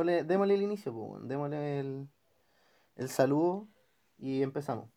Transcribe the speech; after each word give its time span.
démosle, 0.00 0.24
démosle 0.24 0.54
el 0.54 0.62
inicio, 0.62 0.92
pues. 0.92 1.28
Démosle 1.28 1.80
el, 1.80 2.08
el 2.96 3.08
saludo 3.08 3.68
y 4.18 4.42
empezamos. 4.42 4.88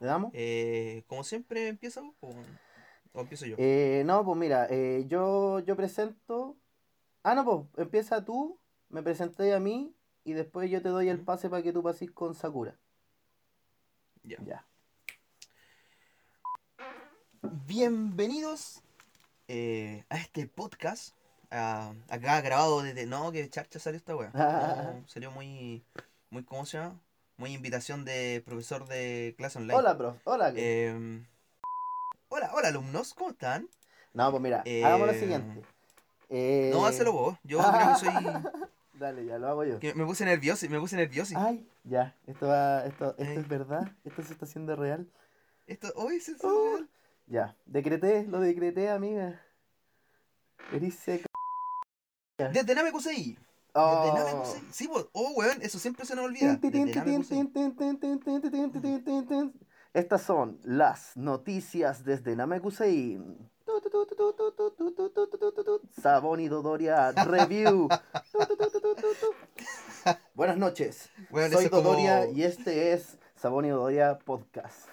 ¿Le 0.00 0.06
damos? 0.06 0.30
Eh, 0.34 1.04
como 1.06 1.24
siempre, 1.24 1.68
¿empieza 1.68 2.00
vos 2.00 2.14
o, 2.20 3.20
empiezo 3.20 3.46
yo? 3.46 3.56
Eh, 3.58 4.02
no, 4.04 4.24
pues 4.24 4.36
mira, 4.36 4.66
eh, 4.70 5.04
yo, 5.06 5.60
yo 5.60 5.76
presento. 5.76 6.56
Ah, 7.22 7.34
no, 7.34 7.44
pues 7.44 7.66
empieza 7.76 8.24
tú, 8.24 8.58
me 8.88 9.02
presenté 9.02 9.54
a 9.54 9.60
mí 9.60 9.94
y 10.24 10.32
después 10.32 10.70
yo 10.70 10.82
te 10.82 10.88
doy 10.88 11.08
el 11.08 11.20
pase 11.20 11.48
para 11.48 11.62
que 11.62 11.72
tú 11.72 11.82
pases 11.82 12.10
con 12.10 12.34
Sakura. 12.34 12.78
Ya. 14.22 14.38
Ya. 14.44 14.66
Bienvenidos 17.66 18.82
eh, 19.48 20.04
a 20.08 20.16
este 20.16 20.46
podcast. 20.46 21.14
Acá 21.54 22.40
grabado 22.40 22.82
desde. 22.82 23.06
No, 23.06 23.32
que 23.32 23.48
charcha 23.50 23.78
salió 23.78 23.96
esta 23.98 24.16
wea. 24.16 24.30
No, 24.34 25.08
salió 25.08 25.30
muy. 25.30 25.84
muy 26.30 26.44
¿Cómo 26.44 26.66
se 26.66 26.78
llama? 26.78 27.00
Muy 27.36 27.52
invitación 27.52 28.04
de 28.04 28.42
profesor 28.44 28.86
de 28.86 29.34
clase 29.36 29.58
online. 29.58 29.74
Hola, 29.78 29.98
prof. 29.98 30.16
Hola. 30.24 30.52
Eh, 30.56 31.22
hola, 32.28 32.50
hola 32.54 32.68
alumnos, 32.68 33.14
¿cómo 33.14 33.30
están? 33.30 33.68
no, 34.12 34.30
pues 34.30 34.42
mira, 34.42 34.62
eh, 34.64 34.84
hagamos 34.84 35.08
lo 35.08 35.14
siguiente. 35.14 35.62
Eh, 36.30 36.70
No, 36.72 36.86
hazlo 36.86 37.12
vos. 37.12 37.38
Yo 37.42 37.58
creo 37.72 37.88
que 37.92 37.98
soy. 37.98 38.42
Dale, 38.94 39.24
ya 39.26 39.38
lo 39.38 39.48
hago 39.48 39.64
yo. 39.64 39.80
que 39.80 39.92
me 39.94 40.04
puse 40.04 40.24
nervioso, 40.24 40.68
me 40.70 40.78
puse 40.78 40.94
nervioso. 40.96 41.34
Ay, 41.36 41.68
ya, 41.82 42.14
esto 42.28 42.46
va, 42.46 42.84
esto, 42.86 43.10
esto 43.18 43.22
Eh. 43.24 43.34
es 43.40 43.48
verdad, 43.48 43.90
esto 44.04 44.22
se 44.22 44.32
está 44.32 44.44
haciendo 44.44 44.76
real. 44.76 45.08
Esto, 45.66 45.92
hoy 45.96 46.20
se 46.20 46.34
Oh. 46.44 46.78
Ya, 47.26 47.56
decreté, 47.66 48.24
lo 48.28 48.38
decreté, 48.38 48.90
amiga. 48.90 49.40
Eres 50.72 50.94
seca. 50.94 51.26
Desde 52.36 52.74
Name 52.74 52.90
Kusei. 52.90 53.38
Oh. 53.74 54.44
Sí. 54.70 54.88
Oh, 55.12 55.32
weón, 55.36 55.62
eso 55.62 55.78
siempre 55.78 56.04
se 56.04 56.16
nos 56.16 56.24
olvida. 56.24 56.58
Estas 59.92 60.22
son 60.22 60.58
las 60.64 61.16
noticias 61.16 62.04
desde 62.04 62.34
Name 62.34 62.60
Kusei. 62.60 63.20
Sabón 66.00 66.40
y 66.40 66.48
Dodoria 66.48 67.12
Review. 67.12 67.88
Buenas 70.34 70.56
noches. 70.56 71.10
Bueno, 71.30 71.56
Soy 71.56 71.68
Dodoria 71.68 72.28
y 72.28 72.42
este 72.42 72.92
es 72.92 73.18
Sabón 73.36 73.64
y 73.64 73.70
Dodoria 73.70 74.18
Podcast. 74.18 74.88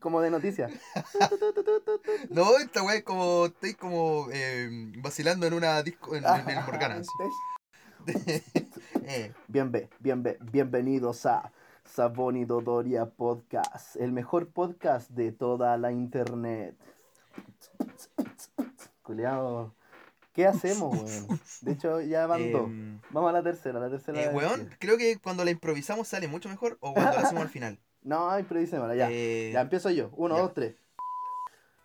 Como 0.00 0.20
de 0.20 0.30
noticias. 0.30 0.72
No, 2.30 2.56
esta 2.58 2.82
weá 2.82 2.96
es 2.96 3.02
como. 3.04 3.46
Estoy 3.46 3.74
como 3.74 4.28
eh, 4.32 4.68
vacilando 4.98 5.46
en 5.46 5.54
una 5.54 5.82
disco. 5.82 6.14
En, 6.16 6.24
en 6.24 6.48
el 6.50 6.64
Morgana. 6.64 7.02
Eh, 9.06 9.32
Bienve- 9.48 9.88
bienve- 10.00 10.38
bienvenidos 10.40 11.26
a 11.26 11.52
Sabón 11.84 12.36
y 12.36 12.44
Dodoria 12.46 13.06
Podcast, 13.06 13.96
el 13.96 14.12
mejor 14.12 14.48
podcast 14.48 15.10
de 15.10 15.32
toda 15.32 15.76
la 15.76 15.92
internet. 15.92 16.74
Culeado, 19.02 19.74
¿qué 20.32 20.46
hacemos, 20.46 20.94
weón? 20.98 21.40
De 21.62 21.72
hecho, 21.72 22.00
ya 22.00 22.26
van 22.26 22.50
dos. 22.52 22.62
em, 22.66 23.00
Vamos 23.10 23.28
a 23.30 23.32
la 23.32 23.42
tercera, 23.42 23.78
la 23.80 23.90
tercera. 23.90 24.22
eh, 24.22 24.28
weón, 24.34 24.70
creo 24.78 24.96
que 24.96 25.18
cuando 25.18 25.44
la 25.44 25.50
improvisamos 25.50 26.08
sale 26.08 26.26
mucho 26.28 26.48
mejor 26.48 26.78
o 26.80 26.94
cuando 26.94 27.12
la 27.12 27.20
hacemos 27.20 27.42
al 27.42 27.50
final. 27.50 27.78
No, 28.04 28.38
improvisémosla, 28.38 28.94
ya. 28.94 29.08
Eh, 29.10 29.50
Ya 29.52 29.62
empiezo 29.62 29.90
yo. 29.90 30.10
Uno, 30.16 30.36
ya. 30.36 30.42
dos, 30.42 30.54
tres. 30.54 30.74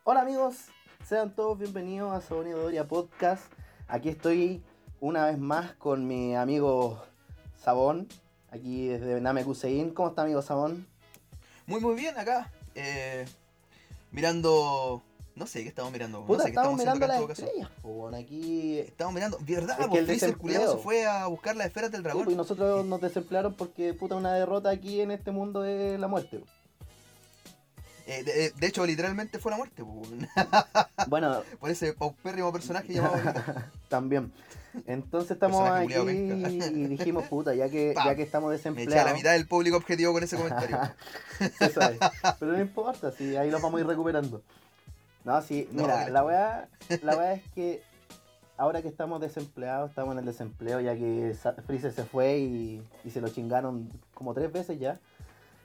Hola 0.03 0.22
amigos, 0.22 0.66
sean 1.06 1.35
todos 1.35 1.57
bienvenidos 1.59 2.12
a 2.12 2.22
Sabón 2.22 2.47
y 2.47 2.52
Dodoria 2.52 2.88
Podcast. 2.88 3.44
Aquí 3.88 4.09
estoy 4.09 4.63
una 5.00 5.25
vez 5.28 5.38
más 5.38 5.74
con 5.75 6.08
mi 6.08 6.35
amigo 6.35 7.02
Sabón, 7.58 8.08
aquí 8.52 8.88
desde 8.88 9.22
Namekusein. 9.22 9.91
¿Cómo 9.94 10.09
está 10.09 10.24
amigo 10.24 10.41
Sabón? 10.41 10.88
Muy, 11.68 11.79
muy 11.79 11.96
bien 11.96 12.18
acá. 12.18 12.52
eh, 12.75 13.25
mirando. 14.12 15.03
No 15.39 15.47
sé 15.47 15.63
qué 15.63 15.69
estamos 15.69 15.94
mirando. 15.94 16.25
Puta, 16.25 16.39
no 16.39 16.44
sé 16.44 16.44
qué 16.44 16.50
estamos 16.50 16.79
estamos 16.81 17.00
mirando 17.00 17.07
las 17.07 17.39
estrellas, 17.39 17.69
weón, 17.81 18.13
aquí... 18.13 18.79
Estamos 18.79 19.13
mirando. 19.13 19.38
¿Verdad? 19.39 19.69
Es 19.69 19.75
que 19.77 19.83
Porque 19.83 20.00
el 20.00 20.05
Freezer 20.05 20.35
culiado 20.38 20.75
se 20.75 20.83
fue 20.83 21.05
a 21.05 21.27
buscar 21.27 21.55
las 21.55 21.67
esferas 21.67 21.91
del 21.91 22.03
dragón. 22.03 22.25
pues, 22.25 22.33
y 22.33 22.38
nosotros 22.38 22.85
nos 22.85 23.00
desemplearon 23.00 23.53
porque 23.53 23.94
puta 23.94 24.16
una 24.16 24.33
derrota 24.33 24.69
aquí 24.69 24.99
en 24.99 25.11
este 25.11 25.31
mundo 25.31 25.63
es 25.63 25.97
la 25.97 26.09
muerte. 26.09 26.39
po. 26.39 26.45
Eh, 28.05 28.23
de, 28.23 28.51
de 28.51 28.67
hecho, 28.67 28.85
literalmente 28.85 29.39
fue 29.39 29.51
la 29.51 29.57
muerte. 29.57 29.81
Bueno, 31.07 31.41
Por 31.57 31.69
ese 31.69 31.94
paupérrimo 31.94 32.51
personaje 32.51 32.91
llamado. 32.91 33.16
También. 33.88 34.33
Entonces 34.88 35.31
estamos 35.31 35.67
aquí 35.69 35.94
y 35.94 36.88
dijimos, 36.88 37.28
puta, 37.28 37.55
ya 37.55 37.69
que, 37.69 37.95
ya 37.95 38.13
que 38.16 38.23
estamos 38.23 38.49
Me 38.49 38.55
eché 38.55 38.67
a 38.67 38.72
la 38.72 38.78
desempleados... 38.81 39.13
mitad 39.13 39.31
del 39.31 39.47
público 39.47 39.78
objetivo 39.78 40.11
con 40.11 40.23
ese 40.23 40.35
comentario. 40.35 40.78
Eso 41.61 41.81
es. 41.81 41.97
Pero 42.39 42.51
no 42.51 42.59
importa, 42.59 43.11
sí, 43.11 43.38
ahí 43.38 43.49
los 43.49 43.61
vamos 43.61 43.78
a 43.78 43.81
ir 43.81 43.88
recuperando. 43.88 44.44
No, 45.24 45.41
sí, 45.41 45.68
No, 45.74 45.84
mira, 45.84 46.06
que 46.06 46.12
la 46.12 46.24
weá, 46.24 46.69
la 47.03 47.18
weá 47.18 47.34
es 47.34 47.44
que 47.56 47.84
ahora 48.57 48.81
que 48.81 48.88
estamos 48.88 49.22
desempleados, 49.22 49.90
estamos 49.90 50.13
en 50.13 50.19
el 50.19 50.25
desempleo, 50.25 50.80
ya 50.81 50.96
que 50.96 51.35
Freezer 51.66 51.91
se 51.94 52.03
fue 52.03 52.38
y, 52.40 52.84
y 53.06 53.09
se 53.12 53.22
lo 53.22 53.29
chingaron 53.29 53.90
como 54.13 54.34
tres 54.34 54.52
veces 54.52 54.79
ya, 54.79 55.00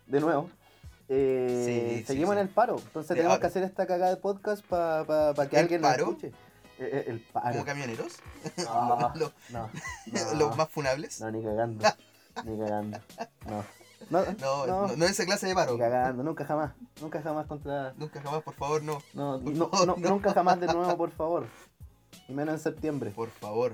de 0.07 0.21
nuevo. 0.21 0.49
eh, 1.09 1.99
Sí, 2.01 2.07
seguimos 2.07 2.35
sí. 2.35 2.41
en 2.41 2.47
el 2.47 2.53
paro, 2.55 2.77
entonces 2.79 3.09
tenemos 3.09 3.31
ahora. 3.33 3.41
que 3.41 3.47
hacer 3.49 3.63
esta 3.65 3.87
cagada 3.87 4.11
de 4.11 4.17
podcast 4.21 4.65
para 4.65 5.35
que 5.49 5.57
¿El 5.57 5.63
alguien 5.63 5.81
paro? 5.83 6.05
lo 6.07 6.11
escuche. 6.13 6.29
Eh, 6.79 6.91
eh, 6.93 7.05
el 7.09 7.21
paro. 7.21 7.53
Como 7.53 7.65
camioneros. 7.65 8.15
No, 8.59 9.13
Los- 9.15 9.33
no, 9.51 9.71
los 10.37 10.57
más 10.57 10.69
funables. 10.69 11.21
no, 11.21 11.31
ni 11.31 11.43
cagando, 11.43 11.85
ni 12.45 12.59
cagando, 12.59 12.99
no. 13.49 13.65
No, 14.11 14.25
No, 14.25 14.67
no, 14.67 14.87
no, 14.89 14.97
no 14.97 15.05
esa 15.07 15.25
clase 15.25 15.47
de 15.47 15.55
paro. 15.55 15.79
cagando, 15.79 16.23
nunca 16.23 16.45
jamás, 16.45 16.73
nunca 17.01 17.23
jamás 17.23 17.47
contra... 17.47 17.95
Nunca 17.97 18.21
jamás, 18.21 18.43
por 18.43 18.55
favor, 18.55 18.83
no. 18.83 19.03
No, 19.15 19.39
no, 19.39 19.69
favor, 19.69 19.87
no, 19.87 19.97
no. 19.97 20.09
nunca 20.11 20.33
jamás 20.33 20.61
de 20.61 20.67
nuevo, 20.67 20.97
por 20.99 21.11
favor. 21.11 21.47
Y 22.29 22.33
menos 22.33 22.55
en 22.55 22.61
septiembre. 22.61 23.11
Por 23.11 23.31
favor. 23.31 23.73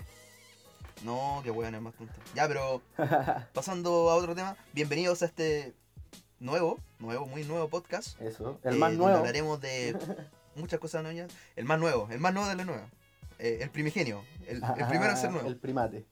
No, 1.05 1.41
qué 1.43 1.51
weón 1.51 1.75
es 1.75 1.81
más 1.81 1.95
tonto. 1.95 2.13
Ya, 2.35 2.47
pero 2.47 2.83
pasando 3.55 4.11
a 4.11 4.15
otro 4.15 4.35
tema, 4.35 4.57
bienvenidos 4.73 5.23
a 5.23 5.27
este 5.27 5.75
nuevo, 6.39 6.79
nuevo, 6.99 7.27
muy 7.27 7.45
nuevo 7.45 7.69
podcast. 7.69 8.21
Eso, 8.21 8.59
el 8.63 8.75
eh, 8.75 8.79
más 8.79 8.91
donde 8.91 9.05
nuevo. 9.05 9.19
Hablaremos 9.19 9.61
de 9.61 9.97
muchas 10.55 10.79
cosas 10.79 11.03
nuevas. 11.03 11.33
El 11.57 11.65
más 11.65 11.79
nuevo, 11.79 12.09
el 12.11 12.21
más 12.21 12.33
nuevo 12.35 12.49
de 12.49 12.55
la 12.57 12.65
nueva. 12.65 12.87
Eh, 13.39 13.59
el 13.63 13.71
primigenio, 13.71 14.23
el, 14.47 14.63
el 14.63 14.87
primero 14.87 15.11
en 15.13 15.17
ser 15.17 15.31
nuevo. 15.31 15.49
El 15.49 15.57
primate. 15.57 16.05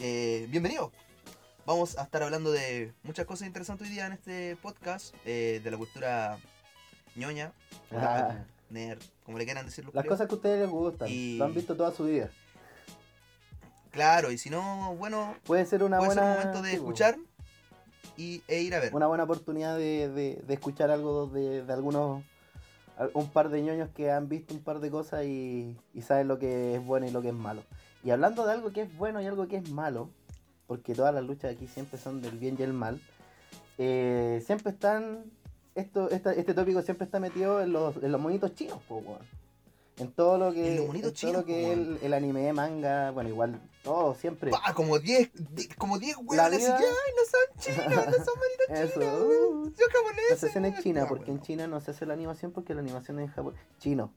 Eh, 0.00 0.48
bienvenido. 0.50 0.90
Vamos 1.66 1.96
a 1.98 2.02
estar 2.02 2.22
hablando 2.22 2.52
de 2.52 2.92
muchas 3.02 3.24
cosas 3.24 3.46
interesantes 3.46 3.86
hoy 3.88 3.94
día 3.94 4.06
en 4.06 4.12
este 4.12 4.56
podcast, 4.56 5.14
eh, 5.24 5.60
de 5.64 5.70
la 5.70 5.78
cultura 5.78 6.36
ñoña, 7.16 7.52
Ah. 7.90 8.44
nerd, 8.68 9.00
como 9.24 9.38
le 9.38 9.44
quieran 9.46 9.64
decir 9.64 9.84
los 9.84 9.94
Las 9.94 10.04
cosas 10.04 10.26
que 10.26 10.34
a 10.34 10.36
ustedes 10.36 10.60
les 10.60 10.68
gustan. 10.70 11.08
Y- 11.08 11.38
Lo 11.38 11.46
han 11.46 11.54
visto 11.54 11.74
toda 11.76 11.90
su 11.92 12.04
vida. 12.04 12.28
Claro, 13.90 14.30
y 14.30 14.38
si 14.38 14.50
no, 14.50 14.94
bueno, 14.96 15.36
Puede 15.44 15.64
ser 15.64 15.82
una 15.84 15.98
puede 15.98 16.08
buena. 16.08 16.22
ser 16.22 16.30
un 16.32 16.38
momento 16.38 16.62
de 16.62 16.70
sí, 16.70 16.76
escuchar 16.76 17.16
y, 18.16 18.42
e 18.48 18.60
ir 18.60 18.74
a 18.74 18.80
ver. 18.80 18.94
Una 18.94 19.06
buena 19.06 19.24
oportunidad 19.24 19.76
de, 19.78 20.08
de- 20.10 20.42
de 20.46 20.54
escuchar 20.54 20.90
algo 20.90 21.26
de, 21.28 21.64
de 21.64 21.72
algunos. 21.72 22.22
al- 22.98 23.10
Un 23.14 23.28
par 23.30 23.48
de 23.48 23.60
ñoños 23.62 23.88
que 23.90 24.10
han 24.12 24.28
visto 24.28 24.52
un 24.54 24.60
par 24.62 24.80
de 24.80 24.90
cosas 24.90 25.24
y, 25.24 25.76
y 25.94 26.02
saben 26.02 26.28
lo 26.28 26.38
que 26.38 26.74
es 26.76 26.84
bueno 26.84 27.06
y 27.06 27.10
lo 27.10 27.22
que 27.22 27.28
es 27.28 27.34
malo. 27.34 27.62
Y 28.04 28.10
hablando 28.10 28.44
de 28.46 28.52
algo 28.52 28.72
que 28.72 28.82
es 28.82 28.96
bueno 28.96 29.20
y 29.22 29.26
algo 29.26 29.48
que 29.48 29.56
es 29.56 29.70
malo, 29.70 30.10
porque 30.66 30.94
todas 30.94 31.14
las 31.14 31.24
luchas 31.24 31.54
aquí 31.54 31.66
siempre 31.66 31.98
son 31.98 32.20
del 32.22 32.38
bien 32.38 32.56
y 32.58 32.62
el 32.62 32.72
mal, 32.72 33.00
eh, 33.78 34.42
siempre 34.46 34.72
están. 34.72 35.24
Esto, 35.74 36.08
esta- 36.10 36.32
este 36.32 36.54
tópico 36.54 36.82
siempre 36.82 37.04
está 37.04 37.18
metido 37.18 37.60
en 37.60 37.72
los, 37.72 37.96
en 37.96 38.12
los 38.12 38.20
monitos 38.20 38.54
chinos, 38.54 38.78
po, 38.88 38.96
weón. 38.98 39.18
En 39.96 40.10
todo 40.10 40.38
lo 40.38 40.52
que, 40.52 40.76
En 40.76 40.86
monitos 40.88 41.12
en 41.22 41.30
todo 41.30 41.40
lo 41.40 41.42
chinos, 41.42 41.44
que 41.44 41.72
el, 41.72 41.98
el 42.02 42.14
anime, 42.14 42.52
manga, 42.52 43.10
bueno, 43.12 43.28
igual, 43.30 43.60
todo, 43.84 44.14
siempre. 44.14 44.50
Pa, 44.50 44.72
como 44.74 44.98
10 44.98 45.30
di- 45.54 45.68
como 45.78 45.98
10 46.00 46.16
La 46.16 46.22
huevones 46.22 46.60
y 46.60 46.62
vida- 46.64 46.78
ay, 46.78 47.12
no 47.16 47.24
son 47.30 47.60
chinos, 47.60 48.06
no 48.06 48.24
son 48.24 48.34
manitos 48.38 48.68
Eso. 48.90 49.00
chinos, 49.00 49.20
uh, 49.20 49.64
yo 49.78 49.86
japonés. 49.92 50.42
La 50.42 50.48
hacen 50.48 50.64
en 50.64 50.78
China, 50.78 51.06
porque 51.08 51.30
en 51.30 51.40
China 51.42 51.66
no 51.68 51.80
se 51.80 51.90
hace 51.92 52.06
la 52.06 52.14
animación 52.14 52.50
porque 52.52 52.74
la 52.74 52.80
animación 52.80 53.18
es 53.20 53.26
en 53.28 53.32
Japón. 53.34 53.54
Chino. 53.78 54.10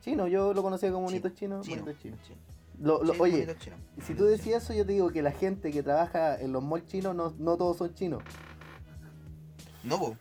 Chino, 0.00 0.26
yo 0.26 0.52
lo 0.54 0.62
conocía 0.62 0.90
como 0.90 1.04
monitos 1.06 1.34
chinos, 1.34 1.66
Chino, 1.66 1.82
monitos 1.82 2.02
chinos. 2.02 2.18
chino. 2.26 2.38
Lo- 2.80 3.02
lo- 3.02 3.12
Chino, 3.12 3.22
oye, 3.24 3.56
si 4.04 4.14
tú 4.14 4.24
decías 4.24 4.64
eso, 4.64 4.72
yo 4.74 4.84
te 4.84 4.92
digo 4.92 5.10
que 5.10 5.22
la 5.22 5.30
gente 5.32 5.70
que 5.70 5.82
trabaja 5.82 6.38
en 6.40 6.52
los 6.52 6.62
malls 6.62 6.86
chinos 6.86 7.14
no, 7.14 7.32
no 7.38 7.56
todos 7.56 7.76
son 7.78 7.94
chinos. 7.94 8.22
No, 9.82 9.98
po, 9.98 10.16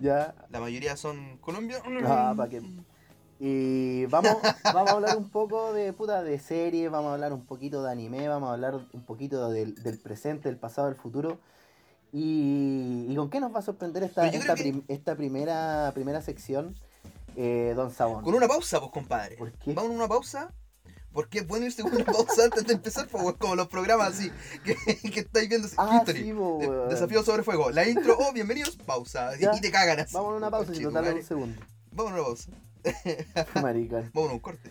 Ya. 0.00 0.34
la 0.50 0.60
mayoría 0.60 0.96
son 0.96 1.38
colombianos. 1.38 1.86
Ah, 2.06 2.34
pa' 2.36 2.48
qué. 2.48 2.62
Y 3.38 4.06
vamos, 4.06 4.30
vamos 4.64 4.90
a 4.90 4.94
hablar 4.94 5.16
un 5.16 5.28
poco 5.28 5.72
de 5.72 5.92
puta 5.92 6.22
de 6.22 6.38
series, 6.38 6.90
vamos 6.90 7.10
a 7.10 7.14
hablar 7.14 7.32
un 7.32 7.44
poquito 7.44 7.82
de 7.82 7.90
anime, 7.92 8.28
vamos 8.28 8.48
a 8.50 8.52
hablar 8.54 8.74
un 8.92 9.02
poquito 9.04 9.50
del, 9.50 9.74
del 9.82 9.98
presente, 9.98 10.48
del 10.48 10.58
pasado, 10.58 10.88
del 10.88 10.96
futuro. 10.96 11.38
Y, 12.12 13.06
y 13.10 13.16
con 13.16 13.28
qué 13.28 13.40
nos 13.40 13.54
va 13.54 13.58
a 13.58 13.62
sorprender 13.62 14.02
esta, 14.04 14.30
que- 14.30 14.82
esta 14.88 15.16
primera, 15.16 15.90
primera 15.94 16.22
sección, 16.22 16.74
eh, 17.36 17.74
Don 17.76 17.90
Sabón? 17.90 18.22
Con 18.22 18.34
una 18.34 18.48
pausa, 18.48 18.78
pues, 18.80 18.92
compadre. 18.92 19.36
¿Por 19.36 19.52
qué? 19.52 19.74
Vamos 19.74 19.90
a 19.90 19.94
una 19.94 20.08
pausa 20.08 20.52
Porque 21.16 21.38
es 21.38 21.46
bueno 21.46 21.64
irse 21.64 21.82
con 21.82 21.94
una 21.94 22.04
pausa 22.04 22.44
antes 22.44 22.66
de 22.66 22.74
empezar, 22.74 23.08
pues, 23.08 23.36
como 23.38 23.56
los 23.56 23.68
programas 23.68 24.08
así, 24.08 24.30
que, 24.62 24.74
que 25.10 25.20
estáis 25.20 25.48
viendo 25.48 25.66
Ah, 25.78 25.96
History. 26.00 26.22
sí, 26.24 26.32
de-. 26.32 26.86
Desafío 26.90 27.22
sobre 27.24 27.42
fuego. 27.42 27.70
La 27.70 27.88
intro, 27.88 28.18
oh, 28.20 28.34
bienvenidos, 28.34 28.76
pausa. 28.84 29.34
Y, 29.34 29.40
Ya. 29.40 29.56
y 29.56 29.60
te 29.62 29.70
cagan 29.70 29.98
así. 30.00 30.12
Vamos 30.12 30.34
a 30.34 30.36
una 30.36 30.50
pausa 30.50 30.72
dale 30.72 30.90
madre. 30.90 31.12
un 31.14 31.22
segundo. 31.24 31.62
Vamos 31.92 32.12
a 32.12 32.14
una 32.16 32.24
pausa. 32.24 32.50
Maricón. 33.62 34.10
Vamos 34.14 34.30
a 34.30 34.32
un 34.34 34.40
corte. 34.40 34.70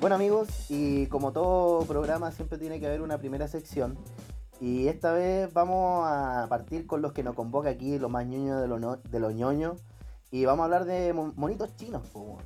Bueno 0.00 0.16
amigos, 0.16 0.48
y 0.68 1.06
como 1.06 1.32
todo 1.32 1.86
programa 1.86 2.30
siempre 2.30 2.58
tiene 2.58 2.78
que 2.78 2.86
haber 2.86 3.00
una 3.00 3.16
primera 3.18 3.48
sección. 3.48 3.96
Y 4.64 4.88
esta 4.88 5.12
vez 5.12 5.52
vamos 5.52 6.06
a 6.08 6.46
partir 6.48 6.86
con 6.86 7.02
los 7.02 7.12
que 7.12 7.22
nos 7.22 7.34
convoca 7.34 7.68
aquí, 7.68 7.98
los 7.98 8.10
más 8.10 8.24
ñoños 8.24 8.62
de 8.62 8.66
los 8.68 8.80
no- 8.80 8.96
de 8.96 9.20
los 9.20 9.34
ñoños. 9.34 9.82
Y 10.30 10.46
vamos 10.46 10.62
a 10.62 10.64
hablar 10.64 10.84
de 10.86 11.12
mo- 11.12 11.34
monitos 11.36 11.76
chinos, 11.76 12.06
po, 12.08 12.38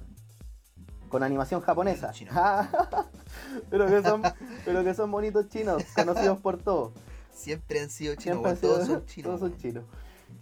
con 1.08 1.22
animación 1.22 1.60
japonesa. 1.60 2.12
Pero, 3.70 3.86
que 3.86 4.02
son, 4.02 4.22
pero 4.64 4.82
que 4.84 4.94
son 4.94 5.10
monitos 5.10 5.48
chinos, 5.48 5.82
conocidos 5.94 6.38
por 6.40 6.58
todos. 6.58 6.92
Siempre 7.32 7.80
han 7.80 7.88
sido 7.88 8.14
chinos, 8.16 8.44
han 8.44 8.56
sido- 8.56 8.74
todos 8.74 8.86
son 8.88 9.06
chinos. 9.06 9.26
todos 9.38 9.40
son 9.50 9.56
chinos. 9.58 9.84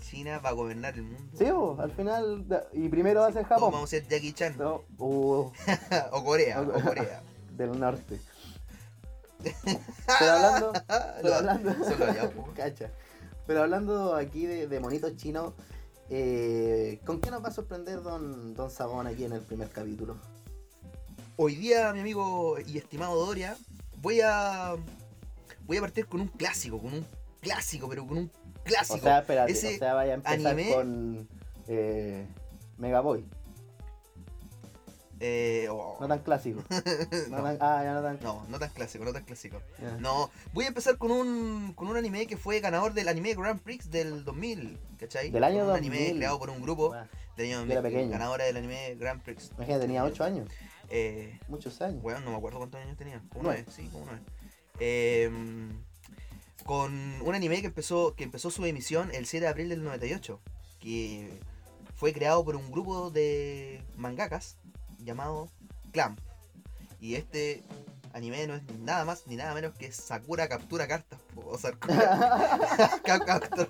China 0.00 0.38
va 0.38 0.48
a 0.48 0.52
gobernar 0.52 0.94
el 0.94 1.02
mundo. 1.02 1.36
Sí, 1.38 1.44
al 1.78 1.90
final, 1.92 2.46
y 2.72 2.88
primero 2.88 3.20
va 3.20 3.26
a 3.28 3.32
ser 3.32 3.44
Japón. 3.44 3.70
vamos 3.72 3.88
a 3.90 3.90
ser 3.90 4.08
Jackie 4.08 4.32
Chan. 4.32 4.56
No, 4.58 4.82
uh, 4.98 5.50
o 6.12 6.24
Corea, 6.24 6.62
O- 6.62 6.78
o 6.78 6.80
Corea. 6.82 7.22
del 7.52 7.78
norte. 7.78 8.18
Pero 9.42 10.30
hablando, 10.32 10.72
pero 10.88 11.28
No, 11.28 11.34
hablando. 11.34 11.74
Cacha. 12.56 12.90
Pero 13.46 13.62
hablando 13.62 14.14
aquí 14.16 14.46
de, 14.46 14.66
de 14.66 14.80
monitos 14.80 15.16
chinos, 15.16 15.52
eh, 16.10 17.00
¿con 17.04 17.20
qué 17.20 17.30
nos 17.30 17.42
va 17.44 17.48
a 17.48 17.52
sorprender 17.52 18.02
Don, 18.02 18.54
Don 18.54 18.70
Sabón 18.70 19.06
aquí 19.06 19.24
en 19.24 19.32
el 19.32 19.40
primer 19.40 19.68
capítulo? 19.70 20.16
Hoy 21.36 21.54
día, 21.54 21.92
mi 21.92 22.00
amigo 22.00 22.56
y 22.66 22.78
estimado 22.78 23.14
Doria, 23.26 23.56
voy 24.00 24.20
a 24.22 24.74
voy 25.66 25.76
a 25.76 25.80
partir 25.80 26.06
con 26.06 26.20
un 26.22 26.28
clásico, 26.28 26.80
con 26.80 26.94
un 26.94 27.06
clásico, 27.40 27.88
pero 27.88 28.06
con 28.06 28.18
un 28.18 28.30
clásico. 28.64 28.98
O 28.98 29.00
sea, 29.00 29.18
espérate, 29.20 29.52
ese 29.52 29.74
o 29.76 29.78
sea, 29.78 29.94
vaya 29.94 30.12
a 30.12 30.14
empezar 30.14 30.38
anime- 30.38 30.74
con 30.74 31.28
eh, 31.68 32.26
Megaboy. 32.78 33.24
Eh, 35.18 35.66
oh, 35.70 35.96
No 36.00 36.08
tan 36.08 36.18
clásico. 36.20 36.62
No 36.68 36.76
no, 37.38 37.42
tan- 37.42 37.58
ah, 37.60 37.80
ya 37.82 37.94
no 37.94 38.02
tan 38.02 38.18
no, 38.22 38.44
no 38.48 38.58
tan 38.58 38.68
clásico, 38.70 39.04
no 39.04 39.12
tan 39.12 39.24
clásico. 39.24 39.62
No, 39.98 40.30
voy 40.52 40.64
a 40.66 40.68
empezar 40.68 40.98
con 40.98 41.10
un, 41.10 41.72
con 41.74 41.88
un 41.88 41.96
anime 41.96 42.26
que 42.26 42.36
fue 42.36 42.60
ganador 42.60 42.92
del 42.92 43.08
anime 43.08 43.34
Grand 43.34 43.60
Prix 43.60 43.90
del 43.90 44.24
2000, 44.24 44.78
¿cachai? 44.98 45.30
Del 45.30 45.42
año 45.44 45.62
un 45.62 45.68
2000. 45.68 45.90
anime 45.92 46.16
creado 46.18 46.38
por 46.38 46.50
un 46.50 46.60
grupo 46.60 46.88
Bueno, 46.88 47.08
del 47.36 47.46
año 47.46 47.64
Yo 47.64 47.72
era 47.72 47.80
2000, 47.80 47.82
pequeño. 47.92 48.10
ganadora 48.10 48.44
del 48.44 48.56
anime 48.58 48.94
Grand 48.96 49.22
Prix. 49.22 49.52
imagínate, 49.56 49.80
tenía 49.86 50.04
8 50.04 50.22
años. 50.24 50.48
Eh, 50.90 51.38
Muchos 51.48 51.80
años. 51.80 52.04
Weón, 52.04 52.24
no 52.24 52.30
me 52.32 52.36
acuerdo 52.36 52.58
cuántos 52.58 52.80
años 52.80 52.96
tenía. 52.98 53.22
Nueve. 53.34 53.40
nueve, 53.42 53.64
sí, 53.74 53.88
como 53.90 54.04
nueve. 54.04 54.20
Eh, 54.78 55.30
con 56.64 56.92
un 57.22 57.34
anime 57.34 57.60
que 57.60 57.68
empezó, 57.68 58.14
que 58.14 58.24
empezó 58.24 58.50
su 58.50 58.64
emisión 58.66 59.10
el 59.14 59.26
7 59.26 59.44
de 59.46 59.50
abril 59.50 59.68
del 59.68 59.82
98. 59.82 60.40
Que 60.80 61.40
fue 61.94 62.12
creado 62.12 62.44
por 62.44 62.56
un 62.56 62.70
grupo 62.70 63.10
de 63.10 63.82
mangakas 63.96 64.58
llamado 65.06 65.48
Clamp. 65.92 66.20
Y 67.00 67.14
este 67.14 67.62
anime 68.12 68.46
no 68.46 68.54
es 68.56 68.62
nada 68.80 69.04
más 69.04 69.26
ni 69.26 69.36
nada 69.36 69.54
menos 69.54 69.74
que 69.74 69.90
Sakura 69.92 70.48
Captura 70.48 70.86
Cartas. 70.86 71.18
O 71.36 71.56
Sakura 71.56 72.98
Cap- 73.04 73.24
Captura- 73.24 73.68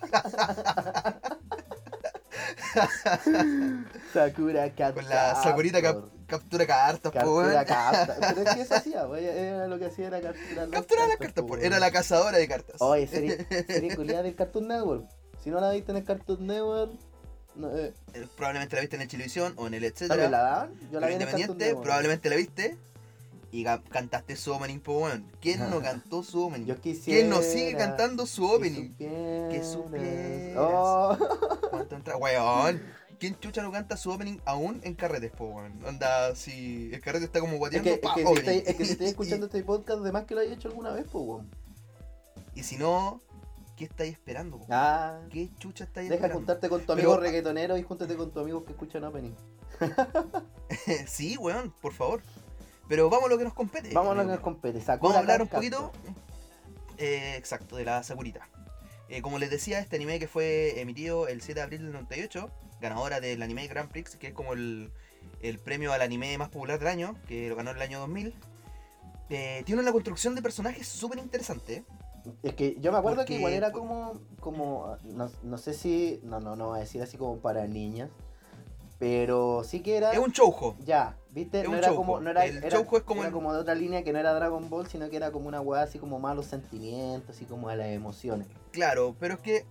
Sakura 4.12 4.70
Captor. 4.74 4.94
con 4.94 5.08
la 5.10 5.34
Sakurita 5.42 5.82
cap- 5.82 6.04
Captura 6.26 6.66
Cartas, 6.66 7.12
Captura 7.12 7.64
cartas. 7.64 8.18
Pero 8.34 8.42
es 8.48 8.54
que 8.54 8.60
eso 8.62 8.74
hacía, 8.74 9.06
pues, 9.06 9.22
era 9.22 9.66
lo 9.68 9.78
que 9.78 9.86
hacía 9.86 10.08
era 10.08 10.20
capturar 10.20 10.68
las 10.68 10.80
Capturar 10.80 11.08
las 11.08 11.16
cartas, 11.18 11.44
era 11.62 11.78
la 11.78 11.90
cazadora 11.90 12.38
de 12.38 12.48
cartas. 12.48 12.76
Oye, 12.80 13.06
serie, 13.06 13.46
serie 13.66 13.94
culiada 13.94 14.22
del 14.24 14.34
Cartoon 14.34 14.68
Network. 14.68 15.08
Si 15.42 15.50
no 15.50 15.60
la 15.60 15.70
viste 15.70 15.92
en 15.92 15.98
el 15.98 16.04
Cartoon 16.04 16.46
Network, 16.46 16.92
no, 17.56 17.76
eh, 17.76 17.92
Eh, 18.14 18.26
Probablemente 18.36 18.76
la 18.76 18.80
viste 18.82 18.96
en 18.96 19.02
el 19.02 19.08
Chilevisión 19.08 19.54
o 19.56 19.66
en 19.66 19.74
el 19.74 19.84
etcétera. 19.84 20.08
¿también 20.08 20.30
la 20.32 20.38
daban? 20.42 20.70
Yo 20.92 21.00
la 21.00 21.06
vi 21.08 21.14
en 21.14 21.22
el 21.22 21.28
independiente, 21.28 21.64
Network. 21.66 21.82
probablemente 21.84 22.30
la 22.30 22.36
viste 22.36 22.76
y 23.52 23.64
cantaste 23.64 24.36
su 24.36 24.52
opening, 24.52 24.80
po, 24.80 24.98
weón. 24.98 25.24
¿Quién 25.40 25.60
no 25.70 25.80
cantó 25.82 26.22
su 26.22 26.44
opening? 26.46 26.66
Yo 26.66 26.80
quisiera. 26.80 27.18
¿Quién 27.20 27.30
no 27.30 27.42
sigue 27.42 27.76
cantando 27.76 28.26
su 28.26 28.44
opening? 28.44 28.94
Que 28.96 29.48
Que 29.52 29.64
supieras. 29.64 30.56
Oh. 30.58 31.16
¿Cuánto 31.70 31.96
entra? 31.96 32.16
Weón. 32.16 32.82
¿Quién 33.18 33.38
chucha 33.40 33.62
no 33.62 33.72
canta 33.72 33.96
su 33.96 34.10
opening 34.10 34.36
aún 34.44 34.78
en 34.84 34.94
carretes, 34.94 35.30
po, 35.32 35.46
weón? 35.46 35.82
Onda, 35.86 36.34
si 36.34 36.90
el 36.92 37.00
carrete 37.00 37.24
está 37.24 37.40
como 37.40 37.54
Es 37.54 37.58
guateando, 37.60 37.88
que, 37.88 37.94
es, 37.94 38.00
pa, 38.00 38.14
que 38.14 38.26
si 38.26 38.32
estáis, 38.34 38.62
es 38.66 38.74
que 38.76 38.84
si 38.84 38.92
estáis 38.92 39.10
escuchando 39.12 39.46
este 39.46 39.62
podcast, 39.62 40.00
además 40.02 40.24
que 40.26 40.34
lo 40.34 40.40
hayas 40.42 40.52
hecho 40.58 40.68
alguna 40.68 40.90
vez, 40.92 41.06
pues, 41.10 41.24
weón. 41.24 41.50
Y 42.54 42.62
si 42.62 42.76
no, 42.76 43.22
¿qué 43.76 43.84
estáis 43.84 44.12
esperando, 44.12 44.58
po? 44.58 44.66
Ah. 44.70 45.20
¿Qué 45.30 45.50
chucha 45.58 45.84
estáis 45.84 46.08
Deja 46.08 46.16
esperando? 46.16 46.38
juntarte 46.40 46.68
con 46.68 46.80
tu 46.80 46.86
Pero- 46.94 47.12
amigo 47.12 47.16
reggaetonero 47.18 47.76
y 47.76 47.82
júntate 47.82 48.16
con 48.16 48.32
tu 48.32 48.40
amigo 48.40 48.64
que 48.64 48.72
escuchan 48.72 49.04
opening. 49.04 49.34
sí, 51.06 51.36
weón, 51.36 51.72
por 51.80 51.92
favor. 51.92 52.22
Pero 52.88 53.10
vamos 53.10 53.26
a 53.26 53.30
lo 53.30 53.38
que 53.38 53.44
nos 53.44 53.54
compete. 53.54 53.92
Vamos 53.92 54.12
a 54.12 54.14
lo 54.14 54.22
que 54.22 54.28
nos 54.32 54.40
compete. 54.40 54.78
Vamos 54.78 54.86
Sakura 54.86 55.14
a 55.16 55.18
hablar 55.18 55.42
un 55.42 55.48
poquito, 55.48 55.92
eh, 56.98 57.34
exacto, 57.36 57.76
de 57.76 57.84
la 57.84 58.02
Sakurita. 58.02 58.48
Eh, 59.08 59.22
como 59.22 59.38
les 59.38 59.50
decía, 59.50 59.78
este 59.80 59.96
anime 59.96 60.18
que 60.18 60.28
fue 60.28 60.80
emitido 60.80 61.28
el 61.28 61.40
7 61.42 61.60
de 61.60 61.62
abril 61.64 61.82
del 61.82 61.92
98, 61.92 62.50
ganadora 62.80 63.20
del 63.20 63.42
anime 63.42 63.66
Grand 63.66 63.90
Prix, 63.90 64.16
que 64.16 64.28
es 64.28 64.32
como 64.32 64.52
el, 64.52 64.90
el 65.42 65.58
premio 65.58 65.92
al 65.92 66.00
anime 66.02 66.36
más 66.38 66.48
popular 66.48 66.78
del 66.78 66.88
año, 66.88 67.16
que 67.28 67.48
lo 67.48 67.56
ganó 67.56 67.70
en 67.70 67.76
el 67.76 67.82
año 67.82 67.98
2000, 68.00 68.34
eh, 69.30 69.62
tiene 69.66 69.82
una 69.82 69.92
construcción 69.92 70.34
de 70.34 70.42
personajes 70.42 70.86
súper 70.86 71.18
interesante. 71.18 71.84
Es 72.42 72.54
que 72.54 72.76
yo 72.80 72.92
me 72.92 72.98
acuerdo 72.98 73.18
Porque- 73.18 73.34
que 73.34 73.38
igual 73.38 73.52
era 73.52 73.72
como, 73.72 74.12
como 74.40 74.96
no, 75.04 75.30
no 75.42 75.58
sé 75.58 75.74
si, 75.74 76.20
no, 76.22 76.40
no, 76.40 76.56
no 76.56 76.68
voy 76.68 76.78
a 76.78 76.80
decir 76.80 77.02
así 77.02 77.16
como 77.16 77.38
para 77.38 77.66
niñas, 77.66 78.10
pero 78.98 79.62
sí 79.64 79.80
que 79.80 79.96
era, 79.96 80.12
Es 80.12 80.18
un 80.18 80.30
shoujo. 80.30 80.76
ya, 80.80 81.16
viste, 81.30 81.60
es 81.60 81.68
no 81.68 81.76
era 81.76 81.94
como, 81.94 82.18
no 82.20 82.30
era, 82.30 82.46
El 82.46 82.58
era, 82.58 82.68
shoujo 82.70 82.96
es 82.96 83.02
como 83.02 83.20
era 83.20 83.28
el- 83.28 83.34
como 83.34 83.52
de 83.52 83.60
otra 83.60 83.74
línea 83.74 84.02
que 84.02 84.12
no 84.12 84.18
era 84.18 84.32
Dragon 84.34 84.68
Ball, 84.70 84.86
sino 84.86 85.10
que 85.10 85.16
era 85.16 85.30
como 85.32 85.48
una 85.48 85.60
weá 85.60 85.82
así 85.82 85.98
como 85.98 86.18
malos 86.18 86.46
sentimientos, 86.46 87.36
así 87.36 87.44
como 87.44 87.68
a 87.68 87.76
las 87.76 87.88
emociones. 87.88 88.46
Claro, 88.72 89.14
pero 89.20 89.34
es 89.34 89.40
que 89.40 89.64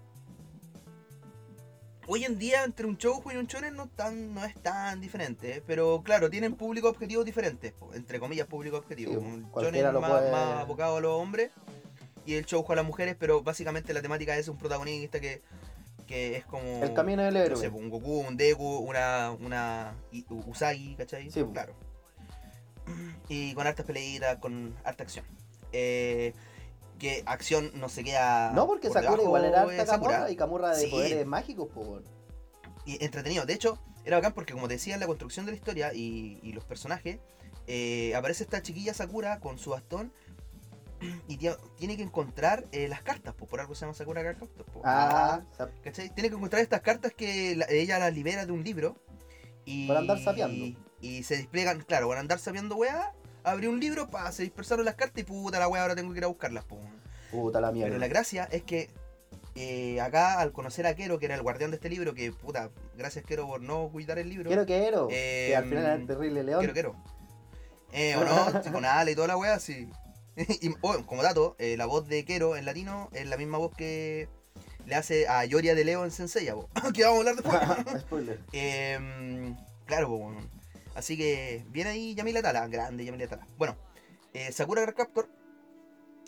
hoy 2.08 2.24
en 2.24 2.38
día 2.38 2.63
entre 2.63 2.86
un 2.86 2.98
shoujo 2.98 3.32
y 3.32 3.36
un 3.38 3.48
shonen 3.48 3.75
no, 3.75 3.88
tan, 3.89 4.34
no 4.36 4.46
es 4.46 4.53
tan 4.62 5.01
diferente, 5.01 5.58
¿eh? 5.58 5.63
pero 5.65 6.01
claro, 6.03 6.29
tienen 6.29 6.53
públicos 6.56 6.91
objetivos 6.91 7.25
diferentes, 7.25 7.74
entre 7.94 8.20
comillas 8.20 8.46
público 8.48 8.77
objetivo. 8.77 9.13
Sí, 9.13 9.18
un 9.18 9.50
shonen 9.60 9.91
más, 10.00 10.12
puede- 10.12 10.32
más 10.32 10.62
abocado 10.62 10.98
a 10.98 11.01
los 11.01 11.12
hombres 11.13 11.50
y 12.25 12.36
el 12.36 12.46
shoujo 12.46 12.74
a 12.74 12.75
las 12.77 12.86
mujeres, 12.86 13.15
pero 13.20 13.41
básicamente 13.44 13.94
la 13.94 14.01
temática 14.01 14.36
es 14.38 14.48
un 14.48 14.58
protagonista 14.58 15.20
que, 15.20 15.41
que 16.08 16.38
es 16.38 16.46
como... 16.46 16.84
El 16.84 16.94
camino 16.94 17.24
del 17.24 17.34
no 17.34 17.39
héroe. 17.39 17.58
sé, 17.60 17.70
un 17.70 17.89
Goku, 17.89 18.20
un 18.20 18.38
Deku, 18.38 18.77
una, 18.77 19.32
una 19.32 19.96
Usagi, 20.29 20.96
¿cachai? 20.96 21.29
Sí, 21.32 21.44
claro. 21.53 21.74
Y 23.29 23.53
con 23.53 23.65
hartas 23.67 23.86
peleitas, 23.86 24.38
con 24.38 24.75
harta 24.84 25.03
acción. 25.03 25.25
Eh, 25.72 26.34
que 27.00 27.24
acción 27.25 27.72
no 27.75 27.89
se 27.89 28.03
queda. 28.03 28.51
no, 28.53 28.67
porque 28.67 28.88
por 28.89 29.01
Sakura 29.01 29.24
igual 29.24 29.46
era 29.46 29.62
Sakura. 29.62 29.86
Camurra 29.86 30.32
y 30.32 30.36
Camurra 30.36 30.75
de 30.75 30.82
Sí. 30.86 30.91
poderes 30.91 31.25
mágicos, 31.25 31.70
weón. 31.75 32.03
Y 32.86 33.03
entretenido. 33.03 33.46
De 33.46 33.53
hecho, 33.53 33.79
era 34.05 34.17
bacán 34.17 34.34
porque, 34.34 34.53
como 34.53 34.67
te 34.67 34.75
decía, 34.75 34.94
en 34.94 35.00
la 35.00 35.08
construcción 35.08 35.46
de 35.46 35.51
la 35.51 35.58
historia 35.58 35.94
y, 35.94 36.39
y 36.44 36.53
los 36.53 36.63
personajes, 36.63 37.20
eh, 37.67 38.13
aparece 38.15 38.44
esta 38.44 38.62
chiquilla 38.62 38.94
Sakura 38.94 39.39
con 39.39 39.58
su 39.58 39.72
bastón 39.72 40.13
y 41.28 41.38
tie- 41.38 41.58
tiene 41.78 41.98
que 41.98 42.04
encontrar 42.04 42.66
eh, 42.72 42.88
las 42.88 43.02
cartas, 43.02 43.34
pues 43.38 43.50
por 43.50 43.60
algo 43.60 43.75
se 43.75 43.82
llama 43.82 43.94
Sakura 43.94 44.24
Card 44.24 44.38
Captor, 44.40 44.66
po. 44.66 44.82
Ah, 44.84 45.42
sa- 45.58 45.70
¿Cachai? 45.84 46.10
Tiene 46.14 46.30
que 46.30 46.36
encontrar 46.36 46.62
estas 46.62 46.82
cartas 46.82 47.14
que 47.14 47.56
la- 47.56 47.68
ella 47.70 48.00
las 48.00 48.14
libera 48.14 48.46
de 48.46 48.52
un 48.52 48.64
libro. 48.64 48.96
Y, 49.66 49.88
Para 49.88 50.00
andar 50.00 50.20
sapeando. 50.20 50.80
Y 51.02 51.24
se 51.24 51.38
despliegan, 51.38 51.82
claro, 51.82 52.08
para 52.08 52.20
andar 52.20 52.40
sapeando 52.40 52.75
weá, 52.75 53.14
abrió 53.44 53.70
un 53.70 53.80
libro, 53.80 54.10
pa, 54.10 54.32
se 54.32 54.44
dispersaron 54.44 54.86
las 54.86 54.96
cartas 54.96 55.20
y 55.22 55.24
puta 55.24 55.60
la 55.60 55.68
weá, 55.68 55.82
ahora 55.84 55.96
tengo 55.96 56.12
que 56.14 56.20
ir 56.20 56.24
a 56.24 56.28
buscarlas, 56.28 56.64
po. 56.66 56.80
puta 57.32 57.60
la 57.62 57.72
mierda. 57.72 57.90
Pero 57.90 58.00
la 58.00 58.08
gracia 58.08 58.46
es 58.52 58.64
que 58.64 58.90
eh, 59.56 60.02
acá, 60.02 60.40
al 60.40 60.52
conocer 60.52 60.86
a 60.86 60.96
Kero, 60.96 61.18
que 61.20 61.25
era 61.28 61.36
el 61.36 61.42
guardián 61.42 61.72
de 61.72 61.75
este 61.78 61.90
libro, 61.90 62.14
que 62.14 62.32
puta, 62.32 62.70
gracias 62.98 63.24
Kero 63.25 63.48
por 63.48 63.62
no 63.62 63.88
cuidar 63.90 64.20
el 64.20 64.30
libro. 64.30 64.48
Quiero 64.50 64.66
que 64.66 64.86
Ero, 64.88 65.08
Eh, 65.12 65.48
que 65.50 65.56
al 65.56 65.64
final 65.66 65.84
era 65.84 65.94
el 65.96 66.08
terrible 66.08 66.44
león. 66.44 66.60
Quiero, 66.60 66.74
quiero. 66.74 66.96
Eh, 67.94 68.16
o 68.18 68.25
no, 68.25 68.62
con 68.74 68.84
ala 68.86 69.10
y 69.10 69.16
toda 69.16 69.28
la 69.28 69.38
wea, 69.38 69.60
sí. 69.60 69.90
y 70.62 70.74
oh, 70.82 71.06
como 71.06 71.24
dato, 71.24 71.56
eh, 71.60 71.77
la 71.77 71.86
voz 71.86 72.08
de 72.08 72.25
Kero 72.25 72.56
en 72.56 72.65
latino 72.65 73.10
es 73.13 73.27
la 73.27 73.38
misma 73.38 73.58
voz 73.58 73.75
que 73.75 74.27
le 74.86 74.96
hace 74.96 75.27
a 75.27 75.46
Yoria 75.46 75.75
de 75.75 75.86
Leo 75.86 76.04
en 76.04 76.12
Senseiya, 76.12 76.56
que 76.94 77.04
vamos 77.04 77.25
a 77.25 77.30
hablar 77.30 77.36
después. 77.36 78.01
Spoiler. 78.01 78.39
Em, 78.51 79.56
claro, 79.86 80.08
po, 80.10 80.18
bueno. 80.18 80.50
así 80.96 81.18
que 81.18 81.65
viene 81.70 81.92
ahí 81.92 82.15
Yamila 82.15 82.42
Tala, 82.42 82.68
grande 82.68 83.06
Yamila 83.06 83.27
Tala. 83.27 83.48
Bueno, 83.58 83.77
eh, 84.34 84.51
Sakura 84.51 84.86
Captor 84.94 85.30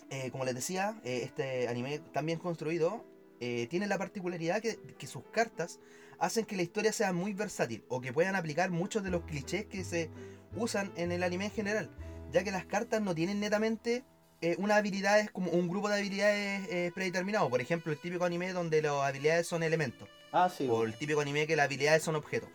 eh, 0.10 0.32
como 0.32 0.46
les 0.46 0.56
decía, 0.56 0.96
eh, 1.04 1.22
este 1.24 1.68
anime 1.68 2.00
tan 2.00 2.26
bien 2.26 2.40
construido 2.40 3.04
eh, 3.42 3.68
tiene 3.70 3.88
la 3.88 3.98
particularidad 3.98 4.62
que, 4.62 4.78
que 4.98 5.06
sus 5.06 5.24
cartas 5.32 5.80
hacen 6.18 6.46
que 6.46 6.56
la 6.56 6.62
historia 6.62 6.94
sea 6.94 7.12
muy 7.12 7.34
versátil 7.34 7.84
o 7.90 8.00
que 8.00 8.14
puedan 8.14 8.36
aplicar 8.36 8.72
muchos 8.72 9.04
de 9.04 9.10
los 9.12 9.24
clichés 9.24 9.66
que 9.66 9.84
se 9.84 10.10
usan 10.56 10.92
en 10.96 11.12
el 11.12 11.24
anime 11.24 11.46
en 11.46 11.52
general, 11.52 11.90
ya 12.31 12.43
que 12.43 12.51
las 12.51 12.65
cartas 12.65 13.01
no 13.01 13.15
tienen 13.15 13.39
netamente 13.39 14.03
eh, 14.41 14.55
unas 14.60 14.77
habilidades 14.77 15.31
como 15.31 15.51
un 15.51 15.67
grupo 15.67 15.89
de 15.89 15.96
habilidades 15.96 16.67
eh, 16.69 16.91
predeterminado. 16.93 17.50
Por 17.50 17.62
ejemplo, 17.62 17.91
el 17.91 18.00
típico 18.00 18.25
anime 18.25 18.53
donde 18.53 18.81
las 18.81 18.93
habilidades 18.93 19.48
son 19.48 19.63
elementos. 19.63 20.07
Ah, 20.31 20.50
sí. 20.50 20.67
O 20.69 20.84
el 20.84 20.93
típico 20.98 21.22
anime 21.22 21.48
que 21.48 21.55
las 21.55 21.65
habilidades 21.65 22.03
son 22.03 22.15
objetos. 22.15 22.50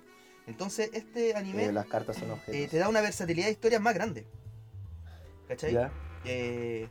Entonces, 0.46 0.90
este 0.92 1.34
anime 1.36 1.66
eh, 1.66 1.72
las 1.72 1.86
cartas 1.86 2.16
son 2.16 2.28
eh, 2.30 2.32
objetos. 2.32 2.70
te 2.70 2.78
da 2.78 2.88
una 2.88 3.00
versatilidad 3.00 3.46
de 3.46 3.52
historias 3.52 3.80
más 3.80 3.94
grande. 3.94 4.26
¿Cachai? 5.48 5.72
Ya. 5.72 5.90
Eh, 6.24 6.88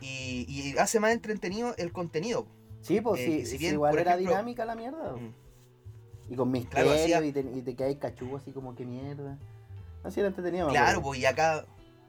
y, 0.00 0.46
y 0.48 0.78
hace 0.78 1.00
más 1.00 1.12
entretenido 1.12 1.74
el 1.76 1.92
contenido. 1.92 2.46
Sí, 2.82 3.00
pues 3.00 3.20
eh, 3.20 3.24
sí, 3.26 3.46
si 3.46 3.50
sí, 3.52 3.58
bien, 3.58 3.74
igual 3.74 3.98
era 3.98 4.12
ejemplo- 4.14 4.30
dinámica 4.30 4.64
la 4.64 4.74
mierda. 4.74 5.12
Mm. 5.16 5.34
Y 6.30 6.36
con 6.36 6.50
misterio 6.50 6.84
Claro, 6.86 7.02
hacía- 7.02 7.24
y, 7.24 7.32
te, 7.32 7.40
y 7.40 7.62
te 7.62 7.74
quedáis 7.74 7.98
cachugo 7.98 8.36
así 8.36 8.52
como 8.52 8.74
que 8.74 8.84
mierda. 8.84 9.38
Así 10.02 10.20
era 10.20 10.28
entretenido. 10.28 10.68
Claro, 10.68 11.00
pues 11.02 11.18
y 11.20 11.26
acá, 11.26 11.64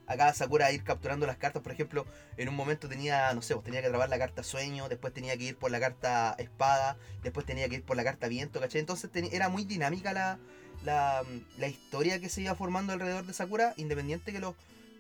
acá 0.08 0.34
Sakura 0.34 0.72
ir 0.72 0.84
capturando 0.84 1.26
las 1.26 1.38
cartas, 1.38 1.62
por 1.62 1.72
ejemplo, 1.72 2.06
en 2.38 2.50
un 2.50 2.56
momento 2.56 2.88
tenía, 2.88 3.34
no 3.34 3.42
sé, 3.42 3.54
pues 3.54 3.66
tenía 3.66 3.82
que 3.82 3.90
trabar 3.90 4.10
la 4.10 4.18
carta 4.18 4.44
sueño, 4.44 4.90
después 4.90 5.14
tenía 5.14 5.38
que 5.38 5.46
ir 5.46 5.58
por 5.58 5.72
la 5.72 5.80
carta 5.80 6.36
espada, 6.38 6.98
después 7.24 7.46
tenía 7.46 7.70
que 7.70 7.76
ir 7.76 7.84
por 7.84 7.98
la 7.98 8.04
carta 8.04 8.28
viento, 8.28 8.60
¿cachai? 8.60 8.82
Entonces 8.82 9.10
era 9.32 9.50
muy 9.50 9.66
dinámica 9.66 10.14
la, 10.14 10.40
la, 10.84 11.24
la 11.58 11.68
historia 11.68 12.20
que 12.20 12.30
se 12.30 12.42
iba 12.42 12.56
formando 12.56 12.94
alrededor 12.94 13.26
de 13.26 13.34
Sakura, 13.34 13.74
independiente 13.78 14.32
que 14.32 14.40
los 14.40 14.56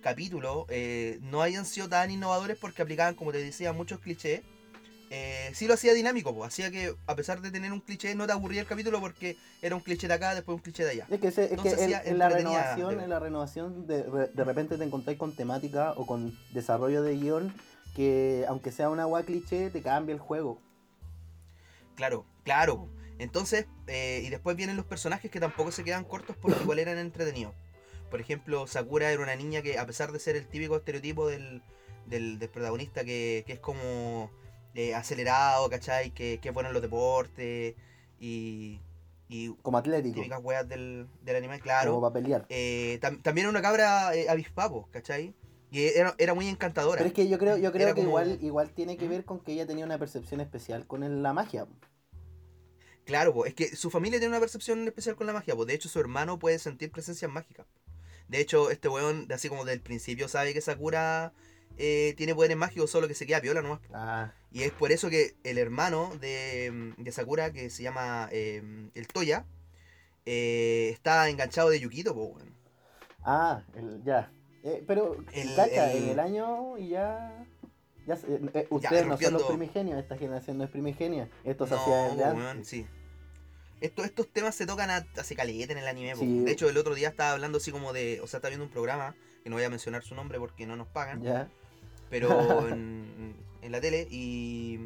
capítulos 0.05 0.65
eh, 0.69 1.17
no 1.23 1.41
hayan 1.41 1.65
sido 1.65 1.89
tan 1.89 2.11
innovadores 2.11 2.57
porque 2.59 2.83
aplicaban, 2.83 3.15
como 3.15 3.31
te 3.31 3.39
decía, 3.39 3.73
muchos 3.73 3.99
clichés. 3.99 4.41
Eh, 5.17 5.51
sí 5.53 5.65
lo 5.65 5.75
hacía 5.75 5.93
dinámico, 5.93 6.35
pues, 6.35 6.49
hacía 6.49 6.69
que 6.71 6.93
a 7.07 7.15
pesar 7.15 7.39
de 7.39 7.49
tener 7.49 7.71
un 7.71 7.79
cliché 7.79 8.13
no 8.15 8.25
te 8.27 8.33
aburría 8.33 8.59
el 8.59 8.67
capítulo 8.67 8.99
porque 8.99 9.37
era 9.61 9.73
un 9.73 9.81
cliché 9.81 10.09
de 10.09 10.13
acá, 10.13 10.35
después 10.35 10.55
un 10.57 10.61
cliché 10.61 10.83
de 10.83 10.91
allá. 10.91 11.07
Es 11.09 11.21
que, 11.21 11.27
ese- 11.29 11.53
es 11.53 11.61
que 11.61 11.69
en, 12.09 12.17
la 12.17 12.27
renovación, 12.27 12.97
de 12.97 13.03
en 13.05 13.09
la 13.09 13.19
renovación 13.19 13.87
de, 13.87 14.03
de 14.03 14.43
repente 14.43 14.77
te 14.77 14.83
encontráis 14.83 15.17
con 15.17 15.33
temática 15.33 15.93
o 15.95 16.05
con 16.05 16.37
desarrollo 16.51 17.01
de 17.01 17.15
guion 17.15 17.53
que 17.95 18.43
aunque 18.49 18.73
sea 18.73 18.89
una 18.89 19.03
agua 19.03 19.23
cliché 19.23 19.69
te 19.69 19.81
cambia 19.81 20.11
el 20.11 20.19
juego. 20.19 20.59
Claro, 21.95 22.25
claro. 22.43 22.89
Entonces, 23.17 23.67
eh, 23.87 24.21
y 24.25 24.29
después 24.29 24.57
vienen 24.57 24.75
los 24.75 24.85
personajes 24.85 25.31
que 25.31 25.39
tampoco 25.39 25.71
se 25.71 25.85
quedan 25.85 26.03
cortos 26.03 26.35
porque 26.41 26.61
igual 26.61 26.79
eran 26.79 26.97
entretenidos. 26.97 27.53
Por 28.11 28.19
ejemplo, 28.19 28.67
Sakura 28.67 29.09
era 29.11 29.23
una 29.23 29.37
niña 29.37 29.61
que, 29.61 29.79
a 29.79 29.85
pesar 29.85 30.11
de 30.11 30.19
ser 30.19 30.35
el 30.35 30.45
típico 30.47 30.75
estereotipo 30.75 31.27
del, 31.29 31.61
del, 32.05 32.37
del 32.37 32.49
protagonista 32.49 33.05
que, 33.05 33.45
que 33.47 33.53
es 33.53 33.59
como 33.59 34.29
eh, 34.75 34.93
acelerado, 34.93 35.69
¿cachai? 35.69 36.11
Que, 36.11 36.39
que 36.39 36.49
es 36.49 36.53
bueno 36.53 36.69
en 36.69 36.73
los 36.73 36.81
deportes 36.81 37.75
y, 38.19 38.79
y 39.27 39.49
Como 39.61 39.77
atlético. 39.77 40.15
típicas 40.15 40.39
weas 40.43 40.67
del, 40.67 41.07
del 41.23 41.35
anime, 41.37 41.55
Como 41.59 41.63
claro. 41.63 42.01
para 42.01 42.13
pelear. 42.13 42.45
Eh, 42.49 42.99
tam- 43.01 43.21
también 43.23 43.45
era 43.45 43.49
una 43.51 43.61
cabra 43.61 44.13
eh, 44.15 44.29
avispapo, 44.29 44.87
¿cachai? 44.91 45.33
Y 45.71 45.81
era, 45.85 46.13
era 46.19 46.33
muy 46.33 46.47
encantadora. 46.47 46.97
Pero 46.99 47.07
es 47.07 47.13
que 47.13 47.27
yo 47.27 47.37
creo, 47.39 47.57
yo 47.57 47.71
creo 47.71 47.87
Era 47.87 47.95
que 47.95 48.01
como- 48.01 48.09
igual, 48.09 48.37
igual 48.41 48.69
tiene 48.69 48.95
que 48.97 49.07
¿Mm? 49.07 49.09
ver 49.09 49.25
con 49.25 49.39
que 49.39 49.53
ella 49.53 49.65
tenía 49.65 49.83
una 49.85 49.97
percepción 49.97 50.39
especial 50.41 50.85
con 50.87 51.23
la 51.23 51.33
magia. 51.33 51.67
Claro, 53.05 53.33
po, 53.33 53.45
es 53.45 53.53
que 53.53 53.75
su 53.75 53.89
familia 53.91 54.19
tiene 54.19 54.31
una 54.31 54.39
percepción 54.39 54.85
especial 54.87 55.15
con 55.15 55.27
la 55.27 55.33
magia, 55.33 55.55
pues 55.55 55.67
de 55.67 55.75
hecho 55.75 55.89
su 55.89 55.99
hermano 55.99 56.39
puede 56.39 56.57
sentir 56.59 56.91
presencias 56.91 57.29
mágicas. 57.31 57.67
De 58.27 58.39
hecho, 58.39 58.71
este 58.71 58.87
weón, 58.89 59.27
así 59.31 59.47
como 59.49 59.65
del 59.65 59.79
principio, 59.81 60.27
sabe 60.27 60.53
que 60.53 60.61
Sakura 60.61 61.31
eh, 61.77 62.13
tiene 62.17 62.33
poderes 62.35 62.57
mágicos, 62.57 62.89
solo 62.91 63.07
que 63.07 63.13
se 63.13 63.25
queda 63.25 63.41
piola 63.41 63.61
nomás. 63.61 63.79
Ah, 63.93 64.31
Y 64.51 64.63
es 64.63 64.71
por 64.71 64.91
eso 64.91 65.09
que 65.09 65.35
el 65.43 65.57
hermano 65.57 66.11
de, 66.21 66.93
de 66.97 67.11
Sakura, 67.11 67.51
que 67.51 67.69
se 67.69 67.83
llama 67.83 68.29
eh, 68.31 68.61
el 68.93 69.07
Toya, 69.07 69.45
eh, 70.25 70.89
está 70.93 71.29
enganchado 71.29 71.69
de 71.69 71.79
Yukito, 71.79 72.13
pues 72.13 72.29
weón. 72.35 72.55
ah, 73.23 73.61
el- 73.75 74.03
ya. 74.03 74.31
Eh, 74.63 74.83
pero, 74.87 75.17
El- 75.33 75.55
cacha, 75.55 75.91
el- 75.91 76.03
en 76.05 76.09
el 76.09 76.19
año 76.19 76.77
y 76.77 76.89
ya... 76.89 77.45
ya 78.07 78.15
eh, 78.15 78.67
ustedes 78.69 79.05
no 79.05 79.17
son 79.17 79.33
los 79.33 79.43
primigenios, 79.43 79.99
esta 79.99 80.17
generación 80.17 80.57
no 80.57 80.63
es 80.63 80.69
primigenia. 80.71 81.29
Esto 81.43 81.67
se 81.67 81.75
No, 81.75 81.81
hacía 81.81 81.95
desde 82.15 82.47
antes. 82.47 82.67
sí. 82.67 82.87
Esto- 83.81 84.03
estos 84.05 84.27
temas 84.31 84.55
se 84.55 84.65
tocan 84.65 84.89
a- 84.89 85.05
hace 85.17 85.35
caleta 85.35 85.73
en 85.73 85.79
el 85.79 85.87
anime. 85.87 86.15
Sí. 86.15 86.39
De 86.45 86.51
hecho, 86.51 86.67
el 86.69 86.77
otro 86.77 86.95
día 86.95 87.09
estaba 87.09 87.33
hablando 87.33 87.57
así 87.57 87.71
como 87.71 87.91
de. 87.93 88.21
O 88.21 88.27
sea, 88.27 88.37
estaba 88.37 88.49
viendo 88.49 88.65
un 88.65 88.71
programa, 88.71 89.15
que 89.43 89.49
no 89.49 89.57
voy 89.57 89.65
a 89.65 89.69
mencionar 89.69 90.01
su 90.01 90.15
nombre 90.15 90.39
porque 90.39 90.65
no 90.65 90.75
nos 90.77 90.87
pagan. 90.87 91.21
Ya. 91.21 91.49
Pero 92.09 92.29
en, 92.69 93.35
en 93.61 93.71
la 93.71 93.81
tele 93.81 94.07
y 94.09 94.79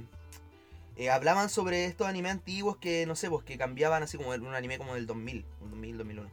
eh, 0.95 1.09
hablaban 1.09 1.49
sobre 1.49 1.85
estos 1.85 2.07
animes 2.07 2.31
antiguos 2.31 2.77
que 2.77 3.05
no 3.05 3.15
sé, 3.15 3.29
pues 3.29 3.43
que 3.45 3.57
cambiaban 3.57 4.03
así 4.03 4.17
como 4.17 4.29
un 4.31 4.53
anime 4.55 4.77
como 4.77 4.95
del 4.95 5.05
2000, 5.07 5.45
un 5.61 5.69
2000, 5.71 5.97
2001, 5.97 6.29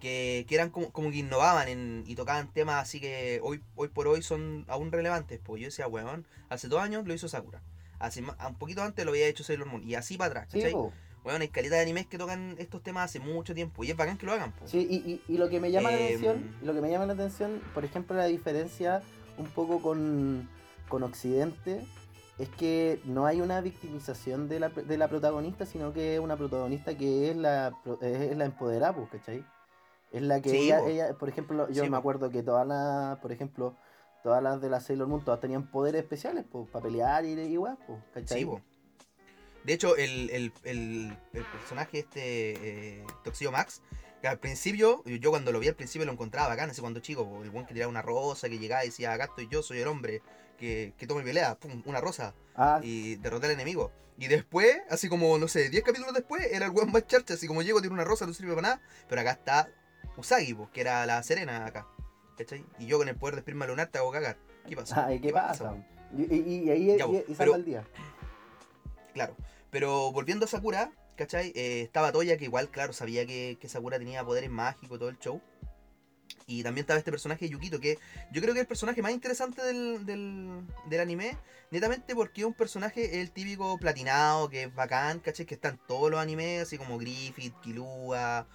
que, 0.00 0.44
que 0.48 0.54
eran 0.54 0.70
como, 0.70 0.90
como 0.90 1.10
que 1.10 1.18
innovaban 1.18 1.68
en- 1.68 2.04
y 2.06 2.14
tocaban 2.14 2.52
temas 2.52 2.82
así 2.82 3.00
que 3.00 3.40
hoy, 3.42 3.62
hoy 3.76 3.88
por 3.88 4.08
hoy 4.08 4.22
son 4.22 4.64
aún 4.68 4.92
relevantes, 4.92 5.40
pues 5.42 5.60
yo 5.60 5.66
decía, 5.68 5.86
weón, 5.88 6.26
hace 6.48 6.68
dos 6.68 6.80
años 6.80 7.06
lo 7.06 7.14
hizo 7.14 7.28
Sakura. 7.28 7.62
Hace 7.98 8.22
un 8.22 8.54
poquito 8.56 8.82
antes 8.82 9.04
lo 9.04 9.10
había 9.10 9.26
hecho 9.26 9.44
Sailor 9.44 9.66
Moon 9.68 9.84
y 9.86 9.94
así 9.94 10.16
para 10.16 10.30
atrás, 10.30 10.48
Sí, 10.50 10.60
¿cachai? 10.60 10.74
Weón, 11.22 11.42
hay 11.42 11.48
calidad 11.48 11.76
de 11.76 11.82
animes 11.82 12.06
que 12.06 12.16
tocan 12.16 12.54
estos 12.58 12.82
temas 12.82 13.04
hace 13.10 13.20
mucho 13.20 13.54
tiempo 13.54 13.84
y 13.84 13.90
es 13.90 13.96
bacán 13.96 14.16
que 14.16 14.24
lo 14.24 14.32
hagan. 14.32 14.54
Sí, 14.64 14.86
y, 14.88 14.96
y- 14.96 15.22
y 15.28 15.36
lo 15.36 15.50
que 15.50 15.60
me 15.60 15.70
llama 15.70 15.90
la 15.90 15.96
Em. 15.98 16.04
atención, 16.06 16.56
lo 16.62 16.72
que 16.72 16.80
me 16.80 16.90
llama 16.90 17.04
la 17.04 17.12
atención, 17.12 17.60
por 17.74 17.84
ejemplo, 17.84 18.16
la 18.16 18.24
diferencia 18.24 19.02
un 19.40 19.46
poco 19.48 19.80
con, 19.80 20.48
con 20.88 21.02
Occidente, 21.02 21.84
es 22.38 22.48
que 22.50 23.00
no 23.04 23.26
hay 23.26 23.40
una 23.40 23.60
victimización 23.60 24.48
de 24.48 24.60
la, 24.60 24.68
de 24.70 24.96
la 24.96 25.08
protagonista, 25.08 25.66
sino 25.66 25.92
que 25.92 26.14
es 26.14 26.20
una 26.20 26.36
protagonista 26.36 26.96
que 26.96 27.30
es 27.30 27.36
la, 27.36 27.76
es 28.00 28.36
la 28.36 28.44
empoderada, 28.44 28.94
pues, 28.94 29.10
¿cachai? 29.10 29.44
Es 30.12 30.22
la 30.22 30.40
que 30.40 30.50
Sí, 30.50 30.56
ella, 30.64 30.86
ella, 30.86 31.14
por 31.18 31.28
ejemplo, 31.28 31.68
yo 31.70 31.84
Sí, 31.84 31.90
me 31.90 31.96
acuerdo 31.96 32.30
que 32.30 32.42
todas 32.42 32.66
las, 32.66 33.18
por 33.18 33.30
ejemplo, 33.32 33.76
todas 34.22 34.42
las 34.42 34.60
de 34.60 34.70
la 34.70 34.80
Sailor 34.80 35.08
Moon, 35.08 35.24
todas 35.24 35.40
tenían 35.40 35.70
poderes 35.70 36.02
especiales, 36.02 36.44
pues, 36.50 36.68
para 36.70 36.82
pelear 36.84 37.24
y 37.24 37.32
igual, 37.32 37.78
pues, 37.86 37.98
¿cachai? 38.14 38.40
Sí, 38.40 38.44
po. 38.46 38.60
De 39.64 39.74
hecho, 39.74 39.94
el, 39.96 40.30
el, 40.30 40.52
el, 40.64 41.16
el 41.34 41.44
personaje 41.44 41.98
este, 41.98 43.00
eh, 43.00 43.04
Toxio 43.22 43.52
Max, 43.52 43.82
que 44.20 44.28
al 44.28 44.38
principio, 44.38 45.02
yo- 45.04 45.30
cuando 45.30 45.50
lo 45.52 45.60
vi 45.60 45.68
al 45.68 45.74
principio 45.74 46.04
lo 46.06 46.12
encontraba 46.12 46.48
bacán, 46.48 46.70
ese 46.70 46.80
cuando 46.80 47.00
chico, 47.00 47.40
el 47.42 47.50
buen 47.50 47.66
que 47.66 47.74
tiraba 47.74 47.90
una 47.90 48.02
rosa, 48.02 48.48
que 48.48 48.58
llegaba 48.58 48.84
y 48.84 48.88
decía, 48.88 49.12
acá 49.12 49.24
estoy 49.24 49.48
yo, 49.48 49.62
soy 49.62 49.78
el 49.80 49.88
hombre 49.88 50.22
que, 50.58 50.92
que 50.98 51.06
toma 51.06 51.20
mi 51.20 51.26
pelea, 51.26 51.54
pum, 51.56 51.82
una 51.86 52.00
rosa, 52.00 52.34
Ah, 52.54 52.80
y 52.82 53.16
derroté 53.16 53.46
al 53.46 53.52
enemigo. 53.52 53.90
Y 54.18 54.28
después, 54.28 54.76
así 54.90 55.08
como, 55.08 55.38
no 55.38 55.48
sé, 55.48 55.70
10 55.70 55.82
capítulos 55.82 56.12
después, 56.12 56.46
era 56.52 56.66
el 56.66 56.72
buen 56.72 56.92
más 56.92 57.06
charcha, 57.06 57.32
así 57.34 57.46
como 57.46 57.62
llego, 57.62 57.80
tiro 57.80 57.94
una 57.94 58.04
rosa, 58.04 58.26
no 58.26 58.34
sirve 58.34 58.50
para 58.50 58.62
nada, 58.62 58.80
pero 59.08 59.22
acá 59.22 59.30
está 59.30 59.68
Usagi, 60.18 60.54
que 60.74 60.82
era 60.82 61.06
la 61.06 61.22
serena 61.22 61.64
acá, 61.64 61.86
¿cachai? 62.36 62.62
Y 62.78 62.84
yo 62.86 62.98
con 62.98 63.08
el 63.08 63.16
poder 63.16 63.36
de 63.36 63.40
espirma 63.40 63.66
lunar 63.66 63.86
te 63.88 63.96
hago 63.96 64.10
cagar. 64.12 64.36
¿Qué 64.68 64.76
pasa? 64.76 65.06
ay, 65.06 65.20
¿qué 65.20 65.32
pasa? 65.32 65.74
Y, 66.14 66.22
y- 66.34 66.64
y 66.66 66.70
ahí 66.70 66.98
Ya, 66.98 67.06
y, 67.06 67.24
y 67.28 67.34
pero- 67.38 67.54
el 67.54 67.64
día. 67.64 67.84
Claro. 69.14 69.36
Pero 69.70 70.12
volviendo 70.12 70.44
a 70.44 70.48
Sakura, 70.48 70.90
¿cachai? 71.20 71.52
Eh, 71.54 71.82
estaba 71.82 72.12
Toya, 72.12 72.38
que 72.38 72.46
igual, 72.46 72.70
claro, 72.70 72.94
sabía 72.94 73.26
que, 73.26 73.58
que 73.60 73.68
Sakura 73.68 73.98
tenía 73.98 74.24
poderes 74.24 74.48
mágicos 74.48 74.96
y 74.96 74.98
todo 74.98 75.10
el 75.10 75.18
show. 75.18 75.42
Y 76.46 76.62
también 76.62 76.84
estaba 76.84 76.98
este 76.98 77.10
personaje 77.10 77.46
Yukito, 77.46 77.78
que 77.78 77.98
yo 78.32 78.40
creo 78.40 78.54
que 78.54 78.60
es 78.60 78.64
el 78.64 78.66
personaje 78.66 79.02
más 79.02 79.12
interesante 79.12 79.62
del, 79.62 80.06
del, 80.06 80.62
del 80.86 81.00
anime, 81.00 81.36
netamente 81.70 82.14
porque 82.14 82.40
es 82.40 82.46
un 82.46 82.54
personaje, 82.54 83.20
el 83.20 83.32
típico 83.32 83.76
platinado, 83.76 84.48
que 84.48 84.62
es 84.62 84.74
bacán, 84.74 85.20
¿cachai? 85.20 85.44
Que 85.44 85.54
está 85.56 85.68
en 85.68 85.78
todos 85.86 86.10
los 86.10 86.18
animes, 86.18 86.62
así 86.62 86.78
como 86.78 86.96
Griffith, 86.96 87.54
Killua, 87.60 88.46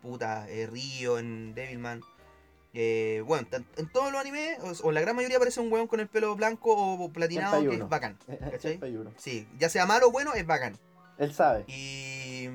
puta, 0.00 0.48
eh, 0.48 0.66
Río 0.66 1.18
en 1.18 1.54
Devilman. 1.54 2.00
Eh, 2.72 3.22
bueno, 3.26 3.46
en 3.76 3.92
todos 3.92 4.10
los 4.10 4.18
animes, 4.18 4.58
o, 4.60 4.88
o 4.88 4.92
la 4.92 5.02
gran 5.02 5.14
mayoría 5.16 5.36
aparece 5.36 5.60
un 5.60 5.70
weón 5.70 5.86
con 5.86 6.00
el 6.00 6.08
pelo 6.08 6.34
blanco 6.34 6.72
o 6.72 7.12
platinado, 7.12 7.60
que 7.60 7.76
es 7.76 7.88
bacán. 7.88 8.18
¿Cachai? 8.50 8.80
Sí, 9.18 9.46
ya 9.58 9.68
sea 9.68 9.84
malo 9.84 10.08
o 10.08 10.10
bueno, 10.10 10.32
es 10.32 10.46
bacán. 10.46 10.78
Él 11.18 11.32
sabe. 11.34 11.64
Y. 11.68 12.48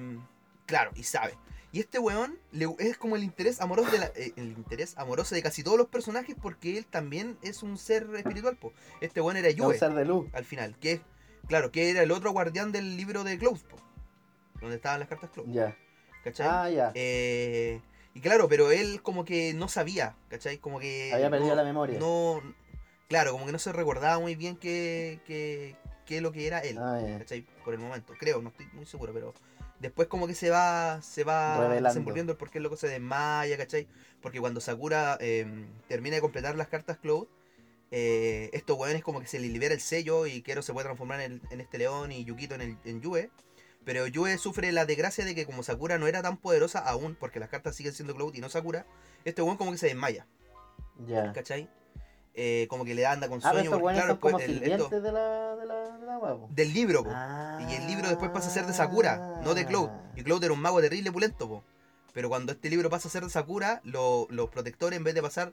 Claro, 0.65 0.91
y 0.96 1.03
sabe. 1.03 1.34
Y 1.74 1.80
este 1.80 2.00
weón 2.00 2.38
le- 2.51 2.68
es 2.80 2.98
como 2.98 3.15
el 3.15 3.24
interés 3.24 3.62
amoroso 3.62 3.91
de 3.91 4.00
la- 4.00 4.12
eh, 4.15 4.34
el 4.36 4.50
interés 4.50 4.98
amoroso 4.98 5.36
de 5.36 5.41
casi 5.41 5.63
todos 5.63 5.77
los 5.77 5.88
personajes 5.88 6.36
porque 6.41 6.77
él 6.77 6.86
también 6.86 7.38
es 7.41 7.63
un 7.63 7.77
ser 7.77 8.08
espiritual. 8.15 8.58
Po. 8.58 8.74
Este 9.00 9.22
weón 9.22 9.38
era 9.38 9.48
un 9.50 9.56
Yue 9.56 9.77
ser 9.77 9.94
de 9.94 10.03
luz. 10.06 10.27
al 10.34 10.44
final. 10.46 10.75
Que 10.80 11.01
claro, 11.48 11.72
que 11.72 11.89
era 11.89 12.03
el 12.03 12.12
otro 12.12 12.32
guardián 12.32 12.72
del 12.72 12.98
libro 12.98 13.24
de 13.24 13.38
Close, 13.38 13.63
po, 13.65 13.77
donde 14.60 14.75
estaban 14.75 15.00
las 15.00 15.08
cartas 15.10 15.30
Close. 15.32 15.50
Ya. 15.51 15.75
¿Cachai? 16.25 16.48
Ah, 16.50 16.70
ya. 16.70 16.91
Eh, 16.94 17.82
y 18.13 18.20
claro, 18.22 18.48
pero 18.50 18.72
él 18.72 19.01
como 19.01 19.24
que 19.25 19.53
no 19.53 19.68
sabía, 19.70 20.15
¿cachai? 20.30 20.58
Como 20.58 20.80
que. 20.80 21.12
Había 21.13 21.30
perdido 21.30 21.51
no- 21.51 21.56
la 21.56 21.63
memoria. 21.63 22.00
No. 22.00 22.41
Claro, 23.08 23.32
como 23.34 23.46
que 23.46 23.51
no 23.53 23.60
se 23.60 23.72
recordaba 23.74 24.20
muy 24.20 24.36
bien 24.36 24.56
qué, 24.56 25.20
qué, 25.25 25.75
qué 26.05 26.17
es 26.17 26.22
lo 26.22 26.31
que 26.31 26.48
era 26.48 26.60
él. 26.60 26.77
Ah, 26.79 27.00
ya. 27.05 27.20
¿cachai? 27.20 27.46
Por 27.63 27.74
el 27.74 27.79
momento, 27.79 28.13
creo, 28.20 28.41
no 28.41 28.50
estoy 28.50 28.67
muy 28.74 28.86
seguro, 28.86 29.13
pero 29.13 29.34
después 29.79 30.08
como 30.08 30.27
que 30.27 30.36
se 30.36 30.50
va 30.50 31.01
se 31.01 31.24
va 31.24 31.58
Revelando. 31.60 31.89
desenvolviendo 31.89 32.31
el 32.34 32.38
por 32.38 32.50
qué 32.51 32.60
el 32.60 32.63
loco 32.63 32.75
se 32.77 32.88
desmaya, 32.88 33.58
¿cachai? 33.58 33.88
Porque 34.22 34.39
cuando 34.39 34.62
Sakura 34.62 35.17
eh, 35.20 35.46
termina 35.88 36.15
de 36.15 36.22
completar 36.22 36.55
las 36.55 36.67
cartas 36.67 36.98
Cloud, 36.98 37.27
eh, 37.91 38.50
estos 38.53 38.77
weones 38.77 39.03
como 39.03 39.20
que 39.20 39.27
se 39.27 39.39
les 39.39 39.51
libera 39.51 39.74
el 39.74 39.81
sello 39.81 40.25
y 40.27 40.41
Kero 40.41 40.62
se 40.62 40.72
puede 40.74 40.86
transformar 40.86 41.22
en, 41.22 41.41
en 41.50 41.60
este 41.62 41.77
león 41.77 42.12
y 42.12 42.24
Yukito 42.24 42.55
en, 42.55 42.62
el, 42.62 42.77
en 42.86 43.01
Yue. 43.01 43.29
Pero 43.84 44.05
Yue 44.05 44.38
sufre 44.38 44.72
la 44.72 44.86
desgracia 44.86 45.25
de 45.25 45.34
que 45.34 45.46
como 45.48 45.63
Sakura 45.63 45.98
no 45.98 46.05
era 46.08 46.22
tan 46.22 46.38
poderosa 46.38 46.79
aún, 46.79 47.15
porque 47.20 47.39
las 47.39 47.50
cartas 47.50 47.75
siguen 47.75 47.93
siendo 47.93 48.13
Cloud 48.15 48.36
y 48.36 48.39
no 48.39 48.48
Sakura, 48.48 48.86
este 49.25 49.41
weón 49.41 49.58
como 49.58 49.72
que 49.72 49.79
se 49.79 49.88
desmaya, 49.88 50.27
Ya. 51.08 51.34
¿cachai? 51.34 51.67
Eh, 52.33 52.65
como 52.69 52.85
que 52.85 52.95
le 52.95 53.05
anda 53.05 53.27
con 53.27 53.39
Ah, 53.39 53.50
pero 53.51 53.55
sueño, 53.55 53.69
porque 53.71 53.81
buenos 53.81 54.01
claro, 54.03 54.13
son 54.13 54.19
como 54.21 54.39
el- 54.39 54.63
esto- 54.63 54.89
de 55.01 55.11
la, 55.11 55.55
de 55.57 55.65
la, 55.65 55.97
de 55.97 56.05
la 56.05 56.19
po. 56.19 56.47
del 56.50 56.73
libro, 56.73 57.03
po. 57.03 57.09
Ah. 57.13 57.59
Y 57.69 57.73
el 57.75 57.88
libro 57.88 58.07
después 58.07 58.31
pasa 58.31 58.47
a 58.47 58.51
ser 58.51 58.65
de 58.65 58.73
Sakura, 58.73 59.41
no 59.43 59.53
de 59.53 59.65
Cloud. 59.65 59.89
Y 60.15 60.23
Cloud 60.23 60.41
era 60.43 60.53
un 60.53 60.61
mago 60.61 60.79
terrible 60.79 61.11
pulento, 61.11 61.47
po. 61.50 61.63
Pero 62.13 62.29
cuando 62.29 62.53
este 62.53 62.69
libro 62.69 62.89
pasa 62.89 63.09
a 63.09 63.11
ser 63.11 63.23
de 63.23 63.29
Sakura, 63.29 63.81
lo- 63.83 64.27
los 64.29 64.50
protectores 64.50 64.95
en 64.97 65.03
vez 65.03 65.13
de 65.13 65.21
pasar, 65.21 65.51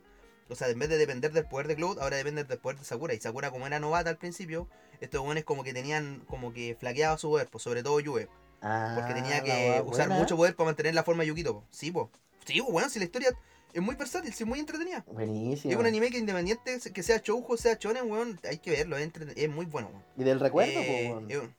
o 0.48 0.54
sea, 0.54 0.68
en 0.68 0.78
vez 0.78 0.88
de 0.88 0.98
depender 0.98 1.32
del 1.32 1.46
poder 1.46 1.66
de 1.66 1.74
Cloud, 1.74 1.98
ahora 1.98 2.16
dependen 2.16 2.46
del 2.46 2.58
poder 2.58 2.78
de 2.78 2.84
Sakura. 2.84 3.12
Y 3.12 3.20
Sakura 3.20 3.50
como 3.50 3.66
era 3.66 3.80
novata 3.80 4.10
al 4.10 4.16
principio, 4.16 4.68
estos 5.00 5.20
buenos 5.22 5.42
como 5.44 5.64
que 5.64 5.72
tenían 5.74 6.22
como 6.28 6.52
que 6.52 6.76
flaqueaba 6.78 7.18
su 7.18 7.28
poder, 7.28 7.48
pues 7.50 7.62
sobre 7.64 7.82
todo 7.82 7.98
Yue. 7.98 8.28
Ah, 8.62 8.94
Porque 8.96 9.14
tenía 9.14 9.42
que 9.42 9.82
usar 9.84 10.06
buena. 10.08 10.20
mucho 10.22 10.36
poder 10.36 10.54
para 10.54 10.66
mantener 10.66 10.94
la 10.94 11.02
forma 11.02 11.22
de 11.24 11.28
Yukito, 11.28 11.54
po. 11.54 11.64
Sí, 11.70 11.90
po. 11.90 12.10
Sí, 12.44 12.60
po, 12.62 12.70
bueno, 12.72 12.88
si 12.88 12.98
la 13.00 13.04
historia 13.04 13.30
es 13.72 13.82
muy 13.82 13.94
versátil, 13.96 14.32
sí, 14.32 14.44
es 14.44 14.48
muy 14.48 14.58
entretenida. 14.58 15.04
Buenísimo. 15.06 15.72
Es 15.72 15.78
un 15.78 15.86
anime 15.86 16.10
que 16.10 16.18
independiente 16.18 16.78
que 16.92 17.02
sea 17.02 17.18
shoujo, 17.24 17.56
sea 17.56 17.76
shonen, 17.78 18.10
weón, 18.10 18.38
hay 18.48 18.58
que 18.58 18.70
verlo, 18.70 18.96
es, 18.96 19.48
muy 19.50 19.66
bueno, 19.66 19.88
weón. 19.88 20.04
Y 20.16 20.24
del 20.24 20.40
recuerdo, 20.40 20.72
Eh, 20.80 21.08
po, 21.12 21.18
weón. 21.26 21.56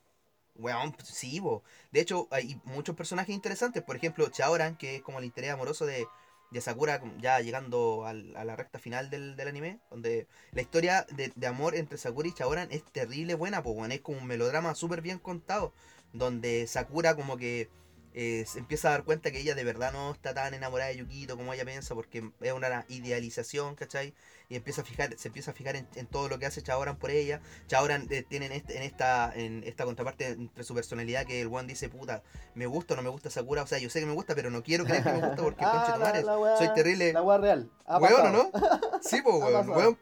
Weón, 0.56 0.92
pues, 0.92 1.08
sí, 1.08 1.40
bo. 1.40 1.64
De 1.92 2.02
hecho, 2.02 2.28
hay 2.32 2.60
muchos 2.66 2.96
personajes 2.96 3.34
interesantes. 3.34 3.82
Por 3.82 3.96
ejemplo, 3.96 4.28
Chaoran, 4.30 4.76
que 4.76 4.98
es 4.98 5.02
como 5.02 5.20
el 5.20 5.24
interés 5.26 5.52
amoroso 5.52 5.86
de, 5.86 6.06
de 6.52 6.60
Sakura, 6.62 7.02
ya 7.22 7.40
llegando 7.40 8.06
al- 8.06 8.36
a 8.36 8.44
la 8.44 8.58
recta 8.58 8.78
final 8.78 9.10
del, 9.10 9.38
del 9.38 9.48
anime. 9.48 9.80
Donde 9.90 10.28
la 10.52 10.62
historia 10.62 11.08
de, 11.16 11.32
de 11.34 11.48
amor 11.48 11.76
entre 11.76 11.98
Sakura 11.98 12.28
y 12.28 12.34
Chaoran 12.34 12.68
es 12.72 12.84
terrible 12.84 13.36
buena, 13.36 13.64
pues, 13.64 13.78
weón. 13.78 13.94
Es 13.94 14.02
como 14.02 14.18
un 14.18 14.26
melodrama 14.28 14.76
súper 14.76 15.02
bien 15.02 15.18
contado. 15.20 15.72
Donde 16.12 16.68
Sakura, 16.68 17.16
como 17.16 17.38
que 17.38 17.70
eh, 18.14 18.44
se 18.48 18.60
empieza 18.60 18.90
a 18.90 18.92
dar 18.92 19.04
cuenta 19.04 19.32
que 19.32 19.40
ella 19.40 19.56
de 19.56 19.64
verdad 19.64 19.92
no 19.94 20.12
está 20.12 20.34
tan 20.34 20.54
enamorada 20.54 20.90
de 20.90 20.98
Yukito 20.98 21.38
como 21.38 21.54
ella 21.54 21.66
piensa, 21.66 21.96
porque 21.96 22.30
es 22.42 22.54
una 22.54 22.86
idealización, 22.90 23.76
¿cachai? 23.76 24.14
Y 24.50 24.56
empieza 24.56 24.82
a 24.82 24.84
fijar, 24.86 25.16
se 25.18 25.28
empieza 25.28 25.52
a 25.52 25.54
fijar 25.54 25.76
en, 25.76 25.88
en 25.96 26.08
todo 26.08 26.28
lo 26.28 26.40
que 26.40 26.46
hace 26.48 26.64
Chaoran 26.64 26.98
por 26.98 27.12
ella. 27.12 27.40
Chaoran 27.68 28.08
eh, 28.10 28.24
tiene 28.28 28.48
en, 28.48 28.52
este- 28.54 28.78
en 28.78 28.84
esta 28.84 29.32
en 29.36 29.64
esta 29.64 29.86
contraparte 29.86 30.28
entre 30.30 30.64
su 30.64 30.74
personalidad 30.74 31.26
que 31.26 31.42
el 31.42 31.48
one 31.48 31.68
dice, 31.68 31.88
puta, 31.90 32.24
me 32.56 32.66
gusta 32.66 32.94
o 32.96 32.98
no 32.98 33.04
me 33.04 33.10
gusta 33.10 33.30
Sakura. 33.30 33.62
O 33.64 33.68
sea, 33.68 33.78
yo 33.78 33.90
sé 33.92 34.00
que 34.00 34.08
me 34.08 34.14
gusta, 34.14 34.34
pero 34.36 34.50
no 34.50 34.64
quiero 34.64 34.86
creer 34.86 35.04
que 35.04 35.12
me 35.12 35.20
gusta 35.28 35.44
porque 35.44 35.64
Ah, 35.68 35.72
conche 35.72 35.92
la- 35.92 35.98
madre, 36.00 36.24
la 36.24 36.38
wea- 36.40 36.58
soy 36.58 36.74
terrible. 36.74 37.14
La 37.14 37.22
wea 37.22 37.38
real. 37.38 37.70
Weón, 37.88 38.04
¿o 38.04 38.08
pasado. 38.18 38.32
no? 38.32 38.52
Sí, 39.04 39.22
pues, 39.22 39.36
weón, 39.36 39.70
weón, 39.70 39.98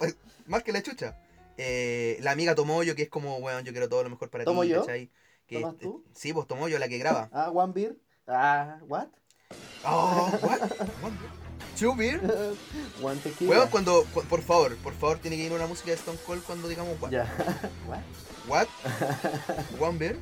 más 0.48 0.64
que 0.64 0.72
la 0.72 0.82
chucha. 0.82 1.18
Eh, 1.58 2.18
la 2.22 2.32
amiga 2.32 2.56
Tomoyo, 2.56 2.96
que 2.96 3.04
es 3.04 3.10
como, 3.10 3.38
weón, 3.38 3.66
yo 3.66 3.72
quiero 3.74 3.90
todo 3.90 4.04
lo 4.04 4.10
mejor 4.10 4.30
para 4.30 4.44
¿Tomo 4.46 4.62
ti, 4.64 4.70
yo? 4.70 4.86
Que, 5.48 5.62
¿Tomas 5.62 5.78
tú? 5.78 6.04
Sí, 6.14 6.34
pues 6.34 6.46
Tomoyo, 6.48 6.78
la 6.78 6.88
que 6.90 6.98
graba. 6.98 7.30
Ah, 7.32 7.50
One 7.52 7.74
Beer. 7.74 7.98
Ah, 8.28 8.80
what? 8.88 9.08
Oh, 9.86 10.30
what? 10.42 10.60
What? 11.02 11.12
Two 11.80 11.96
beer? 11.96 12.20
One 13.02 13.20
Tequila. 13.22 13.52
Weón, 13.52 13.70
cuando, 13.70 14.04
cu- 14.14 14.24
por 14.24 14.42
favor, 14.42 14.76
por 14.78 14.94
favor, 14.94 15.20
tiene 15.20 15.38
que 15.38 15.44
ir 15.44 15.54
una 15.54 15.68
música 15.68 15.92
de 15.92 15.96
Stone 15.96 16.18
Cold 16.26 16.44
cuando 16.44 16.68
digamos 16.68 17.00
what. 17.02 17.12
Ya. 17.12 17.26
what? 17.88 18.00
What? 18.48 18.68
One 19.80 19.98
beer? 19.98 20.18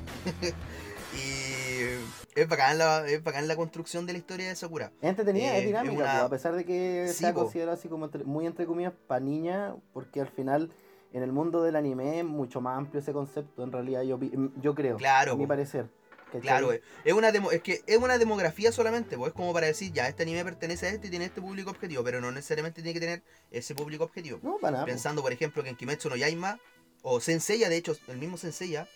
y 1.16 2.40
es 2.40 2.48
bacán, 2.48 2.78
la, 2.78 3.08
es 3.08 3.24
bacán 3.24 3.48
la 3.48 3.56
construcción 3.56 4.06
de 4.06 4.14
la 4.14 4.20
historia 4.20 4.50
de 4.50 4.56
Sakura. 4.56 4.92
Entretenida, 5.02 5.56
Eh, 5.56 5.60
es 5.62 5.66
dinámica, 5.68 5.94
es 5.94 6.00
una- 6.00 6.22
a 6.24 6.30
pesar 6.30 6.56
de 6.56 6.66
que 6.66 7.08
Sí, 7.14 7.26
po. 7.28 7.34
considerado 7.44 7.78
así 7.78 7.88
como 7.88 8.06
entre- 8.06 8.26
muy 8.26 8.46
entre 8.46 8.66
comillas 8.66 8.94
para 9.08 9.22
niña, 9.22 9.76
porque 9.94 10.22
al 10.22 10.28
final 10.30 10.70
en 11.16 11.24
el 11.24 11.32
mundo 11.32 11.64
del 11.64 11.76
anime 11.78 12.20
es 12.20 12.26
mucho 12.26 12.60
más 12.62 12.78
amplio 12.78 13.00
ese 13.00 13.14
concepto, 13.14 13.64
en 13.64 13.72
realidad 13.72 14.02
yo, 14.04 14.20
pi- 14.20 14.32
yo 14.62 14.76
creo, 14.76 14.98
Claro, 14.98 15.34
a 15.34 15.36
mi 15.38 15.48
parecer. 15.48 15.90
¿cachai? 16.26 16.42
Claro, 16.42 16.72
es 16.74 17.14
una 17.14 17.32
demo- 17.32 17.52
es 17.52 17.62
que 17.62 17.82
es 17.88 17.98
una 17.98 18.18
demografía 18.18 18.72
solamente, 18.74 19.16
pues 19.18 19.30
es 19.30 19.34
como 19.36 19.54
para 19.54 19.68
decir, 19.68 19.94
ya, 19.94 20.08
este 20.10 20.24
anime 20.24 20.44
pertenece 20.44 20.88
a 20.88 20.90
este 20.90 21.08
y 21.08 21.10
tiene 21.10 21.26
este 21.26 21.40
público 21.42 21.70
objetivo, 21.72 22.04
pero 22.04 22.20
no 22.20 22.32
necesariamente 22.32 22.82
tiene 22.82 22.94
que 22.94 23.00
tener 23.00 23.24
ese 23.52 23.74
público 23.76 24.04
objetivo. 24.04 24.40
No, 24.44 24.58
para 24.58 24.74
nada. 24.74 24.86
Pensando, 24.86 25.22
por 25.22 25.32
ejemplo, 25.32 25.64
que 25.64 25.70
en 25.70 25.76
Kimetsu 25.78 26.10
no 26.10 26.18
Yaima, 26.18 26.60
o 27.02 27.22
Senseiya, 27.22 27.70
de 27.70 27.78
hecho, 27.78 27.96
el 28.10 28.18
mismo 28.18 28.36
Senseiya, 28.38 28.88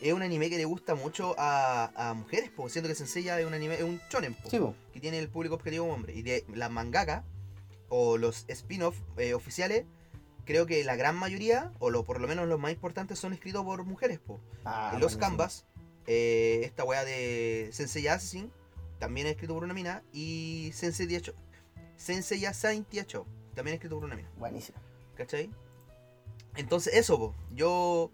es 0.00 0.12
un 0.12 0.22
anime 0.22 0.48
que 0.50 0.56
le 0.56 0.64
gusta 0.64 0.94
mucho 0.96 1.34
a, 1.38 1.92
a 1.94 2.14
mujeres, 2.14 2.50
pues 2.56 2.72
siento 2.72 2.88
que 2.88 2.94
Senseiya 2.96 3.38
es 3.38 3.46
un 3.46 3.54
anime, 3.54 3.74
es 3.74 3.82
un 3.82 4.00
shonen, 4.10 4.34
po, 4.34 4.48
Sí, 4.50 4.58
que 4.92 4.98
tiene 5.00 5.18
el 5.20 5.28
público 5.28 5.54
objetivo 5.54 5.86
hombre. 5.86 6.14
Y 6.14 6.22
de 6.22 6.44
las 6.54 6.70
mangaka, 6.70 7.24
o 7.88 8.16
los 8.16 8.44
spin-off 8.48 8.96
eh, 9.18 9.34
oficiales, 9.34 9.84
creo 10.48 10.64
que 10.64 10.82
la 10.82 10.96
gran 10.96 11.14
mayoría, 11.14 11.74
o 11.78 11.90
lo, 11.90 12.06
por 12.06 12.22
lo 12.22 12.26
menos 12.26 12.48
los 12.48 12.58
más 12.58 12.72
importantes, 12.72 13.18
son 13.18 13.34
escritos 13.34 13.62
por 13.66 13.84
mujeres, 13.84 14.18
po. 14.18 14.40
Ah, 14.64 14.88
los 14.92 15.00
buenísimo. 15.00 15.20
Canvas, 15.20 15.66
eh, 16.06 16.62
esta 16.64 16.84
weá 16.84 17.04
de 17.04 17.68
Sensei 17.70 18.08
Assassin, 18.08 18.50
también 18.98 19.26
es 19.26 19.32
escrito 19.32 19.52
por 19.52 19.62
una 19.62 19.74
mina, 19.74 20.02
y 20.10 20.70
Sensei 20.72 21.04
Diacho, 21.06 21.34
Sensei 21.98 22.46
Saint 22.54 22.88
Diacho, 22.88 23.26
también 23.54 23.74
es 23.74 23.76
escrito 23.76 23.96
por 23.96 24.06
una 24.06 24.16
mina, 24.16 24.30
Buenísimo. 24.38 24.78
¿cachai? 25.16 25.50
Entonces 26.56 26.94
eso, 26.94 27.18
po, 27.18 27.34
yo 27.54 28.10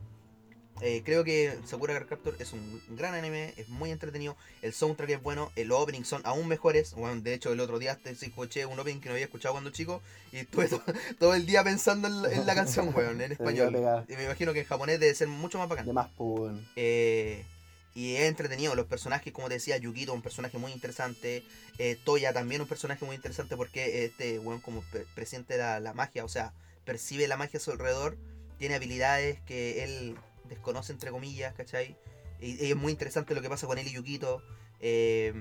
eh, 0.81 1.03
creo 1.05 1.25
que 1.25 1.57
Sakura 1.67 1.95
Card 1.95 2.09
Captor 2.09 2.37
es 2.39 2.53
un 2.53 2.83
gran 2.91 3.15
anime, 3.15 3.55
es 3.57 3.69
muy 3.69 3.91
entretenido, 3.91 4.37
el 4.63 4.73
soundtrack 4.73 5.11
es 5.11 5.23
bueno, 5.23 5.51
el 5.57 5.71
opening 5.73 6.03
son 6.05 6.21
aún 6.25 6.49
mejores, 6.49 6.95
bueno, 6.95 7.21
de 7.21 7.35
hecho 7.35 7.53
el 7.53 7.61
otro 7.61 7.79
día 7.79 7.97
te 8.03 8.11
escuché 8.11 8.67
un 8.67 8.79
opening 8.79 9.01
que 9.01 9.09
no 9.09 9.15
había 9.15 9.25
escuchado 9.27 9.55
cuando 9.55 9.71
chico, 9.71 10.03
y 10.33 10.39
estuve 10.39 10.69
to- 10.69 10.83
todo 11.19 11.35
el 11.35 11.47
día 11.47 11.63
pensando 11.65 12.09
en 12.09 12.23
la, 12.23 12.33
en 12.33 12.47
la 12.47 12.55
canción, 12.61 12.93
weón, 12.95 13.21
en 13.21 13.33
español, 13.33 13.75
y 14.09 14.17
me 14.17 14.25
imagino 14.25 14.53
que 14.53 14.61
en 14.61 14.67
japonés 14.67 14.99
debe 15.01 15.15
ser 15.15 15.29
mucho 15.29 15.59
más 15.59 15.69
bacán. 15.69 15.87
De 15.87 15.93
más, 15.93 16.09
weón. 16.19 16.67
Eh, 16.77 17.45
y 17.97 18.17
es 18.17 18.23
entretenido. 18.23 18.75
Los 18.75 18.87
personajes, 18.87 19.33
como 19.33 19.47
te 19.47 19.55
decía, 19.55 19.77
Yukito, 19.77 20.13
un 20.13 20.21
personaje 20.23 20.59
muy 20.59 20.73
interesante. 20.73 21.45
Eh, 21.79 21.97
Toya 22.05 22.33
también 22.33 22.61
un 22.61 22.67
personaje 22.67 23.05
muy 23.05 23.15
interesante 23.15 23.57
porque 23.57 24.05
este 24.05 24.41
weón 24.41 24.61
como 24.61 24.83
pre- 24.91 25.07
presiente 25.15 25.57
la, 25.57 25.79
la 25.79 25.95
magia, 25.95 26.25
o 26.25 26.29
sea, 26.29 26.53
percibe 26.85 27.29
la 27.29 27.37
magia 27.37 27.59
a 27.59 27.63
su 27.63 27.71
alrededor. 27.71 28.17
Tiene 28.59 28.75
habilidades 28.75 29.39
que 29.47 29.85
él 29.85 30.17
desconoce, 30.49 30.93
entre 30.93 31.11
comillas, 31.11 31.55
¿cachai? 31.55 31.97
Y, 32.41 32.65
y 32.65 32.71
es 32.71 32.77
muy 32.77 32.93
interesante 32.93 33.35
lo 33.35 33.43
que 33.43 33.49
pasa 33.49 33.67
con 33.67 33.79
él 33.79 33.87
y 33.87 33.93
Yukito. 33.93 34.43
Eh, 34.81 35.33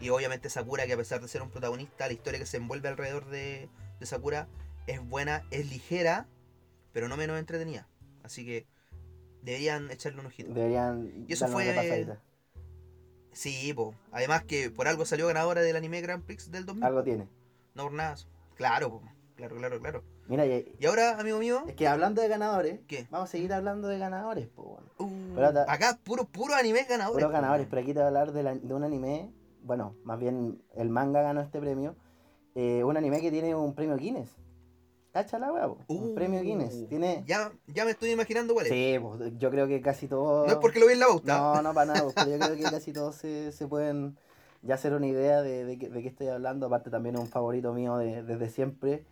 y 0.00 0.10
obviamente 0.10 0.48
Sakura, 0.48 0.86
que 0.86 0.92
a 0.92 0.96
pesar 0.96 1.20
de 1.20 1.28
ser 1.28 1.42
un 1.42 1.50
protagonista, 1.50 2.06
la 2.06 2.12
historia 2.12 2.38
que 2.38 2.46
se 2.46 2.56
envuelve 2.56 2.88
alrededor 2.88 3.26
de, 3.26 3.68
de 3.98 4.06
Sakura 4.06 4.48
es 4.86 5.06
buena, 5.06 5.44
es 5.50 5.68
ligera, 5.68 6.26
pero 6.92 7.08
no 7.08 7.16
menos 7.16 7.38
entretenida. 7.38 7.88
Así 8.22 8.44
que 8.44 8.66
deberían 9.42 9.90
echarle 9.90 10.20
un 10.20 10.26
ojito. 10.26 10.52
Deberían 10.52 11.24
Y 11.28 11.32
eso 11.32 11.46
una 11.46 11.54
fue-. 11.54 12.18
Sí, 13.32 13.72
po. 13.74 13.94
Además 14.10 14.44
que 14.44 14.70
por 14.70 14.88
algo 14.88 15.04
salió 15.04 15.26
ganadora 15.26 15.60
del 15.60 15.76
anime 15.76 16.00
Grand 16.00 16.24
Prix 16.24 16.50
del 16.50 16.64
2000. 16.66 16.84
Algo 16.84 17.02
tiene. 17.02 17.28
No 17.74 17.84
por 17.84 17.92
nada. 17.92 18.16
Claro, 18.56 18.90
po. 18.90 19.02
Claro, 19.36 19.56
claro, 19.56 19.80
claro. 19.80 20.04
Mira, 20.28 20.46
y- 20.46 20.76
Y 20.78 20.86
ahora, 20.86 21.18
amigo 21.18 21.38
mío, 21.38 21.64
es 21.66 21.74
que 21.74 21.88
hablando 21.88 22.20
de 22.22 22.28
ganadores, 22.28 22.80
¿qué? 22.86 23.06
vamos 23.10 23.28
a 23.28 23.32
seguir 23.32 23.52
hablando 23.52 23.88
de 23.88 23.98
ganadores, 23.98 24.46
po, 24.48 24.62
weón. 24.62 24.84
Uh, 24.98 25.34
Pero 25.34 25.52
ta- 25.54 25.72
acá 25.72 25.98
puro, 26.04 26.24
puro 26.26 26.54
anime 26.54 26.84
ganador. 26.88 27.14
Puros 27.14 27.32
ganadores, 27.32 27.66
pero 27.68 27.80
aquí 27.82 27.92
te 27.94 28.00
voy 28.00 28.04
a 28.04 28.06
hablar 28.08 28.32
de, 28.32 28.42
la- 28.42 28.54
de 28.54 28.74
un 28.74 28.84
anime, 28.84 29.32
bueno, 29.62 29.94
más 30.04 30.18
bien 30.18 30.62
el 30.76 30.90
manga 30.90 31.22
ganó 31.22 31.40
este 31.40 31.60
premio, 31.60 31.96
eh, 32.54 32.84
un 32.84 32.96
anime 32.96 33.20
que 33.22 33.30
tiene 33.30 33.54
un 33.54 33.74
premio 33.74 33.96
Guinness. 33.96 34.36
¿Cacha 35.12 35.38
la 35.38 35.50
weá, 35.50 35.66
po? 35.66 35.78
Un 35.88 36.14
premio 36.14 36.42
Guinness. 36.42 36.86
Tiene... 36.88 37.20
Uh, 37.22 37.26
Ya, 37.26 37.50
ya 37.66 37.84
me 37.86 37.92
estoy 37.92 38.10
imaginando 38.10 38.52
cuál 38.52 38.66
es. 38.66 38.72
Sí, 38.72 38.98
pues, 39.00 39.32
yo 39.38 39.50
creo 39.50 39.66
que 39.66 39.80
casi 39.80 40.06
todos... 40.06 40.46
No 40.46 40.52
es 40.52 40.58
porque 40.58 40.78
lo 40.78 40.86
vi 40.86 40.92
en 40.92 41.00
la 41.00 41.06
pauta. 41.06 41.38
No, 41.38 41.62
no 41.62 41.72
para 41.72 41.86
nada, 41.86 42.02
pues, 42.02 42.14
pero 42.14 42.30
yo 42.36 42.38
creo 42.38 42.56
que 42.56 42.62
casi 42.70 42.92
todos 42.92 43.14
se, 43.16 43.50
se 43.52 43.66
pueden 43.66 44.18
ya 44.60 44.74
hacer 44.74 44.92
una 44.92 45.06
idea 45.06 45.40
de, 45.40 45.64
de, 45.64 45.78
qué- 45.78 45.88
de 45.88 46.02
qué 46.02 46.08
estoy 46.08 46.28
hablando. 46.28 46.66
Aparte 46.66 46.90
también 46.90 47.14
es 47.14 47.20
un 47.22 47.28
favorito 47.28 47.72
mío 47.72 47.96
de- 47.96 48.22
desde 48.22 48.50
siempre, 48.50 49.04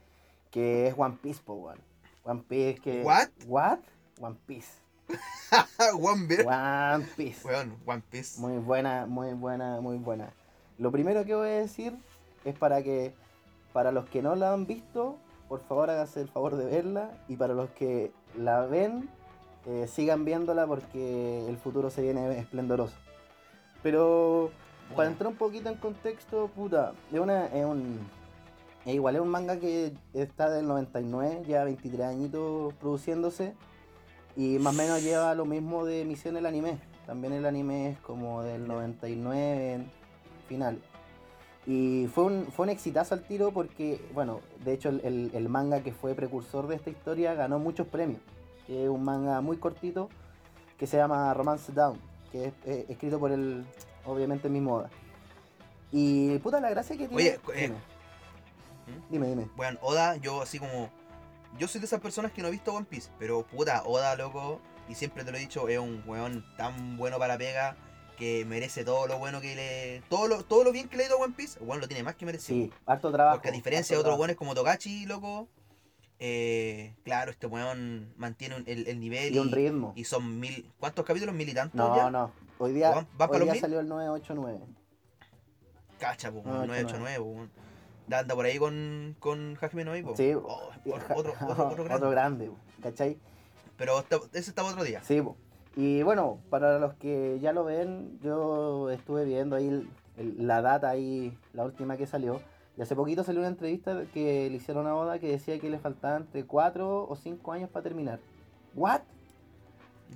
que 0.57 0.87
es 0.87 0.95
One 0.97 1.19
Piece, 1.21 1.43
po, 1.45 1.53
weón. 1.53 1.79
One 2.25 2.43
Piece 2.49 2.81
que... 2.81 3.03
What? 3.03 3.29
What? 3.47 3.81
One 4.19 4.37
Piece. 4.47 4.81
One. 6.01 6.27
One 6.47 7.07
Piece. 7.15 7.47
Weón, 7.47 7.77
One 7.85 8.03
Piece. 8.11 8.41
Muy 8.41 8.57
buena, 8.57 9.05
muy 9.05 9.35
buena, 9.35 9.83
muy 9.83 9.99
buena. 9.99 10.33
Lo 10.79 10.91
primero 10.91 11.27
que 11.27 11.35
voy 11.35 11.51
a 11.51 11.61
decir 11.61 11.95
es 12.47 12.59
para 12.59 12.83
que, 12.83 13.13
para 13.75 13.93
los 13.93 14.09
que 14.09 14.23
no 14.23 14.35
la 14.35 14.55
han 14.55 14.67
visto, 14.67 15.19
por 15.47 15.61
favor 15.61 15.91
háganse 15.91 16.23
el 16.23 16.29
favor 16.29 16.57
de 16.57 16.65
verla. 16.65 17.11
Y 17.29 17.37
para 17.37 17.53
los 17.53 17.69
que 17.73 18.11
la 18.35 18.65
ven, 18.65 19.11
eh, 19.67 19.87
sigan 19.87 20.25
viéndola 20.25 20.67
porque 20.67 21.47
el 21.51 21.59
futuro 21.59 21.91
se 21.91 22.01
viene 22.01 22.39
esplendoroso. 22.39 22.97
Pero 23.83 24.53
para 24.89 24.95
Buena. 24.95 25.11
entrar 25.11 25.29
un 25.29 25.37
poquito 25.37 25.69
en 25.69 25.77
contexto, 25.77 26.49
puta, 26.57 26.95
es, 27.13 27.21
una, 27.21 27.45
es 27.49 27.67
un... 27.67 28.09
igual 28.95 29.17
es 29.17 29.23
un 29.23 29.29
manga 29.29 29.59
que 29.59 29.93
está 30.15 30.49
del 30.51 30.67
99, 30.69 31.43
ya 31.49 31.65
23 31.65 32.07
añitos 32.07 32.75
produciéndose. 32.75 33.55
Y 34.37 34.59
más 34.59 34.75
o 34.75 34.77
menos 34.77 35.03
lleva 35.03 35.35
lo 35.35 35.45
mismo 35.45 35.85
de 35.87 36.03
emisión 36.03 36.37
el 36.37 36.47
anime. 36.47 36.79
También 37.07 37.33
el 37.33 37.47
anime 37.47 37.91
es 37.91 37.99
como 38.01 38.43
del 38.43 38.67
99 38.69 39.73
en 39.75 39.91
final. 40.49 40.79
Y 41.67 42.07
fue 42.15 42.25
un, 42.25 42.47
fue 42.53 42.65
un 42.65 42.71
exitazo 42.71 43.15
al 43.15 43.23
tiro 43.23 43.51
porque, 43.51 44.01
bueno, 44.15 44.41
de 44.65 44.75
hecho 44.75 44.89
el, 44.91 45.01
el- 45.05 45.31
el 45.35 45.49
manga 45.49 45.81
que 45.83 45.93
fue 45.93 46.15
precursor 46.15 46.69
de 46.69 46.77
esta 46.77 46.91
historia 46.91 47.35
ganó 47.35 47.59
muchos 47.59 47.87
premios. 47.89 48.21
Que 48.67 48.85
es 48.85 48.89
un 48.91 49.03
manga 49.05 49.41
muy 49.41 49.57
cortito 49.57 50.09
que 50.79 50.87
se 50.87 50.97
llama 50.99 51.33
Romance 51.33 51.73
Down, 51.73 51.99
que 52.31 52.47
es 52.47 52.53
eh, 52.67 52.87
escrito 52.89 53.19
por 53.19 53.33
el, 53.33 53.65
obviamente, 54.05 54.49
el 54.49 54.53
mismo 54.53 54.75
Oda. 54.75 54.91
Y 55.93 56.39
puta 56.41 56.61
la 56.61 56.69
gracia 56.71 56.97
que 56.97 57.09
tiene... 57.09 57.15
Oye, 57.23 57.41
eh, 57.55 57.73
dime. 58.87 59.01
dime, 59.11 59.27
dime. 59.29 59.51
Bueno, 59.57 59.79
Oda, 59.83 60.17
yo 60.17 60.43
así 60.43 60.59
como. 60.59 60.91
Yo 61.59 61.69
soy 61.69 61.81
de 61.81 61.87
esas 61.87 62.01
personas 62.01 62.33
que 62.33 62.43
no 62.43 62.49
he 62.49 62.51
visto 62.51 62.73
One 62.75 62.85
Piece, 62.89 63.11
pero 63.19 63.43
puta, 63.47 63.83
Oda, 63.87 64.15
loco, 64.17 64.61
y 64.89 64.95
siempre 64.95 65.25
te 65.25 65.31
lo 65.31 65.39
he 65.39 65.41
dicho, 65.41 65.69
es 65.69 65.79
un 65.79 66.03
weón 66.07 66.45
tan 66.59 66.97
bueno 66.99 67.19
para 67.19 67.39
pega 67.39 67.77
que 68.19 68.45
merece 68.45 68.85
todo 68.85 69.07
lo 69.07 69.19
bueno 69.19 69.41
que 69.41 69.55
le. 69.57 70.03
Todo 70.09 70.29
lo, 70.29 70.45
todo 70.45 70.65
lo 70.65 70.73
bien 70.73 70.89
que 70.89 70.97
le 70.99 71.05
ha 71.05 71.07
ido 71.07 71.17
a 71.19 71.23
One 71.25 71.35
Piece, 71.37 71.59
weón 71.61 71.81
lo 71.81 71.89
tiene 71.89 72.03
más 72.03 72.15
que 72.17 72.27
merecido. 72.27 72.67
Sí, 72.67 72.73
harto 72.85 73.11
trabajo. 73.11 73.37
Porque 73.37 73.49
a 73.49 73.53
diferencia 73.53 73.97
de 73.97 74.01
otros 74.01 74.19
weones 74.19 74.37
como 74.37 74.55
Togachi, 74.55 75.07
loco, 75.07 75.49
eh, 76.19 76.95
claro, 77.05 77.31
este 77.31 77.47
weón 77.47 78.13
mantiene 78.17 78.57
un- 78.57 78.65
el, 78.67 78.87
el 78.89 79.01
nivel 79.01 79.35
Y 79.35 79.39
un 79.39 79.51
ritmo. 79.51 79.93
y 79.97 80.05
son 80.05 80.39
mil. 80.41 80.71
¿Cuántos 80.79 81.05
capítulos? 81.07 81.35
¿Mil 81.35 81.49
y 81.49 81.55
tantos? 81.55 81.77
No, 81.77 81.97
ya? 81.97 82.11
no. 82.11 82.33
Hoy 82.59 82.73
día, 82.73 82.91
¿Va- 82.91 83.01
va 83.01 83.07
para 83.29 83.33
hoy 83.33 83.39
los 83.41 83.45
día 83.47 83.53
mil? 83.53 83.61
salió 83.63 83.81
el 83.81 83.89
989. 83.89 84.61
Cacha, 85.99 86.31
pues, 86.31 86.45
No, 86.45 86.53
989, 86.67 87.19
pues. 87.25 87.66
Anda 88.11 88.35
por 88.35 88.45
ahí 88.45 88.59
con, 88.59 89.17
con 89.19 89.57
Hajime 89.61 89.85
no 89.85 89.97
Ippo. 89.97 90.17
Sí, 90.17 90.33
Oh, 90.35 90.71
otro, 90.93 91.17
otro, 91.17 91.33
otro, 91.49 91.69
otro 91.69 91.85
grande. 91.85 92.11
grande, 92.11 92.51
¿cachai? 92.83 93.19
Pero 93.77 94.05
ese 94.33 94.51
estaba 94.51 94.71
otro 94.71 94.85
día. 94.85 95.03
Sí, 95.03 95.21
po. 95.21 95.37
y 95.77 96.03
bueno, 96.03 96.39
para 96.49 96.79
los 96.79 96.95
que 96.95 97.39
ya 97.41 97.53
lo 97.53 97.65
ven, 97.65 98.19
yo 98.23 98.89
estuve 98.91 99.25
viendo 99.27 99.57
ahí 99.57 99.69
el- 99.69 99.89
el- 100.17 100.47
la 100.47 100.63
data 100.63 100.89
ahí, 100.89 101.37
la 101.53 101.65
última 101.65 101.97
que 101.97 102.07
salió. 102.07 102.41
Y 102.79 102.83
hace 102.83 102.95
poquito 102.95 103.25
salió 103.25 103.41
una 103.41 103.49
entrevista 103.49 104.05
que 104.15 104.49
le 104.51 104.57
hicieron 104.57 104.87
a 104.87 104.95
Oda 104.95 105.19
que 105.19 105.29
decía 105.29 105.59
que 105.59 105.69
le 105.69 105.79
faltaban 105.79 106.23
entre 106.23 106.45
4 106.45 107.07
o 107.09 107.17
5 107.17 107.53
años 107.53 107.69
para 107.71 107.83
terminar. 107.83 108.19
¿What? 108.75 109.01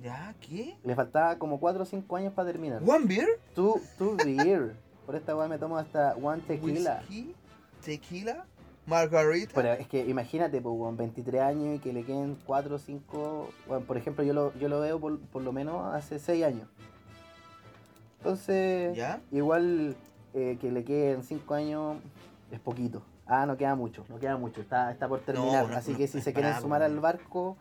¿Ya? 0.01 0.33
¿Qué? 0.39 0.77
Le 0.83 0.95
faltaba 0.95 1.37
como 1.37 1.59
4 1.59 1.83
o 1.83 1.85
5 1.85 2.15
años 2.15 2.33
para 2.33 2.47
terminar. 2.51 2.81
¿One 2.85 3.05
beer? 3.05 3.27
Two, 3.53 3.79
two 3.97 4.15
beer. 4.25 4.75
Por 5.05 5.15
esta 5.15 5.35
weá 5.35 5.47
me 5.47 5.57
tomo 5.57 5.77
hasta 5.77 6.15
one 6.15 6.41
tequila. 6.47 7.03
Whisky, 7.09 7.35
tequila, 7.83 8.45
margarita. 8.85 9.51
Pero 9.55 9.73
es 9.73 9.87
que 9.87 10.05
imagínate, 10.05 10.61
pues, 10.61 10.75
weón, 10.75 10.97
23 10.97 11.41
años 11.41 11.75
y 11.75 11.79
que 11.79 11.93
le 11.93 12.03
queden 12.03 12.37
4 12.45 12.75
o 12.75 12.79
5. 12.79 13.49
Bueno, 13.67 13.85
por 13.85 13.97
ejemplo, 13.97 14.23
yo 14.23 14.33
lo, 14.33 14.53
yo 14.57 14.69
lo 14.69 14.79
veo 14.79 14.99
por, 14.99 15.19
por 15.19 15.41
lo 15.41 15.51
menos 15.51 15.93
hace 15.93 16.19
6 16.19 16.43
años. 16.45 16.67
Entonces, 18.19 18.95
¿Ya? 18.95 19.19
igual 19.31 19.95
eh, 20.33 20.57
que 20.61 20.71
le 20.71 20.83
queden 20.83 21.23
5 21.23 21.53
años 21.53 21.97
es 22.51 22.59
poquito. 22.59 23.01
Ah, 23.25 23.45
no 23.45 23.57
queda 23.57 23.75
mucho, 23.75 24.03
no 24.09 24.19
queda 24.19 24.37
mucho, 24.37 24.61
está, 24.61 24.91
está 24.91 25.07
por 25.07 25.21
terminar. 25.21 25.69
no, 25.69 25.75
Así 25.75 25.95
que 25.95 26.07
si 26.07 26.21
se 26.21 26.33
quieren 26.33 26.59
sumar 26.59 26.83
al 26.83 26.99
barco 26.99 27.55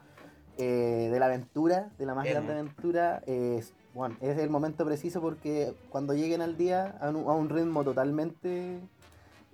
eh, 0.59 1.09
de 1.13 1.19
la 1.21 1.27
aventura, 1.27 1.91
de 1.97 2.07
la 2.07 2.15
más 2.15 2.27
grande 2.27 2.53
aventura, 2.53 3.23
es, 3.27 3.73
bueno, 3.95 4.17
es 4.21 4.37
el 4.39 4.51
momento 4.51 4.85
preciso 4.85 5.21
porque 5.21 5.73
cuando 5.89 6.13
lleguen 6.13 6.43
al 6.43 6.57
día 6.57 6.97
a 7.01 7.11
un, 7.11 7.17
a 7.29 7.33
un 7.35 7.49
ritmo 7.49 7.85
totalmente 7.85 8.81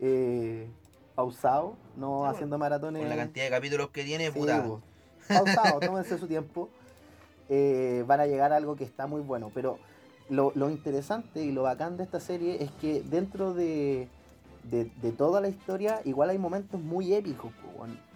eh, 0.01 0.69
pausado, 1.15 1.77
no 1.97 2.27
Ah, 2.27 2.31
haciendo 2.31 2.59
maratones. 2.59 3.01
Con 3.03 3.09
la 3.09 3.17
cantidad 3.17 3.45
de 3.47 3.51
capítulos 3.51 3.91
que 3.91 4.05
tiene, 4.05 4.27
Sí, 4.27 4.39
puta. 4.39 4.65
Pausado, 5.29 5.81
tómense 5.81 6.19
su 6.19 6.27
tiempo. 6.27 6.69
eh, 7.49 8.05
van 8.07 8.21
a 8.21 8.27
llegar 8.27 8.53
a 8.53 8.57
algo 8.57 8.75
que 8.77 8.85
está 8.85 9.07
muy 9.07 9.21
bueno. 9.21 9.51
Pero 9.55 9.79
lo, 10.29 10.53
lo 10.57 10.69
interesante 10.71 11.43
y 11.43 11.53
lo 11.53 11.63
bacán 11.63 11.97
de 11.97 12.03
esta 12.05 12.19
serie 12.21 12.63
es 12.63 12.71
que 12.73 13.03
dentro 13.03 13.55
de, 13.55 14.09
de, 14.65 14.91
de 15.01 15.13
toda 15.13 15.41
la 15.41 15.49
historia, 15.49 16.01
igual 16.05 16.31
hay 16.31 16.39
momentos 16.39 16.81
muy 16.81 17.15
épicos. 17.15 17.53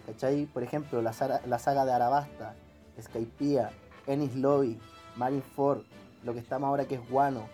¿Cachai? 0.05 0.45
Por 0.47 0.63
ejemplo, 0.63 1.01
la, 1.01 1.13
saga- 1.13 1.41
la 1.45 1.59
saga 1.59 1.85
de 1.85 1.93
Arabasta, 1.93 2.55
Skypiea, 3.01 3.71
Ennis 4.07 4.35
Lobby, 4.35 4.77
Marineford, 5.15 5.81
lo 6.23 6.33
que 6.33 6.39
estamos 6.39 6.67
ahora 6.67 6.85
que 6.85 6.95
es 6.95 7.09
Guano. 7.09 7.47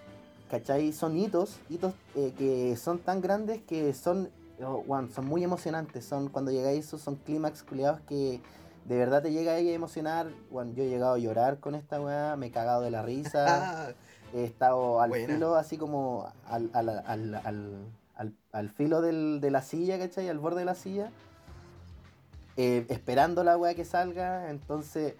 ¿Cachai? 0.50 0.94
Son 0.94 1.18
hitos, 1.18 1.58
hitos 1.70 1.94
eh, 2.16 2.34
que 2.38 2.76
son 2.78 3.00
tan 3.00 3.20
grandes 3.22 3.62
que 3.64 3.94
son, 3.94 4.30
oh, 4.66 4.84
son 5.14 5.26
muy 5.26 5.44
emocionantes. 5.44 6.06
Son 6.06 6.30
cuando 6.30 6.52
llegáis, 6.52 6.86
esos 6.86 7.02
son 7.02 7.16
clímax 7.18 7.64
culiados 7.64 8.00
que 8.02 8.40
de 8.86 8.98
verdad 8.98 9.22
te 9.22 9.32
llega 9.32 9.54
ahí 9.54 9.70
a 9.70 9.74
emocionar. 9.74 10.28
Bueno, 10.50 10.72
yo 10.74 10.84
he 10.84 10.90
llegado 10.90 11.16
a 11.16 11.18
llorar 11.18 11.60
con 11.60 11.76
esta 11.76 12.00
weá, 12.00 12.36
me 12.38 12.48
he 12.48 12.52
cagado 12.52 12.82
de 12.82 12.92
la 12.92 13.02
risa. 13.02 13.94
He 14.34 14.44
estado 14.44 15.00
al 15.00 15.10
Buena. 15.10 15.26
filo, 15.36 15.56
así 15.56 15.78
como 15.78 16.30
al, 16.48 16.70
al, 16.74 16.90
al, 16.90 17.36
al, 17.36 17.86
al- 18.16 18.34
al 18.52 18.70
filo 18.70 19.02
del- 19.02 19.40
de 19.40 19.52
la 19.52 19.62
silla, 19.62 19.98
¿cachai? 19.98 20.28
Al 20.28 20.38
borde 20.38 20.60
de 20.60 20.66
la 20.66 20.76
silla. 20.76 21.12
eh, 22.58 22.86
esperando 22.90 23.44
la 23.46 23.56
weá 23.58 23.74
que 23.74 23.86
salga. 23.86 24.50
Entonces, 24.50 25.14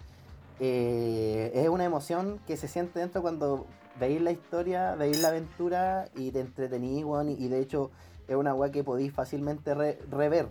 eh, 0.60 1.52
es 1.54 1.68
una 1.70 1.84
emoción 1.84 2.38
que 2.46 2.56
se 2.58 2.68
siente 2.68 2.98
dentro 3.00 3.22
cuando 3.22 3.64
veis 3.98 4.20
la 4.20 4.30
historia, 4.32 4.94
veis 4.94 5.20
la 5.20 5.28
aventura 5.28 6.06
y 6.14 6.30
te 6.30 6.40
entretenís, 6.40 7.04
weón. 7.04 7.28
Y, 7.30 7.48
de 7.48 7.60
hecho, 7.60 7.90
es 8.26 8.36
una 8.36 8.54
weá 8.54 8.70
que 8.70 8.84
podéis 8.84 9.12
fácilmente 9.12 9.74
re- 9.74 9.98
rever 10.10 10.48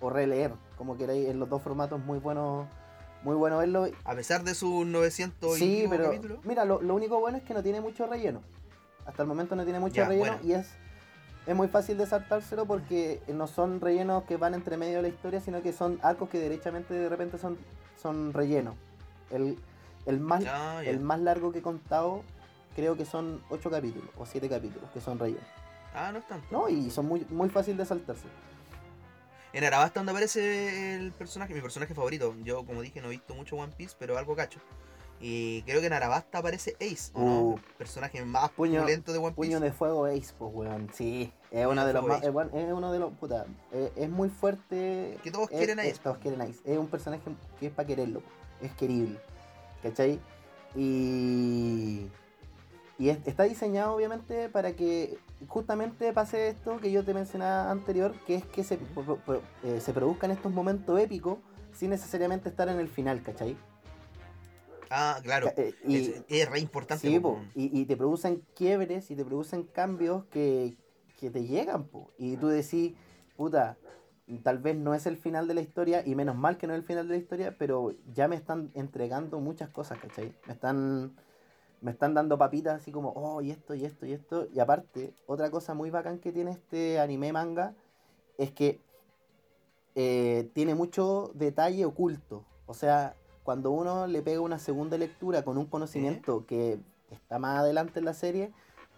o 0.00 0.10
releer, 0.10 0.52
como 0.76 0.96
queráis, 0.96 1.28
en 1.28 1.38
los 1.40 1.48
dos 1.48 1.62
formatos 1.62 2.00
muy 2.00 2.18
buenos. 2.18 2.66
Muy 3.24 3.34
bueno 3.34 3.58
verlo. 3.58 3.88
a 4.04 4.14
pesar 4.14 4.44
de 4.44 4.54
sus 4.54 4.86
900 4.86 5.56
y 5.56 5.58
Sí, 5.58 5.86
pero 5.90 6.04
capítulos. 6.04 6.38
mira, 6.44 6.64
lo, 6.64 6.80
lo 6.80 6.94
único 6.94 7.18
bueno 7.18 7.38
es 7.38 7.42
que 7.42 7.52
no 7.52 7.64
tiene 7.64 7.80
mucho 7.80 8.06
relleno. 8.06 8.42
Hasta 9.06 9.22
el 9.22 9.28
momento 9.28 9.56
no 9.56 9.64
tiene 9.64 9.80
mucho 9.80 9.96
Ya, 9.96 10.06
relleno 10.06 10.34
bueno. 10.36 10.46
y 10.46 10.52
es, 10.52 10.68
es 11.48 11.56
muy 11.56 11.66
fácil 11.66 11.98
de 11.98 12.06
saltárselo 12.06 12.64
porque 12.66 13.20
no 13.26 13.48
son 13.48 13.80
rellenos 13.80 14.22
que 14.22 14.36
van 14.36 14.54
entre 14.54 14.76
medio 14.76 14.96
de 14.98 15.02
la 15.02 15.08
historia, 15.08 15.40
sino 15.40 15.62
que 15.62 15.72
son 15.72 15.98
arcos 16.02 16.28
que 16.28 16.38
derechamente 16.38 16.94
de 16.94 17.08
repente 17.08 17.38
son, 17.38 17.58
son 18.00 18.32
rellenos. 18.32 18.76
El, 19.32 19.58
el, 20.06 20.20
más, 20.20 20.44
Ya, 20.44 20.80
ya. 20.84 20.88
el 20.88 21.00
más 21.00 21.18
largo 21.18 21.50
que 21.50 21.58
he 21.58 21.62
contado 21.62 22.22
creo 22.78 22.96
que 22.96 23.04
son 23.04 23.42
8 23.50 23.70
capítulos 23.70 24.08
o 24.16 24.24
7 24.24 24.48
capítulos 24.48 24.88
que 24.94 25.00
son 25.00 25.18
rellenos. 25.18 25.42
Ah, 25.92 26.12
no 26.12 26.18
es 26.20 26.26
tanto. 26.28 26.46
¿No? 26.52 26.68
Y 26.68 26.92
son 26.92 27.06
muy, 27.06 27.26
muy 27.28 27.48
fácil 27.48 27.76
de 27.76 27.84
saltarse. 27.84 28.28
En 29.52 29.64
Arabasta 29.64 29.98
donde 29.98 30.12
aparece 30.12 30.94
el 30.94 31.10
personaje, 31.10 31.54
mi 31.54 31.60
personaje 31.60 31.92
favorito. 31.92 32.36
Yo, 32.44 32.64
como 32.64 32.80
dije, 32.82 33.00
no 33.00 33.08
he 33.08 33.10
visto 33.10 33.34
mucho 33.34 33.56
One 33.56 33.72
Piece, 33.76 33.96
pero 33.98 34.16
algo 34.16 34.36
cacho. 34.36 34.60
Y 35.20 35.62
creo 35.62 35.80
que 35.80 35.88
en 35.88 35.92
Arabasta 35.94 36.38
aparece 36.38 36.76
Ace, 36.80 37.10
¿o 37.14 37.20
no? 37.20 37.40
Uh. 37.40 37.56
El 37.56 37.74
personaje 37.78 38.24
más 38.24 38.50
Puño- 38.52 38.82
pulento 38.82 39.10
de 39.12 39.18
One 39.18 39.34
Piece. 39.34 39.48
Puño 39.48 39.58
de 39.58 39.72
fuego 39.72 40.04
Ace, 40.06 40.32
pues 40.38 40.52
weón. 40.54 40.88
Sí, 40.94 41.32
es 41.50 41.66
uno 41.66 41.80
de 41.80 41.88
de 41.88 41.92
los 41.94 42.06
más. 42.06 42.22
Es, 42.22 42.28
es 42.28 42.72
uno 42.72 42.92
de 42.92 42.98
los. 43.00 43.12
Puta, 43.14 43.44
eh, 43.72 43.90
es 43.96 44.08
muy 44.08 44.28
fuerte. 44.28 45.18
Que 45.24 45.32
todos 45.32 45.50
es- 45.50 45.56
quieren 45.58 45.80
es- 45.80 45.94
Ace. 45.94 46.00
Todos 46.04 46.18
quieren 46.18 46.40
Ace. 46.42 46.60
Es 46.64 46.78
un 46.78 46.86
personaje 46.86 47.22
que 47.58 47.66
es 47.66 47.72
para 47.72 47.88
quererlo. 47.88 48.22
Es 48.62 48.70
querible. 48.74 49.18
¿Cachai? 49.82 50.20
Y. 50.76 52.06
Y 52.98 53.10
es- 53.10 53.26
está 53.26 53.44
diseñado, 53.44 53.94
obviamente, 53.94 54.48
para 54.48 54.72
que 54.72 55.18
justamente 55.46 56.12
pase 56.12 56.48
esto 56.48 56.78
que 56.80 56.90
yo 56.90 57.04
te 57.04 57.14
mencionaba 57.14 57.70
anterior, 57.70 58.12
que 58.26 58.34
es 58.36 58.44
que 58.46 58.64
se, 58.64 58.76
pro- 58.76 59.16
pro- 59.18 59.42
eh, 59.62 59.80
se 59.80 59.92
produzcan 59.92 60.30
estos 60.32 60.52
momentos 60.52 60.98
épicos 60.98 61.38
sin 61.72 61.90
necesariamente 61.90 62.48
estar 62.48 62.68
en 62.68 62.80
el 62.80 62.88
final, 62.88 63.22
¿cachai? 63.22 63.56
Ah, 64.90 65.20
claro. 65.22 65.52
Eh, 65.56 65.74
y- 65.86 65.96
es, 65.96 66.22
es 66.28 66.50
re 66.50 66.58
importante. 66.60 67.06
Sí, 67.08 67.20
po, 67.20 67.34
po, 67.34 67.40
y, 67.54 67.78
y 67.80 67.84
te 67.84 67.96
producen 67.96 68.42
quiebres 68.56 69.10
y 69.10 69.16
te 69.16 69.24
producen 69.24 69.62
cambios 69.64 70.24
que, 70.26 70.76
que 71.20 71.30
te 71.30 71.44
llegan, 71.44 71.84
po. 71.84 72.10
Y 72.18 72.36
tú 72.36 72.48
decís, 72.48 72.94
puta, 73.36 73.76
tal 74.42 74.58
vez 74.58 74.76
no 74.76 74.94
es 74.94 75.06
el 75.06 75.16
final 75.16 75.46
de 75.46 75.54
la 75.54 75.60
historia, 75.60 76.02
y 76.04 76.14
menos 76.16 76.36
mal 76.36 76.56
que 76.56 76.66
no 76.66 76.72
es 76.72 76.80
el 76.80 76.84
final 76.86 77.06
de 77.06 77.14
la 77.14 77.20
historia, 77.20 77.54
pero 77.58 77.94
ya 78.12 78.26
me 78.28 78.34
están 78.36 78.70
entregando 78.74 79.38
muchas 79.40 79.68
cosas, 79.68 79.98
¿cachai? 79.98 80.34
Me 80.46 80.54
están, 80.54 81.14
me 81.80 81.90
están 81.90 82.14
dando 82.14 82.38
papitas 82.38 82.80
así 82.80 82.90
como, 82.90 83.12
oh, 83.14 83.40
y 83.40 83.50
esto, 83.50 83.74
y 83.74 83.84
esto, 83.84 84.06
y 84.06 84.12
esto. 84.12 84.48
Y 84.52 84.60
aparte, 84.60 85.14
otra 85.26 85.50
cosa 85.50 85.74
muy 85.74 85.90
bacán 85.90 86.18
que 86.18 86.32
tiene 86.32 86.52
este 86.52 86.98
anime 86.98 87.32
manga 87.32 87.74
es 88.36 88.50
que 88.52 88.80
eh, 89.94 90.50
tiene 90.54 90.74
mucho 90.74 91.30
detalle 91.34 91.84
oculto. 91.84 92.44
O 92.66 92.74
sea, 92.74 93.14
cuando 93.44 93.70
uno 93.70 94.06
le 94.06 94.22
pega 94.22 94.40
una 94.40 94.58
segunda 94.58 94.98
lectura 94.98 95.42
con 95.42 95.58
un 95.58 95.66
conocimiento 95.66 96.44
que 96.46 96.78
está 97.10 97.38
más 97.38 97.60
adelante 97.60 97.98
en 97.98 98.04
la 98.04 98.14
serie, 98.14 98.52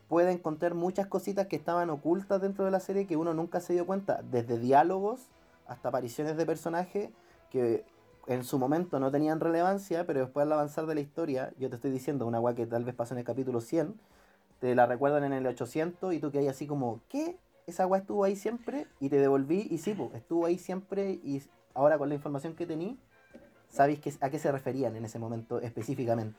puede 0.08 0.32
encontrar 0.32 0.74
muchas 0.74 1.06
cositas 1.06 1.46
que 1.46 1.56
estaban 1.56 1.88
ocultas 1.88 2.40
dentro 2.40 2.64
de 2.64 2.70
la 2.72 2.80
serie 2.80 3.06
que 3.06 3.16
uno 3.16 3.32
nunca 3.32 3.60
se 3.60 3.74
dio 3.74 3.86
cuenta, 3.86 4.22
desde 4.22 4.58
diálogos 4.58 5.28
hasta 5.68 5.88
apariciones 5.88 6.36
de 6.36 6.46
personajes 6.46 7.10
que 7.50 7.84
en 8.34 8.44
su 8.44 8.58
momento 8.58 9.00
no 9.00 9.10
tenían 9.10 9.40
relevancia, 9.40 10.06
pero 10.06 10.20
después 10.20 10.46
al 10.46 10.52
avanzar 10.52 10.86
de 10.86 10.94
la 10.94 11.00
historia, 11.00 11.52
yo 11.58 11.68
te 11.68 11.76
estoy 11.76 11.90
diciendo 11.90 12.26
una 12.26 12.38
weá 12.38 12.54
que 12.54 12.64
tal 12.64 12.84
vez 12.84 12.94
pasó 12.94 13.14
en 13.14 13.18
el 13.18 13.24
capítulo 13.24 13.60
100, 13.60 14.00
te 14.60 14.74
la 14.76 14.86
recuerdan 14.86 15.24
en 15.24 15.32
el 15.32 15.46
800 15.46 16.14
y 16.14 16.20
tú 16.20 16.30
que 16.30 16.38
hay 16.38 16.46
así 16.46 16.68
como, 16.68 17.00
¿qué? 17.08 17.36
Esa 17.66 17.86
weá 17.88 18.00
estuvo 18.00 18.22
ahí 18.22 18.36
siempre 18.36 18.86
y 19.00 19.08
te 19.08 19.16
devolví 19.16 19.66
y 19.68 19.78
sí, 19.78 19.94
po, 19.94 20.12
estuvo 20.14 20.46
ahí 20.46 20.58
siempre 20.58 21.18
y 21.24 21.42
ahora 21.74 21.98
con 21.98 22.08
la 22.08 22.14
información 22.14 22.54
que 22.54 22.66
tení, 22.66 23.00
sabéis 23.68 23.98
que, 23.98 24.12
a 24.20 24.30
qué 24.30 24.38
se 24.38 24.52
referían 24.52 24.94
en 24.94 25.04
ese 25.04 25.18
momento 25.18 25.60
específicamente. 25.60 26.38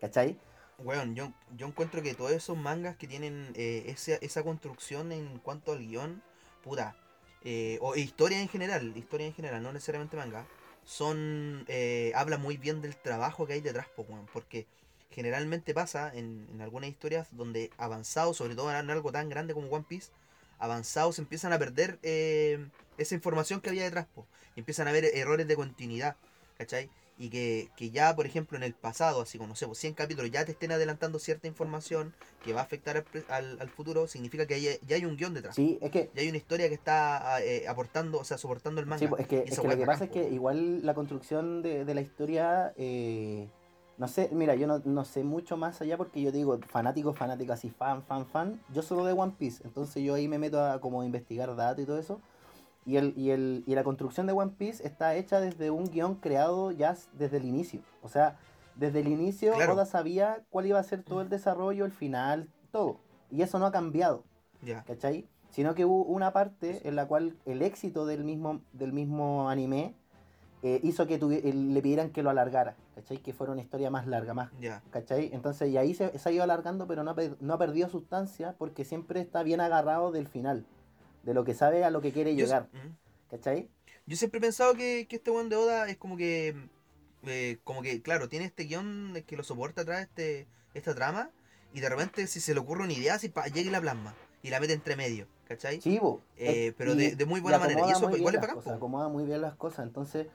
¿Cachai? 0.00 0.38
Weón, 0.78 1.16
yo, 1.16 1.32
yo 1.56 1.66
encuentro 1.66 2.02
que 2.02 2.14
todos 2.14 2.30
esos 2.30 2.56
mangas 2.56 2.96
que 2.96 3.08
tienen 3.08 3.52
eh, 3.54 3.84
esa, 3.86 4.14
esa 4.14 4.44
construcción 4.44 5.10
en 5.10 5.38
cuanto 5.38 5.72
al 5.72 5.80
guion, 5.80 6.22
puta, 6.62 6.96
eh, 7.42 7.78
o 7.80 7.96
historia 7.96 8.40
en 8.40 8.48
general, 8.48 8.96
historia 8.96 9.26
en 9.26 9.34
general, 9.34 9.62
no 9.62 9.72
necesariamente 9.72 10.16
manga, 10.16 10.46
son, 10.84 11.64
eh, 11.68 12.12
habla 12.14 12.38
muy 12.38 12.56
bien 12.56 12.82
del 12.82 12.96
trabajo 12.96 13.46
que 13.46 13.54
hay 13.54 13.60
detrás, 13.60 13.86
po, 13.94 14.02
weón, 14.02 14.26
porque 14.32 14.66
generalmente 15.10 15.74
pasa 15.74 16.10
en, 16.14 16.48
en 16.52 16.60
algunas 16.60 16.90
historias 16.90 17.28
donde 17.32 17.70
avanzados, 17.76 18.36
sobre 18.36 18.54
todo 18.54 18.70
en 18.76 18.90
algo 18.90 19.12
tan 19.12 19.28
grande 19.28 19.54
como 19.54 19.68
One 19.68 19.84
Piece, 19.88 20.10
avanzados 20.58 21.18
empiezan 21.18 21.52
a 21.52 21.58
perder 21.58 21.98
eh, 22.02 22.64
esa 22.96 23.14
información 23.14 23.60
que 23.60 23.70
había 23.70 23.84
detrás, 23.84 24.06
po, 24.14 24.26
y 24.54 24.60
empiezan 24.60 24.86
a 24.86 24.90
haber 24.90 25.04
errores 25.04 25.48
de 25.48 25.56
continuidad, 25.56 26.16
¿cachai? 26.56 26.88
Y 27.22 27.30
que, 27.30 27.70
que 27.76 27.90
ya, 27.90 28.16
por 28.16 28.26
ejemplo, 28.26 28.56
en 28.56 28.64
el 28.64 28.74
pasado, 28.74 29.20
así 29.22 29.38
como, 29.38 29.50
no 29.50 29.54
sé, 29.54 29.64
pues, 29.66 29.78
100 29.78 29.94
capítulos, 29.94 30.28
ya 30.32 30.44
te 30.44 30.50
estén 30.50 30.72
adelantando 30.72 31.20
cierta 31.20 31.46
información 31.46 32.12
que 32.44 32.52
va 32.52 32.62
a 32.62 32.64
afectar 32.64 32.96
al, 32.96 33.04
al- 33.28 33.60
al 33.60 33.68
futuro, 33.68 34.08
significa 34.08 34.44
que 34.44 34.54
hay- 34.54 34.78
ya 34.88 34.96
hay 34.96 35.04
un 35.04 35.16
guion 35.16 35.32
detrás. 35.32 35.54
Sí, 35.54 35.78
es 35.80 35.92
que 35.92 36.10
Ya 36.16 36.22
hay 36.22 36.28
una 36.28 36.38
historia 36.38 36.68
que 36.68 36.74
está 36.74 37.40
eh, 37.40 37.68
aportando, 37.68 38.18
o 38.18 38.24
sea, 38.24 38.38
soportando 38.38 38.80
el 38.80 38.88
manga. 38.88 38.98
Sí, 38.98 39.06
pues, 39.06 39.20
es 39.22 39.28
que, 39.28 39.38
es 39.42 39.56
que 39.60 39.68
lo 39.68 39.76
que 39.76 39.86
pasa 39.86 40.06
es 40.06 40.10
que 40.10 40.30
igual 40.30 40.84
la 40.84 40.94
construcción 40.94 41.62
de, 41.62 41.84
de 41.84 41.94
la 41.94 42.00
historia, 42.00 42.72
eh, 42.76 43.48
no 43.98 44.08
sé, 44.08 44.28
mira, 44.32 44.56
yo 44.56 44.66
no, 44.66 44.80
no 44.84 45.04
sé 45.04 45.22
mucho 45.22 45.56
más 45.56 45.80
allá 45.80 45.96
porque 45.96 46.22
yo 46.22 46.32
digo, 46.32 46.58
fanático, 46.66 47.12
fanático, 47.14 47.52
así, 47.52 47.70
fan, 47.70 48.02
fan, 48.02 48.26
fan, 48.26 48.60
yo 48.74 48.82
solo 48.82 49.04
de 49.04 49.12
One 49.12 49.34
Piece, 49.38 49.62
entonces 49.62 50.02
yo 50.02 50.14
ahí 50.14 50.26
me 50.26 50.40
meto 50.40 50.60
a 50.60 50.80
como 50.80 51.04
investigar 51.04 51.54
datos 51.54 51.84
y 51.84 51.86
todo 51.86 52.00
eso, 52.00 52.20
y, 52.84 52.96
el, 52.96 53.14
y, 53.16 53.30
el, 53.30 53.62
y 53.66 53.74
la 53.74 53.84
construcción 53.84 54.26
de 54.26 54.32
One 54.32 54.52
Piece 54.58 54.86
está 54.86 55.14
hecha 55.14 55.40
desde 55.40 55.70
un 55.70 55.90
guion 55.90 56.16
creado 56.16 56.70
ya 56.72 56.96
desde 57.18 57.36
el 57.36 57.44
inicio, 57.44 57.80
o 58.02 58.08
sea, 58.08 58.36
desde 58.76 59.00
el 59.00 59.08
inicio 59.08 59.52
Claro. 59.54 59.74
Oda 59.74 59.86
sabía 59.86 60.42
cuál 60.50 60.66
iba 60.66 60.78
a 60.78 60.82
ser 60.82 61.02
todo 61.02 61.20
el 61.20 61.28
desarrollo, 61.28 61.84
el 61.84 61.92
final, 61.92 62.48
todo, 62.70 62.98
y 63.30 63.42
eso 63.42 63.58
no 63.58 63.66
ha 63.66 63.72
cambiado. 63.72 64.24
Ya. 64.62 64.84
¿cachai? 64.84 65.26
Sino 65.50 65.74
que 65.74 65.84
hubo 65.84 66.04
una 66.04 66.32
parte 66.32 66.86
en 66.88 66.96
la 66.96 67.06
cual 67.06 67.36
el 67.46 67.62
éxito 67.62 68.06
del 68.06 68.24
mismo, 68.24 68.60
del 68.72 68.92
mismo 68.92 69.48
anime 69.50 69.94
eh, 70.62 70.78
hizo 70.84 71.06
que 71.08 71.16
eh, 71.16 71.52
le 71.52 71.82
pidieran 71.82 72.10
que 72.10 72.22
lo 72.22 72.30
alargara, 72.30 72.76
¿cachai? 72.94 73.18
Que 73.18 73.32
fuera 73.32 73.52
una 73.52 73.60
historia 73.60 73.90
más 73.90 74.06
larga, 74.06 74.32
más, 74.34 74.50
Ya. 74.60 74.80
¿cachai? 74.90 75.30
Entonces, 75.32 75.68
y 75.70 75.76
ahí 75.76 75.92
se, 75.94 76.16
se 76.16 76.28
ha 76.28 76.32
ido 76.32 76.44
alargando, 76.44 76.86
pero 76.86 77.02
no 77.02 77.14
no 77.40 77.54
ha 77.54 77.58
perdido 77.58 77.88
sustancia 77.88 78.54
porque 78.56 78.84
siempre 78.84 79.20
está 79.20 79.42
bien 79.42 79.60
agarrado 79.60 80.12
del 80.12 80.28
final, 80.28 80.64
de 81.22 81.34
lo 81.34 81.44
que 81.44 81.54
sabe 81.54 81.84
a 81.84 81.90
lo 81.90 82.00
que 82.00 82.12
quiere 82.12 82.34
Yo, 82.34 82.44
llegar, 82.44 82.68
mm. 82.72 83.30
¿cachai? 83.30 83.68
Yo 84.06 84.16
siempre 84.16 84.38
he 84.38 84.40
pensado 84.40 84.74
que, 84.74 85.06
que 85.08 85.16
este 85.16 85.30
buen 85.30 85.48
de 85.48 85.56
Oda 85.56 85.88
es 85.88 85.96
como 85.96 86.16
que. 86.16 86.54
eh, 87.24 87.58
como 87.64 87.82
que, 87.82 88.02
claro, 88.02 88.28
tiene 88.28 88.46
este 88.46 88.64
guion 88.64 89.14
que 89.26 89.36
lo 89.36 89.44
soporta 89.44 89.82
atrás, 89.82 90.02
este, 90.02 90.46
esta 90.74 90.94
trama. 90.94 91.30
Y 91.74 91.80
de 91.80 91.88
repente, 91.88 92.26
si 92.26 92.40
se 92.40 92.52
le 92.52 92.60
ocurre 92.60 92.82
una 92.84 92.92
idea, 92.92 93.18
si 93.18 93.28
pa, 93.28 93.46
llega 93.46 93.68
y 93.68 93.72
la 93.72 93.80
plasma. 93.80 94.14
Y 94.42 94.50
la 94.50 94.58
mete 94.58 94.72
entre 94.72 94.96
medio, 94.96 95.26
¿cachai? 95.46 95.78
Chivo. 95.78 96.20
Eh, 96.36 96.74
pero 96.76 96.96
de- 96.96 97.14
de 97.14 97.24
muy 97.26 97.40
buena 97.40 97.58
manera, 97.60 97.86
y 97.86 97.92
eso 97.92 98.14
igual 98.16 98.34
es 98.34 98.40
bacán, 98.40 98.60
po. 98.60 98.72
Acomoda 98.72 99.08
muy 99.08 99.24
bien 99.24 99.40
las 99.40 99.54
cosas. 99.54 99.86
Entonces, 99.86 100.26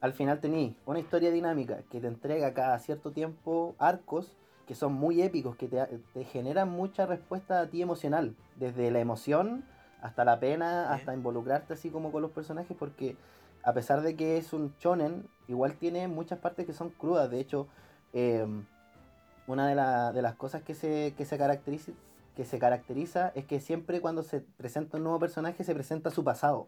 al 0.00 0.12
final 0.12 0.40
tení 0.40 0.76
una 0.84 0.98
historia 0.98 1.30
dinámica 1.30 1.82
que 1.90 2.00
te 2.00 2.08
entrega 2.08 2.52
cada 2.54 2.76
cierto 2.80 3.12
tiempo 3.12 3.76
arcos 3.78 4.36
que 4.66 4.74
son 4.74 4.92
muy 4.94 5.22
épicos, 5.22 5.56
que 5.56 5.68
te, 5.68 5.78
te 6.12 6.24
generan 6.24 6.68
mucha 6.70 7.06
respuesta 7.06 7.60
a 7.60 7.68
ti 7.68 7.82
emocional. 7.82 8.34
Desde 8.56 8.90
la 8.90 8.98
emoción 9.00 9.64
hasta 10.02 10.24
la 10.24 10.38
pena, 10.40 10.92
hasta 10.92 11.14
involucrarte 11.14 11.72
así 11.74 11.88
como 11.90 12.12
con 12.12 12.20
los 12.22 12.30
personajes, 12.32 12.76
porque 12.78 13.16
a 13.62 13.72
pesar 13.72 14.02
de 14.02 14.16
que 14.16 14.36
es 14.36 14.52
un 14.52 14.74
shonen, 14.80 15.26
igual 15.48 15.74
tiene 15.74 16.08
muchas 16.08 16.38
partes 16.40 16.66
que 16.66 16.72
son 16.72 16.90
crudas. 16.90 17.30
De 17.30 17.40
hecho, 17.40 17.68
eh, 18.12 18.46
una 19.46 19.66
de, 19.68 19.74
la- 19.74 20.12
de 20.12 20.20
las 20.22 20.34
cosas 20.34 20.62
que 20.62 20.74
se, 20.74 21.14
que 21.16 21.24
se 21.24 21.38
caracteriza 21.38 21.92
que 22.36 22.46
se 22.46 22.58
caracteriza 22.58 23.30
es 23.34 23.44
que 23.44 23.60
siempre 23.60 24.00
cuando 24.00 24.22
se 24.22 24.40
presenta 24.40 24.96
un 24.96 25.02
nuevo 25.04 25.18
personaje 25.18 25.64
se 25.64 25.74
presenta 25.74 26.10
su 26.10 26.24
pasado. 26.24 26.66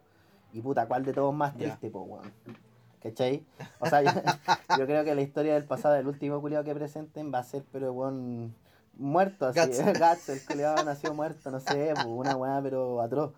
Y 0.53 0.61
puta, 0.61 0.87
¿cuál 0.87 1.05
de 1.07 1.15
todos 1.15 1.35
más 1.35 1.55
triste, 1.69 1.89
po, 1.91 2.03
weón? 2.03 2.31
¿Cachai? 3.03 3.45
O 3.81 3.87
sea, 3.87 4.03
yo, 4.03 4.11
yo 4.79 4.87
creo 4.87 5.05
que 5.05 5.15
la 5.15 5.23
historia 5.23 5.55
del 5.55 5.65
pasado 5.65 5.95
del 5.95 6.07
último 6.07 6.39
culiado 6.43 6.65
que 6.65 6.75
presenten 6.75 7.33
va 7.33 7.39
a 7.39 7.45
ser, 7.45 7.65
pero 7.73 7.93
weón, 7.95 8.55
muerto 8.97 9.47
así. 9.47 9.61
Guts. 9.61 9.79
Guts, 9.99 10.29
el 10.29 10.45
culiado 10.45 10.85
nació 10.85 11.15
muerto, 11.15 11.51
no 11.51 11.61
sé, 11.61 11.93
po, 12.03 12.09
una 12.09 12.37
weá, 12.37 12.61
pero 12.63 13.01
atroz. 13.01 13.33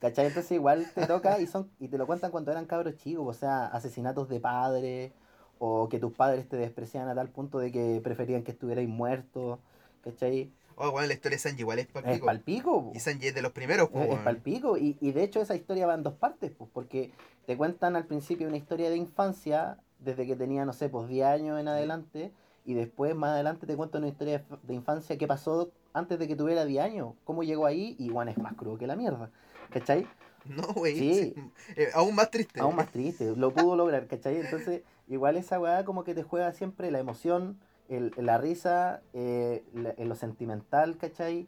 ¿Cachai? 0.00 0.26
Entonces 0.26 0.52
igual 0.52 0.86
te 0.94 1.06
toca 1.06 1.40
y 1.40 1.46
son 1.48 1.70
y 1.80 1.88
te 1.88 1.98
lo 1.98 2.06
cuentan 2.06 2.30
cuando 2.30 2.52
eran 2.52 2.66
cabros 2.66 2.96
chicos, 2.98 3.26
o 3.26 3.32
sea, 3.38 3.66
asesinatos 3.66 4.28
de 4.28 4.38
padres, 4.38 5.12
o 5.58 5.88
que 5.88 5.98
tus 5.98 6.12
padres 6.12 6.48
te 6.48 6.56
despreciaban 6.56 7.08
a 7.08 7.14
tal 7.16 7.30
punto 7.30 7.58
de 7.58 7.72
que 7.72 8.00
preferían 8.02 8.44
que 8.44 8.52
estuvierais 8.52 8.88
muerto, 8.88 9.58
¿cachai? 10.02 10.52
Oh, 10.76 10.92
bueno, 10.92 11.08
la 11.08 11.14
historia 11.14 11.34
de 11.34 11.40
Sanji 11.40 11.62
igual 11.62 11.80
es 11.80 11.86
Es 11.86 11.92
palpico. 11.92 12.26
palpico, 12.26 12.84
po. 12.84 12.92
Y 12.94 13.00
Sanji 13.00 13.26
es 13.26 13.34
de 13.34 13.42
los 13.42 13.50
primeros, 13.50 13.88
po, 13.88 13.98
Es, 14.00 14.10
es 14.10 14.18
palpico. 14.20 14.76
Y, 14.76 14.96
y 15.00 15.10
de 15.10 15.24
hecho 15.24 15.40
esa 15.40 15.56
historia 15.56 15.88
va 15.88 15.94
en 15.94 16.04
dos 16.04 16.14
partes, 16.14 16.52
pues, 16.56 16.70
porque 16.72 17.10
te 17.46 17.56
cuentan 17.56 17.96
al 17.96 18.06
principio 18.06 18.46
una 18.46 18.56
historia 18.56 18.88
de 18.90 18.96
infancia, 18.96 19.78
desde 19.98 20.24
que 20.28 20.36
tenía, 20.36 20.64
no 20.64 20.72
sé, 20.72 20.88
pues 20.88 21.08
10 21.08 21.26
años 21.26 21.58
en 21.58 21.66
adelante, 21.66 22.32
y 22.68 22.74
después 22.74 23.16
más 23.16 23.30
adelante 23.30 23.66
te 23.66 23.76
cuentan 23.76 24.02
una 24.02 24.10
historia 24.10 24.44
de 24.62 24.74
infancia 24.74 25.16
que 25.16 25.26
pasó 25.26 25.72
antes 25.94 26.18
de 26.18 26.28
que 26.28 26.36
tuviera 26.36 26.66
10 26.66 26.84
años, 26.84 27.14
cómo 27.24 27.42
llegó 27.42 27.64
ahí, 27.64 27.96
y 27.98 28.10
es 28.10 28.36
más 28.36 28.52
crudo 28.56 28.76
que 28.76 28.86
la 28.86 28.94
mierda, 28.94 29.30
¿cachai? 29.70 30.06
No, 30.44 30.74
güey. 30.74 30.98
Sí. 30.98 31.34
eh, 31.76 31.88
aún 31.94 32.14
más 32.14 32.30
triste. 32.30 32.60
Aún 32.60 32.76
más 32.76 32.92
triste, 32.92 33.34
lo 33.34 33.54
pudo 33.54 33.74
lograr, 33.74 34.06
¿cachai? 34.06 34.36
Entonces, 34.36 34.82
igual 35.08 35.38
esa 35.38 35.58
weá 35.58 35.86
como 35.86 36.04
que 36.04 36.14
te 36.14 36.22
juega 36.22 36.52
siempre 36.52 36.90
la 36.90 36.98
emoción, 36.98 37.58
el, 37.88 38.12
la 38.18 38.36
risa, 38.36 39.00
eh, 39.14 39.64
la- 39.72 39.94
lo 40.04 40.14
sentimental, 40.14 40.98
¿cachai? 40.98 41.46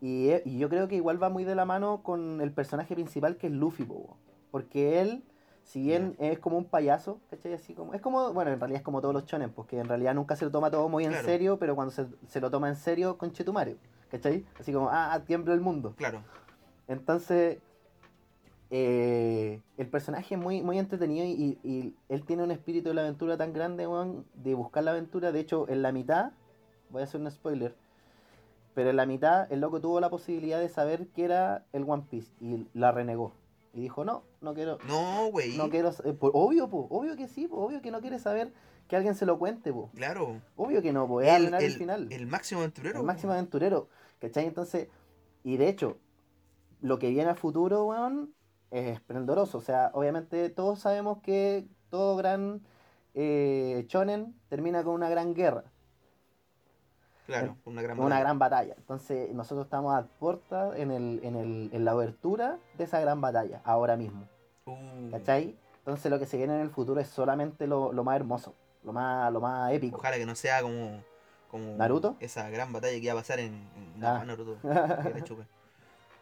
Y, 0.00 0.28
eh, 0.28 0.42
y 0.44 0.58
yo 0.58 0.68
creo 0.68 0.86
que 0.86 0.94
igual 0.94 1.20
va 1.20 1.30
muy 1.30 1.42
de 1.42 1.56
la 1.56 1.64
mano 1.64 2.04
con 2.04 2.40
el 2.40 2.52
personaje 2.52 2.94
principal 2.94 3.38
que 3.38 3.48
es 3.48 3.52
Luffy, 3.52 3.82
weón. 3.82 4.14
porque 4.52 5.00
él, 5.00 5.24
si 5.64 5.82
bien 5.82 6.14
es 6.18 6.38
como 6.38 6.58
un 6.58 6.66
payaso, 6.66 7.20
¿cachai? 7.30 7.54
Así 7.54 7.74
como, 7.74 7.94
es 7.94 8.00
como, 8.00 8.32
bueno, 8.32 8.52
en 8.52 8.60
realidad 8.60 8.78
es 8.78 8.84
como 8.84 9.00
todos 9.00 9.14
los 9.14 9.26
chones, 9.26 9.48
porque 9.54 9.78
en 9.78 9.88
realidad 9.88 10.14
nunca 10.14 10.36
se 10.36 10.44
lo 10.44 10.50
toma 10.50 10.70
todo 10.70 10.88
muy 10.88 11.04
en 11.04 11.14
serio, 11.14 11.58
pero 11.58 11.74
cuando 11.74 11.90
se, 11.90 12.06
se 12.28 12.40
lo 12.40 12.50
toma 12.50 12.68
en 12.68 12.76
serio, 12.76 13.18
con 13.18 13.32
Chetumario, 13.32 13.76
¿cachai? 14.10 14.44
Así 14.60 14.72
como, 14.72 14.88
ah, 14.90 15.20
tiembla 15.26 15.54
el 15.54 15.60
mundo. 15.60 15.94
Claro. 15.96 16.22
Entonces, 16.86 17.58
eh, 18.70 19.60
el 19.78 19.88
personaje 19.88 20.34
es 20.34 20.40
muy, 20.40 20.62
muy 20.62 20.78
entretenido 20.78 21.24
y, 21.26 21.58
y 21.62 21.94
él 22.08 22.24
tiene 22.24 22.42
un 22.42 22.50
espíritu 22.50 22.90
de 22.90 22.94
la 22.94 23.00
aventura 23.02 23.36
tan 23.36 23.52
grande, 23.52 23.86
weón, 23.86 24.26
de 24.34 24.54
buscar 24.54 24.84
la 24.84 24.90
aventura. 24.90 25.32
De 25.32 25.40
hecho, 25.40 25.66
en 25.68 25.80
la 25.80 25.92
mitad, 25.92 26.32
voy 26.90 27.00
a 27.00 27.04
hacer 27.04 27.20
un 27.20 27.30
spoiler, 27.30 27.74
pero 28.74 28.90
en 28.90 28.96
la 28.96 29.06
mitad 29.06 29.50
el 29.50 29.60
loco 29.60 29.80
tuvo 29.80 29.98
la 30.00 30.10
posibilidad 30.10 30.60
de 30.60 30.68
saber 30.68 31.08
qué 31.08 31.24
era 31.24 31.64
el 31.72 31.84
One 31.88 32.04
Piece 32.10 32.32
y 32.40 32.66
la 32.74 32.92
renegó. 32.92 33.32
Y 33.72 33.80
dijo, 33.80 34.04
no, 34.04 34.22
no 34.44 34.54
quiero, 34.54 34.78
No, 34.86 35.30
güey. 35.32 35.56
no 35.56 35.68
quiero, 35.70 35.90
eh, 36.04 36.16
obvio, 36.20 36.68
po, 36.68 36.86
obvio 36.90 37.16
que 37.16 37.26
sí, 37.26 37.48
po, 37.48 37.56
obvio 37.56 37.82
que 37.82 37.90
no 37.90 38.00
quiere 38.00 38.18
saber 38.18 38.52
que 38.86 38.96
alguien 38.96 39.14
se 39.14 39.26
lo 39.26 39.38
cuente, 39.38 39.72
po. 39.72 39.90
Claro. 39.94 40.40
obvio 40.56 40.82
que 40.82 40.92
no, 40.92 41.08
po, 41.08 41.20
es 41.20 41.28
El, 41.28 41.34
arruinar 41.34 41.62
el, 41.62 41.72
el- 41.72 41.78
final 41.78 42.08
el 42.12 42.26
máximo 42.26 42.60
aventurero. 42.60 43.00
el 43.00 43.04
máximo 43.06 43.32
aventurero, 43.32 43.88
¿cachai? 44.20 44.46
Entonces, 44.46 44.88
y 45.42 45.56
de 45.56 45.68
hecho, 45.68 45.98
lo 46.80 46.98
que 46.98 47.08
viene 47.10 47.30
a 47.30 47.34
futuro, 47.34 47.86
weón, 47.86 48.34
es 48.70 48.86
esplendoroso. 48.94 49.58
O 49.58 49.60
sea, 49.62 49.90
obviamente 49.94 50.50
todos 50.50 50.80
sabemos 50.80 51.18
que 51.22 51.66
todo 51.90 52.16
gran 52.16 52.60
eh, 53.14 53.84
shonen 53.88 54.34
termina 54.48 54.82
con 54.84 54.94
una 54.94 55.08
gran 55.08 55.32
guerra, 55.34 55.64
Claro, 57.26 57.56
una 57.64 57.80
gran 57.80 57.96
con 57.96 58.04
una 58.06 58.16
batalla. 58.16 58.24
gran 58.24 58.38
batalla. 58.38 58.74
Entonces, 58.76 59.32
nosotros 59.34 59.64
estamos 59.66 59.94
a 59.94 60.06
puerta 60.18 60.76
en, 60.76 60.90
el, 60.90 61.20
en, 61.22 61.36
el, 61.36 61.70
en 61.72 61.84
la 61.84 61.92
abertura 61.92 62.58
de 62.76 62.84
esa 62.84 63.00
gran 63.00 63.20
batalla, 63.22 63.62
ahora 63.64 63.96
mismo, 63.96 64.28
Uh, 64.66 65.10
¿cachai? 65.10 65.54
Entonces, 65.78 66.10
lo 66.10 66.18
que 66.18 66.26
se 66.26 66.36
viene 66.38 66.54
en 66.54 66.60
el 66.60 66.70
futuro 66.70 67.00
es 67.00 67.08
solamente 67.08 67.66
lo, 67.66 67.92
lo 67.92 68.04
más 68.04 68.16
hermoso, 68.16 68.54
lo 68.84 68.92
más, 68.92 69.30
lo 69.32 69.40
más 69.40 69.72
épico. 69.72 69.98
Ojalá 69.98 70.16
que 70.16 70.24
no 70.24 70.34
sea 70.34 70.62
como, 70.62 71.02
como 71.50 71.76
¿Naruto? 71.76 72.16
esa 72.20 72.48
gran 72.48 72.72
batalla 72.72 72.94
que 72.94 73.04
iba 73.04 73.12
a 73.12 73.16
pasar 73.16 73.40
en, 73.40 73.52
en- 73.76 74.00
no, 74.00 74.08
Ah. 74.08 74.24
Naruto, 74.24 74.56
que. 75.24 75.44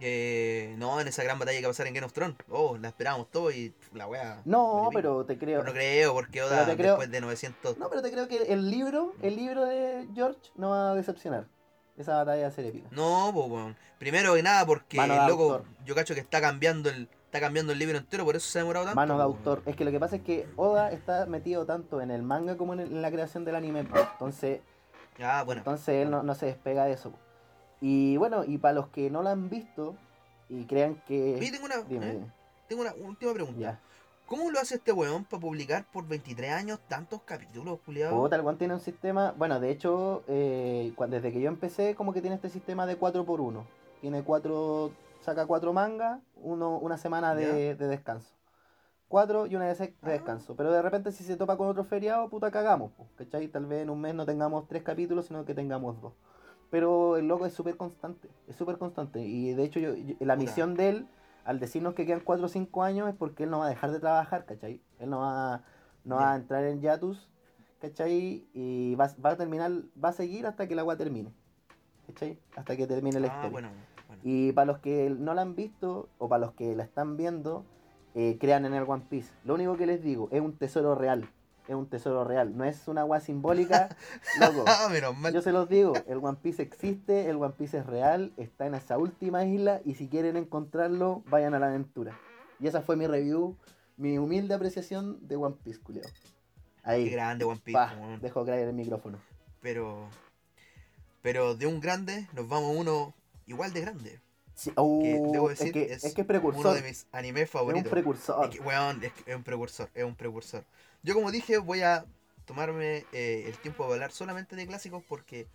Eh, 0.04 0.74
no, 0.78 1.00
en 1.00 1.06
esa 1.06 1.22
gran 1.22 1.38
batalla 1.38 1.58
que 1.60 1.64
va 1.66 1.68
a 1.68 1.70
pasar 1.70 1.86
en 1.86 1.94
Game 1.94 2.04
of 2.06 2.12
Thrones. 2.12 2.36
Oh, 2.50 2.76
la 2.76 2.88
esperábamos 2.88 3.30
todo 3.30 3.52
y 3.52 3.72
la 3.94 4.08
wea. 4.08 4.42
No, 4.44 4.90
pero 4.92 5.24
te 5.24 5.38
creo. 5.38 5.60
Pero 5.60 5.72
no 5.72 5.78
creo, 5.78 6.12
porque 6.12 6.42
Oda 6.42 6.64
creo- 6.74 6.76
después 6.96 7.10
de 7.12 7.20
900. 7.20 7.78
No, 7.78 7.88
pero 7.88 8.02
te 8.02 8.10
creo 8.10 8.26
que 8.26 8.38
el 8.52 8.68
libro, 8.68 9.12
el 9.22 9.36
libro 9.36 9.64
de 9.64 10.08
George 10.12 10.40
no 10.56 10.70
va 10.70 10.90
a 10.90 10.94
decepcionar. 10.96 11.46
Esa 11.96 12.16
batalla 12.16 12.42
va 12.42 12.48
a 12.48 12.50
ser 12.50 12.66
épica. 12.66 12.88
No, 12.90 13.30
pues, 13.32 13.48
weón. 13.48 13.76
Primero 14.00 14.34
que 14.34 14.42
nada, 14.42 14.66
porque 14.66 14.96
loco, 15.28 15.62
yo 15.84 15.94
cacho 15.94 16.14
que 16.14 16.20
está 16.20 16.40
cambiando 16.40 16.90
el 16.90 17.08
está 17.32 17.40
cambiando 17.40 17.72
el 17.72 17.78
libro 17.78 17.96
entero, 17.96 18.26
por 18.26 18.36
eso 18.36 18.46
se 18.50 18.58
ha 18.58 18.60
demorado 18.62 18.84
tanto. 18.84 18.94
Mano 18.96 19.16
de 19.16 19.22
autor. 19.22 19.62
Es 19.64 19.74
que 19.74 19.86
lo 19.86 19.90
que 19.90 19.98
pasa 19.98 20.16
es 20.16 20.22
que 20.22 20.46
Oda 20.56 20.92
está 20.92 21.24
metido 21.24 21.64
tanto 21.64 22.02
en 22.02 22.10
el 22.10 22.22
manga 22.22 22.58
como 22.58 22.74
en, 22.74 23.00
la 23.00 23.10
creación 23.10 23.46
del 23.46 23.54
anime. 23.56 23.84
po. 23.84 23.96
Entonces. 23.98 24.60
Ah, 25.18 25.42
bueno. 25.42 25.60
entonces 25.60 25.88
él 26.02 26.10
no, 26.10 26.22
no 26.22 26.34
se 26.34 26.44
despega 26.46 26.84
de 26.84 26.92
eso. 26.92 27.10
po. 27.12 27.16
Y 27.80 28.18
bueno, 28.18 28.44
y 28.44 28.58
para 28.58 28.74
los 28.74 28.88
que 28.88 29.08
no 29.10 29.22
lo 29.22 29.30
han 29.30 29.48
visto 29.48 29.96
y 30.50 30.66
crean 30.66 31.02
que... 31.08 31.36
Oye, 31.38 31.50
tengo 31.50 31.64
una, 31.64 31.78
Dime, 31.78 32.06
¿eh? 32.06 32.12
dime. 32.12 32.32
tengo 32.68 32.82
una 32.82 32.92
última 32.94 33.32
pregunta. 33.32 33.58
Ya. 33.58 33.80
¿Cómo 34.26 34.50
lo 34.50 34.60
hace 34.60 34.74
este 34.74 34.92
weón 34.92 35.24
para 35.24 35.40
publicar 35.40 35.86
por 35.90 36.06
23 36.06 36.52
años 36.52 36.80
tantos 36.86 37.22
capítulos, 37.22 37.78
culiado? 37.84 38.14
Puta, 38.14 38.36
el 38.36 38.42
weón 38.42 38.58
tiene 38.58 38.74
un 38.74 38.80
sistema... 38.80 39.32
Bueno, 39.38 39.58
de 39.58 39.70
hecho, 39.70 40.22
eh, 40.28 40.92
cua- 40.96 41.08
desde 41.08 41.32
que 41.32 41.40
yo 41.40 41.48
empecé, 41.48 41.94
como 41.94 42.12
que 42.12 42.20
tiene 42.20 42.36
este 42.36 42.50
sistema 42.50 42.84
de 42.86 42.98
4x1. 43.00 43.62
Tiene 44.02 44.22
cuatro, 44.22 44.92
saca 45.22 45.46
cuatro 45.46 45.72
mangas, 45.72 46.20
uno, 46.34 46.78
una 46.78 46.98
semana 46.98 47.34
de, 47.34 47.74
de 47.74 47.86
descanso. 47.88 48.34
Cuatro 49.08 49.46
y 49.46 49.56
una 49.56 49.66
de, 49.66 49.74
de 49.74 49.94
Ah. 50.02 50.08
descanso. 50.10 50.56
Pero 50.56 50.72
de 50.72 50.80
repente 50.82 51.12
si 51.12 51.22
se 51.24 51.36
topa 51.36 51.56
con 51.56 51.68
otro 51.68 51.84
feriado, 51.84 52.28
puta 52.28 52.50
cagamos, 52.50 52.92
¿cachai? 53.16 53.48
Tal 53.48 53.66
vez 53.66 53.82
en 53.82 53.90
un 53.90 54.00
mes 54.00 54.14
no 54.14 54.24
tengamos 54.26 54.66
tres 54.68 54.82
capítulos, 54.82 55.26
sino 55.26 55.44
que 55.44 55.54
tengamos 55.54 56.00
dos. 56.00 56.14
Pero 56.70 57.16
el 57.18 57.28
loco 57.28 57.44
es 57.46 57.52
súper 57.52 57.76
constante, 57.76 58.28
es 58.48 58.56
súper 58.56 58.78
constante. 58.78 59.20
Y 59.20 59.52
de 59.54 59.64
hecho 59.64 59.78
yo, 59.80 59.94
yo- 59.94 60.14
la 60.20 60.36
misión 60.36 60.74
de 60.74 60.88
él, 60.88 61.08
al 61.44 61.60
decirnos 61.60 61.94
que 61.94 62.06
quedan 62.06 62.20
cuatro 62.20 62.46
o 62.46 62.48
cinco 62.48 62.82
años, 62.82 63.08
es 63.10 63.14
porque 63.14 63.44
él 63.44 63.50
no 63.50 63.58
va 63.58 63.66
a 63.66 63.68
dejar 63.68 63.90
de 63.92 64.00
trabajar, 64.00 64.46
¿cachai? 64.46 64.80
Él 64.98 65.10
no 65.10 65.18
va, 65.20 65.62
no 66.04 66.16
va 66.16 66.32
a 66.32 66.36
entrar 66.36 66.64
en 66.64 66.80
Yatus, 66.80 67.28
¿cachai? 67.80 68.48
Y 68.54 68.94
va, 68.94 69.10
va 69.22 69.30
a 69.30 69.36
terminar, 69.36 69.70
va 70.02 70.08
a 70.08 70.12
seguir 70.12 70.46
hasta 70.46 70.66
que 70.66 70.72
el 70.72 70.78
agua 70.78 70.96
termine, 70.96 71.34
¿cachai? 72.06 72.38
Hasta 72.56 72.74
que 72.76 72.86
termine 72.86 73.20
la 73.20 73.26
Ah, 73.26 73.30
historia. 73.34 73.50
bueno. 73.50 73.68
Y 74.22 74.52
para 74.52 74.66
los 74.66 74.78
que 74.78 75.10
no 75.10 75.34
la 75.34 75.42
han 75.42 75.54
visto 75.56 76.08
o 76.18 76.28
para 76.28 76.46
los 76.46 76.54
que 76.54 76.74
la 76.76 76.84
están 76.84 77.16
viendo, 77.16 77.64
eh, 78.14 78.36
crean 78.40 78.64
en 78.64 78.74
el 78.74 78.84
One 78.86 79.04
Piece. 79.08 79.32
Lo 79.44 79.54
único 79.54 79.76
que 79.76 79.86
les 79.86 80.02
digo, 80.02 80.28
es 80.30 80.40
un 80.40 80.56
tesoro 80.56 80.94
real. 80.94 81.28
Es 81.68 81.74
un 81.74 81.86
tesoro 81.88 82.24
real. 82.24 82.56
No 82.56 82.64
es 82.64 82.88
una 82.88 83.02
agua 83.02 83.20
simbólica, 83.20 83.96
loco. 84.40 84.64
Yo 85.32 85.42
se 85.42 85.52
los 85.52 85.68
digo, 85.68 85.92
el 86.08 86.18
One 86.18 86.38
Piece 86.42 86.62
existe, 86.62 87.30
el 87.30 87.36
One 87.36 87.54
Piece 87.56 87.78
es 87.78 87.86
real, 87.86 88.32
está 88.36 88.66
en 88.66 88.74
esa 88.74 88.98
última 88.98 89.44
isla 89.44 89.80
y 89.84 89.94
si 89.94 90.08
quieren 90.08 90.36
encontrarlo, 90.36 91.22
vayan 91.28 91.54
a 91.54 91.58
la 91.58 91.68
aventura. 91.68 92.18
Y 92.58 92.66
esa 92.66 92.82
fue 92.82 92.96
mi 92.96 93.06
review, 93.06 93.56
mi 93.96 94.18
humilde 94.18 94.54
apreciación 94.54 95.26
de 95.26 95.36
One 95.36 95.56
Piece. 95.62 95.80
Qué 95.86 96.00
Ahí, 96.84 97.08
grande 97.08 97.44
One 97.44 97.60
Piece, 97.62 97.78
pa, 97.78 97.96
weón. 97.98 98.20
dejo 98.20 98.44
caer 98.44 98.68
el 98.68 98.74
micrófono. 98.74 99.18
Pero. 99.60 100.08
Pero 101.22 101.54
de 101.54 101.66
un 101.68 101.78
grande 101.80 102.28
nos 102.32 102.48
vamos 102.48 102.76
a 102.76 102.80
uno 102.80 103.14
igual 103.52 103.72
de 103.72 103.80
grande. 103.80 104.20
Sí, 104.54 104.70
Que 104.70 104.80
uh, 104.80 105.32
debo 105.32 105.50
es, 105.50 105.58
decir, 105.58 105.72
que, 105.72 105.84
es, 105.92 106.04
es 106.04 106.14
que 106.14 106.20
es 106.22 106.26
uno 106.26 106.26
precursor. 106.26 106.74
de 106.74 106.82
mis 106.82 107.06
animes 107.12 107.44
Es 107.44 107.50
favoritos. 107.50 107.86
un 107.86 107.90
precursor. 107.90 108.44
Es 108.44 108.50
que, 108.50 109.06
es, 109.06 109.12
es 109.26 109.34
un 109.36 109.42
precursor, 109.44 109.88
es 109.94 110.04
un 110.04 110.14
precursor. 110.14 110.64
Yo 111.02 111.14
como 111.14 111.30
dije, 111.30 111.58
voy 111.58 111.80
a 111.82 112.04
tomarme 112.44 113.04
eh, 113.12 113.44
el 113.46 113.56
tiempo 113.58 113.86
de 113.86 113.94
hablar 113.94 114.12
solamente 114.12 114.54
de 114.56 114.66
clásicos 114.66 115.02
porque 115.08 115.46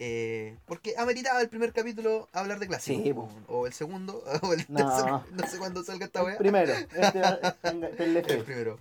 eh, 0.00 0.56
porque 0.66 0.94
ameritaba 0.98 1.40
el 1.40 1.48
primer 1.48 1.72
capítulo 1.72 2.28
hablar 2.32 2.58
de 2.58 2.66
clásicos. 2.66 3.02
Sí, 3.04 3.12
po. 3.14 3.28
o 3.46 3.66
el 3.68 3.72
segundo, 3.72 4.24
o 4.42 4.52
el 4.52 4.64
No. 4.68 4.78
tercero, 4.78 5.24
no 5.30 5.46
sé 5.46 5.58
cuándo 5.58 5.84
salga 5.84 6.06
esta 6.06 6.20
El 6.20 6.26
wea. 6.26 6.38
primero, 6.38 6.72
este 6.72 6.98
tenga- 7.00 7.56
tenle 7.96 8.22
fe. 8.24 8.32
El 8.34 8.44
primero. 8.44 8.78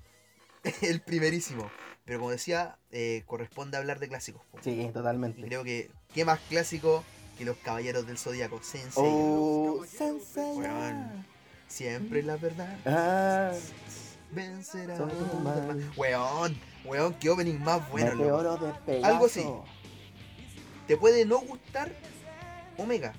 El 0.82 1.02
primerísimo. 1.02 1.70
Pero 2.06 2.20
como 2.20 2.32
decía, 2.32 2.78
eh, 2.92 3.24
corresponde 3.28 3.78
hablar 3.78 4.00
de 4.00 4.08
clásicos. 4.10 4.42
po. 4.52 4.58
Sí, 4.64 4.72
Y 4.82 4.92
totalmente. 4.92 5.42
creo 5.44 5.64
que, 5.64 5.92
¿qué 6.14 6.26
más 6.26 6.40
clásico 6.50 7.04
que 7.38 7.46
los 7.46 7.58
Caballeros 7.58 8.06
del 8.08 8.18
Zodíaco? 8.18 8.62
Sensei. 8.62 9.04
Oh, 9.06 9.84
Sensei. 9.88 10.58
Weón. 10.58 11.26
Siempre 11.68 12.22
la 12.22 12.38
verdad. 12.38 12.78
Ah, 12.86 13.52
Vencerá. 14.32 14.98
Son 14.98 15.10
tu 15.10 15.40
mal. 15.40 15.92
Weón, 15.96 16.60
weón, 16.86 17.14
qué 17.16 17.30
opening 17.30 17.60
más 17.60 17.90
bueno. 17.92 18.16
loco. 18.16 18.74
de. 18.86 19.04
Algo 19.04 19.26
así. 19.26 19.46
Te 20.88 20.98
puede 20.98 21.26
no 21.26 21.40
gustar 21.40 21.92
Omega, 22.78 23.14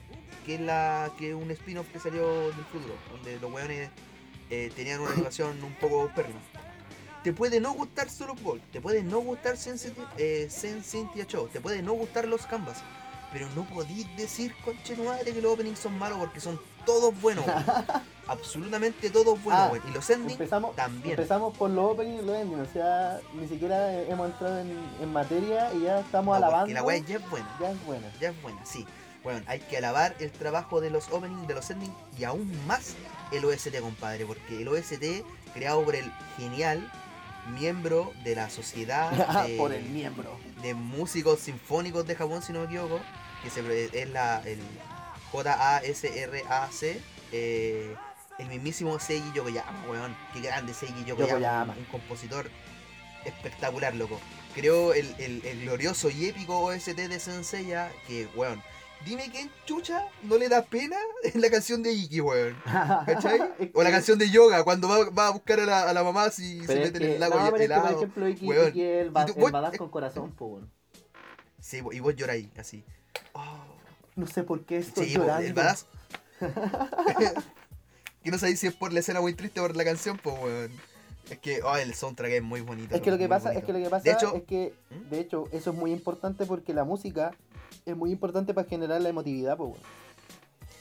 que 0.44 0.56
es 0.56 0.60
la 0.60 1.10
que 1.18 1.30
es 1.30 1.34
un 1.34 1.50
spin-off 1.50 1.88
que 1.92 1.98
salió 1.98 2.48
del 2.50 2.64
futuro, 2.66 2.94
donde 3.10 3.38
los 3.40 3.52
weones 3.52 3.90
eh, 4.50 4.70
tenían 4.74 5.00
una 5.00 5.12
animación 5.12 5.62
un 5.62 5.74
poco 5.74 6.10
pérrima. 6.14 6.40
Te 7.22 7.32
puede 7.32 7.58
no 7.60 7.72
gustar 7.72 8.10
Solo 8.10 8.34
Ball, 8.34 8.60
te 8.70 8.82
puede 8.82 9.02
no 9.02 9.20
gustar 9.20 9.56
eh, 10.18 10.46
Sen 10.50 10.82
Cynthia 10.82 11.24
Show, 11.26 11.48
te 11.48 11.60
puede 11.60 11.82
no 11.82 11.94
gustar 11.94 12.28
los 12.28 12.46
Canvas, 12.46 12.82
pero 13.34 13.48
no 13.54 13.64
podís 13.64 14.06
decir, 14.16 14.54
conche 14.64 14.94
madre, 14.96 15.32
que 15.34 15.42
los 15.42 15.52
openings 15.52 15.78
son 15.80 15.98
malos 15.98 16.18
porque 16.18 16.40
son 16.40 16.58
todos 16.86 17.12
buenos, 17.20 17.44
absolutamente 18.28 19.10
todos 19.10 19.42
buenos, 19.42 19.70
Ah, 19.72 19.88
y 19.88 19.92
los 19.92 20.08
endings 20.10 20.32
Empezamos, 20.32 20.76
también. 20.76 21.10
empezamos 21.18 21.56
por 21.58 21.68
los 21.70 21.92
openings 21.92 22.22
y 22.22 22.26
los 22.26 22.36
endings. 22.36 22.68
O 22.68 22.72
sea, 22.72 23.20
ni 23.34 23.48
siquiera 23.48 23.92
hemos 24.02 24.30
entrado 24.30 24.58
en, 24.60 24.78
en 25.00 25.12
materia 25.12 25.72
y 25.74 25.82
ya 25.82 26.00
estamos 26.00 26.32
No, 26.32 26.34
alabando. 26.34 26.60
porque 26.66 26.74
la 26.74 26.82
weá 26.82 26.98
ya 26.98 27.16
es 27.16 27.28
buena. 27.30 27.56
Ya 27.60 27.70
es 27.72 27.84
buena. 27.86 28.06
ya 28.20 28.28
es 28.30 28.42
buena, 28.42 28.64
sí. 28.64 28.86
Bueno, 29.22 29.40
hay 29.46 29.58
que 29.60 29.78
alabar 29.78 30.14
el 30.20 30.30
trabajo 30.30 30.80
de 30.80 30.90
los 30.90 31.08
openings, 31.10 31.48
de 31.48 31.54
los 31.54 31.68
endings 31.70 31.94
y 32.18 32.24
aún 32.24 32.50
más 32.66 32.94
el 33.32 33.44
OST, 33.44 33.80
compadre, 33.80 34.26
porque 34.26 34.62
el 34.62 34.68
OST, 34.68 35.24
creado 35.54 35.82
por 35.82 35.96
el 35.96 36.12
genial 36.36 36.88
miembro 37.58 38.12
de 38.22 38.34
la 38.36 38.48
sociedad 38.50 39.10
de, 39.46 39.56
por 39.56 39.72
el 39.72 39.84
miembro. 39.84 40.36
de 40.62 40.74
músicos 40.74 41.40
sinfónicos 41.40 42.06
de 42.06 42.14
Japón, 42.14 42.42
si 42.42 42.52
no 42.52 42.60
me 42.60 42.66
equivoco, 42.66 43.00
que 43.44 43.50
se, 43.50 43.60
es 44.02 44.10
la, 44.10 44.42
el 44.44 44.58
J-A-S-R-A-C, 45.32 47.00
eh, 47.32 47.94
el 48.38 48.48
mismísimo 48.48 48.98
Seiji 48.98 49.32
Yokoyama, 49.34 49.84
weón. 49.88 50.16
Qué 50.32 50.40
grande 50.40 50.74
Seiji 50.74 51.04
Yokoyama, 51.04 51.32
Yokoyama. 51.32 51.74
un 51.78 51.84
compositor 51.84 52.50
espectacular, 53.24 53.94
loco. 53.94 54.20
Creó 54.54 54.92
el, 54.94 55.14
el- 55.18 55.44
el 55.44 55.60
glorioso 55.62 56.10
y 56.10 56.26
épico 56.26 56.58
OST 56.58 56.94
de 56.96 57.18
Senseiya, 57.20 57.90
que, 58.06 58.28
weón, 58.36 58.62
dime 59.04 59.28
quién 59.30 59.50
chucha 59.66 60.06
no 60.22 60.36
le 60.38 60.48
da 60.48 60.62
pena 60.62 60.96
en 61.24 61.40
la 61.40 61.50
canción 61.50 61.82
de 61.82 61.92
Iki, 61.92 62.20
weón. 62.20 62.56
¿Cachai? 62.64 63.40
O 63.74 63.82
la 63.82 63.90
canción 63.90 64.18
de 64.18 64.30
yoga, 64.30 64.62
cuando 64.62 64.88
va, 64.88 65.10
va 65.10 65.26
a 65.28 65.30
buscar 65.30 65.60
a 65.60 65.66
la, 65.66 65.90
a 65.90 65.92
la 65.92 66.04
mamá 66.04 66.30
si 66.30 66.60
se 66.60 66.66
pero 66.66 66.80
mete 66.82 67.04
en 67.04 67.10
el 67.12 67.20
lago 67.20 67.40
no, 67.40 67.52
que, 67.52 67.64
helado. 67.64 67.82
por 67.84 67.96
ejemplo, 67.96 68.28
Iki, 68.28 68.46
weón. 68.46 68.68
Iki 68.68 68.82
es 68.82 69.02
el, 69.02 69.10
ba- 69.10 69.26
Y 69.36 69.44
el 69.44 69.52
badass 69.52 69.76
con 69.78 69.88
corazón, 69.90 70.32
po, 70.32 70.46
weón. 70.46 70.70
Sí, 71.64 71.80
y 71.92 72.00
vos 72.00 72.14
lloráis 72.14 72.46
así. 72.58 72.84
Oh. 73.32 73.56
No 74.16 74.26
sé 74.26 74.42
por 74.42 74.66
qué 74.66 74.76
estoy 74.76 75.06
Sí, 75.08 75.14
llorando. 75.14 75.46
el 75.46 75.54
badass. 75.54 75.86
que 78.22 78.30
no 78.30 78.36
sabéis 78.38 78.60
si 78.60 78.66
es 78.66 78.74
por 78.74 78.92
la 78.92 79.00
escena 79.00 79.22
muy 79.22 79.32
triste 79.32 79.60
o 79.60 79.62
por 79.66 79.74
la 79.74 79.82
canción, 79.84 80.18
pues 80.22 80.36
weón. 80.38 80.72
Es 81.30 81.38
que 81.38 81.62
oh, 81.62 81.74
el 81.78 81.94
soundtrack 81.94 82.32
es 82.32 82.42
muy 82.42 82.60
bonito. 82.60 82.94
Es 82.94 83.00
que 83.00 83.10
lo 83.10 83.16
que 83.16 83.28
pasa, 83.30 83.54
es 83.54 83.64
que 83.64 83.72
lo 83.72 83.78
que 83.78 83.88
pasa 83.88 84.04
De 84.04 84.10
hecho- 84.12 84.34
es 84.36 84.42
que, 84.42 84.74
¿Mm? 84.90 85.08
de 85.08 85.20
hecho, 85.20 85.48
eso 85.52 85.70
es 85.70 85.76
muy 85.76 85.90
importante 85.90 86.44
porque 86.44 86.74
la 86.74 86.84
música 86.84 87.34
es 87.86 87.96
muy 87.96 88.12
importante 88.12 88.52
para 88.52 88.68
generar 88.68 89.00
la 89.00 89.08
emotividad, 89.08 89.56
po, 89.56 89.68
weón. 89.68 89.80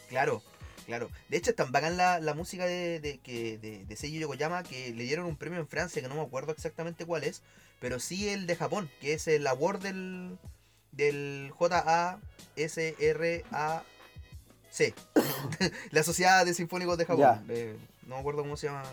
Claro, 0.10 0.44
claro. 0.86 1.10
De 1.30 1.38
hecho 1.38 1.52
es 1.52 1.56
tan 1.56 1.72
bacán 1.72 1.96
la, 1.96 2.20
la 2.20 2.34
música 2.34 2.66
de, 2.66 3.00
de, 3.00 3.20
que, 3.20 3.58
de, 3.58 3.86
de 3.86 3.96
Seiji 3.96 4.20
Yokoyama 4.20 4.64
que 4.64 4.94
le 4.94 5.06
dieron 5.06 5.28
un 5.28 5.38
premio 5.38 5.60
en 5.62 5.68
Francia 5.70 6.02
que 6.02 6.10
no 6.10 6.16
me 6.16 6.22
acuerdo 6.22 6.52
exactamente 6.52 7.06
cuál 7.06 7.24
es, 7.24 7.42
pero 7.80 8.02
sí 8.02 8.28
el 8.28 8.48
de 8.48 8.58
Japón, 8.58 8.90
que 9.00 9.14
es 9.14 9.30
el 9.30 9.48
award 9.48 9.82
del, 9.82 10.38
del 10.94 11.52
J-A-S-R-A-C. 13.34 14.94
la 15.92 16.04
Sociedad 16.04 16.46
de 16.46 16.54
Sinfónicos 16.54 16.98
de 16.98 17.06
Japón. 17.06 17.46
Eh, 17.50 17.76
no 18.08 18.16
me 18.16 18.20
acuerdo 18.22 18.42
cómo 18.42 18.58
se 18.58 18.68
llama 18.68 18.84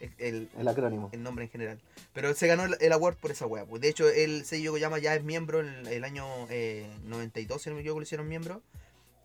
el- 0.00 0.12
el, 0.18 0.48
El 0.58 0.68
acrónimo. 0.68 1.10
el 1.12 1.22
nombre 1.22 1.44
en 1.44 1.50
general. 1.50 1.80
Pero 2.12 2.34
se 2.34 2.46
ganó 2.46 2.64
el, 2.64 2.76
el 2.80 2.92
award 2.92 3.16
por 3.16 3.30
esa 3.30 3.46
wea. 3.46 3.64
Pues 3.64 3.82
de 3.82 3.88
hecho, 3.88 4.08
el 4.08 4.44
Seiji 4.44 4.64
Yokoyama 4.64 4.98
ya 4.98 5.14
es 5.14 5.22
miembro 5.24 5.60
en 5.60 5.86
el, 5.86 6.04
año 6.04 6.24
eh, 6.50 6.88
92, 7.04 7.62
si 7.62 7.68
no 7.70 7.74
me 7.76 7.80
equivoco, 7.82 8.00
lo 8.00 8.04
hicieron 8.04 8.28
miembro. 8.28 8.62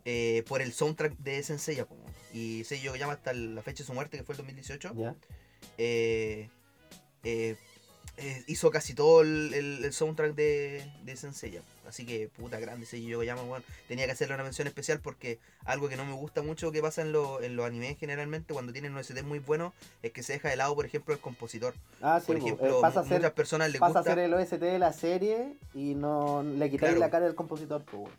eh, 0.05 0.43
por 0.47 0.61
el 0.61 0.73
soundtrack 0.73 1.17
de 1.19 1.41
Senseiya. 1.43 1.85
po. 1.85 1.95
Y 2.33 2.63
Seiji 2.65 2.85
Yokoyama 2.85 3.13
hasta 3.13 3.31
la 3.33 3.61
fecha 3.61 3.83
de 3.83 3.87
su 3.87 3.93
muerte, 3.93 4.17
que 4.17 4.23
fue 4.23 4.33
el 4.33 4.37
2018. 4.37 4.93
¿Ya? 4.95 5.15
eh, 5.77 6.49
eh, 8.17 8.43
hizo 8.47 8.69
casi 8.69 8.93
todo 8.93 9.21
el, 9.21 9.53
el- 9.53 9.85
el 9.85 9.93
soundtrack 9.93 10.35
de, 10.35 10.85
de 11.03 11.15
Senseiya. 11.17 11.61
Así 11.87 12.05
que, 12.05 12.27
puta 12.29 12.59
grande, 12.59 12.85
Seiji 12.85 13.07
Yokoyama, 13.07 13.41
weón. 13.43 13.63
Tenía 13.87 14.05
que 14.05 14.11
hacerle 14.11 14.35
una 14.35 14.43
mención 14.43 14.67
especial 14.67 14.99
porque 14.99 15.39
algo 15.65 15.89
que 15.89 15.95
no 15.97 16.05
me 16.05 16.13
gusta 16.13 16.41
mucho 16.41 16.71
que 16.71 16.81
pasa 16.81 17.01
en, 17.01 17.11
lo- 17.11 17.41
en 17.41 17.55
los 17.55 17.65
animes 17.65 17.97
generalmente 17.99 18.53
cuando 18.53 18.71
tienen 18.71 18.91
un 18.93 18.99
OST 18.99 19.21
muy 19.23 19.39
bueno 19.39 19.73
es 20.03 20.11
que 20.11 20.21
se 20.23 20.33
deja 20.33 20.49
de 20.49 20.55
lado, 20.55 20.75
por 20.75 20.85
ejemplo, 20.85 21.13
el 21.13 21.19
compositor. 21.19 21.73
Ah, 22.01 22.19
sí, 22.19 22.27
Por 22.27 22.39
po, 22.39 22.45
ejemplo, 22.45 22.77
eh, 22.77 22.81
pasa, 22.81 22.99
a 23.01 23.03
ser, 23.03 23.17
muchas 23.17 23.31
personas 23.33 23.71
les 23.71 23.79
pasa 23.79 23.99
a 23.99 24.01
gusta. 24.01 24.11
ser 24.15 24.19
el 24.19 24.33
OST 24.33 24.53
de 24.59 24.79
la 24.79 24.93
serie 24.93 25.53
y 25.73 25.95
no 25.95 26.43
le 26.43 26.69
quitáis 26.69 26.91
Claro. 26.91 26.99
la 26.99 27.09
cara 27.09 27.25
del 27.25 27.35
compositor, 27.35 27.83
po, 27.83 27.97
weón. 27.97 28.11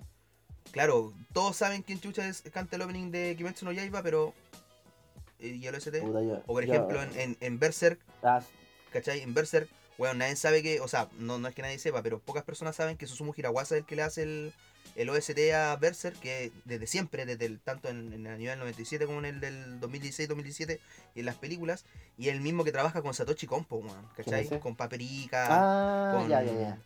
Claro, 0.72 1.12
todos 1.32 1.55
saben 1.57 1.82
quién 1.82 2.01
chucha 2.01 2.26
es, 2.28 2.42
canta 2.53 2.74
el 2.76 2.82
opening 2.82 3.12
de 3.12 3.34
Kimetsu 3.36 3.64
no 3.64 3.70
Yaiba, 3.72 4.03
pero. 4.03 4.34
eh, 5.38 5.49
¿Y 5.61 5.66
el 5.66 5.74
OST? 5.74 6.01
Puta, 6.01 6.20
yo- 6.22 6.42
O 6.47 6.53
por 6.53 6.64
yo- 6.64 6.72
ejemplo, 6.72 7.01
en, 7.03 7.18
en, 7.18 7.36
en 7.40 7.59
Berserk, 7.61 8.01
ah, 8.24 8.42
¿cachai? 8.92 9.20
En 9.20 9.34
Berserk, 9.34 9.68
bueno, 9.99 10.14
nadie 10.14 10.36
sabe 10.36 10.62
que. 10.62 10.80
O 10.80 10.88
sea, 10.88 11.09
no, 11.18 11.38
no 11.38 11.49
es 11.49 11.55
que 11.55 11.62
nadie 11.62 11.78
sepa, 11.78 12.03
pero 12.03 12.18
pocas 12.18 12.45
personas 12.45 12.76
saben 12.76 12.97
que 12.97 13.07
Susumu 13.07 13.32
Hirawasa 13.36 13.74
es 13.76 13.80
el 13.80 13.86
que 13.86 13.97
le 13.97 14.03
hace 14.03 14.22
el, 14.22 14.53
el 14.97 15.09
OST 15.11 15.38
a 15.55 15.76
Berserk, 15.76 16.18
que 16.20 16.53
desde 16.64 16.86
siempre, 16.86 17.26
desde 17.26 17.47
el, 17.47 17.61
tanto 17.61 17.88
en, 17.88 18.12
en 18.12 18.26
el 18.26 18.32
año 18.34 18.51
del 18.51 18.59
97 18.61 19.07
como 19.07 19.18
en 19.20 19.24
el 19.26 19.40
del 19.40 19.80
2016-2017 19.80 20.78
y 21.14 21.20
en 21.20 21.26
las 21.26 21.36
películas, 21.36 21.84
y 22.18 22.28
el 22.28 22.40
mismo 22.40 22.64
que 22.64 22.72
trabaja 22.72 23.03
con 23.03 23.14
Satoshi 23.14 23.47
Kompo, 23.47 23.76
weón, 23.76 24.09
¿cachai? 24.16 24.47
Con 24.61 24.76
Paperica. 24.76 25.47
ah, 25.51 26.12
con- 26.12 26.28
ya, 26.28 26.42
ya, 26.42 26.53
ya. 26.53 26.78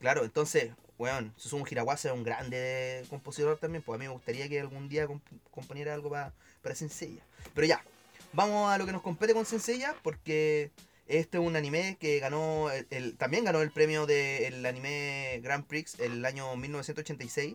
Claro, 0.00 0.24
entonces, 0.24 0.70
weón, 0.98 1.32
Susumu 1.36 1.64
Hirawasa 1.70 2.08
es 2.08 2.14
un 2.14 2.24
grande 2.24 3.04
compositor 3.08 3.56
también, 3.58 3.82
pues 3.82 3.96
a 3.96 3.98
mí 3.98 4.06
me 4.06 4.12
gustaría 4.12 4.48
que 4.48 4.60
algún 4.60 4.88
día 4.88 5.06
comp- 5.06 5.20
componiera 5.50 5.94
algo 5.94 6.10
para 6.10 6.32
para 6.62 6.74
Senseiya. 6.74 7.22
Pero 7.54 7.66
ya, 7.66 7.84
vamos 8.32 8.70
a 8.72 8.78
lo 8.78 8.86
que 8.86 8.92
nos 8.92 9.02
compete 9.02 9.32
con 9.34 9.44
Senseiya, 9.46 9.94
porque 10.02 10.70
este 11.06 11.38
es 11.38 11.44
un 11.44 11.56
anime 11.56 11.96
que 12.00 12.18
ganó, 12.18 12.70
el, 12.70 12.86
el- 12.90 13.16
también 13.16 13.44
ganó 13.44 13.60
el 13.62 13.70
premio 13.70 14.06
del 14.06 14.64
anime 14.64 15.40
Grand 15.42 15.66
Prix 15.66 15.98
el 16.00 16.24
año 16.24 16.54
1986, 16.56 17.54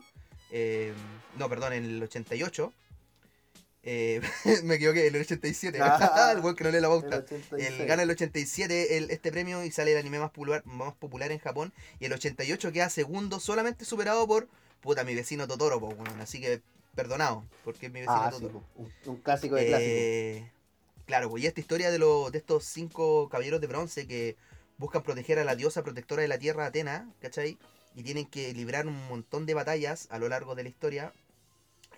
eh, 0.52 0.94
no, 1.38 1.50
perdón, 1.50 1.74
en 1.74 1.86
el 1.86 2.04
88. 2.04 2.74
Eh, 3.84 4.22
me 4.64 4.76
equivoqué, 4.76 5.08
el 5.08 5.16
87. 5.16 5.80
Ah, 5.82 6.34
el 6.46 6.56
que 6.56 6.64
no 6.64 6.70
lee 6.72 6.80
la 6.82 6.88
El 6.94 7.02
pauta. 7.02 7.18
86. 7.18 7.66
Él 7.80 7.86
gana 7.88 8.04
el 8.04 8.10
87 8.12 8.98
el, 8.98 9.10
este 9.10 9.32
premio 9.32 9.64
y 9.64 9.72
sale 9.72 9.94
el 9.94 9.98
anime 9.98 10.20
más 10.20 10.32
popular, 10.32 10.66
más 10.66 10.94
popular 10.96 11.32
en 11.32 11.40
Japón. 11.40 11.72
Y 12.00 12.06
el 12.06 12.14
88 12.14 12.72
queda 12.72 12.90
segundo, 12.90 13.40
solamente 13.40 13.86
superado 13.86 14.28
por 14.28 14.48
puta 14.82 15.04
mi 15.04 15.16
vecino 15.16 15.48
Totoro, 15.48 15.80
pues 15.80 15.96
bueno. 15.96 16.14
Así 16.22 16.42
que 16.42 16.62
perdonado, 16.94 17.46
porque 17.64 17.86
es 17.88 17.92
mi 17.94 18.02
vecino 18.02 18.22
Ah, 18.22 18.30
Totoro. 18.30 18.54
po, 18.60 18.64
un, 18.76 18.92
un 19.06 19.18
clásico 19.22 19.56
de. 19.56 20.38
Eh, 20.38 20.52
claro, 21.10 21.28
pues 21.28 21.44
y 21.44 21.48
esta 21.48 21.60
historia 21.60 21.90
de, 21.90 21.98
los 21.98 22.32
de 22.32 22.38
estos 22.38 22.64
cinco 22.66 23.30
caballeros 23.30 23.60
de 23.60 23.66
bronce 23.66 24.06
que 24.06 24.38
buscan 24.78 25.02
proteger 25.02 25.40
a 25.40 25.44
la 25.44 25.56
diosa 25.56 25.82
protectora 25.82 26.22
de 26.22 26.28
la 26.28 26.38
tierra, 26.38 26.68
Atena, 26.68 27.10
¿cachai? 27.20 27.58
Y 27.96 28.04
tienen 28.04 28.28
que 28.28 28.54
librar 28.54 28.86
un 28.86 29.08
montón 29.08 29.48
de 29.48 29.56
batallas 29.56 30.08
a 30.12 30.20
lo 30.20 30.30
largo 30.30 30.54
de 30.54 30.62
la 30.62 30.70
historia. 30.70 31.12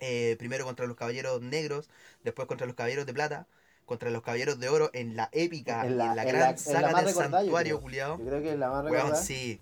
Eh, 0.00 0.36
primero 0.38 0.64
contra 0.64 0.86
los 0.86 0.96
caballeros 0.96 1.42
negros, 1.42 1.90
después 2.24 2.48
contra 2.48 2.66
los 2.66 2.74
caballeros 2.74 3.04
de 3.04 3.12
plata, 3.12 3.46
contra 3.84 4.08
los 4.08 4.22
caballeros 4.22 4.58
de 4.58 4.70
oro 4.70 4.88
en 4.94 5.14
la 5.14 5.28
épica 5.32 5.84
En 5.86 5.98
la- 5.98 6.06
en 6.06 6.16
la 6.16 6.22
en 6.22 6.28
gran 6.28 6.42
en 6.42 6.50
la 6.52 6.56
saga 6.58 6.90
más 6.92 7.04
del 7.04 7.14
yo 7.14 7.20
santuario, 7.20 7.74
creo. 7.76 7.80
culiado. 7.82 8.18
Yo 8.18 8.24
creo 8.24 8.42
que 8.42 8.52
es 8.54 8.58
la 8.58 8.70
más 8.70 8.84
recordada. 8.84 9.14
sí. 9.14 9.60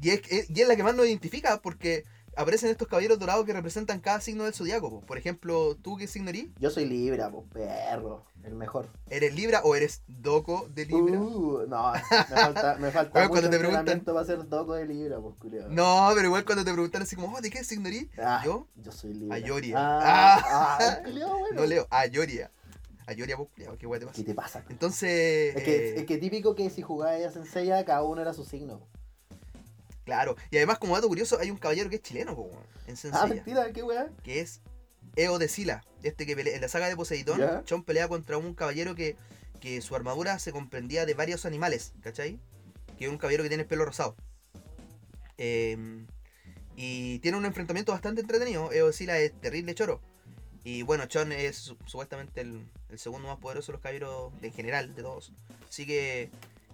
Y 0.00 0.10
es, 0.10 0.22
es- 0.30 0.50
y 0.50 0.62
es 0.62 0.66
la 0.68 0.76
que 0.76 0.82
más 0.82 0.94
nos 0.94 1.06
identifica 1.06 1.60
porque 1.60 2.04
aparecen 2.38 2.70
estos 2.70 2.88
caballeros 2.88 3.18
dorados 3.18 3.44
que 3.44 3.52
representan 3.52 4.00
cada 4.00 4.20
signo 4.20 4.44
del 4.44 4.54
zodiaco. 4.54 4.88
po. 4.90 5.00
Por 5.02 5.18
ejemplo, 5.18 5.76
¿tú 5.76 5.96
qué 5.96 6.06
signo 6.06 6.30
eres? 6.30 6.46
Yo 6.58 6.70
soy 6.70 6.86
Libra, 6.86 7.30
pues 7.30 7.44
perro. 7.52 8.24
El 8.44 8.54
mejor. 8.54 8.88
¿Eres 9.10 9.34
Libra 9.34 9.60
o 9.64 9.74
eres 9.74 10.02
Doco 10.06 10.68
de 10.72 10.86
Libra? 10.86 11.20
Uh, 11.20 11.66
no, 11.68 11.92
me 11.92 12.00
falta, 12.36 12.76
me 12.78 12.90
falta 12.90 13.12
Weón, 13.18 13.28
mucho 13.28 13.40
cuando 13.42 13.50
te 13.50 13.58
preguntan- 13.58 14.04
para 14.04 14.24
ser 14.24 14.48
doco 14.48 14.74
de 14.74 14.86
Libra, 14.86 15.18
pues. 15.20 15.34
No, 15.68 16.10
pero 16.14 16.26
igual 16.28 16.44
cuando 16.46 16.64
te 16.64 16.72
preguntan 16.72 17.02
así 17.02 17.16
como, 17.16 17.36
oh, 17.36 17.40
¿de 17.40 17.50
qué 17.50 17.62
signo 17.64 17.88
eres? 17.88 18.06
Ah, 18.16 18.40
Yo 18.44 18.66
Yo 18.76 18.92
soy 18.92 19.12
Libra. 19.14 19.36
Ayoria. 19.36 19.74
Ah, 19.76 20.40
Ah. 20.44 20.78
ah, 20.80 20.98
bueno. 21.02 21.28
no 21.52 21.66
leo, 21.66 21.86
Ayoria. 21.90 22.50
Ayoria, 23.06 23.36
pues, 23.36 23.48
culiao, 23.54 23.76
qué 23.78 23.86
guay 23.86 24.00
te 24.00 24.06
pasa. 24.06 24.16
¿Qué 24.16 24.24
te 24.24 24.34
pasa? 24.34 24.64
Entonces, 24.68 25.56
Es 25.56 25.62
que, 25.62 25.76
eh, 25.76 25.94
es 26.00 26.04
que 26.06 26.18
típico 26.18 26.54
que 26.54 26.68
si 26.70 26.82
jugaba 26.82 27.16
ella 27.16 27.30
Senseiya, 27.30 27.84
cada 27.84 28.02
uno 28.04 28.20
era 28.22 28.32
su 28.34 28.44
signo. 28.44 28.80
Claro. 30.08 30.36
Y 30.50 30.56
además, 30.56 30.78
como 30.78 30.94
dato 30.94 31.06
curioso, 31.06 31.38
hay 31.38 31.50
un 31.50 31.58
caballero 31.58 31.90
que 31.90 31.96
es 31.96 32.02
chileno, 32.02 32.34
po, 32.34 32.50
en 32.86 32.94
Ah, 32.94 32.96
Senseiya, 32.96 33.26
mentira, 33.26 33.72
qué 33.74 33.82
weá. 33.82 34.08
que 34.22 34.40
es 34.40 34.62
Eo 35.16 35.38
de 35.38 35.48
Sila. 35.48 35.84
Este 36.02 36.24
que 36.24 36.34
pelea, 36.34 36.54
en 36.54 36.62
la 36.62 36.68
saga 36.68 36.88
de 36.88 36.96
Poseidón. 36.96 37.64
Chon 37.64 37.82
pelea 37.84 38.08
contra 38.08 38.38
un 38.38 38.54
caballero 38.54 38.94
que, 38.94 39.16
que 39.60 39.82
su 39.82 39.94
armadura 39.94 40.38
se 40.38 40.50
comprendía 40.52 41.04
de 41.04 41.12
varios 41.14 41.44
animales, 41.44 41.92
¿cachai? 42.00 42.38
Que 42.96 43.04
es 43.04 43.10
un 43.10 43.18
caballero 43.18 43.42
que 43.42 43.48
tiene 43.50 43.64
el 43.64 43.68
pelo 43.68 43.84
rosado. 43.84 44.16
Eh, 45.36 45.76
y 46.76 47.18
tiene 47.18 47.36
un 47.36 47.44
enfrentamiento 47.44 47.92
bastante 47.92 48.20
entretenido. 48.22 48.72
Eo 48.72 48.86
de 48.86 48.92
Sila 48.92 49.18
es 49.18 49.32
terrible 49.40 49.74
choro. 49.74 50.00
Y 50.64 50.82
bueno, 50.82 51.06
Chon 51.06 51.32
es 51.32 51.56
su- 51.56 51.76
supuestamente 51.86 52.40
el, 52.40 52.66
el 52.88 52.98
segundo 52.98 53.28
más 53.28 53.38
poderoso 53.38 53.72
de 53.72 53.74
los 53.74 53.82
caballeros 53.82 54.32
en 54.42 54.52
general, 54.52 54.94
de 54.94 55.02
todos. 55.02 55.32
Así 55.68 55.86
que, 55.86 56.30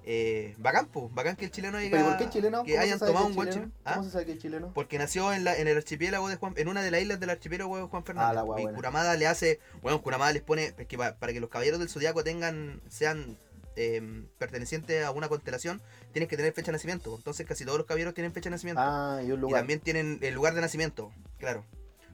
eh, 0.06 0.54
bacán, 0.58 0.86
po, 0.86 1.08
bacán 1.08 1.34
que 1.34 1.46
el 1.46 1.50
chileno 1.50 1.78
haya, 1.78 1.90
¿Pero 1.90 2.04
por 2.04 2.16
qué 2.18 2.28
chileno? 2.28 2.62
que 2.62 2.72
¿Cómo 2.72 2.82
se 2.82 2.86
hayan 2.86 2.98
tomado 2.98 3.26
un 3.26 3.34
buen 3.34 3.48
chileno? 3.48 3.66
chileno. 3.72 3.80
¿Ah? 3.86 3.94
¿Cómo 3.94 4.04
se 4.04 4.10
sabe 4.10 4.26
que 4.26 4.32
es 4.32 4.38
chileno? 4.38 4.70
Porque 4.74 4.98
nació 4.98 5.32
en, 5.32 5.44
la, 5.44 5.56
en 5.56 5.66
el 5.66 5.76
archipiélago 5.78 6.28
de 6.28 6.36
Juan, 6.36 6.52
en 6.56 6.68
una 6.68 6.82
de 6.82 6.90
las 6.90 7.00
islas 7.00 7.20
del 7.20 7.30
archipiélago 7.30 7.76
de 7.78 7.82
Juan 7.84 8.04
Fernández. 8.04 8.30
Ah, 8.30 8.34
la 8.34 8.42
y 8.42 8.44
buena. 8.64 8.76
Kuramada 8.76 9.16
le 9.16 9.26
hace, 9.26 9.60
bueno, 9.82 10.02
Kuramada 10.02 10.32
les 10.32 10.42
pone, 10.42 10.74
es 10.76 10.86
que 10.86 10.98
pa- 10.98 11.14
para 11.16 11.32
que 11.32 11.40
los 11.40 11.48
caballeros 11.50 11.78
del 11.80 11.88
zodiaco 11.88 12.22
tengan, 12.22 12.82
sean 12.90 13.38
eh, 13.76 14.26
pertenecientes 14.38 15.04
a 15.04 15.10
una 15.10 15.28
constelación, 15.28 15.80
tienen 16.12 16.28
que 16.28 16.36
tener 16.36 16.52
fecha 16.52 16.66
de 16.66 16.72
nacimiento. 16.72 17.14
Entonces 17.16 17.46
casi 17.46 17.64
todos 17.64 17.78
los 17.78 17.86
caballeros 17.86 18.12
tienen 18.14 18.32
fecha 18.32 18.50
de 18.50 18.52
nacimiento. 18.56 18.82
Ah, 18.84 19.20
y 19.22 19.30
un 19.32 19.38
y 19.38 19.40
lugar. 19.40 19.60
también 19.60 19.80
tienen 19.80 20.18
el 20.20 20.34
lugar 20.34 20.54
de 20.54 20.60
nacimiento, 20.60 21.12
claro. 21.38 21.64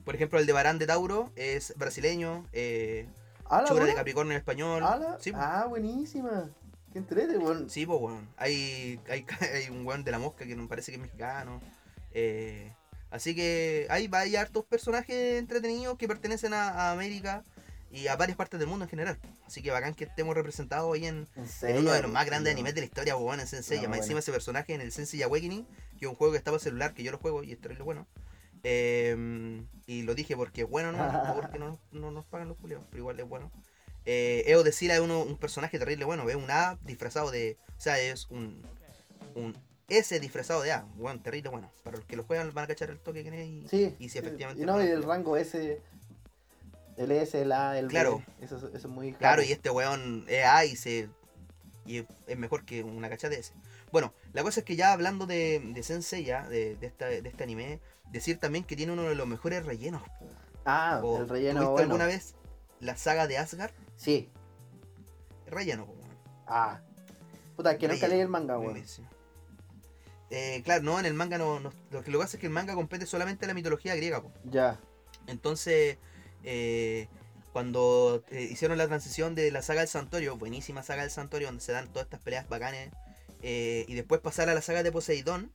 Por 0.04 0.14
ejemplo, 0.14 0.38
el 0.38 0.46
de 0.46 0.52
Barán 0.52 0.78
de 0.78 0.86
Tauro 0.86 1.30
es 1.36 1.74
brasileño, 1.76 2.46
eh, 2.52 3.06
¿Ah, 3.52 3.62
la 3.62 3.68
Chura 3.68 3.84
de? 3.84 3.94
Capricornio 3.94 4.32
en 4.32 4.38
español. 4.38 4.82
¿Ah, 4.86 4.96
la- 4.96 5.18
Sí, 5.20 5.32
po. 5.32 5.38
Ah, 5.40 5.66
buenísima. 5.68 6.48
Qué 6.92 6.98
entrete, 6.98 7.38
weón. 7.38 7.70
Sí, 7.70 7.86
pues, 7.86 8.00
weón. 8.00 8.28
Hay, 8.36 9.00
hay, 9.08 9.24
hay 9.54 9.68
un 9.70 9.86
weón 9.86 10.04
de 10.04 10.10
la 10.10 10.18
mosca 10.18 10.46
que 10.46 10.56
me 10.56 10.66
parece 10.66 10.92
que 10.92 10.96
es 10.96 11.02
mexicano. 11.02 11.60
Eh, 12.12 12.72
así 13.10 13.34
que 13.34 13.86
hay, 13.90 14.08
hay 14.12 14.36
hartos 14.36 14.64
personajes 14.64 15.38
entretenidos 15.38 15.96
que 15.96 16.08
pertenecen 16.08 16.52
a, 16.54 16.68
a 16.68 16.92
América 16.92 17.44
y 17.92 18.06
a 18.06 18.16
varias 18.16 18.36
partes 18.36 18.58
del 18.58 18.68
mundo 18.68 18.84
en 18.84 18.88
general. 18.88 19.18
Así 19.46 19.62
que 19.62 19.70
bacán 19.70 19.94
que 19.94 20.04
estemos 20.04 20.34
representados 20.34 20.94
ahí 20.94 21.06
en, 21.06 21.28
En 21.34 21.42
en 21.42 21.48
serio, 21.48 21.80
uno 21.80 21.92
de 21.92 22.02
los 22.02 22.10
más 22.10 22.26
grandes 22.26 22.52
no. 22.52 22.58
animes 22.58 22.74
de 22.74 22.80
la 22.82 22.86
historia, 22.86 23.16
weón, 23.16 23.40
en 23.40 23.46
Sensei. 23.46 23.78
Más 23.78 23.88
bueno. 23.88 24.02
encima 24.02 24.18
ese 24.20 24.32
personaje 24.32 24.74
en 24.74 24.80
el 24.80 24.92
Sensei 24.92 25.22
Awakening, 25.22 25.66
que 25.98 26.06
es 26.06 26.08
un 26.08 26.14
juego 26.14 26.32
que 26.32 26.38
está 26.38 26.50
para 26.50 26.62
celular, 26.62 26.94
que 26.94 27.02
yo 27.02 27.12
lo 27.12 27.18
juego 27.18 27.42
y 27.42 27.52
es 27.52 27.60
terrible 27.60 27.84
bueno. 27.84 28.06
Eh, 28.62 29.64
y 29.86 30.02
lo 30.02 30.14
dije 30.14 30.36
porque 30.36 30.62
es 30.62 30.68
bueno, 30.68 30.92
no, 30.92 31.10
no 31.10 31.34
porque 31.40 31.58
no, 31.58 31.78
no 31.92 32.10
nos 32.10 32.26
pagan 32.26 32.48
los 32.48 32.58
culiados, 32.58 32.86
pero 32.90 33.00
igual 33.00 33.18
es 33.18 33.28
bueno. 33.28 33.50
Eh, 34.06 34.44
Eo 34.46 34.62
de 34.62 34.72
Sila 34.72 34.94
es 34.94 35.00
uno, 35.00 35.20
un 35.22 35.36
personaje 35.36 35.78
terrible 35.78 36.04
bueno, 36.04 36.28
es 36.28 36.36
un 36.36 36.50
A 36.50 36.78
disfrazado 36.82 37.30
de. 37.30 37.56
O 37.76 37.80
sea, 37.80 37.98
es 38.00 38.26
un. 38.30 38.62
un 39.34 39.56
S 39.88 40.18
disfrazado 40.20 40.62
de 40.62 40.70
A, 40.72 40.82
bueno, 40.94 41.20
terrible 41.20 41.50
bueno. 41.50 41.70
Para 41.82 41.96
los 41.96 42.06
que 42.06 42.14
lo 42.16 42.22
juegan 42.24 42.54
van 42.54 42.64
a 42.64 42.68
cachar 42.68 42.90
el 42.90 43.00
toque 43.00 43.24
que 43.24 43.28
es 43.42 43.48
y, 43.48 43.68
Sí. 43.68 43.96
y 43.98 44.08
si 44.08 44.18
efectivamente. 44.18 44.62
Y 44.62 44.66
no, 44.66 44.82
y 44.82 44.86
el 44.86 45.02
rango 45.02 45.36
S. 45.36 45.80
El 46.96 47.10
S, 47.12 47.40
el 47.42 47.50
A, 47.52 47.78
el 47.78 47.86
B. 47.86 47.90
Claro. 47.90 48.22
Eso, 48.40 48.56
es- 48.56 48.62
eso 48.62 48.76
es 48.76 48.86
muy. 48.86 49.08
Claro, 49.12 49.18
claro. 49.36 49.42
y 49.42 49.52
este 49.52 49.70
weón 49.70 50.24
es 50.28 50.44
A 50.44 50.64
y 50.64 50.76
se. 50.76 51.08
Y 51.86 52.04
es- 52.26 52.38
mejor 52.38 52.64
que 52.64 52.84
una 52.84 53.08
cacha 53.08 53.28
de 53.28 53.38
ese. 53.40 53.52
Bueno, 53.90 54.12
la 54.32 54.42
cosa 54.42 54.60
es 54.60 54.66
que 54.66 54.76
ya 54.76 54.92
hablando 54.92 55.26
de, 55.26 55.60
de 55.74 55.82
Sensei, 55.82 56.24
ya, 56.24 56.48
de, 56.48 56.76
de, 56.76 56.86
esta, 56.86 57.06
de 57.06 57.28
este 57.28 57.42
anime, 57.42 57.80
decir 58.12 58.38
también 58.38 58.62
que 58.64 58.76
tiene 58.76 58.92
uno 58.92 59.02
de 59.02 59.14
los 59.16 59.26
mejores 59.26 59.64
rellenos. 59.66 60.02
Ah, 60.64 61.00
O, 61.02 61.18
el 61.18 61.28
relleno. 61.28 61.54
¿tuviste 61.60 61.72
Bueno. 61.72 61.84
alguna 61.94 62.06
vez 62.06 62.34
la 62.80 62.96
saga 62.96 63.26
de 63.26 63.38
Asgard? 63.38 63.72
Sí. 63.96 64.28
Relleno, 65.46 65.84
weón. 65.84 66.00
Ah. 66.46 66.80
Puta, 67.56 67.76
que 67.78 67.88
nunca 67.88 68.08
leí 68.08 68.20
el 68.20 68.28
manga, 68.28 68.58
weón. 68.58 68.72
Buenísimo. 68.72 69.08
Eh, 70.30 70.62
claro, 70.64 70.82
no, 70.84 70.98
en 71.00 71.06
el 71.06 71.14
manga 71.14 71.38
no, 71.38 71.58
no- 71.60 71.72
Lo 71.90 72.02
que 72.04 72.10
lo 72.10 72.18
que 72.18 72.24
pasa 72.24 72.36
es 72.36 72.40
que 72.40 72.46
el 72.46 72.52
manga 72.52 72.74
compete 72.74 73.04
solamente 73.06 73.46
la 73.46 73.54
mitología 73.54 73.94
griega, 73.96 74.22
po. 74.22 74.30
Ya. 74.44 74.78
Entonces, 75.26 75.98
eh, 76.44 77.08
cuando 77.52 78.22
eh, 78.30 78.42
hicieron 78.42 78.78
la 78.78 78.86
transición 78.86 79.34
de 79.34 79.50
la 79.50 79.60
saga 79.62 79.80
del 79.80 79.88
Santuario, 79.88 80.36
buenísima 80.36 80.82
saga 80.84 81.02
del 81.02 81.10
Santuario, 81.10 81.48
donde 81.48 81.62
se 81.62 81.72
dan 81.72 81.88
todas 81.88 82.04
estas 82.06 82.20
peleas 82.20 82.48
bacanes, 82.48 82.90
eh, 83.42 83.84
y 83.88 83.94
después 83.94 84.20
pasar 84.20 84.48
a 84.48 84.54
la 84.54 84.62
saga 84.62 84.82
de 84.84 84.92
Poseidón, 84.92 85.50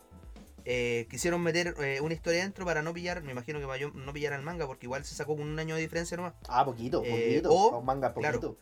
eh, 0.66 1.07
quisieron 1.09 1.41
meter 1.41 1.76
eh, 1.80 2.01
una 2.01 2.13
historia 2.13 2.41
dentro 2.41 2.66
para 2.66 2.82
no 2.82 2.93
pillar, 2.93 3.22
me 3.24 3.32
imagino 3.32 3.59
que 3.59 3.68
para 3.68 3.88
no 3.88 4.13
pillar 4.13 4.34
al 4.34 4.41
manga, 4.41 4.66
porque 4.68 4.88
igual 4.88 5.05
se 5.05 5.13
sacó 5.16 5.36
con 5.38 5.47
un 5.47 5.59
año 5.59 5.76
de 5.76 5.82
diferencia 5.82 6.18
nomás. 6.18 6.34
Ah, 6.49 6.66
poquito, 6.66 7.03
Eh, 7.05 7.09
poquito. 7.11 7.49
o- 7.51 7.78
un 7.80 7.86
manga, 7.86 8.13
claro. 8.13 8.39
poquito. 8.41 8.57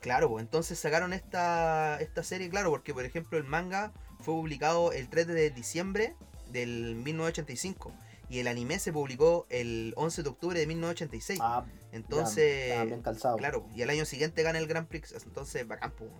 Claro, 0.00 0.28
pues 0.28 0.42
entonces 0.42 0.78
sacaron 0.78 1.12
esta, 1.14 1.98
esta 2.00 2.22
serie, 2.22 2.50
claro, 2.50 2.70
porque 2.70 2.92
por 2.92 3.04
ejemplo 3.04 3.38
el 3.38 3.44
manga 3.44 3.92
fue 4.20 4.34
publicado 4.34 4.92
el 4.92 5.08
3 5.08 5.26
de 5.26 5.50
diciembre 5.50 6.14
del 6.50 6.94
1985 6.96 7.92
y 8.28 8.38
el 8.40 8.48
anime 8.48 8.78
se 8.78 8.92
publicó 8.92 9.46
el 9.48 9.92
11 9.96 10.22
de 10.22 10.28
octubre 10.28 10.58
de 10.60 10.66
1986. 10.66 11.38
Ah, 11.42 11.64
entonces, 11.92 12.84
bien 12.86 13.00
calzado. 13.02 13.36
claro, 13.36 13.66
y 13.74 13.82
al 13.82 13.90
año 13.90 14.04
siguiente 14.04 14.42
gana 14.42 14.58
el 14.58 14.66
Grand 14.66 14.86
Prix, 14.88 15.12
entonces 15.24 15.66
bacán, 15.66 15.92
pues, 15.92 16.10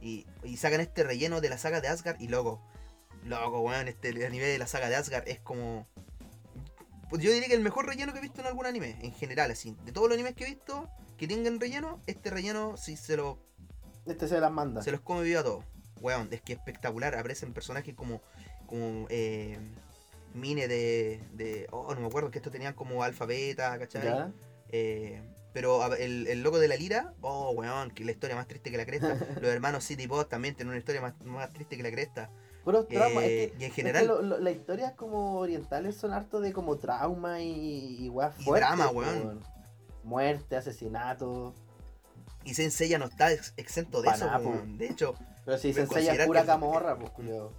y, 0.00 0.26
y 0.42 0.56
sacan 0.56 0.80
este 0.80 1.04
relleno 1.04 1.40
de 1.40 1.48
la 1.50 1.58
saga 1.58 1.80
de 1.80 1.88
Asgard 1.88 2.20
y 2.20 2.28
loco, 2.28 2.62
loco, 3.24 3.60
weón, 3.60 3.88
este 3.88 4.08
el 4.10 4.24
anime 4.24 4.44
de 4.46 4.58
la 4.58 4.66
saga 4.66 4.88
de 4.88 4.96
Asgard 4.96 5.28
es 5.28 5.38
como... 5.40 5.86
pues, 7.10 7.22
Yo 7.22 7.30
diría 7.32 7.48
que 7.48 7.54
el 7.54 7.60
mejor 7.60 7.86
relleno 7.86 8.12
que 8.12 8.18
he 8.18 8.22
visto 8.22 8.40
en 8.40 8.46
algún 8.46 8.66
anime, 8.66 8.96
en 9.02 9.12
general, 9.12 9.50
así. 9.50 9.76
De 9.84 9.92
todos 9.92 10.08
los 10.08 10.14
animes 10.14 10.34
que 10.34 10.44
he 10.44 10.48
visto 10.48 10.88
que 11.16 11.28
tengan 11.28 11.60
relleno, 11.60 12.00
este 12.06 12.30
relleno 12.30 12.76
sí 12.76 12.96
se 12.96 13.16
lo 13.16 13.38
Este 14.06 14.26
se 14.26 14.40
las 14.40 14.50
manda. 14.50 14.82
se 14.82 14.90
los 14.90 15.00
come 15.00 15.22
vivo 15.22 15.40
a 15.40 15.44
todos. 15.44 15.64
Weón, 16.00 16.28
es 16.32 16.40
que 16.42 16.52
espectacular. 16.52 17.14
Aparecen 17.14 17.52
personajes 17.52 17.94
como. 17.94 18.20
como 18.66 19.06
eh, 19.08 19.56
Mine 20.34 20.66
de, 20.66 21.20
de. 21.34 21.68
Oh, 21.70 21.94
no 21.94 22.00
me 22.00 22.06
acuerdo 22.06 22.30
que 22.30 22.38
estos 22.38 22.52
tenían 22.52 22.74
como 22.74 23.04
alfa 23.04 23.24
beta, 23.26 23.78
¿cachai? 23.78 24.02
¿Ya? 24.04 24.32
Eh, 24.70 25.22
pero 25.52 25.94
el, 25.94 26.26
el 26.26 26.42
loco 26.42 26.58
de 26.58 26.66
la 26.66 26.76
lira, 26.76 27.12
oh 27.20 27.50
weón, 27.50 27.90
que 27.90 28.04
la 28.04 28.10
historia 28.12 28.34
más 28.34 28.48
triste 28.48 28.70
que 28.70 28.78
la 28.78 28.86
cresta. 28.86 29.14
Los 29.40 29.52
hermanos 29.52 29.84
City 29.84 30.06
Bot 30.06 30.28
también 30.28 30.54
tienen 30.56 30.70
una 30.70 30.78
historia 30.78 31.02
más, 31.02 31.14
más 31.24 31.52
triste 31.52 31.76
que 31.76 31.82
la 31.82 31.90
cresta. 31.90 32.30
Puros 32.64 32.86
traumas. 32.88 33.24
Eh, 33.24 33.44
es 33.44 33.50
que, 33.52 33.56
y 33.58 33.64
en 33.64 33.70
es 33.70 33.74
que 33.74 33.82
general, 33.82 34.06
lo- 34.06 34.22
lo- 34.22 34.38
las 34.38 34.54
historias 34.54 34.92
como 34.92 35.38
orientales 35.38 35.96
son 35.96 36.12
harto 36.12 36.40
de 36.40 36.52
como 36.52 36.76
trauma 36.78 37.40
y, 37.40 37.48
y 37.50 38.06
Y 38.06 38.50
drama, 38.50 38.88
weón. 38.90 39.40
Muerte, 40.04 40.56
asesinato. 40.56 41.54
y 42.44 42.54
Senseiya 42.54 42.98
no 42.98 43.04
está 43.06 43.32
ex- 43.32 43.54
exento 43.56 44.02
de 44.02 44.08
eso, 44.10 44.26
weón. 44.26 44.76
De 44.78 44.86
hecho, 44.88 45.14
Pero 45.44 45.58
si 45.58 45.68
Voy 45.68 45.74
se 45.74 45.80
a 45.80 45.82
enseña 45.84 45.86
considerar 45.88 46.26
pura 46.26 46.40
que- 46.42 46.46
camorra, 46.46 46.98
pues 46.98 47.10
culiao. 47.12 47.52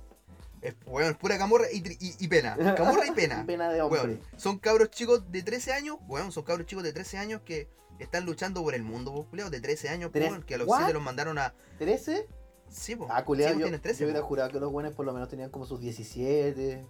es, 0.61 0.75
weón, 0.85 1.11
es 1.11 1.17
pura 1.17 1.37
camorra 1.37 1.65
y, 1.71 1.77
y- 1.99 2.15
y 2.19 2.27
pena. 2.27 2.55
Camorra 2.75 3.05
y 3.05 3.11
pena. 3.11 3.43
Pena 3.47 3.69
de 3.71 3.81
hombre. 3.81 4.01
Weón, 4.01 4.21
son 4.37 4.57
cabros 4.59 4.89
chicos 4.91 5.29
de 5.31 5.41
13 5.43 5.73
años, 5.73 5.97
weón, 6.07 6.31
son 6.31 6.43
cabros 6.43 6.65
chicos 6.67 6.83
de 6.83 6.93
13 6.93 7.17
años 7.17 7.41
que 7.45 7.67
están 7.99 8.25
luchando 8.25 8.61
por 8.63 8.73
el 8.73 8.83
mundo, 8.83 9.25
pues, 9.29 9.51
de 9.51 9.59
13 9.61 9.87
años, 9.89 10.11
weón, 10.13 10.43
que 10.43 10.55
a 10.55 10.57
los 10.57 10.67
¿What? 10.67 10.77
7 10.79 10.93
los 10.93 11.03
mandaron 11.03 11.37
a... 11.37 11.53
¿13? 11.79 12.25
Sí, 12.73 12.95
pues, 12.95 13.09
Ah, 13.13 13.23
culiao, 13.23 13.53
sí, 13.53 13.59
yo, 13.59 13.65
tienen 13.65 13.79
13, 13.81 13.99
yo 13.99 14.05
hubiera 14.07 14.21
po. 14.21 14.27
jurado 14.27 14.49
que 14.49 14.59
los 14.59 14.71
buenos 14.71 14.93
por 14.93 15.05
lo 15.05 15.13
menos 15.13 15.29
tenían 15.29 15.49
como 15.49 15.65
sus 15.65 15.79
17. 15.79 16.85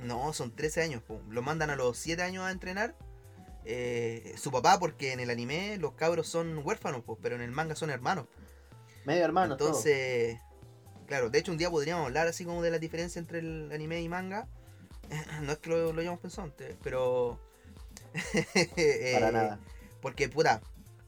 No, 0.00 0.32
son 0.32 0.54
13 0.54 0.82
años, 0.82 1.02
po. 1.02 1.20
los 1.28 1.44
mandan 1.44 1.70
a 1.70 1.76
los 1.76 1.98
7 1.98 2.22
años 2.22 2.44
a 2.44 2.50
entrenar 2.52 2.94
eh, 3.64 4.34
su 4.38 4.50
papá, 4.52 4.78
porque 4.78 5.12
en 5.12 5.20
el 5.20 5.28
anime 5.30 5.76
los 5.78 5.92
cabros 5.94 6.28
son 6.28 6.60
huérfanos, 6.64 7.02
pues, 7.04 7.18
pero 7.20 7.34
en 7.34 7.42
el 7.42 7.50
manga 7.50 7.74
son 7.74 7.90
hermanos. 7.90 8.26
Medio 9.04 9.24
hermano, 9.24 9.54
Entonces, 9.54 10.38
claro, 11.06 11.30
de 11.30 11.38
hecho 11.38 11.50
un 11.52 11.58
día 11.58 11.70
podríamos 11.70 12.06
hablar 12.06 12.28
así 12.28 12.44
como 12.44 12.62
de 12.62 12.70
la 12.70 12.78
diferencia 12.78 13.18
entre 13.18 13.40
el 13.40 13.70
anime 13.72 14.00
y 14.00 14.08
manga. 14.08 14.46
No 15.42 15.52
es 15.52 15.58
que 15.58 15.70
lo, 15.70 15.92
lo 15.92 16.00
hayamos 16.00 16.20
pensado 16.20 16.44
antes, 16.48 16.76
pero... 16.82 17.38
eh, 18.54 19.10
Para 19.14 19.32
nada. 19.32 19.60
Porque, 20.00 20.28
puta, 20.28 20.60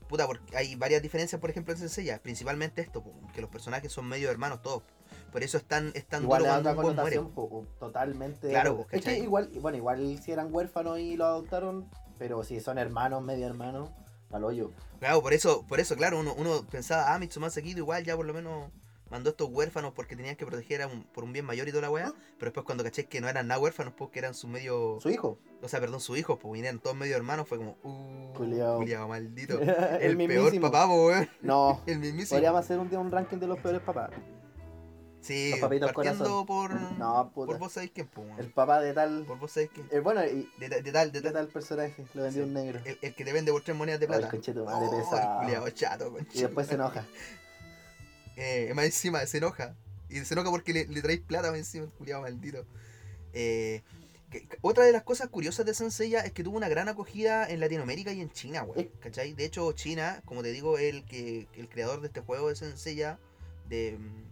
puta, 0.08 0.26
porque 0.26 0.56
hay 0.56 0.74
varias 0.74 1.02
diferencias, 1.02 1.40
por 1.40 1.50
ejemplo, 1.50 1.72
en 1.72 1.78
Senseiya. 1.78 2.20
Principalmente 2.22 2.80
esto, 2.82 3.04
que 3.34 3.40
los 3.40 3.50
personajes 3.50 3.92
son 3.92 4.08
medio 4.08 4.30
hermanos 4.30 4.62
todos. 4.62 4.82
Por 5.30 5.42
eso 5.42 5.58
están, 5.58 5.92
están 5.94 6.22
Igual 6.22 6.42
cuando 6.42 6.70
un 6.70 6.78
weón 6.78 6.96
muere. 6.96 7.20
po, 7.20 7.66
totalmente. 7.78 8.48
Claro, 8.48 8.86
es 8.90 9.04
que 9.04 9.18
igual, 9.18 9.50
bueno, 9.60 9.76
igual 9.76 10.18
si 10.22 10.32
eran 10.32 10.52
huérfanos 10.52 10.98
y 10.98 11.16
lo 11.16 11.26
adoptaron, 11.26 11.88
pero 12.18 12.42
si 12.42 12.60
son 12.60 12.78
hermanos, 12.78 13.22
medio 13.22 13.46
hermanos, 13.46 13.90
al 14.30 14.44
hoyo. 14.44 14.72
Claro, 14.98 15.22
por 15.22 15.32
eso, 15.32 15.64
por 15.66 15.80
eso, 15.80 15.96
claro, 15.96 16.18
uno, 16.18 16.34
uno 16.34 16.66
pensaba, 16.70 17.14
ah, 17.14 17.18
Mitsumasa 17.18 17.62
Kido 17.62 17.78
igual 17.78 18.04
ya 18.04 18.16
por 18.16 18.26
lo 18.26 18.34
menos 18.34 18.70
mandó 19.10 19.30
estos 19.30 19.48
huérfanos 19.50 19.92
porque 19.94 20.16
tenían 20.16 20.36
que 20.36 20.44
proteger 20.46 20.82
a 20.82 20.86
un- 20.86 21.04
por 21.04 21.24
un 21.24 21.32
bien 21.32 21.44
mayor 21.44 21.66
y 21.68 21.70
toda 21.70 21.82
la 21.82 21.90
weá. 21.90 22.12
Pero 22.38 22.50
después 22.50 22.64
cuando 22.64 22.84
caché 22.84 23.06
que 23.06 23.20
no 23.20 23.28
eran 23.28 23.46
nada 23.48 23.60
huérfanos, 23.60 23.94
pues 23.96 24.10
que 24.10 24.18
eran 24.18 24.34
sus 24.34 24.48
medio. 24.50 24.98
Su 25.00 25.10
hijo. 25.10 25.38
O 25.62 25.68
sea, 25.68 25.80
perdón, 25.80 26.00
sus 26.00 26.18
hijos, 26.18 26.38
pues 26.40 26.60
eran 26.62 26.78
todos 26.78 26.96
medio 26.96 27.16
hermanos, 27.16 27.48
fue 27.48 27.58
como, 27.58 27.76
uh, 27.82 28.32
Culiao. 28.34 28.76
culiao, 28.78 29.08
maldito. 29.08 29.58
el 30.00 30.20
El, 30.20 30.28
peor 30.28 30.60
papá, 30.60 30.86
po, 30.86 31.06
weón. 31.06 31.28
No. 31.42 31.80
El 31.86 31.98
mismísimo. 31.98 32.36
Podríamos 32.36 32.60
hacer 32.60 32.78
un 32.78 32.88
día 32.90 32.98
un 33.00 33.10
ranking 33.10 33.38
de 33.38 33.46
los 33.46 33.58
peores 33.58 33.80
papás. 33.80 34.10
Sí, 35.20 35.50
Los 35.50 35.60
partiendo 35.60 35.92
corazón. 35.92 36.46
por. 36.46 36.72
No, 36.96 37.30
puta. 37.34 37.46
por 37.48 37.58
vos 37.58 37.72
sabéis 37.72 37.90
quién, 37.92 38.08
weón. 38.16 38.38
El 38.38 38.52
papá 38.52 38.80
de 38.80 38.94
tal. 38.94 39.24
Por 39.26 39.38
vos 39.38 39.50
sabéis 39.50 39.70
quién. 39.74 39.88
eh, 39.90 39.98
bueno, 39.98 40.24
y 40.24 40.48
De, 40.58 40.68
de 40.68 40.92
tal, 40.92 41.10
de 41.10 41.20
de 41.20 41.22
tal. 41.24 41.32
tal 41.32 41.48
personaje. 41.48 42.04
Lo 42.14 42.22
vendió 42.22 42.44
Sí. 42.44 42.48
un 42.48 42.54
negro. 42.54 42.80
El, 42.84 42.98
el 43.02 43.14
que 43.14 43.24
te 43.24 43.32
vende 43.32 43.50
por 43.50 43.62
tres 43.62 43.76
monedas 43.76 43.98
de 44.00 44.06
plata. 44.06 44.28
Oh, 44.30 44.34
el 44.36 44.40
pesado. 45.02 45.40
culiao 45.40 45.68
chato, 45.70 46.06
Y 46.06 46.10
conche- 46.24 46.40
después 46.42 46.66
se 46.68 46.74
enoja. 46.74 47.04
Eh, 48.40 48.72
más 48.74 48.84
encima 48.84 49.26
se 49.26 49.38
enoja. 49.38 49.74
Y 50.08 50.20
se 50.24 50.34
enoja 50.34 50.50
porque 50.50 50.72
le, 50.72 50.86
le 50.86 51.02
traéis 51.02 51.20
plata 51.20 51.50
más 51.50 51.58
encima, 51.58 51.84
el 51.84 51.90
culiao 51.90 52.22
maldito. 52.22 52.64
Eh, 53.32 53.82
que- 54.30 54.46
que- 54.46 54.58
otra 54.62 54.84
de 54.84 54.92
las 54.92 55.02
cosas 55.02 55.28
curiosas 55.28 55.66
de 55.66 55.74
Senseiya 55.74 56.20
es 56.20 56.32
que 56.32 56.44
tuvo 56.44 56.56
una 56.56 56.68
gran 56.68 56.88
acogida 56.88 57.48
en 57.48 57.60
Latinoamérica 57.60 58.12
y 58.12 58.20
en 58.20 58.30
China. 58.30 58.64
Eh. 58.76 58.90
¿Cachai? 59.00 59.32
De 59.34 59.44
hecho, 59.44 59.72
China, 59.72 60.22
como 60.24 60.42
te 60.42 60.52
digo, 60.52 60.78
es 60.78 60.94
el, 60.94 61.04
que, 61.04 61.48
el 61.56 61.68
creador 61.68 62.00
de 62.00 62.06
este 62.06 62.20
juego 62.20 62.48
de 62.48 62.56
Senseiya, 62.56 63.18
de 63.68 63.98
mm, 63.98 64.22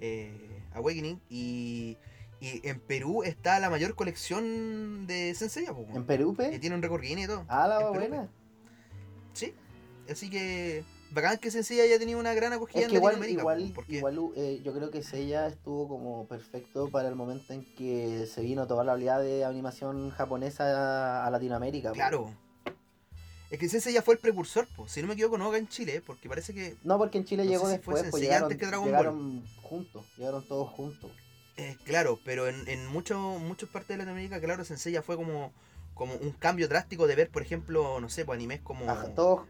eh, 0.00 0.62
Awakening. 0.74 1.20
Y, 1.30 1.96
y 2.40 2.66
en 2.66 2.80
Perú 2.80 3.22
está 3.22 3.60
la 3.60 3.70
mayor 3.70 3.94
colección 3.94 5.06
de 5.06 5.34
weón. 5.72 5.96
¿En 5.96 6.04
Perú, 6.04 6.34
Que 6.36 6.50
pe? 6.50 6.58
tiene 6.58 6.74
un 6.76 6.82
récord 6.82 7.02
y 7.04 7.26
todo. 7.26 7.44
Ah, 7.48 7.68
la 7.68 7.88
buena. 7.90 8.28
Sí. 9.32 9.54
Así 10.10 10.28
que 10.28 10.84
bacán 11.12 11.38
que 11.38 11.50
Senseiya 11.50 11.84
haya 11.84 11.98
tenido 11.98 12.18
una 12.18 12.34
gran 12.34 12.52
acogida 12.52 12.80
Es 12.80 12.88
en 12.88 12.94
igual, 12.94 13.14
Latinoamérica. 13.14 13.40
igual, 13.40 13.68
po, 13.68 13.74
porque- 13.74 13.96
igual 13.96 14.18
eh, 14.36 14.60
yo 14.64 14.72
creo 14.72 14.90
que 14.90 15.02
Seiya 15.02 15.46
estuvo 15.46 15.88
como 15.88 16.26
perfecto 16.26 16.88
para 16.90 17.08
el 17.08 17.14
momento 17.14 17.52
en 17.52 17.64
que 17.74 18.26
se 18.26 18.40
vino 18.42 18.66
toda 18.66 18.84
la 18.84 18.92
oleada 18.94 19.20
de 19.20 19.44
animación 19.44 20.10
japonesa 20.10 21.26
a, 21.26 21.30
Latinoamérica. 21.30 21.92
Claro. 21.92 22.32
Es 23.50 23.58
que 23.58 23.66
ese 23.66 23.92
ya 23.92 24.00
fue 24.00 24.14
el 24.14 24.20
precursor, 24.20 24.66
pues. 24.76 24.92
Si 24.92 25.02
no 25.02 25.08
me 25.08 25.12
equivoco, 25.14 25.36
no 25.36 25.48
acá 25.48 25.58
en 25.58 25.68
Chile, 25.68 26.02
porque 26.06 26.26
parece 26.28 26.54
que. 26.54 26.76
No, 26.84 26.96
porque 26.96 27.18
en 27.18 27.24
Chile 27.26 27.44
No 27.44 27.50
llegó 27.50 27.64
si 27.64 27.66
fue 27.66 27.72
después, 27.76 27.96
pues 27.98 28.02
Sensei 28.12 28.22
llegaron, 28.22 28.44
antes 28.44 28.58
que 28.58 28.66
Dragon 28.66 28.84
Ball. 28.86 28.92
llegaron 28.92 29.44
juntos, 29.60 30.06
llegaron 30.16 30.48
todos 30.48 30.70
juntos. 30.70 31.10
eh, 31.58 31.76
claro, 31.84 32.18
pero 32.24 32.48
en, 32.48 32.66
en 32.66 32.86
muchas 32.86 33.68
partes 33.70 33.88
de 33.88 33.98
Latinoamérica, 33.98 34.40
claro, 34.40 34.64
Sensei 34.64 34.92
ya 34.94 35.02
fue 35.02 35.16
como, 35.16 35.52
como 35.94 36.14
un 36.14 36.32
cambio 36.32 36.68
drástico 36.68 37.06
de 37.06 37.14
ver, 37.16 37.30
por 37.30 37.42
ejemplo, 37.42 38.00
no 38.00 38.08
sé, 38.08 38.24
pues 38.24 38.36
animes 38.36 38.60
como 38.60 38.86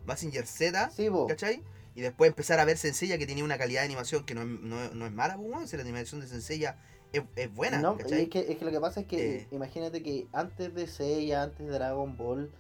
Mazinger 0.07 0.47
Z, 0.47 0.91
sí. 0.91 1.09
¿cachai? 1.29 1.63
Y 1.95 2.01
después 2.01 2.29
empezar 2.29 2.59
a 2.59 2.65
ver 2.65 2.79
Senseiya 2.79 3.19
que 3.19 3.27
tenía 3.27 3.45
una 3.45 3.59
calidad 3.59 3.83
de 3.83 3.87
animación 3.87 4.25
que 4.25 4.35
no 4.35 4.43
es, 4.43 4.49
no, 4.49 4.91
no 4.95 5.07
es 5.07 5.13
mala, 5.13 5.37
pues, 5.37 5.71
si 5.71 5.77
la 5.77 5.83
animación 5.83 6.21
de 6.21 6.27
Senseiya 6.27 6.79
es, 7.13 7.23
es 7.37 7.55
buena, 7.55 7.79
No, 7.81 7.97
¿cachai? 7.97 8.23
es, 8.23 8.29
que, 8.31 8.51
es 8.51 8.57
que 8.57 8.65
lo 8.65 8.71
que 8.71 8.81
pasa 8.81 9.01
es 9.01 9.07
que 9.07 9.37
Eh. 9.37 9.47
imagínate 9.51 10.03
que 10.03 10.27
antes 10.33 10.75
de 10.75 10.87
Seiya, 10.87 11.43
antes 11.43 11.67
de 11.67 11.73
Dragon 11.73 12.17
Ball, 12.17 12.51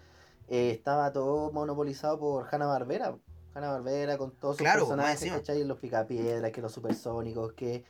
eh, 0.49 0.71
estaba 0.71 1.13
todo 1.13 1.51
monopolizado 1.51 2.19
por 2.19 2.47
Hanna 2.53 2.67
Barbera. 2.67 3.17
Hanna 3.55 3.71
Barbera 3.71 4.19
con 4.19 4.33
todos 4.33 4.57
sus 4.57 4.65
Claro, 4.65 4.81
personajes. 4.81 5.31
¿cachai? 5.33 5.65
Los 5.65 5.79
picapiedras, 5.79 6.53
que 6.53 6.61
los 6.61 6.73
supersónicos, 6.73 7.53
que 7.55 7.85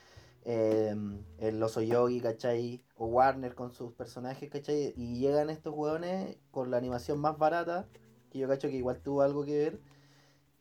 eh, 0.45 0.95
el 1.39 1.63
oso 1.63 1.81
yogi, 1.83 2.21
¿cachai? 2.21 2.85
O 2.97 3.07
Warner 3.07 3.55
con 3.55 3.73
sus 3.73 3.93
personajes, 3.93 4.51
¿cachai? 4.51 4.95
Y 4.97 5.19
llegan 5.21 5.51
estos 5.51 5.75
hueones 5.75 6.37
con 6.51 6.71
la 6.71 6.77
animación 6.79 7.21
más 7.21 7.39
barata, 7.39 7.89
que 8.31 8.39
yo 8.41 8.49
cacho 8.49 8.69
que 8.69 8.77
igual 8.77 9.01
tuvo 9.03 9.23
algo 9.23 9.45
que 9.45 9.59
ver, 9.59 9.81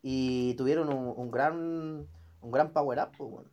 y 0.03 0.53
tuvieron 0.55 0.89
un, 0.89 1.13
un 1.15 1.31
gran 1.31 2.07
un 2.41 2.51
gran 2.51 2.73
power 2.73 2.99
up, 2.99 3.11
pues, 3.17 3.31
weón. 3.31 3.51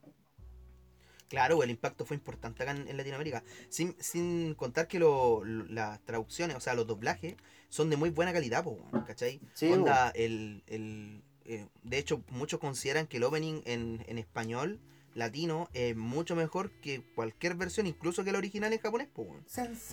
Claro, 1.29 1.62
el 1.62 1.70
impacto 1.70 2.07
fue 2.07 2.16
importante 2.16 2.62
acá 2.62 2.72
en, 2.72 2.89
en 2.89 2.97
Latinoamérica. 2.97 3.43
Sin, 3.68 3.95
sin 4.01 4.55
contar 4.55 4.89
que 4.89 4.99
lo- 4.99 5.45
lo- 5.45 5.66
las 5.66 6.01
traducciones, 6.07 6.57
o 6.57 6.61
sea, 6.61 6.72
los 6.74 6.87
doblajes, 6.87 7.37
son 7.68 7.91
de 7.91 7.97
muy 7.99 8.09
buena 8.11 8.33
calidad, 8.33 8.66
weón, 8.66 9.05
¿cachai? 9.07 9.43
Sí, 9.53 9.70
Onda, 9.70 10.09
el, 10.14 10.62
el, 10.66 11.22
eh, 11.45 11.66
de 11.83 11.99
hecho, 11.99 12.22
muchos 12.31 12.61
consideran 12.61 13.07
que 13.07 13.18
el 13.18 13.24
opening 13.24 13.61
en, 13.66 14.05
en 14.09 14.16
español 14.16 14.81
latino 15.18 15.68
es 15.74 15.96
mucho 15.96 16.34
mejor 16.36 16.70
que 16.80 17.02
cualquier 17.14 17.54
versión, 17.54 17.86
incluso 17.86 18.24
que 18.24 18.30
el 18.30 18.36
original 18.36 18.72
en 18.72 18.78
japonés, 18.80 19.08
po, 19.08 19.22
weón. 19.22 19.44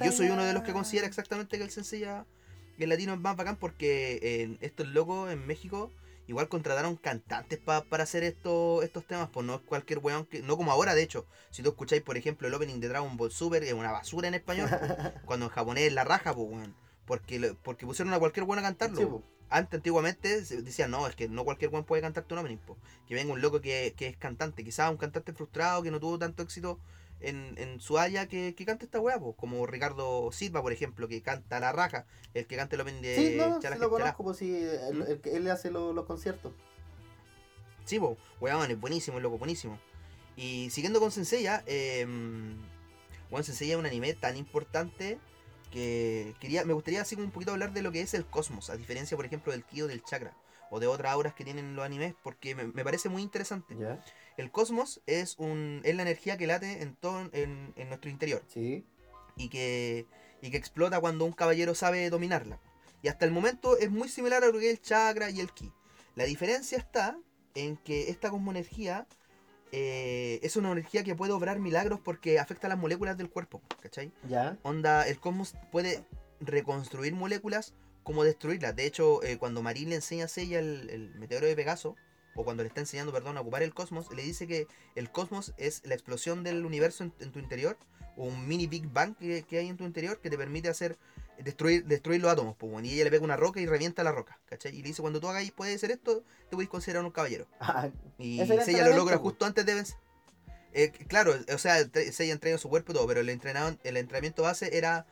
Yo 0.06 0.12
soy 0.12 0.28
uno 0.30 0.44
de 0.44 0.54
los 0.54 0.64
que 0.64 0.72
considera 0.74 1.08
exactamente 1.08 1.58
que 1.58 1.64
el 1.64 1.72
Senseiya 1.72 2.26
el 2.78 2.90
latino 2.90 3.14
es 3.14 3.20
más 3.20 3.36
bacán 3.38 3.56
porque 3.58 4.20
eh, 4.22 4.58
estos 4.62 4.88
locos 4.90 5.32
en 5.32 5.46
México 5.48 5.92
igual 6.28 6.50
contrataron 6.50 6.96
cantantes 6.98 7.60
pa- 7.60 7.84
para 7.86 8.04
hacer 8.04 8.24
esto, 8.24 8.82
estos 8.84 9.06
temas, 9.06 9.30
pues 9.32 9.46
no 9.46 9.56
es 9.56 9.62
cualquier 9.62 10.00
weón 10.00 10.26
que. 10.26 10.42
No 10.42 10.58
como 10.58 10.72
ahora, 10.72 10.94
de 10.96 11.04
hecho. 11.04 11.26
Si 11.52 11.62
tú 11.64 11.70
escucháis, 11.70 12.02
por 12.02 12.18
ejemplo, 12.18 12.48
el 12.48 12.54
opening 12.54 12.80
de 12.80 12.88
Dragon 12.90 13.16
Ball 13.16 13.32
Super, 13.32 13.64
es 13.64 13.74
una 13.74 13.92
basura 13.92 14.28
en 14.28 14.34
español, 14.34 14.70
cuando 15.26 15.46
en 15.46 15.52
japonés 15.52 15.84
es 15.86 15.94
la 15.94 16.04
raja, 16.04 16.34
pues 16.36 16.48
weón. 16.50 16.76
Porque, 17.06 17.56
porque 17.64 17.86
pusieron 17.86 18.14
a 18.14 18.20
cualquier 18.20 18.46
weón 18.46 18.60
a 18.60 18.64
cantarlo. 18.64 18.98
Sí. 18.98 19.35
Antes, 19.50 19.78
antiguamente, 19.78 20.44
se 20.44 20.62
decían, 20.62 20.92
no, 20.92 21.08
es 21.08 21.16
que 21.16 21.30
no 21.30 21.44
cualquier 21.46 21.72
weón 21.72 21.86
puede 21.86 22.02
cantarte 22.02 22.34
un 22.34 22.40
opening, 22.40 22.58
po. 22.58 22.78
Que 23.08 23.16
venga 23.16 23.32
un 23.34 23.42
loco 23.42 23.62
que, 23.62 23.94
que 23.96 24.08
es 24.08 24.18
cantante, 24.18 24.64
quizás 24.64 24.90
un 24.90 24.98
cantante 24.98 25.34
frustrado 25.34 25.84
que 25.84 25.92
no 25.92 26.00
tuvo 26.00 26.18
tanto 26.18 26.42
éxito 26.44 26.80
en, 27.22 27.54
en 27.58 27.80
su 27.80 27.98
haya 28.00 28.28
que, 28.28 28.56
que 28.56 28.66
cante 28.66 28.86
esta 28.86 29.00
weá, 29.00 29.20
po. 29.20 29.34
como 29.34 29.66
Ricardo 29.68 30.32
Silva, 30.32 30.62
por 30.62 30.74
ejemplo, 30.74 31.08
que 31.08 31.22
canta 31.22 31.60
la 31.60 31.72
raja, 31.72 32.06
el 32.34 32.48
que 32.48 32.56
canta 32.56 32.76
el 32.76 32.82
opening 32.82 33.02
de 33.02 33.16
Sí, 33.16 33.36
no, 33.38 33.60
Chala 33.62 33.76
sí 33.76 33.82
lo 33.82 33.90
conozco, 33.90 34.24
pues 34.24 34.38
sí, 34.38 34.52
el- 34.56 34.96
¿Mm? 34.98 35.02
el 35.12 35.22
que- 35.22 35.36
él 35.38 35.44
le 35.44 35.52
hace 35.52 35.70
lo- 35.72 35.94
los 35.94 36.06
conciertos. 36.06 36.52
Sí, 37.86 38.00
po, 38.00 38.18
weón, 38.42 38.72
es 38.72 38.80
buenísimo, 38.80 39.18
el 39.18 39.24
loco, 39.24 39.38
buenísimo. 39.38 39.80
Y 40.36 40.70
siguiendo 40.72 41.00
con 41.00 41.12
Senseiya, 41.12 41.64
eh, 41.68 42.06
bueno, 43.30 43.44
Senseiya 43.44 43.76
es 43.76 43.80
un 43.80 43.86
anime 43.86 44.14
tan 44.16 44.36
importante 44.38 45.20
que 45.66 46.34
quería, 46.40 46.64
me 46.66 46.74
gustaría 46.74 47.02
así 47.02 47.16
un 47.16 47.32
poquito 47.32 47.52
hablar 47.52 47.74
de 47.74 47.82
lo 47.82 47.92
que 47.92 48.02
es 48.02 48.14
el 48.14 48.26
cosmos, 48.26 48.70
a 48.70 48.76
diferencia, 48.78 49.16
por 49.18 49.26
ejemplo, 49.26 49.52
del 49.52 49.64
ki 49.64 49.84
o 49.84 49.88
del 49.88 50.04
chakra, 50.04 50.36
o 50.70 50.80
de 50.80 50.88
otras 50.88 51.12
auras 51.12 51.34
que 51.34 51.44
tienen 51.44 51.76
los 51.76 51.86
animes, 51.86 52.16
porque 52.24 52.56
me, 52.56 52.66
me 52.66 52.84
parece 52.84 53.10
muy 53.10 53.22
interesante. 53.22 53.76
¿Ya? 53.78 54.04
El 54.38 54.52
cosmos 54.52 55.02
es 55.06 55.36
un 55.38 55.82
es 55.84 55.96
la 55.96 56.02
energía 56.02 56.38
que 56.38 56.48
late 56.48 56.82
en 56.82 56.96
todo 56.96 57.30
en, 57.32 57.74
en 57.76 57.88
nuestro 57.88 58.10
interior 58.10 58.44
Sí. 58.48 58.84
y 59.38 59.50
que, 59.50 60.06
y 60.42 60.52
que 60.52 60.58
explota 60.58 61.00
cuando 61.00 61.26
un 61.26 61.32
caballero 61.34 61.76
sabe 61.76 62.10
dominarla. 62.10 62.60
Y 63.02 63.08
hasta 63.08 63.26
el 63.26 63.32
momento 63.32 63.78
es 63.78 63.92
muy 63.92 64.10
similar 64.10 64.44
a 64.44 64.48
lo 64.48 64.60
que 64.60 64.72
es 64.72 64.78
el 64.80 64.82
chakra 64.82 65.30
y 65.30 65.40
el 65.40 65.52
ki. 65.54 65.72
La 66.16 66.24
diferencia 66.26 66.78
está 66.78 67.18
en 67.54 67.78
que 67.78 68.10
esta 68.10 68.30
cosmoenergía 68.30 69.08
eh, 69.72 70.40
es 70.44 70.56
una 70.56 70.72
energía 70.72 71.04
que 71.04 71.16
puede 71.16 71.34
obrar 71.34 71.60
milagros 71.60 72.00
porque 72.00 72.40
afecta 72.40 72.68
a 72.68 72.70
las 72.70 72.80
moléculas 72.80 73.18
del 73.18 73.30
cuerpo, 73.30 73.62
¿cachai? 73.82 74.12
¿Ya? 74.30 74.58
Onda, 74.64 75.08
el 75.08 75.20
cosmos 75.20 75.56
puede 75.72 76.04
reconstruir 76.40 77.14
moléculas 77.14 77.74
como 78.04 78.24
destruirlas. 78.24 78.76
De 78.76 78.86
hecho, 78.86 79.24
eh, 79.24 79.38
cuando 79.38 79.62
Marín 79.62 79.90
le 79.90 79.96
enseña 79.96 80.26
a 80.26 80.28
Seiya 80.28 80.60
el, 80.60 80.90
el 80.90 81.16
meteoro 81.16 81.48
de 81.48 81.56
Pegaso, 81.56 81.96
o 82.36 82.44
cuando 82.44 82.64
le 82.64 82.68
está 82.68 82.82
enseñando, 82.82 83.12
perdón, 83.12 83.38
a 83.38 83.42
ocupar 83.42 83.64
el 83.64 83.74
cosmos, 83.74 84.14
le 84.14 84.22
dice 84.22 84.46
que 84.46 84.68
el 84.96 85.10
cosmos 85.10 85.54
es 85.58 85.82
la 85.86 85.96
explosión 85.96 86.44
del 86.44 86.66
universo 86.66 87.04
en, 87.04 87.14
en 87.20 87.32
tu 87.32 87.40
interior, 87.40 87.78
o 88.18 88.26
un 88.26 88.48
mini 88.48 88.68
Big 88.68 88.88
Bang 88.88 89.16
que, 89.18 89.44
que 89.44 89.58
hay 89.58 89.68
en 89.68 89.78
tu 89.78 89.84
interior 89.84 90.20
que 90.20 90.30
te 90.30 90.38
permite 90.38 90.70
hacer 90.70 90.98
destruir, 91.44 91.86
destruir 91.86 92.22
los 92.22 92.32
átomos. 92.32 92.56
Pues, 92.58 92.72
bueno, 92.72 92.88
y 92.88 92.94
ella 92.94 93.06
le 93.06 93.12
pega 93.12 93.24
una 93.24 93.36
roca 93.38 93.60
y 93.60 93.66
revienta 93.66 94.04
la 94.04 94.12
roca, 94.12 94.40
¿cachai? 94.46 94.74
Y 94.76 94.82
le 94.82 94.88
dice, 94.90 95.02
cuando 95.02 95.20
tú 95.20 95.28
hagáis, 95.28 95.52
puedes 95.52 95.76
hacer 95.76 95.92
esto, 95.92 96.24
te 96.50 96.52
podéis 96.52 96.70
considerar 96.70 97.04
un 97.06 97.12
caballero. 97.12 97.48
Ah, 97.60 97.90
Y 98.18 98.40
Ese 98.42 98.54
era 98.54 98.62
el 98.64 98.66
Seiya 98.66 98.88
lo 98.88 98.96
logra 98.96 99.18
justo 99.18 99.46
antes 99.46 99.66
de 99.66 99.74
vencer. 99.76 99.98
Eh, 100.74 100.92
claro, 100.92 101.34
o 101.54 101.58
sea, 101.58 101.78
Seiya 102.12 102.34
entrena 102.34 102.58
su 102.58 102.70
cuerpo 102.70 102.92
y 102.92 102.96
todo, 102.96 103.08
pero 103.08 103.22
el, 103.22 103.30
entrenado, 103.30 103.78
el 103.84 103.98
entrenamiento 103.98 104.44
base 104.44 104.78
era 104.78 105.06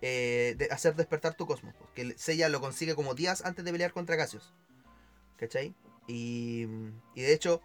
eh, 0.00 0.54
de 0.56 0.66
hacer 0.70 0.94
despertar 0.94 1.34
tu 1.34 1.46
cosmos. 1.46 1.74
Que 1.94 2.02
el- 2.02 2.18
Seiya 2.18 2.48
lo 2.48 2.60
consigue 2.60 2.94
como 2.94 3.14
días 3.14 3.44
antes 3.44 3.64
de 3.64 3.72
pelear 3.72 3.92
contra 3.92 4.16
Cassius. 4.16 4.52
¿Cachai? 5.36 5.74
Y, 6.06 6.66
y 7.14 7.22
de 7.22 7.32
hecho, 7.32 7.60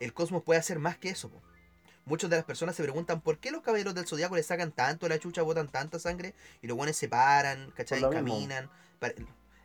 el 0.00 0.12
cosmos 0.12 0.42
puede 0.42 0.58
hacer 0.60 0.78
más 0.78 0.98
que 0.98 1.08
eso. 1.10 1.30
po. 1.30 1.40
Muchas 2.06 2.30
de 2.30 2.36
las 2.36 2.44
personas 2.44 2.76
se 2.76 2.82
preguntan 2.84 3.20
por 3.20 3.38
qué 3.38 3.50
los 3.50 3.62
caballeros 3.62 3.94
del 3.94 4.06
zodiaco 4.06 4.36
le 4.36 4.42
sacan 4.44 4.70
tanto 4.72 5.08
la 5.08 5.18
chucha, 5.18 5.42
botan 5.42 5.68
tanta 5.68 5.98
sangre 5.98 6.34
y 6.62 6.68
los 6.68 6.76
buenos 6.76 6.96
se 6.96 7.08
paran, 7.08 7.72
¿cachai? 7.72 8.00
Caminan. 8.00 8.70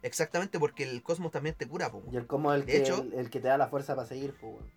Exactamente, 0.01 0.59
porque 0.59 0.83
el 0.83 1.03
cosmos 1.03 1.31
también 1.31 1.53
te 1.55 1.67
cura, 1.67 1.91
po. 1.91 2.01
Y 2.11 2.17
el 2.17 2.25
cosmos 2.25 2.55
es 2.55 2.61
el 2.61 2.65
De 2.65 2.73
que, 2.73 2.79
hecho- 2.79 3.01
el, 3.03 3.13
el 3.13 3.29
que 3.29 3.39
te 3.39 3.47
da 3.47 3.57
la 3.59 3.67
fuerza 3.67 3.95
para 3.95 4.07
seguir, 4.07 4.33
pues, 4.41 4.53
weón. 4.55 4.71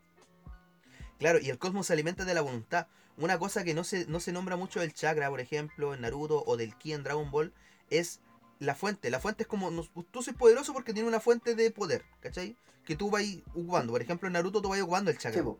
Claro, 1.18 1.38
y 1.38 1.48
el 1.48 1.58
cosmos 1.58 1.86
se 1.86 1.94
alimenta 1.94 2.24
de 2.26 2.34
la 2.34 2.42
voluntad. 2.42 2.86
Una 3.16 3.38
cosa 3.38 3.64
que 3.64 3.72
no 3.72 3.84
se, 3.84 4.06
no 4.06 4.20
se 4.20 4.32
nombra 4.32 4.56
mucho 4.56 4.80
del 4.80 4.92
chakra, 4.92 5.30
por 5.30 5.40
ejemplo, 5.40 5.94
en 5.94 6.02
Naruto 6.02 6.42
o 6.46 6.56
del 6.58 6.76
ki 6.76 6.92
en 6.92 7.02
Dragon 7.04 7.30
Ball, 7.30 7.54
es 7.88 8.20
la 8.58 8.74
fuente. 8.74 9.08
La 9.08 9.20
fuente 9.20 9.44
es 9.44 9.48
como, 9.48 9.70
nos- 9.70 9.90
tú 10.10 10.22
sois 10.22 10.36
poderoso 10.36 10.74
porque 10.74 10.92
tiene 10.92 11.08
una 11.08 11.20
fuente 11.20 11.54
de 11.54 11.70
poder, 11.70 12.04
¿cachai? 12.20 12.56
Que 12.84 12.94
tú 12.96 13.08
vas 13.10 13.22
ocupando. 13.54 13.92
Por 13.92 14.02
ejemplo, 14.02 14.26
en 14.26 14.34
Naruto 14.34 14.60
tú 14.60 14.68
vas 14.68 14.80
ocupando 14.82 15.10
el 15.10 15.16
chakra 15.16 15.40
Sí, 15.40 15.44
po. 15.44 15.58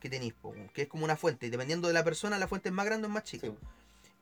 Que 0.00 0.08
tenéis, 0.10 0.34
que 0.72 0.82
es 0.82 0.88
como 0.88 1.04
una 1.04 1.16
fuente. 1.16 1.46
Y 1.46 1.50
dependiendo 1.50 1.88
de 1.88 1.94
la 1.94 2.04
persona, 2.04 2.38
la 2.38 2.48
fuente 2.48 2.68
es 2.68 2.74
más 2.74 2.86
grande 2.86 3.06
o 3.06 3.10
más 3.10 3.24
chica. 3.24 3.46
Sí. 3.48 3.54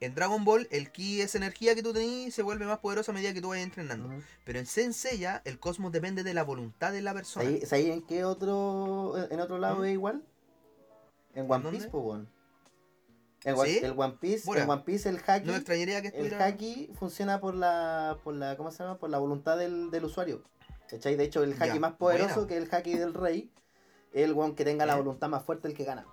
En 0.01 0.13
Dragon 0.13 0.43
Ball, 0.43 0.67
el 0.71 0.91
ki 0.91 1.21
es 1.21 1.35
energía 1.35 1.73
que 1.73 1.81
tú 1.81 1.93
tenés 1.93 2.27
y 2.27 2.31
se 2.31 2.41
vuelve 2.43 2.65
más 2.65 2.79
poderosa 2.79 3.11
a 3.13 3.15
medida 3.15 3.33
que 3.33 3.41
tú 3.41 3.49
vayas 3.49 3.63
entrenando. 3.65 4.09
Pero 4.43 4.59
en 4.59 4.65
Senseiya, 4.65 5.41
el 5.45 5.57
cosmos 5.57 5.91
depende 5.93 6.23
de 6.23 6.33
la 6.33 6.43
voluntad 6.43 6.91
de 6.91 7.01
la 7.01 7.13
persona. 7.13 7.45
¿Sabéis 7.45 7.69
sabéis 7.69 7.89
en 7.91 8.01
qué 8.05 8.25
otro, 8.25 9.13
en 9.31 9.39
otro 9.39 9.57
lado 9.57 9.77
¿Mm? 9.81 9.85
es 9.85 9.93
igual? 9.93 10.23
En 11.33 11.49
One 11.49 11.63
dónde? 11.63 11.79
Piece. 11.79 11.89
En 13.45 13.55
One- 13.55 13.69
¿Sí? 13.69 13.79
El 13.83 13.93
One 13.95 14.17
Piece, 14.19 14.43
Bueno, 14.45 14.63
en 14.63 14.69
One 14.69 14.81
Piece 14.85 15.07
el 15.07 15.21
haki, 15.25 15.45
No 15.45 15.51
me 15.53 15.57
extrañaría 15.59 16.01
que 16.01 16.07
el 16.09 16.33
haki 16.41 16.91
funciona 16.97 17.39
por 17.39 17.53
la, 17.55 18.17
por 18.23 18.33
la, 18.33 18.57
¿cómo 18.57 18.71
se 18.71 18.83
llama? 18.83 18.97
Por 18.97 19.09
la 19.09 19.17
voluntad 19.19 19.57
del, 19.57 19.91
del 19.91 20.03
usuario. 20.05 20.43
¿Cachai? 20.89 21.15
De 21.15 21.23
hecho, 21.23 21.43
el 21.43 21.53
haki 21.53 21.73
Ya, 21.75 21.79
más 21.79 21.93
poderoso 21.93 22.33
buena. 22.35 22.47
que 22.47 22.57
el 22.57 22.69
haki 22.73 22.95
del 22.95 23.13
rey 23.13 23.49
es 23.55 23.64
el 24.23 24.31
one 24.37 24.55
que 24.55 24.63
tenga 24.65 24.85
la 24.85 24.93
¿Eh? 24.93 24.97
voluntad 24.97 25.29
más 25.29 25.43
fuerte, 25.43 25.67
el 25.67 25.73
que 25.73 25.83
gana. 25.83 26.05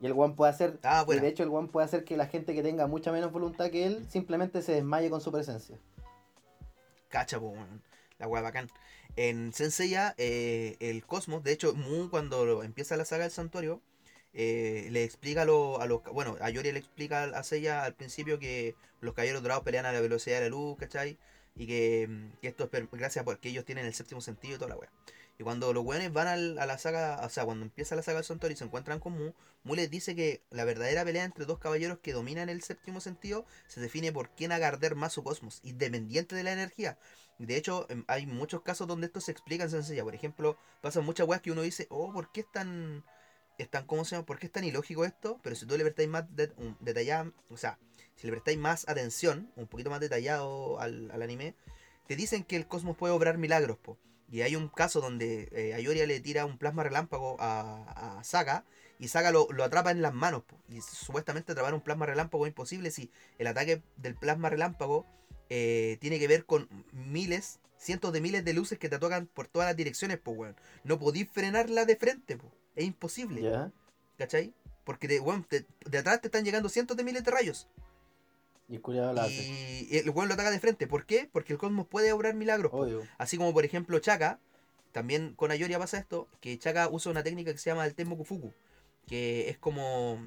Y 0.00 0.06
el 0.06 0.12
one 0.12 0.34
puede 0.34 0.50
hacer, 0.50 0.78
Ah, 0.82 1.02
y 1.02 1.06
bueno. 1.06 1.22
de 1.22 1.28
hecho 1.28 1.42
el 1.42 1.50
one 1.50 1.68
puede 1.68 1.84
hacer 1.84 2.04
que 2.04 2.16
la 2.16 2.26
gente 2.26 2.54
que 2.54 2.62
tenga 2.62 2.86
mucha 2.86 3.12
menos 3.12 3.32
voluntad 3.32 3.70
que 3.70 3.86
él 3.86 4.06
simplemente 4.08 4.62
se 4.62 4.72
desmaye 4.72 5.10
con 5.10 5.20
su 5.20 5.30
presencia. 5.30 5.76
Cacha, 7.08 7.38
po. 7.38 7.54
La 8.18 8.26
wea 8.28 8.42
bacán. 8.42 8.68
En 9.16 9.52
Senseiya, 9.52 10.14
eh, 10.16 10.76
el 10.80 11.04
cosmos, 11.04 11.42
de 11.42 11.52
hecho, 11.52 11.74
Mu 11.74 12.08
cuando 12.10 12.62
empieza 12.62 12.96
la 12.96 13.04
saga 13.04 13.24
del 13.24 13.32
santuario, 13.32 13.80
eh, 14.32 14.88
le 14.90 15.02
explica 15.04 15.42
a 15.42 15.44
los, 15.44 15.80
a 15.80 15.86
los. 15.86 16.02
Bueno, 16.04 16.36
a 16.40 16.48
Yori 16.50 16.70
le 16.72 16.78
explica 16.78 17.24
a 17.24 17.42
Seiya 17.42 17.82
al 17.84 17.94
principio 17.94 18.38
que 18.38 18.76
los 19.00 19.14
caballeros 19.14 19.42
dorados 19.42 19.64
pelean 19.64 19.86
a 19.86 19.92
la 19.92 20.00
velocidad 20.00 20.36
de 20.38 20.44
la 20.44 20.50
luz, 20.50 20.78
¿cachai? 20.78 21.18
Y 21.56 21.66
que, 21.66 22.06
mm, 22.08 22.38
que 22.40 22.48
esto 22.48 22.70
es 22.72 22.90
gracias 22.92 23.24
porque 23.24 23.48
ellos 23.48 23.64
tienen 23.64 23.84
el 23.86 23.92
séptimo 23.94 24.20
sentido 24.20 24.54
y 24.54 24.58
toda 24.58 24.70
la 24.70 24.76
wea. 24.76 24.90
Y 25.40 25.42
cuando 25.42 25.72
los 25.72 25.82
weones 25.86 26.12
van 26.12 26.26
al- 26.28 26.58
a 26.58 26.66
la 26.66 26.76
saga, 26.76 27.18
o 27.24 27.30
sea, 27.30 27.46
cuando 27.46 27.64
empieza 27.64 27.96
la 27.96 28.02
saga 28.02 28.18
del 28.18 28.26
santuario 28.26 28.52
y 28.52 28.58
se 28.58 28.64
encuentran 28.64 29.00
con 29.00 29.14
Mu, 29.14 29.32
Mu 29.64 29.74
les 29.74 29.90
dice 29.90 30.14
que 30.14 30.42
la 30.50 30.66
verdadera 30.66 31.02
pelea 31.02 31.24
entre 31.24 31.46
dos 31.46 31.58
caballeros 31.58 31.98
que 32.00 32.12
dominan 32.12 32.50
el 32.50 32.62
séptimo 32.62 33.00
sentido 33.00 33.46
se 33.66 33.80
define 33.80 34.12
por 34.12 34.28
quién 34.34 34.52
haga 34.52 34.68
arder 34.68 34.96
más 34.96 35.14
su 35.14 35.24
cosmos, 35.24 35.60
independiente 35.62 36.36
de 36.36 36.42
la 36.42 36.52
energía. 36.52 36.98
De 37.38 37.56
hecho, 37.56 37.86
em, 37.88 38.04
hay 38.06 38.26
muchos 38.26 38.60
casos 38.60 38.86
donde 38.86 39.06
esto 39.06 39.22
se 39.22 39.32
explica 39.32 39.64
en 39.64 39.70
sencilla. 39.70 40.04
Por 40.04 40.14
ejemplo, 40.14 40.58
pasan 40.82 41.06
muchas 41.06 41.26
weas 41.26 41.40
que 41.40 41.52
uno 41.52 41.62
dice, 41.62 41.86
oh, 41.88 42.12
¿por 42.12 42.30
qué 42.32 42.40
es 42.40 42.52
tan, 42.52 43.02
es 43.56 43.70
¿cómo 43.86 44.04
se 44.04 44.16
llama? 44.16 44.26
¿Por 44.26 44.38
qué 44.38 44.44
es 44.44 44.52
tan 44.52 44.64
ilógico 44.64 45.06
esto? 45.06 45.40
Pero 45.42 45.56
si 45.56 45.64
tú 45.64 45.74
le 45.78 45.84
prestáis 45.84 46.10
más 46.10 46.24
de- 46.36 46.52
detallada, 46.80 47.32
o 47.48 47.56
sea, 47.56 47.78
si 48.14 48.26
le 48.26 48.32
prestáis 48.34 48.58
más 48.58 48.86
atención, 48.90 49.50
un 49.56 49.66
poquito 49.68 49.88
más 49.88 50.00
detallado 50.00 50.78
al, 50.80 51.10
al 51.10 51.22
anime, 51.22 51.54
te 52.06 52.14
dicen 52.14 52.44
que 52.44 52.56
el 52.56 52.66
cosmos 52.66 52.94
puede 52.98 53.14
obrar 53.14 53.38
milagros, 53.38 53.78
po. 53.78 53.96
Y 54.30 54.42
hay 54.42 54.54
un 54.56 54.68
caso 54.68 55.00
donde 55.00 55.48
eh, 55.52 55.74
Ayoria 55.74 56.06
le 56.06 56.20
tira 56.20 56.46
un 56.46 56.56
plasma 56.56 56.82
relámpago 56.84 57.36
a, 57.40 58.18
a 58.18 58.24
Saga 58.24 58.64
y 58.98 59.08
Saga 59.08 59.32
lo, 59.32 59.48
lo 59.50 59.64
atrapa 59.64 59.90
en 59.90 60.02
las 60.02 60.14
manos. 60.14 60.44
po. 60.44 60.56
Y 60.68 60.80
supuestamente 60.82 61.52
atrapar 61.52 61.74
un 61.74 61.80
plasma 61.80 62.06
relámpago 62.06 62.46
es 62.46 62.50
imposible 62.50 62.90
si 62.90 63.10
el 63.38 63.46
ataque 63.48 63.82
del 63.96 64.14
plasma 64.14 64.48
relámpago 64.48 65.04
eh, 65.48 65.98
tiene 66.00 66.18
que 66.20 66.28
ver 66.28 66.44
con 66.44 66.68
miles, 66.92 67.58
cientos 67.76 68.12
de 68.12 68.20
miles 68.20 68.44
de 68.44 68.52
luces 68.52 68.78
que 68.78 68.88
te 68.88 68.98
tocan 68.98 69.26
por 69.26 69.48
todas 69.48 69.68
las 69.68 69.76
direcciones, 69.76 70.18
po, 70.18 70.30
weón. 70.32 70.54
No 70.84 70.98
podís 70.98 71.28
frenarla 71.28 71.84
de 71.84 71.96
frente, 71.96 72.36
po. 72.36 72.52
Es 72.76 72.84
imposible, 72.84 73.42
¿Ya? 73.42 73.72
¿cachai? 74.16 74.54
Porque 74.84 75.08
de, 75.08 75.18
weón, 75.18 75.42
te- 75.44 75.66
de 75.86 75.98
atrás 75.98 76.20
te 76.20 76.28
están 76.28 76.44
llegando 76.44 76.68
cientos 76.68 76.96
de 76.96 77.02
miles 77.02 77.24
de 77.24 77.30
rayos. 77.32 77.66
Y 78.70 78.76
el 78.76 79.18
hace. 79.18 79.86
Y 79.90 79.96
el 79.98 80.10
weón 80.10 80.28
lo 80.28 80.34
ataca 80.34 80.50
de 80.50 80.60
frente. 80.60 80.86
¿Por 80.86 81.04
qué? 81.04 81.28
Porque 81.32 81.52
el 81.52 81.58
cosmos 81.58 81.86
puede 81.88 82.12
obrar 82.12 82.34
milagros. 82.34 82.70
Obvio. 82.72 83.02
Así 83.18 83.36
como 83.36 83.52
por 83.52 83.64
ejemplo 83.64 83.98
Chaka, 83.98 84.38
también 84.92 85.34
con 85.34 85.50
Ayoria 85.50 85.78
pasa 85.78 85.98
esto, 85.98 86.28
que 86.40 86.58
Chaka 86.58 86.88
usa 86.88 87.10
una 87.10 87.22
técnica 87.24 87.52
que 87.52 87.58
se 87.58 87.70
llama 87.70 87.84
el 87.86 87.94
Tenmoku 87.94 88.24
Fuku, 88.24 88.52
que 89.06 89.48
es 89.48 89.58
como 89.58 90.24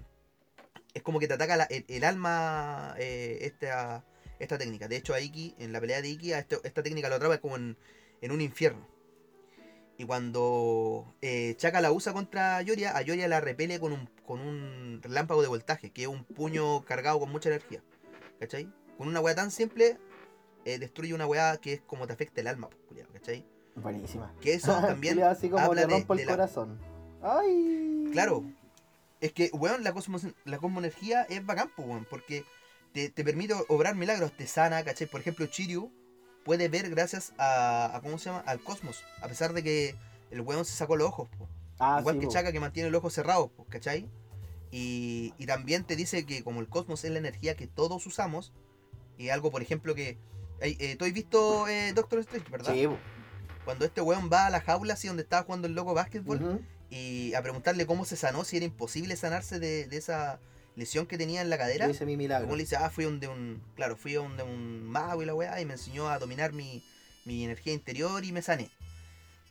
es 0.93 1.01
como 1.01 1.19
que 1.19 1.27
te 1.27 1.33
ataca 1.33 1.55
la- 1.57 1.63
el, 1.65 1.85
el 1.87 2.03
alma 2.03 2.95
eh, 2.99 3.39
esta, 3.41 4.05
esta 4.39 4.57
técnica. 4.57 4.87
De 4.87 4.97
hecho 4.97 5.13
a 5.13 5.21
Iki, 5.21 5.55
en 5.59 5.71
la 5.71 5.79
pelea 5.79 6.01
de 6.01 6.09
Iki, 6.09 6.33
a 6.33 6.39
este- 6.39 6.59
esta 6.63 6.83
técnica 6.83 7.09
lo 7.09 7.15
atrapa 7.15 7.37
como 7.39 7.55
en, 7.55 7.77
en 8.21 8.31
un 8.31 8.41
infierno. 8.41 8.87
Y 9.97 10.05
cuando 10.05 11.15
eh, 11.21 11.55
Chaka 11.57 11.79
la 11.79 11.91
usa 11.91 12.13
contra 12.13 12.57
Ayoria, 12.57 12.97
Ayoria 12.97 13.27
la 13.27 13.39
repele 13.41 13.79
con 13.79 13.93
un, 13.93 14.09
con 14.25 14.39
un 14.41 14.99
relámpago 15.01 15.41
de 15.41 15.47
voltaje, 15.47 15.91
que 15.91 16.03
es 16.03 16.07
un 16.07 16.25
puño 16.25 16.83
cargado 16.83 17.19
con 17.19 17.31
mucha 17.31 17.49
energía. 17.49 17.81
¿Cachai? 18.43 18.67
Con 18.97 19.07
una 19.07 19.21
weá 19.21 19.33
tan 19.35 19.51
simple, 19.51 19.97
eh, 20.65 20.77
destruye 20.79 21.13
una 21.13 21.25
weá 21.25 21.55
que 21.57 21.73
es 21.73 21.81
como 21.81 22.05
te 22.07 22.13
afecta 22.13 22.41
el 22.41 22.47
alma, 22.47 22.69
pues, 22.69 22.81
culiao, 22.89 23.07
¿cachai? 23.13 23.45
Buenísima. 23.75 24.33
Que 24.41 24.53
eso 24.53 24.73
también 24.81 25.21
así 25.23 25.49
como 25.49 25.63
habla 25.63 25.87
te 25.87 25.87
de- 25.87 26.05
el 26.09 26.17
de 26.17 26.25
la- 26.25 26.31
corazón. 26.31 26.77
Ay. 27.21 28.09
Claro. 28.11 28.43
Es 29.21 29.31
que, 29.31 29.49
weón, 29.53 29.83
la, 29.85 29.93
cosmos, 29.93 30.27
la 30.43 30.57
cosmoenergía 30.57 31.23
es 31.23 31.45
bacán, 31.45 31.71
pues, 31.75 31.87
weón, 31.87 32.05
porque 32.09 32.43
te, 32.91 33.09
te 33.09 33.23
permite 33.23 33.53
obrar 33.69 33.95
milagros, 33.95 34.33
te 34.35 34.45
sana, 34.45 34.83
¿cachai? 34.83 35.07
Por 35.07 35.21
ejemplo, 35.21 35.45
Chiryu 35.45 35.89
puede 36.43 36.67
ver 36.67 36.89
gracias 36.89 37.31
a, 37.37 37.95
a- 37.95 38.01
¿cómo 38.01 38.17
se 38.17 38.25
llama? 38.25 38.43
Al 38.45 38.59
cosmos, 38.59 39.03
a 39.21 39.29
pesar 39.29 39.53
de 39.53 39.63
que 39.63 39.95
el 40.31 40.41
weón 40.41 40.65
se 40.65 40.73
sacó 40.73 40.97
los 40.97 41.07
ojos, 41.07 41.29
po. 41.37 41.47
Ah, 41.79 41.97
Igual 42.01 42.15
sí, 42.15 42.19
que 42.19 42.25
po. 42.27 42.33
Chaka 42.33 42.51
que 42.51 42.59
mantiene 42.59 42.89
el 42.89 42.95
ojo 42.95 43.09
cerrado, 43.09 43.47
po, 43.47 43.65
¿cachai? 43.69 44.09
Y, 44.75 45.35
y 45.37 45.45
también 45.45 45.83
te 45.83 45.95
dice 45.95 46.25
que 46.25 46.43
como 46.43 46.59
el 46.59 46.67
cosmos 46.67 47.03
es 47.03 47.11
la 47.11 47.19
energía 47.19 47.55
que 47.55 47.67
todos 47.67 48.07
usamos, 48.07 48.51
y 49.19 49.29
algo, 49.29 49.51
por 49.51 49.61
ejemplo, 49.61 49.93
que... 49.93 50.17
eh, 50.61 50.95
¿Tú 50.97 51.05
has 51.05 51.13
visto 51.13 51.67
eh, 51.67 51.93
Doctor 51.93 52.17
Strange, 52.21 52.49
verdad? 52.49 52.73
Sí. 52.73 52.87
Cuando 53.65 53.85
este 53.85 54.01
weón 54.01 54.31
va 54.33 54.47
a 54.47 54.49
la 54.49 54.61
jaula 54.61 54.95
así 54.95 55.07
donde 55.07 55.21
estaba 55.21 55.43
jugando 55.43 55.67
el 55.67 55.75
loco 55.75 55.93
básquetbol, 55.93 56.59
y 56.89 57.35
a 57.35 57.41
preguntarle 57.43 57.85
cómo 57.85 58.03
se 58.03 58.15
sanó, 58.15 58.43
si 58.45 58.57
era 58.57 58.65
imposible 58.65 59.15
sanarse 59.15 59.59
de, 59.59 59.85
de 59.85 59.97
esa 59.97 60.39
lesión 60.75 61.05
que 61.05 61.19
tenía 61.19 61.41
en 61.41 61.51
la 61.51 61.59
cadera. 61.59 61.85
Yo 61.85 61.91
hice 61.91 62.07
mi 62.07 62.17
milagro. 62.17 62.47
Como 62.47 62.55
le 62.55 62.63
dice, 62.63 62.75
ah, 62.75 62.89
fui 62.89 63.05
donde 63.05 63.27
un, 63.27 63.61
claro, 63.75 63.95
fui 63.95 64.13
donde 64.13 64.41
un 64.41 64.83
mago 64.85 65.21
y 65.21 65.27
la 65.27 65.35
weá, 65.35 65.61
y 65.61 65.65
me 65.65 65.73
enseñó 65.73 66.09
a 66.09 66.17
dominar 66.17 66.51
mi, 66.51 66.83
mi 67.25 67.43
energía 67.43 67.73
interior 67.73 68.25
y 68.25 68.31
me 68.31 68.41
sané. 68.41 68.71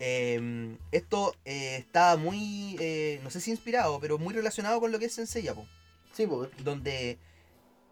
Eh, 0.04 0.76
esto 0.90 1.32
eh, 1.44 1.76
está 1.76 2.16
muy, 2.16 2.76
eh, 2.80 3.20
no 3.22 3.30
sé 3.30 3.40
si 3.40 3.52
inspirado, 3.52 4.00
pero 4.00 4.18
muy 4.18 4.34
relacionado 4.34 4.80
con 4.80 4.90
lo 4.90 4.98
que 4.98 5.04
es 5.04 5.14
Senseiya, 5.14 5.54
po, 5.54 5.64
Sí, 6.12 6.26
po. 6.26 6.48
donde 6.64 7.18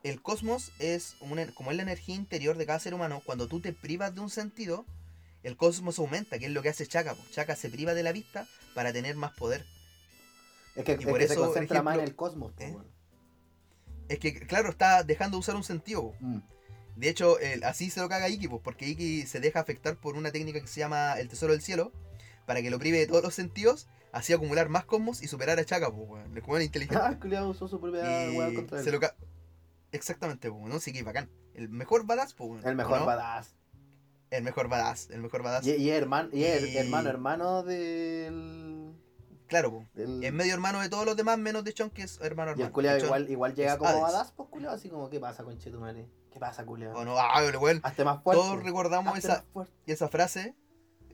el 0.02 0.20
cosmos 0.20 0.72
es 0.80 1.14
una- 1.20 1.46
como 1.54 1.70
es 1.70 1.76
la 1.76 1.84
energía 1.84 2.16
interior 2.16 2.56
de 2.56 2.66
cada 2.66 2.80
ser 2.80 2.94
humano, 2.94 3.22
cuando 3.24 3.46
tú 3.46 3.60
te 3.60 3.72
privas 3.72 4.12
de 4.12 4.22
un 4.22 4.28
sentido, 4.30 4.84
el 5.44 5.56
cosmos 5.56 6.00
aumenta, 6.00 6.40
que 6.40 6.46
es 6.46 6.50
lo 6.50 6.62
que 6.62 6.70
hace 6.70 6.84
Chaka. 6.84 7.14
po. 7.14 7.22
Chaka 7.30 7.54
se 7.54 7.70
priva 7.70 7.94
de 7.94 8.02
la 8.02 8.10
vista 8.10 8.48
para 8.74 8.92
tener 8.92 9.14
más 9.14 9.30
poder. 9.32 9.64
Es 10.74 10.84
que, 10.84 10.92
Y 10.92 10.94
es 10.96 11.06
por 11.06 11.18
que 11.20 11.28
se 11.28 11.34
eso, 11.34 11.44
concentra 11.44 11.80
más 11.82 11.96
en 11.96 12.04
el 12.04 12.16
cosmos, 12.16 12.52
po, 12.54 12.62
¿eh? 12.62 12.76
Es 14.08 14.18
que, 14.18 14.34
claro, 14.48 14.70
está 14.70 15.04
dejando 15.04 15.36
de 15.36 15.40
usar 15.42 15.54
un 15.54 15.62
sentido. 15.62 16.12
Mm. 16.18 16.38
De 17.00 17.08
hecho, 17.08 17.38
el- 17.38 17.64
así 17.64 17.88
se 17.90 18.00
lo 18.00 18.08
caga 18.08 18.28
Iki, 18.28 18.48
pues, 18.48 18.60
porque 18.62 18.86
Iki 18.88 19.22
se 19.26 19.40
deja 19.40 19.58
afectar 19.60 19.96
por 19.96 20.16
una 20.16 20.30
técnica 20.30 20.60
que 20.60 20.66
se 20.66 20.80
llama 20.80 21.14
el 21.18 21.28
tesoro 21.28 21.52
del 21.52 21.62
cielo, 21.62 21.92
para 22.46 22.60
que 22.62 22.70
lo 22.70 22.78
prive 22.78 22.98
de 22.98 23.06
todos 23.06 23.22
los 23.22 23.34
sentidos, 23.34 23.88
así 24.12 24.32
acumular 24.32 24.68
más 24.68 24.84
cosmos 24.84 25.22
y 25.22 25.26
superar 25.28 25.58
a 25.58 25.64
Chaka, 25.64 25.90
pues, 25.90 26.08
weón. 26.08 26.36
El 26.36 26.42
weón 26.46 26.62
inteligente. 26.62 27.02
Ah, 27.02 27.16
culiado 27.18 27.48
usó 27.48 27.68
su 27.68 27.80
propia 27.80 28.02
weá 28.32 28.52
contra 28.54 28.78
él. 28.78 28.84
se 28.84 28.92
lo 28.92 29.00
Exactamente, 29.92 30.50
pues, 30.50 30.62
¿no? 30.72 30.78
Sí 30.78 30.92
que 30.92 31.02
bacán. 31.02 31.28
El 31.54 31.68
mejor 31.68 32.06
badass, 32.06 32.34
pues, 32.34 32.50
weón, 32.50 32.66
El 32.66 32.76
mejor 32.76 33.00
¿no? 33.00 33.06
badass. 33.06 33.54
El 34.30 34.44
mejor 34.44 34.68
badass, 34.68 35.08
el 35.10 35.22
mejor 35.22 35.42
badass. 35.42 35.66
Y, 35.66 35.72
y 35.72 35.90
hermano, 35.90 36.28
y 36.32 36.44
Y- 36.44 36.76
hermano, 36.76 37.08
hermano 37.08 37.62
del. 37.64 38.79
Claro, 39.50 39.84
del- 39.94 40.22
Es 40.22 40.32
medio 40.32 40.54
hermano 40.54 40.80
de 40.80 40.88
todos 40.88 41.04
los 41.04 41.16
demás, 41.16 41.36
menos 41.36 41.64
de 41.64 41.74
Chon, 41.74 41.90
que 41.90 42.02
es 42.02 42.20
hermano 42.20 42.50
y 42.50 42.52
hermano. 42.52 42.66
el 42.68 42.72
culiado 42.72 42.98
Chon- 42.98 43.06
igual, 43.06 43.28
igual 43.30 43.54
llega 43.56 43.76
como 43.78 43.90
Hades. 43.90 44.02
badass, 44.02 44.32
pues 44.32 44.64
así 44.68 44.88
como, 44.88 45.10
¿qué 45.10 45.18
pasa, 45.18 45.42
conchetumare? 45.42 46.06
¿Qué 46.32 46.38
pasa, 46.38 46.64
culiado? 46.64 46.94
O 46.96 47.04
no, 47.04 47.18
ah, 47.18 47.42
el 47.42 47.56
weón. 47.56 47.80
Hazte 47.82 48.04
más 48.04 48.22
fuerte. 48.22 48.40
Todos 48.40 48.62
recordamos 48.62 49.18
esa. 49.18 49.44
Y 49.86 49.90
esa 49.92 50.08
frase, 50.08 50.54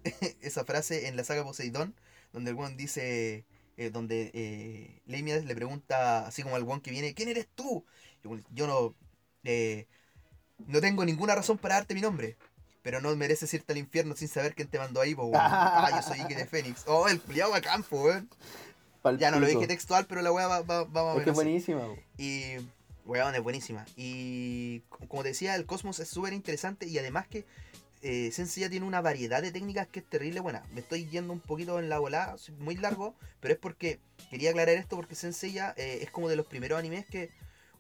esa 0.43 0.65
frase 0.67 1.09
en 1.09 1.17
la 1.17 1.25
saga 1.25 1.45
Poseidón, 1.45 1.95
donde 2.35 2.51
el 2.51 2.59
one 2.59 2.77
dice, 2.77 3.47
eh, 3.79 3.91
donde 3.91 4.31
eh, 4.35 5.01
Leimias 5.07 5.47
le 5.47 5.55
pregunta, 5.55 6.27
así 6.27 6.43
como 6.43 6.57
al 6.57 6.63
one 6.69 6.83
que 6.83 6.91
viene, 6.91 7.15
¿quién 7.15 7.31
eres 7.31 7.49
tú? 7.55 7.87
Y 8.23 8.27
el 8.27 8.29
weón, 8.29 8.45
yo 8.51 8.67
no, 8.67 8.95
eh, 9.45 9.87
no 10.67 10.83
tengo 10.83 11.07
ninguna 11.07 11.35
razón 11.35 11.57
para 11.57 11.77
darte 11.77 11.95
mi 11.95 12.03
nombre, 12.03 12.37
pero 12.87 13.01
no 13.01 13.17
mereces 13.17 13.53
irte 13.53 13.73
al 13.73 13.79
infierno 13.79 14.15
sin 14.15 14.29
saber 14.29 14.55
quién 14.55 14.69
te 14.69 14.79
mandó 14.79 15.01
ahí, 15.01 15.13
po, 15.13 15.25
weón. 15.25 15.35
Ah, 15.45 15.91
yo 15.91 16.03
soy 16.03 16.21
Ike 16.21 16.37
de 16.37 16.47
Fénix. 16.47 16.85
Oh, 16.87 17.09
el 17.09 17.21
culiao 17.21 17.53
a 17.53 17.61
campo, 17.61 18.01
weón. 18.01 18.31
Ya 19.19 19.33
no 19.33 19.41
lo 19.41 19.47
dije 19.49 19.67
textual, 19.67 20.07
pero 20.07 20.23
la 20.23 20.31
weá 20.31 20.47
va, 20.47 20.61
va, 20.61 20.85
va 20.85 21.05
más 21.05 21.17
o 21.17 21.19
Es 21.19 21.25
que 21.25 21.31
es 21.31 21.35
buenísima. 21.35 21.83
Y, 22.17 22.59
weón, 23.05 23.35
es 23.35 23.43
buenísima. 23.43 23.85
Y 23.97 24.83
co- 24.89 25.01
como 25.09 25.25
te 25.25 25.31
decía, 25.31 25.57
el 25.57 25.67
cosmos 25.67 25.99
es 25.99 26.07
súper 26.07 26.33
interesante 26.33 26.87
y 26.87 26.97
además 26.97 27.27
que 27.27 27.45
eh, 28.03 28.31
Senseiya 28.31 28.71
tiene 28.71 28.87
una 28.87 29.01
variedad 29.01 29.43
de 29.43 29.51
técnicas 29.51 29.89
que 29.89 29.99
es 29.99 30.07
terrible 30.09 30.39
buena. 30.39 30.63
Me 30.73 30.79
estoy 30.79 31.09
yendo 31.09 31.33
un 31.33 31.41
poquito 31.41 31.81
en 31.81 31.89
la 31.89 31.99
volada, 31.99 32.37
muy 32.61 32.77
largo, 32.77 33.17
pero 33.41 33.53
es 33.55 33.59
porque 33.59 33.99
quería 34.31 34.51
aclarar 34.51 34.77
esto 34.77 34.95
porque 34.95 35.17
Senseiya 35.17 35.75
eh, 35.77 35.99
es 36.03 36.11
como 36.13 36.29
de 36.29 36.37
los 36.37 36.47
primeros 36.47 36.79
animes 36.79 37.05
que 37.05 37.31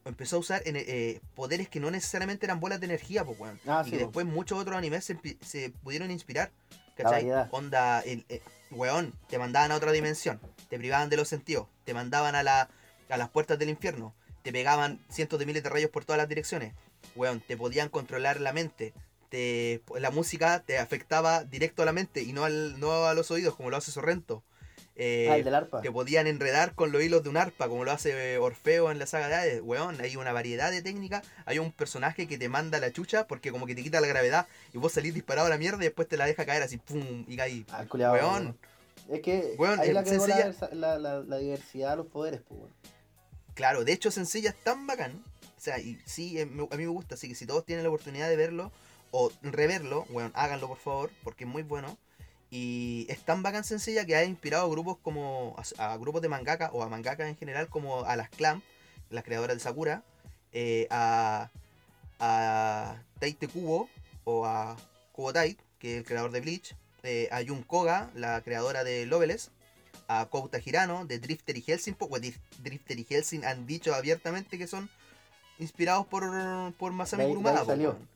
empezó 0.07 0.36
a 0.36 0.38
usar 0.38 0.62
eh, 0.64 1.20
poderes 1.34 1.68
que 1.68 1.80
no 1.80 1.90
necesariamente 1.90 2.46
eran 2.46 2.61
bolas 2.61 2.80
de 2.80 2.86
energía, 2.86 3.24
pues, 3.24 3.38
weón. 3.38 3.61
Ah, 3.66 3.82
y 3.82 3.86
sí, 3.86 3.90
que 3.92 3.98
después 3.98 4.26
muchos 4.26 4.59
otros 4.59 4.76
animes 4.76 5.04
se, 5.04 5.70
pudieron 5.82 6.11
inspirar. 6.11 6.50
¿Cachai? 6.96 7.28
Onda, 7.50 8.00
el, 8.00 8.24
eh, 8.30 8.40
weón, 8.70 9.12
te 9.28 9.38
mandaban 9.38 9.70
a 9.72 9.76
otra 9.76 9.92
dimensión, 9.92 10.40
te 10.70 10.78
privaban 10.78 11.11
de 11.11 11.16
los 11.16 11.28
sentidos, 11.28 11.66
te 11.84 11.92
mandaban 11.92 12.34
a, 12.34 12.42
la, 12.42 12.70
a 13.11 13.16
las 13.18 13.28
puertas 13.28 13.59
del 13.59 13.68
infierno, 13.68 14.14
te 14.42 14.50
pegaban 14.50 15.00
cientos 15.11 15.38
de 15.38 15.44
miles 15.44 15.62
de 15.62 15.68
rayos 15.68 15.90
por 15.90 16.07
todas 16.07 16.18
las 16.18 16.28
direcciones, 16.28 16.72
weón, 17.14 17.40
te 17.40 17.57
podían 17.57 17.90
controlar 17.90 18.40
la 18.40 18.54
mente, 18.54 18.94
te, 19.28 19.82
la 19.98 20.11
música 20.11 20.62
te 20.64 20.78
afectaba 20.78 21.44
directo 21.44 21.82
a 21.82 21.84
la 21.84 21.92
mente 21.92 22.22
y 22.22 22.32
no, 22.32 22.44
al, 22.44 22.80
no 22.80 23.07
a 23.07 23.12
los 23.12 23.30
oídos 23.30 23.57
como 23.57 23.70
lo 23.70 23.76
hace 23.76 23.90
Sorrento. 23.90 24.42
Eh, 24.99 25.28
ah, 25.30 25.36
el 25.36 25.44
del 25.44 25.55
arpa. 25.55 25.82
te 25.82 25.92
podían 25.92 26.26
enredar 26.26 26.74
con 26.74 26.90
los 26.90 27.03
hilos 27.03 27.22
de 27.22 27.28
un 27.28 27.36
arpa, 27.36 27.68
como 27.68 27.84
lo 27.84 27.92
hace 27.92 28.38
Orfeo 28.38 28.90
en 28.90 28.99
la 28.99 29.07
saga 29.07 29.28
de 29.28 29.34
Hades. 29.34 29.61
Weón, 29.62 30.01
hay 30.01 30.16
una 30.16 30.32
variedad 30.32 30.70
de 30.70 30.80
técnicas. 30.80 31.26
Hay 31.44 31.59
un 31.59 31.70
personaje 31.70 32.26
que 32.26 32.38
te 32.38 32.49
manda 32.49 32.78
la 32.78 32.90
chucha 32.90 33.26
porque 33.26 33.53
como 33.53 33.66
que 33.66 33.74
te 33.74 33.82
quita 33.82 34.01
la 34.01 34.07
gravedad 34.07 34.47
y 34.72 34.78
vos 34.78 34.92
salís 34.92 35.12
disparado 35.12 35.49
a 35.49 35.51
la 35.51 35.59
mierda 35.59 35.78
y 35.82 35.88
después 35.88 36.09
te 36.09 36.16
la 36.16 36.24
deja 36.24 36.47
caer 36.47 36.62
así, 36.62 36.78
pum, 36.78 37.24
y 37.28 37.36
caí. 37.36 37.66
Ah, 37.70 37.84
culiao, 37.86 38.14
Weón. 38.14 38.59
Es 39.11 39.20
que 39.20 39.55
Weón, 39.59 39.78
ahí 39.80 39.92
la 39.92 40.03
que 40.03 40.16
la, 40.72 40.99
la, 40.99 41.20
la, 41.20 41.36
diversidad 41.38 41.90
de 41.90 41.97
los 41.97 42.07
poderes, 42.07 42.40
pues, 42.49 42.61
weón. 42.61 42.72
Claro, 43.55 43.84
de 43.84 43.92
hecho 43.92 44.11
Sencilla 44.11 44.51
es 44.51 44.57
tan 44.57 44.86
bacán. 44.86 45.22
O 45.57 45.61
sea, 45.61 45.78
y 45.78 45.99
sí, 46.05 46.38
eh, 46.38 46.42
a 46.42 46.76
mí 46.76 46.84
me 46.84 46.88
gusta, 46.88 47.14
así 47.14 47.28
que 47.28 47.34
si 47.34 47.47
todos 47.47 47.64
tienen 47.64 47.82
la 47.82 47.88
oportunidad 47.90 48.28
de 48.28 48.36
verlo 48.36 48.72
o 49.11 49.30
reverlo, 49.42 50.07
bueno, 50.11 50.30
háganlo 50.34 50.68
por 50.68 50.78
favor, 50.78 51.11
porque 51.22 51.44
es 51.44 51.51
muy 51.51 51.62
bueno. 51.62 51.99
Y 52.51 53.07
es 53.09 53.20
tan 53.24 53.42
bacán 53.42 53.64
sencilla 53.64 54.05
que 54.07 54.14
ha 54.16 54.24
inspirado 54.24 54.66
a 54.66 54.68
grupos 54.70 54.99
como 55.03 55.57
a, 55.78 55.92
a 55.92 55.97
grupos 55.97 56.22
de 56.22 56.28
mangaka 56.28 56.70
o 56.72 56.82
a 56.82 56.88
mangaka 56.88 57.28
en 57.28 57.36
general 57.36 57.68
como 57.68 58.05
a 58.05 58.14
las 58.16 58.28
Clamp, 58.30 58.62
las 59.11 59.24
creadoras 59.24 59.57
de 59.57 59.61
Sakura, 59.62 60.03
eh, 60.53 60.86
a, 60.90 61.51
a 62.20 62.97
Taite 63.18 63.49
Kubo 63.49 63.88
o 64.24 64.47
a 64.47 64.76
Kubo 65.12 65.32
Tait, 65.32 65.59
que 65.78 65.94
es 65.94 65.99
el 65.99 66.05
creador 66.05 66.30
de 66.30 66.40
Bleach, 66.40 66.74
eh, 67.03 67.28
a 67.32 67.40
Yun 67.40 67.62
Koga, 67.62 68.11
la 68.14 68.40
creadora 68.42 68.84
de 68.84 69.07
Loveless, 69.07 69.51
a 70.09 70.26
Kouta 70.26 70.61
Hirano 70.64 71.05
de 71.05 71.18
Drifter 71.18 71.57
y 71.57 71.62
Helsing. 71.62 71.94
pues, 71.94 72.22
Drif- 72.22 72.38
Drifter 72.62 72.99
y 72.99 73.05
Helsing 73.05 73.44
han 73.44 73.66
dicho 73.66 73.94
abiertamente 73.94 74.57
que 74.57 74.66
son 74.66 74.88
inspirados 75.59 76.07
por, 76.07 76.22
por 76.74 76.92
Masami 76.92 77.26
Kurumada. 77.26 77.64
salió. 77.64 77.90
weón. 77.90 78.15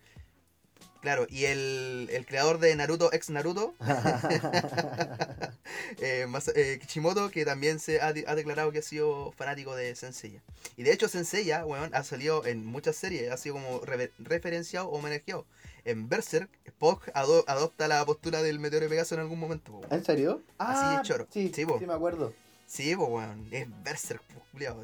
Claro, 1.01 1.27
y 1.31 1.47
el, 1.47 2.09
el 2.13 2.27
creador 2.27 2.59
de 2.59 2.75
Naruto, 2.77 3.11
ex 3.13 3.31
Naruto, 3.31 3.75
eh, 6.01 6.27
Masa- 6.29 6.53
eh, 6.55 6.79
Kishimoto, 6.81 7.31
que 7.31 7.45
también 7.45 7.79
se 7.81 8.01
ha, 8.01 8.09
ha 8.09 8.35
declarado 8.35 8.73
que 8.73 8.79
ha 8.81 8.83
sido 8.83 9.33
fanático 9.33 9.75
de 9.75 9.95
Senseiya. 9.97 10.43
Y 10.77 10.83
de 10.83 10.93
hecho 10.93 11.09
Senseiya, 11.09 11.65
weón, 11.65 11.95
ha 11.95 12.05
salido 12.05 12.45
en 12.47 12.65
muchas 12.67 12.97
series, 12.97 13.31
ha 13.33 13.37
sido 13.37 13.55
como 13.57 13.81
rever- 13.83 14.13
referenciado 14.19 14.89
o 14.89 14.99
homenajeado. 14.99 15.47
En 15.85 16.09
Berserk, 16.11 16.51
Spock 16.67 17.09
ado- 17.15 17.45
adopta 17.47 17.89
la 17.89 18.05
postura 18.05 18.43
del 18.43 18.59
meteoro 18.59 18.85
de 18.85 18.91
Pegaso 18.91 19.15
en 19.15 19.23
algún 19.23 19.39
momento. 19.41 19.73
weón. 19.73 19.93
¿En 19.93 20.05
serio? 20.05 20.43
Así 20.59 20.81
Ah, 20.85 21.01
es 21.03 21.09
choro. 21.09 21.27
Sí, 21.33 21.51
Sí, 21.55 21.65
sí, 21.79 21.87
me 21.87 21.95
acuerdo. 21.95 22.35
Sí, 22.67 22.95
pues, 22.95 23.09
weón. 23.09 23.49
Es 23.51 23.67
Berserk, 23.83 24.23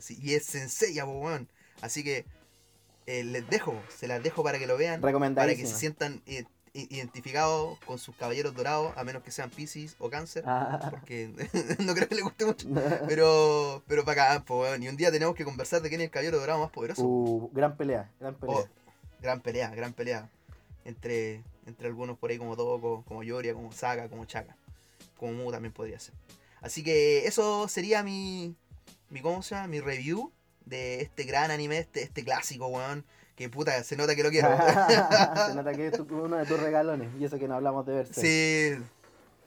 sí, 0.00 0.18
Y 0.22 0.34
es 0.34 0.46
Senseiya, 0.46 1.04
pues, 1.04 1.16
weón. 1.20 1.48
Así 1.82 2.02
que 2.02 2.24
eh, 3.06 3.24
les 3.24 3.48
dejo, 3.48 3.80
se 3.88 4.08
las 4.08 4.22
dejo 4.22 4.42
para 4.42 4.58
que 4.58 4.66
lo 4.66 4.76
vean. 4.76 5.00
Para 5.00 5.54
que 5.54 5.66
se 5.66 5.76
sientan 5.76 6.22
identificados 6.76 7.78
con 7.86 7.98
sus 7.98 8.14
caballeros 8.16 8.54
dorados, 8.54 8.92
a 8.96 9.04
menos 9.04 9.22
que 9.22 9.30
sean 9.30 9.48
Pisces 9.50 9.96
o 9.98 10.10
Cáncer. 10.10 10.44
Ah. 10.46 10.88
Porque 10.90 11.30
no 11.84 11.94
creo 11.94 12.08
que 12.08 12.14
les 12.16 12.24
guste 12.24 12.44
mucho. 12.44 12.68
Pero, 13.06 13.82
pero 13.86 14.04
para 14.04 14.34
acá, 14.34 14.44
pues. 14.44 14.80
Y 14.80 14.88
un 14.88 14.96
día 14.96 15.10
tenemos 15.10 15.34
que 15.34 15.44
conversar 15.44 15.82
de 15.82 15.88
quién 15.88 16.00
es 16.00 16.06
el 16.06 16.10
caballero 16.10 16.38
dorado 16.38 16.60
más 16.60 16.70
poderoso. 16.70 17.02
Uh, 17.02 17.50
gran 17.52 17.76
pelea, 17.76 18.10
gran 18.20 18.34
pelea. 18.34 18.56
Oh, 18.56 18.66
gran 19.22 19.40
pelea, 19.40 19.70
gran 19.70 19.92
pelea. 19.92 20.28
Entre, 20.84 21.42
entre 21.66 21.88
algunos 21.88 22.18
por 22.18 22.30
ahí 22.30 22.38
como 22.38 22.54
Doko, 22.54 23.04
como 23.06 23.22
Yoria, 23.22 23.54
como 23.54 23.72
Saga, 23.72 24.08
como 24.08 24.24
Chaka. 24.24 24.56
Como 25.16 25.32
Mu 25.32 25.50
también 25.50 25.72
podría 25.72 25.98
ser. 25.98 26.14
Así 26.60 26.82
que 26.82 27.26
eso 27.26 27.68
sería 27.68 28.02
mi, 28.02 28.54
mi 29.10 29.20
¿cómo 29.20 29.42
se 29.42 29.54
llama? 29.54 29.68
Mi 29.68 29.80
review 29.80 30.32
de 30.66 31.00
este 31.00 31.24
gran 31.24 31.50
anime, 31.50 31.78
este, 31.78 32.02
este 32.02 32.22
clásico, 32.24 32.66
weón. 32.66 33.04
Que 33.34 33.48
puta, 33.50 33.82
se 33.84 33.96
nota 33.96 34.14
que 34.14 34.22
lo 34.22 34.30
quiero. 34.32 34.48
Se 34.56 35.54
nota 35.54 35.72
que 35.74 35.88
es 35.88 35.98
uno 36.10 36.36
de 36.36 36.46
tus 36.46 36.60
regalones. 36.60 37.08
Y 37.18 37.24
eso 37.24 37.38
que 37.38 37.48
no 37.48 37.54
hablamos 37.54 37.86
de 37.86 37.94
verse. 37.94 38.20
sí. 38.20 38.84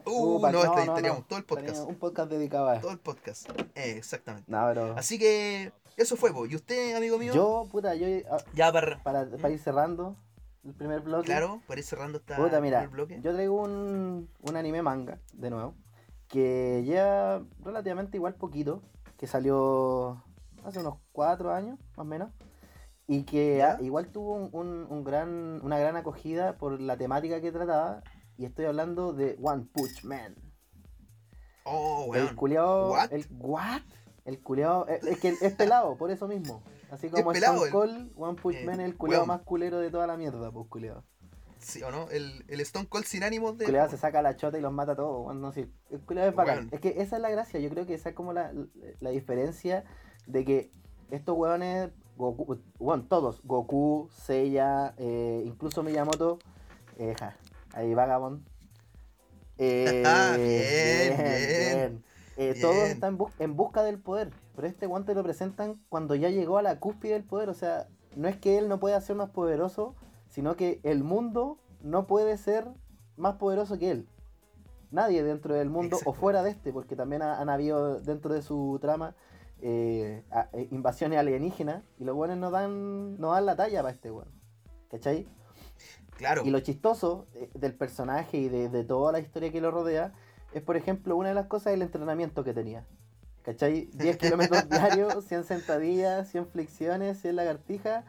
Uh, 0.06 0.40
no, 0.42 0.52
no, 0.52 0.64
este- 0.64 0.86
no, 0.88 0.94
teníamos 0.96 1.20
no. 1.20 1.26
todo 1.26 1.40
el 1.40 1.46
podcast. 1.46 1.86
Un 1.88 1.96
podcast 1.96 2.32
dedicado 2.32 2.70
a 2.70 2.74
eso. 2.76 2.82
Todo 2.84 2.92
el 2.94 3.00
podcast. 3.00 3.50
Eh, 3.76 3.96
exactamente. 3.98 4.50
No, 4.50 4.66
pero. 4.68 4.98
Así 4.98 5.20
que 5.20 5.72
eso 5.98 6.16
fue, 6.16 6.32
po. 6.34 6.46
¿Y 6.46 6.56
usted, 6.56 6.96
amigo 6.96 7.18
mío? 7.20 7.34
Yo, 7.34 7.68
puta, 7.70 7.94
yo. 7.96 8.08
ah, 8.32 8.38
Ya 8.56 8.72
para... 8.72 9.04
Para, 9.04 9.30
para 9.30 9.50
ir 9.54 9.60
cerrando 9.60 10.16
el 10.64 10.74
primer 10.74 11.02
bloque. 11.02 11.26
Claro, 11.26 11.62
para 11.68 11.80
ir 11.82 11.86
cerrando 11.86 12.18
esta 12.20 12.38
Puta, 12.38 12.62
mira, 12.62 12.80
primer 12.80 12.96
bloque. 12.96 13.20
yo 13.22 13.34
traigo 13.34 13.62
un, 13.62 14.30
un 14.42 14.56
anime 14.56 14.82
manga, 14.82 15.20
de 15.34 15.50
nuevo, 15.50 15.76
que 16.28 16.82
lleva 16.86 17.44
relativamente 17.64 18.18
igual 18.18 18.36
poquito, 18.36 18.82
que 19.18 19.28
salió 19.28 20.24
hace 20.66 20.80
unos 20.80 20.96
cuatro 21.12 21.54
años, 21.54 21.80
más 21.92 22.00
o 22.00 22.04
menos, 22.06 22.32
y 23.08 23.24
que 23.24 23.58
¿Ya? 23.58 23.74
ah, 23.74 23.82
igual 23.82 24.12
tuvo 24.12 24.34
un, 24.36 24.50
un- 24.54 24.88
un 24.90 25.04
gran, 25.04 25.60
una 25.64 25.78
gran 25.80 25.96
acogida 25.98 26.58
por 26.58 26.80
la 26.80 26.98
temática 26.98 27.42
que 27.42 27.52
trataba, 27.52 28.04
y 28.38 28.46
estoy 28.46 28.66
hablando 28.66 29.14
de 29.14 29.38
One 29.42 29.66
Punch 29.74 30.04
Man. 30.04 30.36
Oh, 31.64 32.12
El 32.16 32.24
weón. 32.24 32.36
culiao, 32.36 32.92
What? 32.92 33.12
el 33.14 33.26
what? 33.32 33.82
El 34.26 34.42
culiao, 34.42 34.88
es, 34.88 35.04
es 35.06 35.20
que 35.20 35.30
es 35.42 35.54
pelado, 35.56 35.98
por 35.98 36.12
eso 36.12 36.28
mismo. 36.28 36.62
Así 36.92 37.10
como 37.10 37.32
pelado 37.32 37.66
Stone 37.66 37.68
el- 37.68 37.72
Cold, 37.72 38.12
One 38.16 38.42
Punch 38.42 38.56
eh, 38.58 38.66
Man 38.66 38.80
es 38.80 38.86
el 38.88 38.98
culiao 38.98 39.22
weón. 39.22 39.28
más 39.28 39.42
culero 39.42 39.80
de 39.80 39.90
toda 39.92 40.08
la 40.08 40.18
mierda, 40.18 40.52
pues 40.52 40.68
culiao. 40.68 41.04
Sí 41.58 41.84
o 41.84 41.92
no, 41.92 42.10
el, 42.10 42.46
el 42.48 42.62
Stone 42.62 42.88
Cold 42.88 43.04
sin 43.06 43.24
ánimos 43.24 43.58
de. 43.58 43.66
culiado 43.66 43.90
se 43.90 43.98
saca 43.98 44.22
la 44.22 44.36
chota 44.38 44.58
y 44.58 44.62
los 44.62 44.72
mata 44.72 44.94
a 44.94 44.96
todos. 44.96 45.24
Bueno, 45.26 45.40
no 45.42 45.52
sé, 45.52 45.70
el 45.90 46.00
culiado 46.02 46.30
es 46.30 46.36
bacán. 46.36 46.58
Weón. 46.60 46.70
Es 46.72 46.80
que 46.80 47.02
esa 47.02 47.18
es 47.18 47.22
la 47.22 47.30
gracia. 47.30 47.60
Yo 47.60 47.70
creo 47.70 47.86
que 47.86 47.96
esa 47.96 48.10
es 48.10 48.16
como 48.16 48.32
la, 48.34 48.54
la 49.02 49.10
diferencia 49.10 49.84
de 50.30 50.46
que 50.46 50.72
estos 51.12 51.36
weones, 51.38 51.90
Goku, 52.18 52.58
bueno, 52.78 53.04
todos, 53.10 53.42
Goku, 53.44 54.08
Seiya, 54.12 54.94
eh, 54.98 55.44
incluso 55.46 55.84
Miyamoto, 55.84 56.40
eh, 56.98 57.16
ja, 57.20 57.36
ahí 57.74 57.94
Vagabond. 57.94 58.42
Eh, 59.62 61.14
Bien, 61.18 61.18
bien, 61.90 62.04
Eh, 62.38 62.58
todos 62.62 62.76
bien. 62.76 62.92
están 62.92 63.10
en, 63.14 63.18
bus- 63.18 63.34
en 63.40 63.56
busca 63.58 63.84
del 63.84 64.00
poder, 64.00 64.32
pero 64.56 64.68
este 64.68 64.86
guante 64.86 65.14
lo 65.14 65.24
presentan 65.24 65.82
cuando 65.90 66.16
ya 66.16 66.30
llegó 66.30 66.58
a 66.58 66.62
la 66.62 66.80
cúspide 66.80 67.14
del 67.14 67.26
poder. 67.26 67.50
O 67.50 67.54
sea, 67.54 67.88
no 68.16 68.30
es 68.30 68.38
que 68.38 68.58
él 68.58 68.70
no 68.70 68.80
pueda 68.80 69.02
ser 69.02 69.18
más 69.18 69.30
poderoso, 69.32 69.96
sino 70.30 70.56
que 70.56 70.80
el 70.84 71.04
mundo 71.04 71.58
no 71.82 72.08
puede 72.08 72.38
ser 72.38 72.70
más 73.18 73.36
poderoso 73.36 73.78
que 73.78 73.92
él. 73.92 74.08
Nadie 74.92 75.22
dentro 75.24 75.54
del 75.54 75.70
mundo 75.70 75.98
o 76.06 76.14
fuera 76.14 76.42
de 76.42 76.52
este, 76.52 76.72
porque 76.72 76.96
también 76.96 77.22
ha- 77.22 77.42
han 77.42 77.50
habido 77.50 78.00
dentro 78.00 78.34
de 78.34 78.42
su 78.42 78.78
trama 78.82 79.14
eh, 79.62 80.24
a- 80.32 80.50
eh, 80.54 80.68
invasiones 80.72 81.20
alienígenas 81.20 81.84
y 82.00 82.04
los 82.06 82.16
buenos 82.16 82.38
no 82.38 82.52
dan, 82.52 83.20
no 83.20 83.32
dan 83.32 83.46
la 83.46 83.56
talla 83.56 83.82
para 83.82 83.94
este 83.94 84.12
weón. 84.12 84.30
¿Cachai? 84.90 85.28
Claro. 86.18 86.44
Y 86.46 86.50
lo 86.50 86.60
chistoso 86.60 87.28
eh, 87.34 87.50
del 87.54 87.74
personaje 87.74 88.38
y 88.38 88.50
de, 88.50 88.70
de 88.70 88.84
toda 88.84 89.12
la 89.12 89.20
historia 89.20 89.52
que 89.52 89.62
lo 89.62 89.72
rodea 89.72 90.14
es, 90.54 90.62
por 90.62 90.76
ejemplo, 90.78 91.16
una 91.16 91.30
de 91.30 91.36
las 91.36 91.46
cosas 91.48 91.74
el 91.74 91.82
entrenamiento 91.82 92.44
que 92.44 92.54
tenía. 92.54 92.86
¿Cachai? 93.44 93.86
10 93.94 94.18
kilómetros 94.18 94.68
diarios, 94.70 95.24
100 95.26 95.44
sentadillas, 95.46 96.28
100 96.30 96.48
flexiones, 96.48 97.22
100 97.22 97.36
lagartijas 97.36 98.04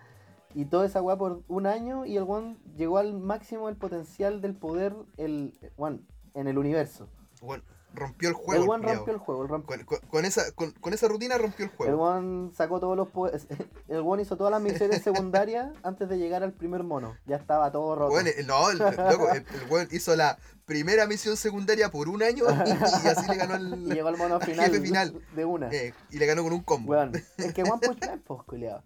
y 0.54 0.64
toda 0.64 0.86
esa 0.86 1.00
weá 1.00 1.16
por 1.16 1.42
un 1.46 1.66
año 1.66 2.04
y 2.04 2.16
el 2.16 2.24
one 2.26 2.56
llegó 2.76 2.98
al 2.98 3.14
máximo 3.14 3.68
del 3.68 3.76
potencial 3.76 4.40
del 4.40 4.54
poder 4.56 4.94
el, 5.16 5.54
one, 5.76 6.00
en 6.34 6.48
el 6.48 6.58
universo. 6.58 7.08
Bueno, 7.40 7.62
rompió 7.94 8.28
el 8.28 8.34
juego. 8.34 8.62
el 8.64 8.68
one 8.70 8.94
rompió 8.94 9.12
el 9.14 9.18
juego, 9.18 9.42
el 9.42 9.48
rompió. 9.48 9.76
Con, 9.76 9.84
con- 9.98 10.08
con 10.08 10.24
esa, 10.24 10.52
con, 10.52 10.70
con 10.72 10.92
esa 10.92 11.08
rutina 11.08 11.36
rompió 11.38 11.64
el 11.66 11.70
El 11.70 11.76
juego. 11.76 12.02
one 12.04 12.52
sacó 12.54 12.78
todos 12.80 12.96
los 12.96 13.08
poderes. 13.08 13.46
El 13.88 13.98
one 13.98 14.22
hizo 14.22 14.36
todas 14.36 14.50
las 14.52 14.62
misiones 14.62 15.02
secundarias 15.02 15.70
antes 15.82 16.08
de 16.08 16.18
llegar 16.18 16.42
al 16.42 16.52
primer 16.52 16.82
mono. 16.84 17.16
Ya 17.26 17.36
estaba 17.36 17.70
todo 17.72 17.94
roto. 17.96 18.10
Bueno, 18.10 18.30
no, 18.46 18.70
el, 18.70 18.78
loco, 19.10 19.30
el, 19.30 19.38
el 19.38 19.70
weón 19.70 19.88
hizo 19.90 20.14
la 20.16 20.38
primera 20.66 21.06
misión 21.06 21.36
secundaria 21.36 21.90
por 21.90 22.08
un 22.08 22.22
año 22.22 22.44
y, 22.48 22.70
así 23.08 23.28
le 23.28 23.36
ganó 23.36 23.54
y 23.58 23.72
el. 23.72 23.84
llegó 23.94 24.08
al 24.08 24.16
mono 24.16 24.36
al 24.36 24.42
final, 24.42 24.66
jefe 24.70 24.80
final. 24.80 25.20
de 25.34 25.44
una. 25.44 25.68
eh, 25.72 25.92
y 26.10 26.18
le 26.18 26.26
ganó 26.26 26.44
con 26.44 26.52
un 26.52 26.62
combo. 26.62 26.94
Es 27.38 27.52
que 27.54 27.62
One 27.64 27.80
Punch 27.84 28.06
Man, 28.06 28.22
pues, 28.24 28.42
culiao. 28.44 28.82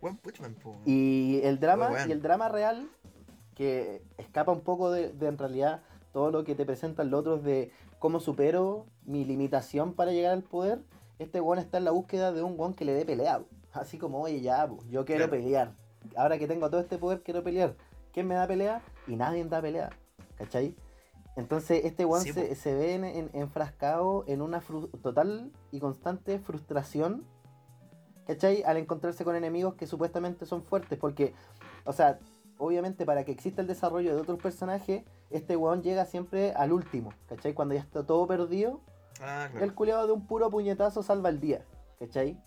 One 0.00 0.18
Punch 0.22 0.40
Man, 0.40 0.54
po. 0.54 0.76
Y 0.86 1.40
el 1.42 1.58
drama, 1.58 1.88
bueno. 1.88 2.06
y 2.08 2.12
el 2.12 2.22
drama 2.22 2.48
real, 2.48 2.88
que 3.56 4.02
escapa 4.18 4.52
un 4.52 4.60
poco 4.62 4.90
de, 4.92 5.08
de, 5.12 5.26
en 5.26 5.36
realidad 5.36 5.82
todo 6.12 6.30
lo 6.30 6.44
que 6.44 6.54
te 6.54 6.64
presentan 6.64 7.10
los 7.10 7.20
otros 7.20 7.42
de 7.44 7.72
cómo 8.00 8.18
supero 8.18 8.86
mi 9.04 9.24
limitación 9.24 9.92
para 9.94 10.10
llegar 10.10 10.32
al 10.32 10.42
poder. 10.42 10.82
Este 11.20 11.40
weón 11.40 11.58
está 11.60 11.78
en 11.78 11.84
la 11.84 11.90
búsqueda 11.92 12.32
de 12.32 12.42
un 12.42 12.58
weón 12.58 12.74
que 12.74 12.84
le 12.84 12.94
dé 12.94 13.04
pelea. 13.04 13.42
Así 13.72 13.98
como, 13.98 14.20
oye, 14.20 14.40
ya, 14.40 14.66
po, 14.66 14.78
yo 14.90 15.04
quiero 15.04 15.28
Claro. 15.28 15.30
pelear. 15.42 15.74
Ahora 16.16 16.38
que 16.38 16.48
tengo 16.48 16.68
todo 16.70 16.80
este 16.80 16.98
poder, 16.98 17.22
quiero 17.22 17.44
pelear. 17.44 17.76
¿quién 18.12 18.26
me 18.26 18.34
da 18.34 18.48
pelea? 18.48 18.82
Y 19.06 19.14
nadie 19.14 19.44
da 19.44 19.62
pelea, 19.62 19.90
¿cachai? 20.36 20.74
Entonces 21.36 21.84
este 21.84 22.04
weón 22.04 22.24
Sí, 22.24 22.32
se, 22.32 22.74
ve 22.74 22.94
en- 22.94 23.04
en- 23.04 23.30
enfrascado 23.34 24.24
en 24.26 24.42
una 24.42 24.60
fru- 24.60 24.90
total 25.00 25.52
y 25.70 25.78
constante 25.78 26.40
frustración, 26.40 27.24
¿cachai? 28.26 28.62
Al 28.64 28.78
encontrarse 28.78 29.24
con 29.24 29.36
enemigos 29.36 29.74
que 29.74 29.86
supuestamente 29.86 30.44
son 30.46 30.64
fuertes, 30.64 30.98
porque, 30.98 31.32
o 31.84 31.92
sea, 31.92 32.18
obviamente 32.60 33.04
para 33.06 33.24
que 33.24 33.32
exista 33.32 33.62
el 33.62 33.66
desarrollo 33.66 34.14
de 34.14 34.20
otros 34.20 34.38
personajes, 34.38 35.02
este 35.30 35.56
weón 35.56 35.82
llega 35.82 36.04
siempre 36.04 36.52
al 36.52 36.72
último, 36.72 37.12
¿cachai? 37.28 37.54
Cuando 37.54 37.74
ya 37.74 37.80
está 37.80 38.04
todo 38.06 38.26
perdido, 38.26 38.80
Ah, 39.22 39.48
claro. 39.50 39.64
el 39.66 39.74
culiado 39.74 40.06
de 40.06 40.12
un 40.12 40.26
puro 40.26 40.48
puñetazo 40.50 41.02
salva 41.02 41.28
el 41.28 41.40
día, 41.40 41.64
¿cachai? 41.98 42.38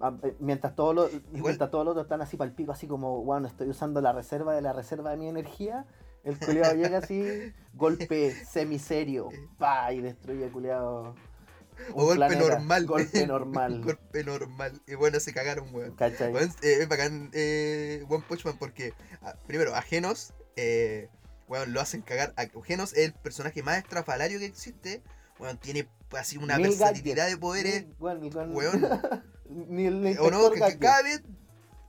Ah, 0.00 0.14
eh, 0.22 0.36
Mientras 0.40 0.74
todos 0.74 0.94
los, 0.94 1.10
mientras 1.32 1.70
todos 1.70 1.84
los 1.84 1.92
otros 1.92 2.06
están 2.06 2.22
así 2.22 2.36
para 2.36 2.48
el 2.48 2.54
pico, 2.54 2.72
así 2.72 2.86
como, 2.86 3.22
bueno, 3.22 3.46
estoy 3.46 3.68
usando 3.68 4.00
la 4.00 4.12
reserva 4.12 4.54
de 4.54 4.62
la 4.62 4.72
reserva 4.72 5.10
de 5.10 5.16
mi 5.16 5.28
energía, 5.28 5.86
el 6.24 6.38
culiado 6.38 6.74
llega 6.74 6.98
así, 6.98 7.24
golpe 7.74 8.32
semiserio, 8.32 9.28
pa, 9.58 9.92
y 9.92 10.00
destruye 10.00 10.44
el 10.46 10.52
culiado. 10.52 11.14
O 11.92 12.04
golpe 12.06 12.36
normal. 12.36 12.86
Golpe 12.86 13.26
normal. 13.26 13.82
golpe 13.82 14.24
normal. 14.24 14.80
Y 14.86 14.94
bueno, 14.94 15.20
se 15.20 15.32
cagaron, 15.32 15.74
weón. 15.74 15.94
¿Cachai? 15.96 16.32
Weón, 16.32 16.50
eh, 16.62 16.78
es 16.80 16.88
bacán 16.88 17.30
eh, 17.32 18.04
One 18.08 18.24
Punch 18.28 18.44
Man 18.44 18.56
porque, 18.58 18.94
ah, 19.22 19.34
primero, 19.46 19.74
a 19.74 19.82
Genos, 19.82 20.32
eh, 20.56 21.08
weón, 21.48 21.72
lo 21.72 21.80
hacen 21.80 22.02
cagar. 22.02 22.32
A 22.36 22.46
Genos 22.62 22.92
es 22.94 23.06
el 23.06 23.12
personaje 23.12 23.62
más 23.62 23.78
estrafalario 23.78 24.38
que 24.38 24.46
existe. 24.46 25.02
Weón, 25.38 25.58
tiene 25.58 25.88
así 26.12 26.38
una 26.38 26.56
Mil 26.56 26.68
versatilidad 26.68 27.16
gadgets. 27.24 27.36
de 27.36 27.40
poderes. 27.40 27.84
Bueno, 27.98 28.30
con- 28.30 28.54
Weón. 28.54 28.88
ni 29.48 29.86
el 29.86 30.18
o 30.18 30.30
no, 30.30 30.50
que, 30.50 30.78
cada 30.78 31.02
vez. 31.02 31.22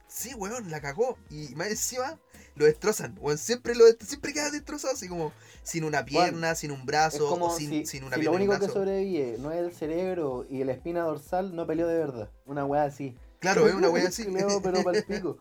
Sí, 0.07 0.33
weón, 0.35 0.69
la 0.71 0.79
cagó. 0.81 1.17
Y 1.29 1.53
más 1.55 1.67
encima 1.67 2.19
lo 2.57 2.65
destrozan. 2.65 3.15
Weón, 3.21 3.37
siempre, 3.37 3.75
lo, 3.75 3.85
siempre 3.99 4.33
queda 4.33 4.49
destrozado, 4.51 4.93
así 4.93 5.07
como 5.07 5.31
sin 5.63 5.83
una 5.83 6.03
pierna, 6.05 6.55
sin 6.55 6.71
un 6.71 6.85
brazo, 6.85 7.29
como 7.29 7.55
sin, 7.55 7.69
si, 7.69 7.85
sin 7.85 8.03
una 8.03 8.15
si 8.15 8.23
lo 8.23 8.31
pierna 8.31 8.45
un 8.45 8.49
único 8.51 8.65
que 8.67 8.71
sobrevive 8.73 9.37
no 9.39 9.51
es 9.51 9.59
el 9.59 9.73
cerebro 9.73 10.45
y 10.49 10.63
la 10.63 10.71
espina 10.73 11.01
dorsal, 11.01 11.55
no 11.55 11.65
peleó 11.67 11.87
de 11.87 11.97
verdad. 11.97 12.29
Una 12.45 12.65
weá 12.65 12.83
así. 12.83 13.15
Claro, 13.39 13.67
es 13.67 13.73
una 13.75 13.89
wea 13.89 14.07
así. 14.07 14.25
Pero 14.63 14.83
para 14.83 14.97
el 14.97 15.03
pico. 15.05 15.37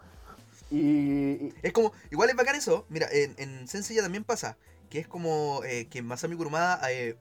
Y, 0.70 0.78
y- 0.78 1.54
Es 1.62 1.72
como, 1.72 1.92
igual 2.10 2.28
es 2.30 2.36
bacán 2.36 2.56
eso. 2.56 2.84
Mira, 2.88 3.08
en, 3.10 3.34
en 3.38 3.68
Senseiya 3.68 4.02
también 4.02 4.24
pasa. 4.24 4.56
Que 4.90 4.98
es 5.00 5.08
como 5.08 5.62
eh, 5.64 5.86
que 5.88 6.02
Masami 6.02 6.36
Kurumada 6.36 6.80
eh, 6.92 7.16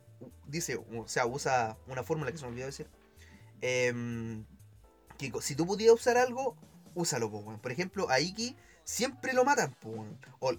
dice, 0.48 0.76
o 0.76 1.08
sea, 1.08 1.26
usa 1.26 1.78
una 1.88 2.04
fórmula 2.04 2.32
que 2.32 2.38
se 2.38 2.44
me 2.46 2.50
olvidó 2.52 2.66
decir. 2.68 2.88
em, 3.62 4.46
que 5.18 5.32
si 5.42 5.56
tú 5.56 5.66
pudieras 5.66 5.96
usar 5.96 6.18
algo, 6.18 6.58
úsalo, 6.94 7.32
po, 7.32 7.38
weón. 7.40 7.60
Por 7.60 7.72
ejemplo, 7.72 8.10
a 8.10 8.20
Iki 8.20 8.56
siempre 8.86 9.34
lo 9.34 9.44
matan, 9.44 9.76
weón. 9.84 10.18
O, 10.40 10.54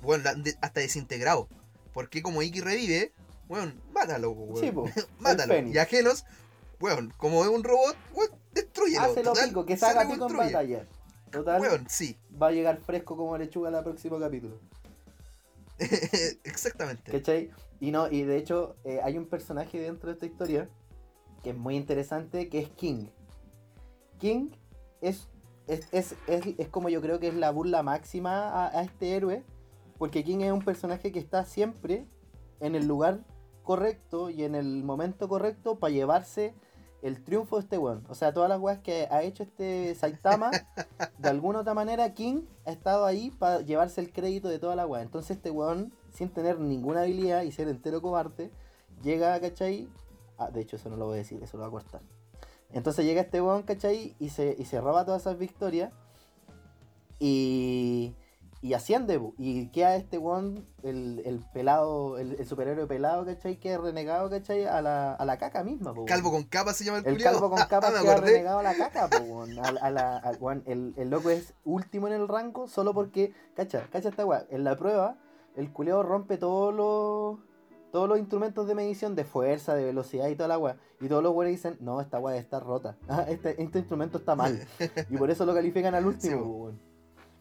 hasta 0.60 0.80
desintegrado. 0.80 1.48
Porque 1.94 2.22
como 2.22 2.42
Iki 2.42 2.60
revive, 2.60 3.12
weón, 3.48 3.80
mátalo, 3.92 4.32
weón. 4.32 4.62
Sí, 4.62 4.70
po, 4.70 4.84
mátalo. 5.18 5.66
Y 5.66 5.78
a 5.78 5.86
Genos, 5.86 6.26
weón, 6.78 7.14
como 7.16 7.42
es 7.42 7.48
un 7.48 7.64
robot, 7.64 7.96
weón, 8.12 8.30
destruyelo. 8.52 9.14
Total, 9.14 9.48
pico, 9.48 9.64
que 9.64 9.76
se 9.76 9.80
salga 9.80 10.06
pico 10.06 10.28
en 10.28 10.36
batalla. 10.36 10.86
Total, 11.30 11.60
Weón, 11.60 11.86
sí. 11.88 12.16
va 12.40 12.48
a 12.48 12.52
llegar 12.52 12.78
fresco 12.78 13.16
como 13.16 13.36
lechuga 13.36 13.76
al 13.76 13.82
próximo 13.82 14.18
capítulo. 14.18 14.60
Exactamente. 16.44 17.10
¿Cachai? 17.10 17.50
Y 17.80 17.90
no, 17.90 18.10
y 18.10 18.22
de 18.22 18.36
hecho, 18.36 18.76
eh, 18.84 19.00
hay 19.02 19.18
un 19.18 19.26
personaje 19.26 19.78
dentro 19.78 20.08
de 20.08 20.14
esta 20.14 20.26
historia 20.26 20.68
que 21.42 21.50
es 21.50 21.56
muy 21.56 21.76
interesante, 21.76 22.48
que 22.48 22.60
es 22.60 22.70
King. 22.70 23.08
King 24.18 24.50
es, 25.00 25.28
es, 25.66 25.88
es, 25.92 26.14
es- 26.26 26.58
es 26.58 26.68
como 26.68 26.88
yo 26.88 27.00
creo 27.00 27.18
que 27.20 27.28
es 27.28 27.34
la 27.34 27.50
burla 27.50 27.82
máxima 27.82 28.48
a, 28.48 28.78
a 28.78 28.82
este 28.82 29.14
héroe, 29.16 29.44
porque 29.98 30.22
King 30.24 30.40
es 30.40 30.52
un 30.52 30.62
personaje 30.64 31.10
que 31.12 31.18
está 31.18 31.44
siempre 31.44 32.06
en 32.60 32.74
el 32.74 32.86
lugar 32.86 33.20
correcto 33.62 34.30
y 34.30 34.44
en 34.44 34.54
el 34.54 34.84
momento 34.84 35.28
correcto 35.28 35.78
para 35.78 35.92
llevarse 35.92 36.54
el 37.02 37.22
triunfo 37.22 37.56
de 37.56 37.62
este 37.62 37.78
weón. 37.78 38.04
O 38.08 38.14
sea, 38.14 38.32
todas 38.32 38.48
las 38.48 38.60
weas 38.60 38.78
que 38.80 39.06
ha 39.10 39.22
hecho 39.22 39.42
este 39.42 39.94
Saitama, 39.94 40.50
de 41.18 41.28
alguna 41.28 41.60
otra 41.60 41.74
manera 41.74 42.14
King 42.14 42.42
ha 42.64 42.70
estado 42.72 43.04
ahí 43.04 43.30
para 43.30 43.60
llevarse 43.60 44.00
el 44.00 44.12
crédito 44.12 44.48
de 44.48 44.58
toda 44.58 44.76
la 44.76 44.86
wea. 44.86 45.02
Entonces 45.02 45.36
este 45.36 45.50
weón, 45.50 45.92
sin 46.12 46.28
tener 46.30 46.58
ninguna 46.60 47.02
habilidad 47.02 47.42
y 47.42 47.52
ser 47.52 47.68
entero 47.68 48.00
cobarde, 48.02 48.50
llega, 49.02 49.38
¿cachai? 49.40 49.88
Ah, 50.38 50.50
de 50.50 50.60
hecho 50.60 50.76
eso 50.76 50.88
no 50.90 50.96
lo 50.96 51.06
voy 51.06 51.14
a 51.14 51.18
decir, 51.18 51.42
eso 51.42 51.56
lo 51.58 51.64
voy 51.64 51.68
a 51.68 51.82
cortar. 51.82 52.00
Entonces 52.72 53.04
llega 53.04 53.20
este 53.22 53.40
weón, 53.40 53.62
¿cachai? 53.62 54.14
Y 54.18 54.28
se, 54.30 54.54
y 54.58 54.64
se 54.64 54.80
roba 54.80 55.04
todas 55.04 55.22
esas 55.22 55.38
victorias. 55.38 55.92
Y, 57.18 58.14
y 58.60 58.74
asciende, 58.74 59.20
y 59.38 59.68
queda 59.68 59.96
este 59.96 60.18
weón, 60.18 60.66
el, 60.82 61.22
el 61.24 61.40
pelado, 61.54 62.18
el, 62.18 62.32
el 62.38 62.46
superhéroe 62.46 62.86
pelado, 62.86 63.24
¿cachai? 63.24 63.56
Que 63.56 63.72
es 63.74 63.80
renegado, 63.80 64.28
¿cachai? 64.28 64.66
A 64.66 64.82
la, 64.82 65.14
a 65.14 65.24
la 65.24 65.38
caca 65.38 65.62
misma, 65.64 65.94
Calvo 66.06 66.28
weón. 66.30 66.42
con 66.42 66.50
capa 66.50 66.74
se 66.74 66.84
llama 66.84 66.98
el 66.98 67.06
El 67.06 67.22
calvo 67.22 67.48
con 67.48 67.58
capa 67.68 67.90
Me 67.90 68.00
queda 68.02 68.16
renegado 68.16 68.58
a 68.58 68.62
la 68.62 68.74
caca, 68.74 69.08
po, 69.08 69.18
weón. 69.22 69.58
A, 69.58 69.68
a 69.80 69.90
la, 69.90 70.18
al- 70.18 70.36
weón, 70.40 70.62
el, 70.66 70.92
el 70.96 71.08
loco 71.10 71.30
es 71.30 71.54
último 71.64 72.06
en 72.08 72.14
el 72.14 72.28
rango 72.28 72.66
solo 72.68 72.92
porque, 72.92 73.32
cacha, 73.54 73.86
cacha 73.90 74.10
esta 74.10 74.26
weá. 74.26 74.44
En 74.50 74.64
la 74.64 74.76
prueba, 74.76 75.16
el 75.54 75.72
culeo 75.72 76.02
rompe 76.02 76.36
todos 76.36 76.74
los 76.74 77.38
todos 77.92 78.08
los 78.08 78.18
instrumentos 78.18 78.66
de 78.68 78.74
medición 78.74 79.14
de 79.14 79.24
fuerza, 79.24 79.74
de 79.74 79.84
velocidad 79.84 80.28
y 80.28 80.34
toda 80.36 80.48
la 80.48 80.58
weá. 80.58 80.76
Y 81.00 81.08
todos 81.08 81.22
los 81.22 81.32
weones 81.34 81.56
dicen, 81.56 81.76
no, 81.80 82.00
esta 82.00 82.18
weá 82.18 82.36
está 82.36 82.60
rota. 82.60 82.96
Ah, 83.08 83.24
este, 83.28 83.60
este 83.62 83.78
instrumento 83.78 84.18
está 84.18 84.34
mal. 84.34 84.66
Y 85.10 85.16
por 85.16 85.30
eso 85.30 85.44
lo 85.46 85.54
califican 85.54 85.94
al 85.94 86.06
último, 86.06 86.36
Sí, 86.36 86.42
weón. 86.42 86.80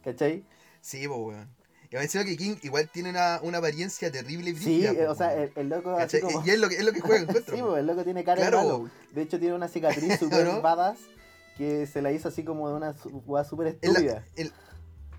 ¿Cachai? 0.04 0.46
Sí, 0.82 1.08
po, 1.08 1.16
weón. 1.18 1.50
Y 1.91 1.98
encima 1.98 2.26
que 2.26 2.36
King 2.36 2.56
igual 2.64 2.89
tiene 2.91 3.10
una, 3.12 3.39
una 3.41 3.60
apariencia 3.60 4.12
terrible 4.12 4.50
y 4.50 4.56
Sí, 4.56 4.86
eh, 4.86 4.93
po, 5.06 5.12
o 5.12 5.16
sea, 5.16 5.34
el, 5.34 5.52
el 5.56 5.70
loco 5.70 5.91
así 5.91 6.20
¿Cachai? 6.20 6.22
como... 6.34 6.46
Y 6.46 6.50
es 6.50 6.60
lo 6.60 6.68
que, 6.68 6.76
es 6.76 6.84
lo 6.84 6.91
que 6.91 7.00
juega, 7.02 7.22
encuentro. 7.24 7.56
Sí, 7.56 7.62
po. 7.62 7.78
el 7.78 7.86
loco 7.88 8.04
tiene 8.04 8.24
cara 8.24 8.41
de 8.43 8.50
Claro. 8.50 8.58
malo. 8.80 8.89
De 9.14 9.22
hecho, 9.22 9.39
tiene 9.39 9.56
una 9.56 9.68
cicatriz 9.68 10.20
super 10.20 10.46
¿No? 10.46 10.62
badass 10.62 10.98
que 11.58 11.88
se 11.88 12.02
la 12.02 12.12
hizo 12.12 12.28
así 12.28 12.43
como 12.43 12.68
de 12.70 12.76
una 12.76 12.96
weá 13.26 13.46
En 13.50 13.60
la, 13.64 13.70
estúpida. 13.70 14.26
en, 14.36 14.52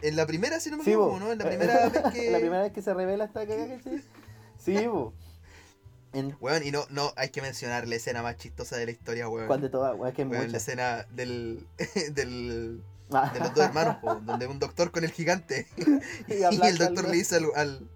en 0.03 0.17
la 0.17 0.27
primera, 0.27 0.61
si 0.61 0.71
no 0.71 0.77
me 0.77 0.85
Sí, 0.85 0.91
equivoco, 0.91 1.13
bo. 1.13 1.19
¿no? 1.21 1.33
En 1.33 1.39
la 1.39 1.47
primera 1.47 1.89
vez 1.89 2.03
que... 2.13 2.31
la 2.31 2.39
primera 2.39 2.63
vez 2.63 2.73
que 2.73 2.83
se 2.83 2.93
revela 2.93 3.25
esta 3.25 3.47
cagada, 3.47 3.75
¿cachai? 3.77 4.03
Sí, 4.67 4.87
bo. 4.87 5.13
En, 6.13 6.37
Weón, 6.41 6.63
y 6.65 6.71
no, 6.71 6.85
no, 6.91 7.13
hay 7.17 7.29
que 7.31 7.43
mencionar 7.43 7.87
la 7.89 7.95
escena 7.97 8.23
más 8.23 8.37
chistosa 8.37 8.77
de 8.77 8.87
la 8.87 8.91
historia, 8.93 9.29
weón. 9.29 9.47
¿Cuál 9.49 9.61
de 9.61 9.69
todas? 9.69 9.95
Weón, 9.95 10.09
es 10.09 10.15
que 10.15 10.23
es 10.23 10.29
Weón, 10.29 10.53
la 10.53 10.59
escena 10.59 11.07
del, 11.13 11.67
del, 12.13 12.83
Ah. 13.13 13.31
de 13.33 13.39
los 13.39 13.55
dos 13.55 13.65
hermanos, 13.65 13.99
po, 14.03 14.17
donde 14.17 14.49
un 14.49 14.59
doctor 14.59 14.91
con 14.91 15.05
el 15.05 15.13
gigante. 15.13 15.69
Y 16.29 16.43
el 16.43 16.77
doctor 16.79 17.05
al- 17.05 17.11
le 17.13 17.17
dice 17.17 17.37
al, 17.37 17.45
al 17.55 17.89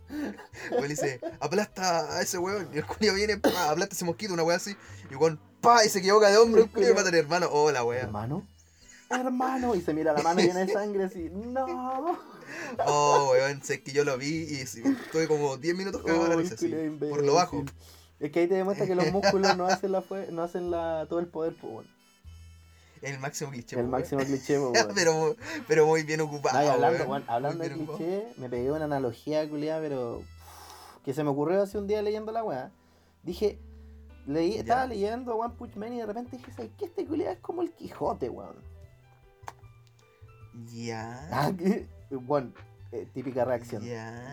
weón, 0.71 0.83
le 0.83 0.89
dice, 0.89 1.21
aplasta 1.41 2.17
a 2.17 2.23
ese 2.23 2.39
weón. 2.39 2.69
Y 2.73 2.79
el 2.79 2.87
culiao 2.87 3.15
viene, 3.17 3.37
pa, 3.39 3.71
aplasta 3.71 3.95
ese 3.97 4.05
mosquito, 4.05 4.35
una 4.35 4.43
weá 4.45 4.57
así. 4.59 4.77
Y 5.11 5.15
weón, 5.17 5.41
pa, 5.61 5.85
y 5.85 5.89
se 5.89 5.99
equivoca 5.99 6.29
de 6.31 6.37
hombro, 6.37 6.63
el 6.63 6.71
culiao 6.73 6.95
mata 6.95 7.09
al 7.09 7.15
hermano. 7.17 7.49
Oh, 7.51 7.73
la 7.73 7.83
weá. 7.83 8.03
¿Hermano? 8.03 8.47
¡Hermano! 9.11 9.75
Y 9.75 9.81
se 9.81 9.93
mira 9.93 10.13
la 10.13 10.23
mano 10.23 10.41
llena 10.41 10.61
de 10.61 10.73
sangre 10.73 11.03
así. 11.05 11.29
¡No! 11.33 12.17
Oh, 12.87 13.29
weón, 13.33 13.63
sé 13.63 13.83
que 13.83 13.93
yo 13.93 14.05
lo 14.05 14.17
vi 14.19 14.45
y 14.49 14.55
estuve 14.61 15.29
como 15.29 15.57
10 15.57 15.77
minutos 15.77 16.03
cagado 16.03 16.29
la 16.29 16.37
risa, 16.37 16.55
así, 16.55 16.69
por 16.99 17.25
lo 17.25 17.35
bajo. 17.35 17.65
Es 18.19 18.31
que 18.31 18.41
ahí 18.41 18.47
te 18.49 18.55
demuestra 18.55 18.87
que 18.87 18.95
los 18.95 19.11
músculos 19.13 19.57
no 19.57 19.67
hacen, 19.67 19.93
la 19.93 20.05
no 20.31 20.43
hacen 20.43 20.71
la, 20.71 21.07
todo 21.09 21.21
el 21.21 21.27
poder, 21.27 21.55
pues. 21.61 21.87
El 23.03 23.19
máximo 23.19 23.51
cliché. 23.51 23.81
El 23.81 23.89
máximo 23.89 24.21
cliché, 24.23 24.59
weón. 24.61 24.75
pero, 24.95 25.35
pero 25.67 25.87
muy 25.87 26.03
bien 26.03 26.21
ocupado. 26.21 26.59
No, 26.59 26.65
y 26.65 26.69
hablando, 26.69 27.05
weón, 27.05 27.25
hablando 27.29 27.65
de 27.65 27.75
ocupado. 27.75 27.97
cliché, 27.99 28.27
me 28.37 28.49
pegué 28.51 28.71
una 28.71 28.85
analogía 28.85 29.49
culiada, 29.49 29.81
pero 29.81 30.23
que 31.05 31.15
se 31.15 31.25
me 31.25 31.31
ocurrió 31.31 31.63
hace 31.63 31.79
un 31.79 31.87
día 31.87 32.03
leyendo 32.03 32.31
la 32.31 32.45
weá. 32.45 32.71
Dije, 33.23 33.59
leí, 34.27 34.53
Ya. 34.53 34.61
estaba 34.61 34.87
leyendo 34.87 35.35
One 35.35 35.55
Punch 35.57 35.77
Man 35.77 35.95
y 35.95 35.99
de 36.01 36.05
repente 36.07 36.37
dije, 36.37 36.53
¿sabes 36.53 36.71
qué? 36.79 36.85
Este 36.85 37.07
culiado 37.07 37.33
es 37.33 37.39
como 37.41 37.63
el 37.63 37.71
Quijote, 37.73 38.29
weón. 38.29 38.57
Ya. 40.73 41.27
Ah, 41.33 41.53
que- 41.57 41.87
Weón, 42.17 42.55
eh, 42.93 43.07
típica 43.13 43.45
reacción. 43.45 43.83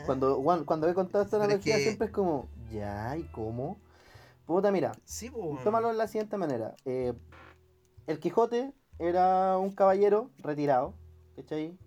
Cuando, 0.06 0.42
cuando 0.66 0.88
he 0.90 0.94
contado 0.94 1.24
esta 1.24 1.38
Pero 1.38 1.44
es 1.44 1.50
analogía 1.56 1.76
que- 1.76 1.84
siempre 1.84 2.08
es 2.08 2.14
como, 2.14 2.48
¿ya? 2.72 3.16
¿Y 3.18 3.24
cómo? 3.26 3.78
Puta, 4.46 4.72
mira, 4.72 4.94
Sí, 5.04 5.30
tómalo 5.64 5.90
de 5.90 5.94
la 5.96 6.08
siguiente 6.08 6.38
manera. 6.38 6.76
Eh, 6.86 7.14
el 8.08 8.20
Quijote 8.20 8.74
era 8.98 9.58
un 9.58 9.72
caballero 9.72 10.32
retirado, 10.40 10.94
¿cachai? 11.36 11.78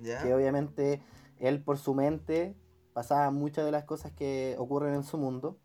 Ya. 0.00 0.22
que 0.22 0.32
obviamente 0.32 1.02
él 1.40 1.60
por 1.60 1.76
su 1.78 1.92
mente 1.92 2.54
pasaba 2.92 3.32
muchas 3.32 3.64
de 3.64 3.72
las 3.72 3.82
cosas 3.84 4.12
que 4.12 4.54
ocurren 4.58 4.94
en 4.94 5.02
su 5.02 5.18
mundo. 5.18 5.58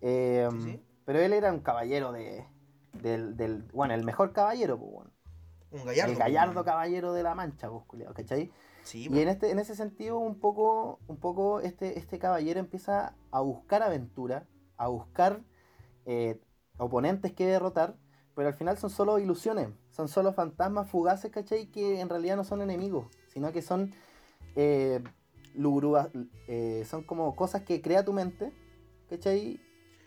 Eh, 0.00 0.48
Sí. 0.62 0.80
Pero 1.04 1.18
él 1.20 1.32
era 1.32 1.52
un 1.52 1.60
caballero 1.60 2.12
de, 2.12 2.44
del, 2.92 3.36
del- 3.36 3.62
bueno, 3.72 3.94
el 3.94 4.04
mejor 4.04 4.32
caballero, 4.32 4.78
pues, 4.78 4.92
bueno. 4.92 5.10
Un 5.70 5.84
gallardo. 5.84 6.12
el 6.12 6.18
gallardo 6.18 6.64
caballero 6.64 7.12
de 7.14 7.22
la 7.22 7.34
mancha, 7.34 7.68
pues, 7.70 7.84
¿cachai? 8.14 8.52
Sí, 8.88 9.06
Y 9.10 9.20
en 9.20 9.28
este, 9.28 9.50
en 9.50 9.58
ese 9.58 9.74
sentido, 9.74 10.18
un 10.18 10.40
poco, 10.40 10.98
un 11.08 11.18
poco 11.18 11.60
este, 11.60 11.98
este 11.98 12.18
caballero 12.18 12.58
empieza 12.58 13.14
a 13.30 13.40
buscar 13.40 13.82
aventura, 13.82 14.46
a 14.78 14.88
buscar 14.88 15.42
eh, 16.06 16.40
oponentes 16.78 17.34
que 17.34 17.44
derrotar, 17.46 17.96
pero 18.34 18.48
al 18.48 18.54
final 18.54 18.78
son 18.78 18.88
solo 18.88 19.18
ilusiones, 19.18 19.68
son 19.90 20.08
solo 20.08 20.32
fantasmas 20.32 20.88
fugaces, 20.88 21.30
¿cachai? 21.30 21.66
Que 21.66 22.00
en 22.00 22.08
realidad 22.08 22.36
no 22.36 22.44
son 22.44 22.62
enemigos, 22.62 23.06
sino 23.26 23.52
que 23.52 23.60
son 23.60 23.92
eh, 24.56 25.02
lugrua- 25.54 26.10
eh, 26.46 26.84
son 26.88 27.02
como 27.02 27.36
cosas 27.36 27.64
que 27.64 27.82
crea 27.82 28.06
tu 28.06 28.14
mente, 28.14 28.54
¿cachai? 29.10 29.60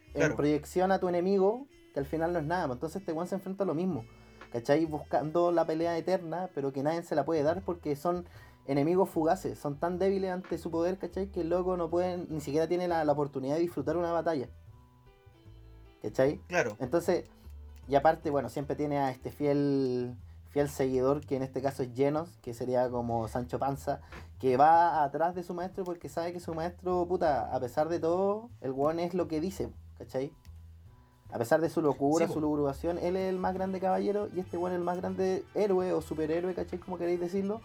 En 0.07 0.13
Claro. 0.13 0.35
proyección 0.37 0.91
a 0.91 0.99
tu 0.99 1.07
enemigo, 1.07 1.67
que 1.93 1.99
al 1.99 2.07
final 2.07 2.33
no 2.33 2.39
es 2.39 2.45
nada. 2.45 2.65
pues, 2.65 2.77
Entonces 2.77 3.01
este 3.03 3.13
weón 3.13 3.27
se 3.27 3.35
enfrenta 3.35 3.63
a 3.63 3.67
lo 3.67 3.75
mismo, 3.75 4.05
¿cachai? 4.51 4.85
Buscando 4.85 5.51
la 5.51 5.65
pelea 5.67 5.95
eterna, 5.99 6.49
pero 6.55 6.73
que 6.73 6.81
nadie 6.81 7.03
se 7.03 7.13
la 7.13 7.25
puede 7.25 7.43
dar 7.43 7.61
porque 7.63 7.95
son 7.95 8.25
enemigos 8.65 9.09
fugaces, 9.09 9.57
son 9.59 9.77
tan 9.79 9.97
débiles 9.99 10.31
ante 10.31 10.57
su 10.57 10.69
poder, 10.71 10.97
¿cachai? 10.97 11.27
Que 11.27 11.41
el 11.41 11.49
loco 11.49 11.77
no 11.77 11.89
puede, 11.89 12.17
ni 12.29 12.41
siquiera 12.41 12.67
tiene 12.67 12.87
la, 12.87 13.03
la 13.03 13.11
oportunidad 13.11 13.55
de 13.55 13.61
disfrutar 13.61 13.97
una 13.97 14.11
batalla. 14.11 14.47
¿Cachai? 16.01 16.39
Claro. 16.47 16.75
Entonces, 16.79 17.25
y 17.87 17.95
aparte, 17.95 18.29
bueno, 18.29 18.49
siempre 18.49 18.75
tiene 18.75 18.97
a 18.99 19.11
este 19.11 19.31
fiel 19.31 20.15
fiel 20.49 20.67
seguidor, 20.67 21.25
que 21.25 21.37
en 21.37 21.43
este 21.43 21.61
caso 21.61 21.81
es 21.81 21.93
Genos, 21.95 22.37
que 22.41 22.53
sería 22.53 22.89
como 22.89 23.25
Sancho 23.29 23.57
Panza, 23.57 24.01
que 24.37 24.57
va 24.57 25.01
atrás 25.01 25.33
de 25.33 25.43
su 25.43 25.53
maestro 25.53 25.85
porque 25.85 26.09
sabe 26.09 26.33
que 26.33 26.41
su 26.41 26.53
maestro, 26.53 27.05
puta, 27.07 27.55
a 27.55 27.59
pesar 27.61 27.87
de 27.87 28.01
todo, 28.01 28.49
el 28.59 28.71
weón 28.71 28.99
es 28.99 29.13
lo 29.13 29.29
que 29.29 29.39
dice, 29.39 29.69
¿cachai? 29.97 30.33
A 31.31 31.37
pesar 31.37 31.61
de 31.61 31.69
su 31.69 31.81
locura, 31.81 32.27
Sí, 32.27 32.33
su 32.33 32.41
po. 32.41 32.47
lucubración, 32.47 32.97
él 32.97 33.15
es 33.15 33.29
el 33.29 33.37
más 33.39 33.53
grande 33.53 33.79
caballero 33.79 34.27
y 34.35 34.41
este 34.41 34.57
weón 34.57 34.73
es 34.73 34.79
el 34.79 34.83
más 34.83 34.97
grande 34.97 35.45
héroe 35.55 35.93
o 35.93 36.01
superhéroe, 36.01 36.53
¿cachai? 36.53 36.79
Como 36.79 36.97
queréis 36.97 37.21
decirlo, 37.21 37.61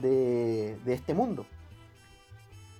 de, 0.00 0.78
de 0.84 0.94
este 0.94 1.14
mundo. 1.14 1.46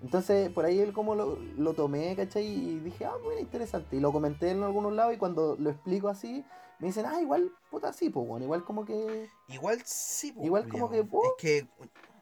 Entonces, 0.02 0.50
por 0.50 0.64
ahí 0.64 0.78
él 0.78 0.92
como 0.92 1.14
lo, 1.14 1.36
lo 1.56 1.74
tomé, 1.74 2.14
¿cachai? 2.14 2.46
Y 2.46 2.78
dije, 2.78 3.04
ah, 3.04 3.16
bueno, 3.22 3.40
interesante. 3.40 3.96
Y 3.96 4.00
lo 4.00 4.12
comenté 4.12 4.50
en 4.50 4.62
algunos 4.62 4.92
lados 4.92 5.14
y 5.14 5.18
cuando 5.18 5.56
lo 5.58 5.70
explico 5.70 6.08
así, 6.08 6.44
me 6.78 6.86
dicen, 6.88 7.04
ah, 7.06 7.20
igual, 7.20 7.50
puta, 7.70 7.92
sí, 7.92 8.08
pues, 8.08 8.26
bueno, 8.26 8.44
igual 8.44 8.64
como 8.64 8.84
que... 8.84 9.28
Igual 9.48 9.82
sí, 9.84 10.32
po, 10.32 10.44
Igual 10.44 10.68
como 10.68 10.88
que, 10.88 11.02
po. 11.02 11.24
Es 11.24 11.32
que. 11.38 11.66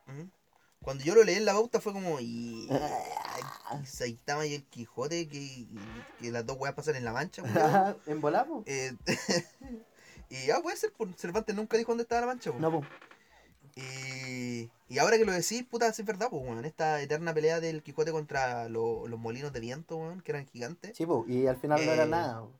mm, 0.06 0.30
Cuando 0.82 1.04
yo 1.04 1.14
lo 1.14 1.22
leí 1.24 1.36
en 1.36 1.44
la 1.44 1.52
pauta 1.52 1.80
fue 1.80 1.92
como. 1.92 2.18
Y. 2.20 2.66
Ah. 2.70 3.78
y 3.82 3.86
Saitama 3.86 4.46
y 4.46 4.54
el 4.54 4.64
Quijote, 4.64 5.28
que, 5.28 5.66
que 6.18 6.30
las 6.30 6.46
dos 6.46 6.56
weas 6.58 6.74
pasan 6.74 6.96
en 6.96 7.04
la 7.04 7.12
mancha, 7.12 7.42
en 8.06 8.20
volar, 8.22 8.46
po. 8.46 8.62
Eh, 8.64 8.94
y 10.30 10.46
ya 10.46 10.60
puede 10.62 10.78
ser, 10.78 10.92
por 10.92 11.12
Cervantes 11.14 11.54
nunca 11.54 11.76
dijo 11.76 11.90
dónde 11.90 12.04
estaba 12.04 12.22
la 12.22 12.28
mancha, 12.28 12.52
po. 12.52 12.58
No, 12.58 12.70
pues. 12.70 12.88
Y, 13.76 14.70
y 14.88 14.98
ahora 14.98 15.18
que 15.18 15.24
lo 15.26 15.32
decís, 15.32 15.62
puta, 15.64 15.86
es 15.86 16.04
verdad, 16.04 16.28
pues, 16.30 16.42
weón. 16.42 16.64
Esta 16.64 17.00
eterna 17.02 17.34
pelea 17.34 17.60
del 17.60 17.82
Quijote 17.82 18.10
contra 18.10 18.68
lo- 18.68 19.06
los 19.06 19.20
molinos 19.20 19.52
de 19.52 19.60
viento, 19.60 19.96
weón, 19.98 20.22
que 20.22 20.32
eran 20.32 20.46
gigantes. 20.46 20.96
Sí, 20.96 21.04
pues, 21.06 21.28
y 21.28 21.46
al 21.46 21.56
final 21.56 21.84
no 21.84 21.92
era 21.92 22.04
Eh, 22.04 22.08
nada. 22.08 22.40
po. 22.40 22.50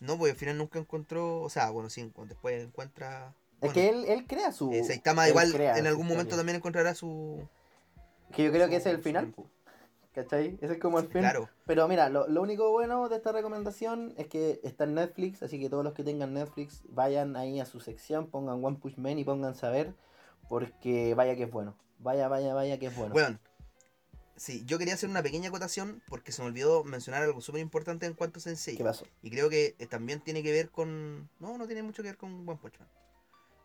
No, 0.00 0.18
pues 0.18 0.32
al 0.32 0.38
final 0.38 0.58
nunca 0.58 0.78
encontró. 0.78 1.42
O 1.42 1.50
sea, 1.50 1.70
bueno, 1.70 1.90
sí, 1.90 2.10
después 2.26 2.62
encuentra. 2.64 3.34
Es 3.60 3.72
que 3.72 3.88
él, 3.90 4.04
él 4.08 4.26
crea 4.26 4.50
su... 4.50 4.72
eh, 4.72 4.82
Saitama 4.82 5.28
igual 5.28 5.54
en 5.54 5.86
algún 5.86 6.06
momento 6.06 6.22
historia. 6.30 6.36
también 6.38 6.56
encontrará 6.56 6.94
su. 6.94 7.46
Que 8.34 8.44
yo 8.44 8.50
creo 8.50 8.68
que 8.68 8.76
ese 8.76 8.88
es 8.90 8.96
el 8.96 9.02
final, 9.02 9.28
po. 9.28 9.46
¿Cachai? 10.14 10.58
Ese 10.60 10.74
es 10.74 10.78
como 10.80 10.98
el 10.98 11.04
fin. 11.06 11.20
Claro, 11.20 11.48
Pero 11.66 11.86
mira, 11.88 12.08
lo, 12.10 12.26
lo 12.28 12.42
único 12.42 12.70
bueno 12.70 13.08
de 13.08 13.16
esta 13.16 13.32
recomendación 13.32 14.12
es 14.18 14.26
que 14.26 14.60
está 14.62 14.84
en 14.84 14.94
Netflix, 14.94 15.42
así 15.42 15.58
que 15.60 15.70
todos 15.70 15.84
los 15.84 15.94
que 15.94 16.02
tengan 16.04 16.34
Netflix 16.34 16.82
vayan 16.88 17.36
ahí 17.36 17.60
a 17.60 17.64
su 17.64 17.80
sección, 17.80 18.26
pongan 18.26 18.62
One 18.62 18.76
Push 18.78 18.96
Man 18.98 19.18
y 19.18 19.24
pongan 19.24 19.54
saber, 19.54 19.94
porque 20.52 21.14
vaya 21.14 21.34
que 21.34 21.44
es 21.44 21.50
bueno. 21.50 21.74
Vaya, 21.98 22.28
vaya, 22.28 22.52
vaya 22.52 22.78
que 22.78 22.88
es 22.88 22.94
bueno. 22.94 23.14
Weón, 23.14 23.40
sí, 24.36 24.62
yo 24.66 24.76
quería 24.76 24.92
hacer 24.92 25.08
una 25.08 25.22
pequeña 25.22 25.48
acotación 25.48 26.02
porque 26.08 26.30
se 26.30 26.42
me 26.42 26.48
olvidó 26.48 26.84
mencionar 26.84 27.22
algo 27.22 27.40
súper 27.40 27.62
importante 27.62 28.04
en 28.04 28.12
cuanto 28.12 28.38
a 28.38 28.42
Sensei. 28.42 28.76
¿Qué 28.76 28.84
pasó? 28.84 29.06
Y 29.22 29.30
creo 29.30 29.48
que 29.48 29.74
eh, 29.78 29.86
también 29.86 30.20
tiene 30.20 30.42
que 30.42 30.52
ver 30.52 30.68
con. 30.68 31.30
No, 31.40 31.56
no 31.56 31.66
tiene 31.66 31.82
mucho 31.82 32.02
que 32.02 32.10
ver 32.10 32.18
con 32.18 32.46
One 32.46 32.58
Punch 32.60 32.78
Man. 32.80 32.88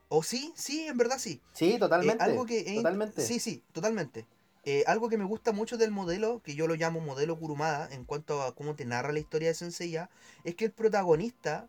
O 0.08 0.24
sí, 0.24 0.54
sí, 0.56 0.88
en 0.88 0.96
verdad 0.96 1.18
sí. 1.20 1.42
Sí, 1.52 1.78
totalmente. 1.78 2.24
Eh, 2.24 2.26
algo 2.26 2.46
que 2.46 2.60
es- 2.60 2.76
totalmente. 2.76 3.22
Sí, 3.22 3.42
sí, 3.42 3.66
totalmente. 3.74 4.26
Eh, 4.64 4.86
algo 4.88 5.10
que 5.10 5.18
me 5.18 5.26
gusta 5.26 5.52
mucho 5.52 5.76
del 5.76 5.92
modelo, 5.92 6.42
que 6.42 6.56
yo 6.56 6.68
lo 6.68 6.76
llamo 6.76 7.02
modelo 7.02 7.38
Kurumada, 7.38 7.90
en 7.94 8.06
cuanto 8.06 8.44
a 8.44 8.56
cómo 8.56 8.76
te 8.78 8.86
narra 8.86 9.12
la 9.12 9.20
historia 9.20 9.50
de 9.50 9.56
Senseiya, 9.56 10.10
es 10.46 10.56
que 10.56 10.64
el 10.64 10.72
protagonista, 10.72 11.68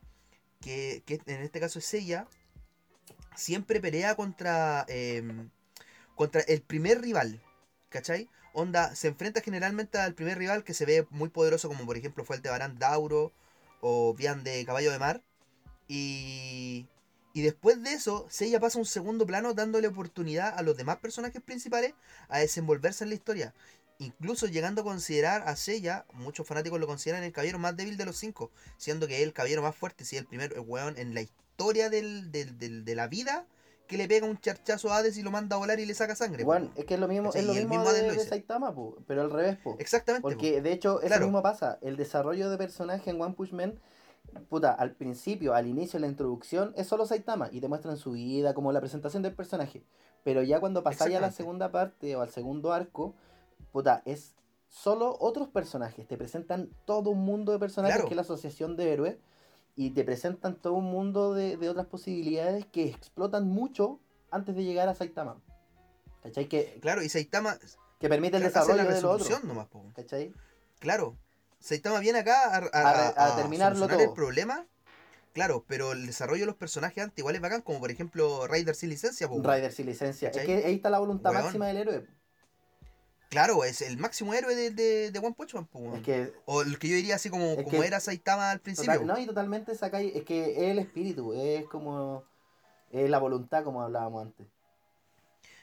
que, 0.60 1.02
que 1.06 1.20
en 1.26 1.42
este 1.42 1.58
caso 1.58 1.80
es 1.80 1.86
Seiya, 1.86 2.28
siempre 3.38 3.80
pelea 3.80 4.16
contra, 4.16 4.84
em, 4.88 5.50
contra 6.16 6.40
el 6.42 6.60
primer 6.62 7.00
rival, 7.00 7.40
¿cachai? 7.88 8.28
Onda, 8.52 8.94
se 8.96 9.08
enfrenta 9.08 9.40
generalmente 9.40 9.98
al 9.98 10.14
primer 10.14 10.38
rival 10.38 10.64
que 10.64 10.74
se 10.74 10.84
ve 10.86 11.06
muy 11.10 11.28
poderoso, 11.28 11.68
como 11.68 11.86
por 11.86 11.96
ejemplo 11.96 12.24
fue 12.24 12.36
el 12.36 12.42
de 12.42 12.50
Dauro 12.78 13.32
o 13.80 14.14
Bian 14.14 14.42
de 14.44 14.64
Caballo 14.64 14.90
de 14.90 14.98
Mar. 14.98 15.22
Y, 15.86 16.88
y 17.32 17.42
después 17.42 17.82
de 17.82 17.92
eso, 17.92 18.26
Seiya 18.28 18.60
pasa 18.60 18.78
a 18.78 18.80
un 18.80 18.86
segundo 18.86 19.26
plano 19.26 19.54
dándole 19.54 19.88
oportunidad 19.88 20.58
a 20.58 20.62
los 20.62 20.76
demás 20.76 20.98
personajes 20.98 21.40
principales 21.42 21.94
a 22.28 22.38
desenvolverse 22.40 23.04
en 23.04 23.10
la 23.10 23.16
historia. 23.16 23.54
Incluso 23.98 24.46
llegando 24.46 24.82
a 24.82 24.84
considerar 24.84 25.42
a 25.46 25.56
Seiya, 25.56 26.06
muchos 26.12 26.46
fanáticos 26.46 26.80
lo 26.80 26.86
consideran 26.86 27.22
el 27.24 27.32
caballero 27.32 27.58
más 27.58 27.76
débil 27.76 27.96
de 27.96 28.06
los 28.06 28.16
cinco, 28.16 28.50
siendo 28.76 29.06
que 29.06 29.18
es 29.18 29.22
el 29.22 29.32
caballero 29.32 29.62
más 29.62 29.76
fuerte, 29.76 30.04
si 30.04 30.16
es 30.16 30.22
el 30.22 30.28
primer 30.28 30.58
weón 30.60 30.98
en 30.98 31.14
la 31.14 31.22
historia 31.22 31.47
del, 31.68 32.30
del- 32.30 32.56
del- 32.58 32.84
de 32.84 32.94
la 32.94 33.08
vida 33.08 33.46
que 33.88 33.96
le 33.96 34.06
pega 34.06 34.26
un 34.26 34.38
charchazo 34.38 34.92
a 34.92 34.98
Hades 34.98 35.16
y 35.16 35.22
lo 35.22 35.30
manda 35.30 35.56
a 35.56 35.58
volar 35.58 35.80
y 35.80 35.86
le 35.86 35.94
saca 35.94 36.14
sangre. 36.14 36.44
po. 36.44 36.46
Bueno, 36.48 36.70
es 36.76 36.84
que 36.84 36.94
es 36.94 37.00
lo 37.00 37.08
mismo, 37.08 37.30
¿Cachai? 37.30 37.40
es 37.40 37.46
lo 37.48 37.54
mismo, 37.54 37.70
mismo 37.70 37.92
de, 37.92 38.02
de. 38.02 38.18
Saitama, 38.20 38.74
po, 38.74 38.96
pero 39.06 39.22
al 39.22 39.30
revés, 39.30 39.56
po. 39.56 39.76
Exactamente. 39.78 40.22
po. 40.22 40.28
Porque 40.28 40.60
de 40.62 40.72
hecho, 40.72 40.98
eso 41.00 41.06
Claro. 41.08 41.24
mismo 41.24 41.42
pasa. 41.42 41.78
El 41.80 41.96
desarrollo 41.96 42.50
de 42.50 42.58
personaje 42.58 43.10
en 43.10 43.20
One 43.20 43.34
Punch 43.34 43.52
Man, 43.52 43.80
puta, 44.50 44.72
al 44.72 44.92
principio, 44.92 45.54
al 45.54 45.66
inicio, 45.66 45.98
la 45.98 46.06
introducción, 46.06 46.74
es 46.76 46.86
solo 46.86 47.06
Saitama 47.06 47.48
y 47.50 47.60
te 47.62 47.68
muestran 47.68 47.96
su 47.96 48.12
vida, 48.12 48.52
como 48.54 48.72
la 48.72 48.80
presentación 48.80 49.22
del 49.22 49.34
personaje. 49.34 49.82
Pero 50.22 50.42
ya 50.42 50.60
cuando 50.60 50.82
pasáis 50.82 51.16
a 51.16 51.20
la 51.20 51.32
segunda 51.32 51.72
parte 51.72 52.14
o 52.14 52.20
al 52.20 52.28
segundo 52.28 52.72
arco, 52.74 53.14
puta, 53.72 54.02
es 54.04 54.34
solo 54.68 55.16
otros 55.18 55.48
personajes. 55.48 56.06
Te 56.06 56.18
presentan 56.18 56.68
todo 56.84 57.08
un 57.08 57.20
mundo 57.24 57.52
de 57.52 57.58
personajes 57.58 57.96
Claro. 57.96 58.08
que 58.08 58.12
es 58.12 58.16
la 58.16 58.22
asociación 58.22 58.76
de 58.76 58.92
héroes. 58.92 59.16
Y 59.80 59.90
te 59.90 60.02
presentan 60.02 60.56
todo 60.56 60.72
un 60.74 60.86
mundo 60.86 61.34
de, 61.34 61.56
de 61.56 61.68
otras 61.68 61.86
posibilidades 61.86 62.66
que 62.66 62.86
explotan 62.88 63.46
mucho 63.46 64.00
antes 64.32 64.56
de 64.56 64.64
llegar 64.64 64.88
a 64.88 64.94
Saitama. 64.96 65.40
¿Cachai? 66.20 66.48
Que, 66.48 66.78
Claro, 66.82 67.00
y 67.00 67.08
Saitama 67.08 67.56
que 68.00 68.08
permite 68.08 68.38
el 68.38 68.42
desarrollo 68.42 68.74
la 68.82 68.82
de 68.92 69.00
lo 69.00 69.12
otro. 69.12 69.18
resolución 69.18 69.46
nomás. 69.46 69.68
po. 69.68 69.84
¿Cachai? 69.94 70.32
Claro, 70.80 71.16
Saitama 71.60 72.00
viene 72.00 72.18
acá 72.18 72.56
a, 72.56 72.56
a, 72.72 73.08
A 73.10 73.32
a 73.34 73.36
terminarlo 73.36 73.86
todo. 73.86 74.00
el 74.00 74.12
problema. 74.14 74.66
Claro, 75.32 75.64
pero 75.68 75.92
el 75.92 76.06
desarrollo 76.06 76.40
de 76.42 76.46
los 76.46 76.56
personajes 76.56 77.04
antes 77.04 77.18
igual 77.20 77.36
es 77.36 77.40
bacán, 77.40 77.62
como 77.62 77.78
por 77.78 77.92
ejemplo 77.92 78.48
Raider 78.48 78.74
sin 78.74 78.88
licencia. 78.90 79.28
po. 79.28 79.40
Rider 79.40 79.70
sin 79.70 79.86
licencia. 79.86 80.32
¿Cachai? 80.32 80.50
Es 80.50 80.60
que 80.62 80.66
ahí 80.66 80.74
está 80.74 80.90
la 80.90 80.98
voluntad 80.98 81.30
Weón. 81.30 81.44
máxima 81.44 81.68
del 81.68 81.76
héroe. 81.76 82.06
Claro, 83.28 83.62
es 83.64 83.82
el 83.82 83.98
máximo 83.98 84.32
héroe 84.32 84.54
de, 84.54 84.70
de, 84.70 85.10
de 85.10 85.18
One 85.18 85.34
Punch 85.36 85.54
Man. 85.54 85.68
Es 85.94 86.02
que. 86.02 86.32
O 86.46 86.62
el 86.62 86.78
que 86.78 86.88
yo 86.88 86.96
diría 86.96 87.16
así 87.16 87.28
como, 87.28 87.56
como 87.56 87.68
que- 87.70 87.86
era 87.86 88.00
Saitama 88.00 88.50
al 88.50 88.60
principio. 88.60 88.92
total- 88.94 89.06
no, 89.06 89.18
y 89.18 89.26
totalmente 89.26 89.74
sacáis. 89.74 90.14
Es 90.16 90.24
que 90.24 90.52
es 90.52 90.58
el 90.70 90.78
espíritu. 90.78 91.34
Es 91.34 91.66
como. 91.66 92.24
Es 92.90 93.10
la 93.10 93.18
voluntad, 93.18 93.64
como 93.64 93.82
hablábamos 93.82 94.22
antes. 94.26 94.46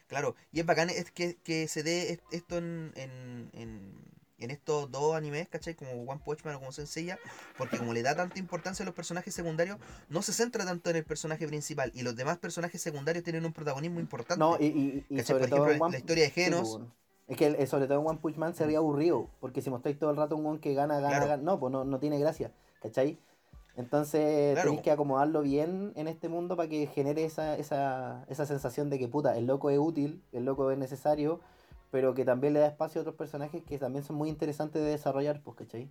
Claro, 0.07 0.35
y 0.51 0.59
es 0.59 0.65
bacán 0.67 0.91
es 0.91 1.09
que, 1.09 1.35
que 1.43 1.67
se 1.67 1.81
dé 1.81 2.11
est- 2.13 2.21
esto 2.31 2.59
en, 2.59 2.91
en, 2.95 3.49
en, 3.53 3.95
en 4.37 4.51
estos 4.51 4.91
dos 4.91 5.15
animes, 5.15 5.49
¿cachai? 5.49 5.73
Como 5.73 6.03
One 6.03 6.21
Punch 6.23 6.43
Man 6.45 6.53
o 6.55 6.59
como 6.59 6.71
Senseiya, 6.71 7.17
porque 7.57 7.79
como 7.79 7.91
le 7.93 8.03
da 8.03 8.15
tanta 8.15 8.37
importancia 8.37 8.83
a 8.83 8.85
los 8.85 8.93
personajes 8.93 9.33
secundarios, 9.33 9.79
no 10.09 10.21
se 10.21 10.31
centra 10.33 10.63
tanto 10.63 10.91
en 10.91 10.97
el 10.97 11.03
personaje 11.05 11.47
principal, 11.47 11.91
y 11.95 12.03
los 12.03 12.15
demás 12.15 12.37
personajes 12.37 12.79
secundarios 12.79 13.23
tienen 13.23 13.43
un 13.47 13.53
protagonismo 13.53 13.99
importante. 13.99 14.37
No, 14.39 14.57
y, 14.59 14.65
y, 14.67 15.05
y 15.09 15.21
Por 15.23 15.37
ejemplo, 15.41 15.65
la, 15.65 15.83
One- 15.83 15.91
la 15.93 15.97
historia 15.97 16.25
de 16.25 16.29
Genos, 16.29 16.69
bueno. 16.69 16.93
Es 17.27 17.37
que 17.37 17.47
el- 17.47 17.67
sobre 17.67 17.87
todo 17.87 17.99
en 18.01 18.07
One 18.07 18.19
Punch 18.21 18.37
Man 18.37 18.53
sería 18.53 18.77
aburrido. 18.77 19.27
Porque 19.39 19.61
si 19.61 19.69
mostráis 19.69 19.97
todo 19.97 20.11
el 20.11 20.17
rato 20.17 20.35
un 20.35 20.45
one 20.45 20.59
que 20.59 20.73
gana, 20.73 20.95
gana, 20.99 21.09
Claro. 21.09 21.27
gana. 21.27 21.43
No, 21.43 21.59
pues 21.59 21.71
no, 21.71 21.83
no 21.83 21.99
tiene 21.99 22.19
gracia. 22.19 22.51
¿Cachai? 22.81 23.17
Entonces 23.77 24.53
Claro. 24.53 24.69
tenéis 24.69 24.83
que 24.83 24.91
acomodarlo 24.91 25.41
bien 25.41 25.91
en 25.95 26.07
este 26.07 26.29
mundo 26.29 26.55
para 26.55 26.69
que 26.69 26.87
genere 26.87 27.25
esa, 27.25 27.57
esa, 27.57 28.23
esa 28.29 28.45
sensación 28.45 28.89
de 28.89 28.97
que 28.99 29.07
puta, 29.07 29.37
el 29.37 29.47
loco 29.47 29.69
es 29.69 29.79
útil, 29.79 30.21
el 30.31 30.45
loco 30.45 30.71
es 30.71 30.77
necesario, 30.77 31.41
pero 31.91 32.13
que 32.13 32.23
también 32.23 32.53
le 32.53 32.59
da 32.61 32.67
espacio 32.67 32.99
a 32.99 33.03
otros 33.03 33.15
personajes 33.17 33.63
que 33.63 33.77
también 33.77 34.05
son 34.05 34.15
muy 34.15 34.29
interesantes 34.29 34.81
de 34.81 34.89
desarrollar, 34.91 35.41
pues, 35.41 35.57
¿cachai? 35.57 35.89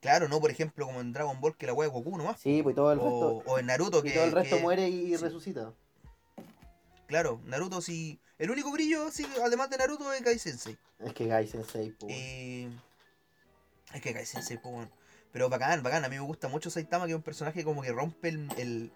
claro, 0.00 0.28
no 0.28 0.38
por 0.40 0.50
ejemplo 0.52 0.86
como 0.86 1.00
en 1.00 1.12
Dragon 1.12 1.40
Ball 1.40 1.56
que 1.56 1.66
la 1.66 1.72
wea 1.74 1.88
es 1.88 1.92
Goku 1.92 2.16
nomás. 2.16 2.38
Sí, 2.38 2.62
pues 2.62 2.76
todo 2.76 2.92
el 2.92 3.00
o, 3.00 3.02
resto, 3.02 3.50
o 3.50 3.58
en 3.58 3.66
Naruto 3.66 3.98
y 3.98 4.02
que, 4.02 4.10
todo 4.12 4.24
el 4.26 4.32
resto 4.32 4.56
que- 4.56 4.62
muere 4.62 4.88
y 4.88 5.08
sí. 5.08 5.16
resucita. 5.16 5.72
Claro, 7.08 7.40
Naruto 7.46 7.80
sí. 7.80 8.20
El 8.38 8.50
único 8.50 8.70
brillo, 8.70 9.10
sí, 9.10 9.26
además 9.44 9.70
de 9.70 9.78
Naruto, 9.78 10.12
es 10.12 10.20
Kai 10.22 10.38
Sensei. 10.38 10.78
Es 11.00 11.12
que 11.14 11.26
Gai 11.26 11.48
Sensei, 11.48 11.90
pues. 11.98 12.12
Eh, 12.14 12.68
es 13.94 14.00
que 14.02 14.12
Kai 14.12 14.26
Sensei, 14.26 14.58
bueno. 14.62 14.90
Pero 15.32 15.48
bacán, 15.48 15.82
bacán. 15.82 16.04
A 16.04 16.08
mí 16.08 16.16
me 16.16 16.22
gusta 16.22 16.48
mucho 16.48 16.70
Saitama, 16.70 17.06
que 17.06 17.12
es 17.12 17.16
un 17.16 17.22
personaje 17.22 17.64
como 17.64 17.82
que 17.82 17.92
rompe 17.92 18.28
el, 18.28 18.48
el, 18.58 18.92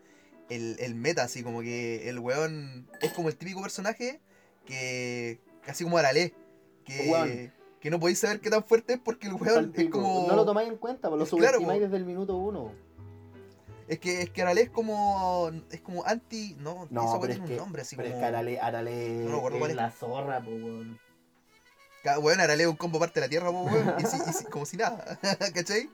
el, 0.51 0.77
el 0.79 0.95
meta, 0.95 1.25
así 1.25 1.43
como 1.43 1.63
que 1.63 2.09
el 2.09 2.19
weón 2.19 2.87
es 3.01 3.13
como 3.13 3.29
el 3.31 3.37
típico 3.37 3.63
personaje 3.63 4.21
que. 4.67 5.41
casi 5.65 5.83
como 5.85 5.99
Arale. 5.99 6.35
Que, 6.85 7.09
Weón. 7.11 7.53
que 7.81 7.91
no 7.91 8.01
podéis 8.01 8.19
saber 8.19 8.41
qué 8.41 8.51
tan 8.51 8.65
fuerte 8.65 8.95
es 8.95 8.99
porque 8.99 9.29
el 9.29 9.35
weón 9.35 9.73
es 9.75 9.89
como. 9.91 10.27
No 10.29 10.37
lo 10.37 10.45
tomáis 10.45 10.69
en 10.69 10.77
cuenta, 10.77 11.09
pues 11.09 11.19
lo 11.19 11.25
Es 11.25 11.31
claro, 11.31 11.55
subestimáis 11.59 11.81
po. 11.81 11.85
desde 11.85 11.97
el 11.97 12.05
minuto 12.05 12.37
uno. 12.37 12.73
Es 13.93 13.99
que, 13.99 14.23
es 14.23 14.31
que 14.31 14.43
Arale 14.43 14.63
es 14.63 14.71
como. 14.71 15.51
es 15.71 15.81
como 15.83 16.05
anti. 16.07 16.55
No, 16.59 16.87
No, 16.91 17.19
pero 17.21 17.33
es 17.33 17.39
tiene 17.39 17.47
que, 17.47 17.53
un 17.55 17.59
nombre 17.59 17.83
así 17.83 17.95
pero 17.97 18.09
es 18.09 18.15
como. 18.15 18.23
que 18.23 18.29
Arale, 18.29 18.61
Arale 18.61 19.09
No 19.29 19.49
es 19.65 19.71
es. 19.71 19.77
la 19.77 19.91
zorra, 19.91 20.41
pues, 20.43 20.63
weón. 20.63 20.99
Weón 22.21 22.41
ahora 22.41 22.57
lee 22.57 22.65
un 22.65 22.77
combo 22.77 22.99
parte 22.99 23.21
de 23.21 23.27
la 23.27 23.31
tierra, 23.31 23.51
po, 23.51 23.63
weón. 23.65 23.95
Y, 23.99 24.05
si- 24.07 24.17
y 24.29 24.33
si- 24.33 24.45
como 24.47 24.65
si 24.67 24.77
nada. 24.77 25.19
¿Cachai? 25.55 25.91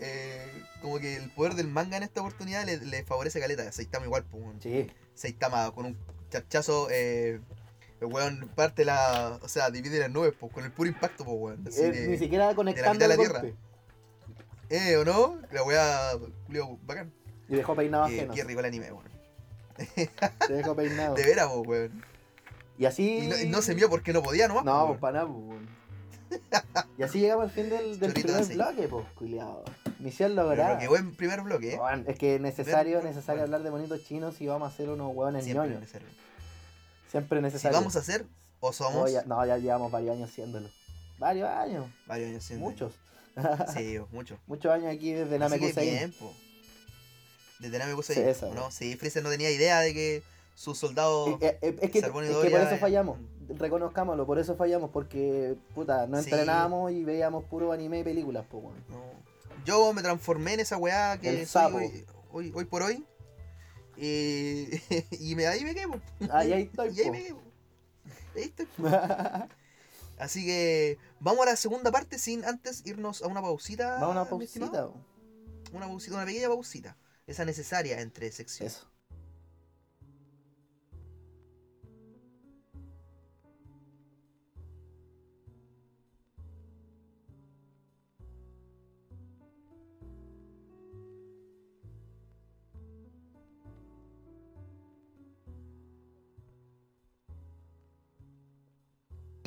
Eh, 0.00 0.46
como 0.80 0.98
que 0.98 1.16
el 1.16 1.30
poder 1.30 1.54
del 1.54 1.68
manga 1.68 1.96
en 1.96 2.02
esta 2.02 2.20
oportunidad 2.22 2.64
le, 2.66 2.78
le 2.78 3.04
favorece 3.04 3.38
a 3.38 3.42
caleta. 3.42 3.70
Saitama 3.70 4.04
igual, 4.06 4.24
pues, 4.24 4.42
weón. 4.42 4.60
Sí. 4.60 4.90
Saitama 5.14 5.70
con 5.72 5.86
un 5.86 5.96
chachazo, 6.30 6.88
eh, 6.90 7.40
el 8.00 8.06
weón 8.08 8.50
parte 8.56 8.84
la. 8.84 9.38
O 9.42 9.48
sea, 9.48 9.70
divide 9.70 10.00
las 10.00 10.10
nubes, 10.10 10.34
pues, 10.38 10.52
con 10.52 10.64
el 10.64 10.72
puro 10.72 10.88
impacto, 10.88 11.24
pues, 11.24 11.36
weón. 11.38 11.68
Así 11.68 11.82
Eh, 11.82 11.90
de- 11.92 12.08
ni 12.08 12.18
siquiera 12.18 12.52
conectando 12.54 12.94
mitad 12.94 13.08
de 13.08 13.08
la 13.08 13.16
tierra. 13.16 13.42
Eh, 14.74 14.96
¿o 14.96 15.04
no? 15.04 15.38
La 15.50 15.62
weá, 15.64 16.12
Julio, 16.46 16.78
bacán. 16.86 17.12
Y 17.48 17.56
dejó 17.56 17.74
peinado 17.76 18.06
Qué, 18.06 18.16
ajeno. 18.20 18.32
qué 18.34 18.44
rico 18.44 18.60
el 18.60 18.66
anime, 18.66 18.90
weón. 18.90 19.04
Te 20.46 20.52
dejó 20.54 20.74
peinado. 20.74 21.14
De 21.14 21.24
veras, 21.24 21.48
po, 21.48 21.60
weón. 21.60 22.02
Y 22.78 22.86
así. 22.86 23.18
Y 23.24 23.26
no, 23.28 23.38
y 23.38 23.48
no 23.48 23.60
se 23.60 23.74
vio 23.74 23.90
porque 23.90 24.12
no 24.14 24.22
podía 24.22 24.48
nomás. 24.48 24.64
No, 24.64 24.80
po, 24.80 24.86
pues 24.88 25.00
para 25.00 25.12
nada, 25.24 25.26
pues, 25.32 25.44
weón. 25.46 25.68
Y 26.96 27.02
así 27.02 27.20
llegamos 27.20 27.44
al 27.44 27.50
fin 27.50 27.68
del, 27.68 27.98
primer 27.98 28.46
bloque, 28.46 28.88
pues, 28.88 29.06
culiado. 29.14 29.62
Misión 29.98 30.30
Pero 30.30 30.42
lograda. 30.44 30.78
que 30.78 30.88
buen 30.88 31.14
primer 31.14 31.42
bloque, 31.42 31.74
eh. 31.74 31.78
Weón, 31.78 32.04
es 32.08 32.18
que 32.18 32.36
es 32.36 32.40
necesario, 32.40 33.00
Primer- 33.00 33.14
necesario 33.14 33.42
bueno. 33.42 33.56
hablar 33.56 33.62
de 33.62 33.70
bonitos 33.70 34.02
chinos 34.04 34.36
si 34.36 34.46
vamos 34.46 34.70
a 34.70 34.72
hacer 34.74 34.88
unos 34.88 35.14
hueones 35.14 35.44
Siempre 35.44 35.66
ñoños. 35.66 35.80
necesario. 35.82 36.08
Siempre 37.10 37.38
Si 37.40 37.42
necesario. 37.42 37.76
vamos 37.78 37.96
a 37.96 37.98
hacer, 37.98 38.24
o 38.60 38.72
somos. 38.72 38.94
No, 39.02 39.08
ya, 39.08 39.22
no, 39.24 39.44
ya 39.44 39.58
llevamos 39.58 39.92
varios 39.92 40.16
años 40.16 40.30
haciéndolo. 40.30 40.70
Varios 41.18 41.48
años. 41.50 41.86
Varios 42.06 42.30
años 42.30 42.42
siendo. 42.44 42.64
Muchos. 42.64 42.94
Sí, 43.74 43.98
muchos. 44.10 44.38
Muchos 44.46 44.70
años 44.72 44.92
aquí 44.94 45.12
desde 45.12 45.38
Namekusei. 45.38 45.90
bien, 45.90 46.12
po. 46.12 46.32
Desde 47.58 47.78
Namekusei. 47.78 48.16
Sí, 48.16 48.22
esa, 48.22 48.48
¿no? 48.50 48.70
Sí, 48.70 48.96
Freezer 48.96 49.22
no 49.22 49.30
tenía 49.30 49.50
idea 49.50 49.80
de 49.80 49.94
que 49.94 50.22
sus 50.54 50.78
soldados. 50.78 51.38
Es 51.40 51.56
que, 51.60 51.78
es 51.80 51.90
que 51.90 52.02
por 52.02 52.24
eso 52.24 52.76
fallamos. 52.78 53.18
Reconozcámoslo, 53.48 54.26
por 54.26 54.38
eso 54.38 54.56
fallamos. 54.56 54.90
Porque, 54.90 55.56
puta, 55.74 56.06
no 56.06 56.22
Sí. 56.22 56.30
entrenábamos 56.30 56.92
y 56.92 57.04
veíamos 57.04 57.44
puro 57.44 57.72
anime 57.72 58.00
y 58.00 58.04
películas, 58.04 58.44
weón. 58.52 58.74
No. 58.88 59.02
Yo 59.64 59.92
me 59.92 60.02
transformé 60.02 60.54
en 60.54 60.60
esa 60.60 60.76
weá 60.76 61.18
que 61.20 61.46
soy 61.46 61.72
hoy, 61.72 62.06
hoy, 62.32 62.52
hoy 62.54 62.64
por 62.64 62.82
hoy. 62.82 63.04
Y, 63.96 64.68
y 65.20 65.34
me, 65.36 65.46
ahí 65.46 65.64
me 65.64 65.74
quemo. 65.74 66.00
Ah, 66.30 66.38
ahí 66.40 66.52
estoy, 66.52 66.90
Y 66.96 67.00
ahí 67.00 67.06
po. 67.06 67.12
me 67.12 67.22
quemo. 67.24 67.42
Ahí 68.34 68.42
estoy. 68.42 68.66
Así 70.18 70.44
que 70.44 70.98
vamos 71.20 71.46
a 71.46 71.50
la 71.50 71.56
segunda 71.56 71.90
parte 71.90 72.18
sin 72.18 72.44
antes 72.44 72.82
irnos 72.84 73.22
a 73.22 73.26
una 73.26 73.42
pausita. 73.42 73.94
Vamos 73.94 74.08
a 74.16 74.20
una 74.20 74.24
pausita. 74.24 74.90
Una 75.72 75.86
pausita, 75.86 76.16
una 76.16 76.26
pequeña 76.26 76.48
pausita. 76.48 76.96
Esa 77.26 77.44
necesaria 77.44 78.00
entre 78.00 78.30
secciones. 78.30 78.76
Eso. 78.76 78.91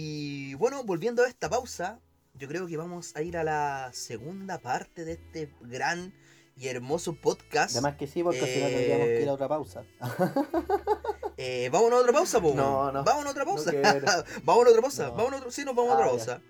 Y 0.07 0.53
bueno, 0.53 0.83
volviendo 0.83 1.23
a 1.23 1.27
esta 1.27 1.49
pausa, 1.49 1.99
yo 2.35 2.47
creo 2.47 2.67
que 2.67 2.77
vamos 2.77 3.15
a 3.15 3.23
ir 3.23 3.37
a 3.37 3.43
la 3.43 3.89
segunda 3.91 4.59
parte 4.59 5.03
de 5.03 5.13
este 5.13 5.51
gran 5.61 6.13
y 6.55 6.67
hermoso 6.67 7.15
podcast. 7.15 7.71
Además 7.71 7.95
que 7.95 8.05
sí, 8.05 8.21
porque 8.21 8.39
si 8.41 8.59
no 8.61 8.67
tendríamos 8.67 9.07
que 9.07 9.21
ir 9.23 9.29
a 9.29 9.33
otra 9.33 9.47
pausa. 9.47 9.83
Eh, 11.37 11.67
vamos 11.69 11.91
a 11.91 11.95
otra 11.97 12.13
pausa, 12.13 12.39
po. 12.39 12.53
No, 12.53 12.93
no. 12.93 13.03
Vamos 13.03 13.25
a 13.25 13.29
otra 13.31 13.43
pausa. 13.43 13.69
No 13.73 13.81
vamos 14.45 14.65
a 14.65 14.69
otra 14.69 14.81
pausa. 14.81 15.07
No. 15.07 15.15
Vamos 15.15 15.33
a 15.33 15.35
otra... 15.35 15.51
Sí, 15.51 15.65
nos 15.65 15.75
vamos 15.75 15.91
a 15.91 15.95
otra 15.95 16.05
Ah, 16.05 16.07
ya. 16.07 16.15
pausa. 16.17 16.41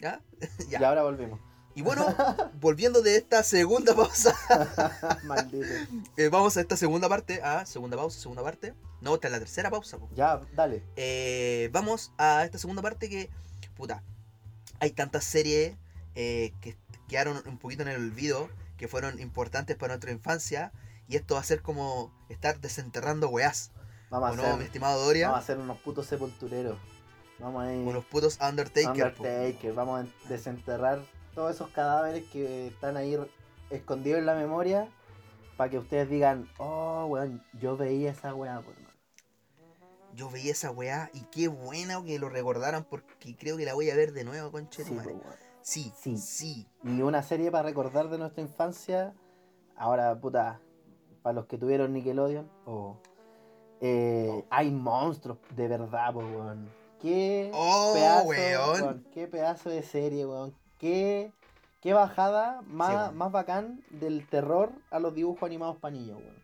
¿Ya? 0.00 0.20
Ya. 0.68 0.80
Y 0.80 0.84
ahora 0.84 1.02
volvimos. 1.02 1.40
Y 1.78 1.82
bueno, 1.82 2.12
volviendo 2.60 3.02
de 3.02 3.14
esta 3.16 3.44
segunda 3.44 3.94
pausa, 3.94 4.34
Maldito. 5.22 5.64
eh, 6.16 6.28
vamos 6.28 6.56
a 6.56 6.60
esta 6.60 6.76
segunda 6.76 7.08
parte. 7.08 7.40
Ah, 7.44 7.64
segunda 7.66 7.96
pausa, 7.96 8.18
segunda 8.18 8.42
parte. 8.42 8.74
No, 9.00 9.14
esta 9.14 9.28
es 9.28 9.32
la 9.32 9.38
tercera 9.38 9.70
pausa. 9.70 9.96
po. 9.96 10.08
Ya, 10.12 10.40
dale. 10.56 10.82
Eh, 10.96 11.70
vamos 11.72 12.10
a 12.18 12.44
esta 12.44 12.58
segunda 12.58 12.82
parte 12.82 13.08
que, 13.08 13.30
puta, 13.76 14.02
hay 14.80 14.90
tantas 14.90 15.22
series 15.22 15.76
eh, 16.16 16.52
que 16.60 16.76
quedaron 17.06 17.40
un 17.46 17.58
poquito 17.58 17.82
en 17.82 17.88
el 17.90 17.96
olvido, 17.98 18.48
que 18.76 18.88
fueron 18.88 19.20
importantes 19.20 19.76
para 19.76 19.92
nuestra 19.92 20.10
infancia, 20.10 20.72
y 21.06 21.14
esto 21.14 21.34
va 21.34 21.40
a 21.42 21.44
ser 21.44 21.62
como 21.62 22.12
estar 22.28 22.58
desenterrando 22.58 23.28
weás. 23.28 23.70
Vamos 24.10 24.30
a 24.30 24.32
¿O 24.32 24.36
no, 24.36 24.42
hacer. 24.42 24.56
mi 24.58 24.64
estimado 24.64 25.04
Doria? 25.04 25.28
Vamos 25.28 25.42
a 25.42 25.44
hacer 25.44 25.58
unos 25.58 25.78
putos 25.78 26.06
sepultureros. 26.08 26.76
Vamos 27.38 27.64
a 27.64 27.72
ir. 27.72 27.86
Unos 27.86 28.04
putos 28.04 28.36
Undertaker. 28.40 29.14
Undertaker. 29.16 29.72
Vamos 29.74 30.06
a 30.06 30.28
desenterrar 30.28 31.02
todos 31.38 31.54
esos 31.54 31.68
cadáveres 31.70 32.24
que 32.32 32.66
están 32.66 32.96
ahí 32.96 33.16
escondidos 33.70 34.18
en 34.18 34.26
la 34.26 34.34
memoria. 34.34 34.88
Para 35.56 35.70
que 35.70 35.78
ustedes 35.78 36.08
digan, 36.10 36.48
oh, 36.58 37.06
weón, 37.06 37.44
yo 37.60 37.76
veía 37.76 38.10
esa 38.10 38.34
weá, 38.34 38.54
hermano. 38.58 38.88
Yo 40.14 40.30
veía 40.30 40.50
esa 40.50 40.72
weá 40.72 41.10
y 41.14 41.20
qué 41.30 41.46
buena 41.46 42.02
que 42.04 42.18
lo 42.18 42.28
recordaran 42.28 42.82
porque 42.82 43.36
creo 43.36 43.56
que 43.56 43.64
la 43.64 43.74
voy 43.74 43.88
a 43.90 43.94
ver 43.94 44.12
de 44.12 44.24
nuevo, 44.24 44.50
conche 44.50 44.82
Sí, 44.82 44.92
madre. 44.94 45.14
Sí, 45.62 45.92
Sí. 45.96 46.16
sí. 46.18 46.66
Y 46.82 47.02
una 47.02 47.22
serie 47.22 47.52
para 47.52 47.62
recordar 47.68 48.08
de 48.08 48.18
nuestra 48.18 48.42
infancia. 48.42 49.14
Ahora, 49.76 50.18
puta, 50.18 50.60
para 51.22 51.34
los 51.34 51.46
que 51.46 51.56
tuvieron 51.56 51.92
Nickelodeon, 51.92 52.50
o. 52.66 52.96
eh, 53.80 54.44
hay 54.50 54.72
monstruos, 54.72 55.38
de 55.54 55.68
verdad, 55.68 56.12
pues, 56.14 56.26
weón. 56.26 56.68
Qué 57.00 57.52
Oh, 57.54 57.92
pedazo, 57.94 58.26
weón. 58.28 58.82
weón, 58.82 59.06
Qué 59.12 59.28
pedazo 59.28 59.70
de 59.70 59.84
serie, 59.84 60.26
weón. 60.26 60.52
Qué, 60.78 61.32
qué 61.80 61.92
bajada 61.92 62.62
más, 62.66 63.10
Sí, 63.10 63.14
más 63.16 63.32
bacán 63.32 63.82
del 63.90 64.26
terror 64.26 64.72
a 64.90 64.98
los 64.98 65.14
dibujos 65.14 65.42
animados 65.44 65.76
para 65.78 65.92
niños, 65.94 66.18
weón. 66.18 66.36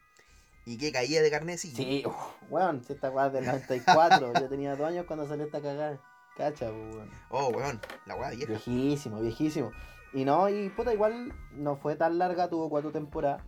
Y 0.66 0.78
que 0.78 0.90
caía 0.92 1.20
de 1.22 1.30
carnecillo. 1.30 1.76
Sí, 1.76 2.04
weón, 2.50 2.82
si 2.82 2.94
esta 2.94 3.10
weá 3.10 3.26
es 3.26 3.32
del 3.34 3.44
94. 3.46 4.32
yo 4.40 4.48
tenía 4.48 4.74
dos 4.76 4.88
años 4.88 5.04
cuando 5.06 5.26
salió 5.28 5.44
esta 5.44 5.60
cagada. 5.60 5.98
Cacha, 6.36 6.70
pues, 6.70 6.94
weón. 6.96 7.10
Oh, 7.30 7.48
weón, 7.48 7.80
la 8.06 8.16
weá 8.16 8.30
vieja. 8.30 8.46
Viejísimo, 8.52 9.20
viejísimo. 9.20 9.70
Y 10.14 10.24
no, 10.24 10.48
y 10.48 10.68
puta, 10.70 10.92
igual 10.94 11.32
no 11.52 11.76
fue 11.76 11.96
tan 11.96 12.18
larga, 12.18 12.48
tuvo 12.48 12.70
cuatro 12.70 12.92
temporadas. 12.92 13.42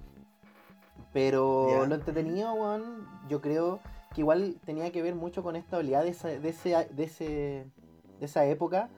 Pero 1.12 1.86
lo 1.86 1.94
entretenido, 1.94 2.52
weón, 2.54 3.08
yo 3.28 3.40
creo 3.40 3.80
que 4.14 4.20
igual 4.20 4.60
tenía 4.64 4.92
que 4.92 5.02
ver 5.02 5.14
mucho 5.14 5.42
con 5.42 5.56
esta 5.56 5.78
oleada 5.78 6.04
de, 6.04 6.10
esa- 6.10 6.28
de, 6.28 6.48
ese, 6.48 6.88
de, 6.90 7.04
ese, 7.04 7.24
de 8.20 8.26
esa 8.26 8.44
época 8.44 8.88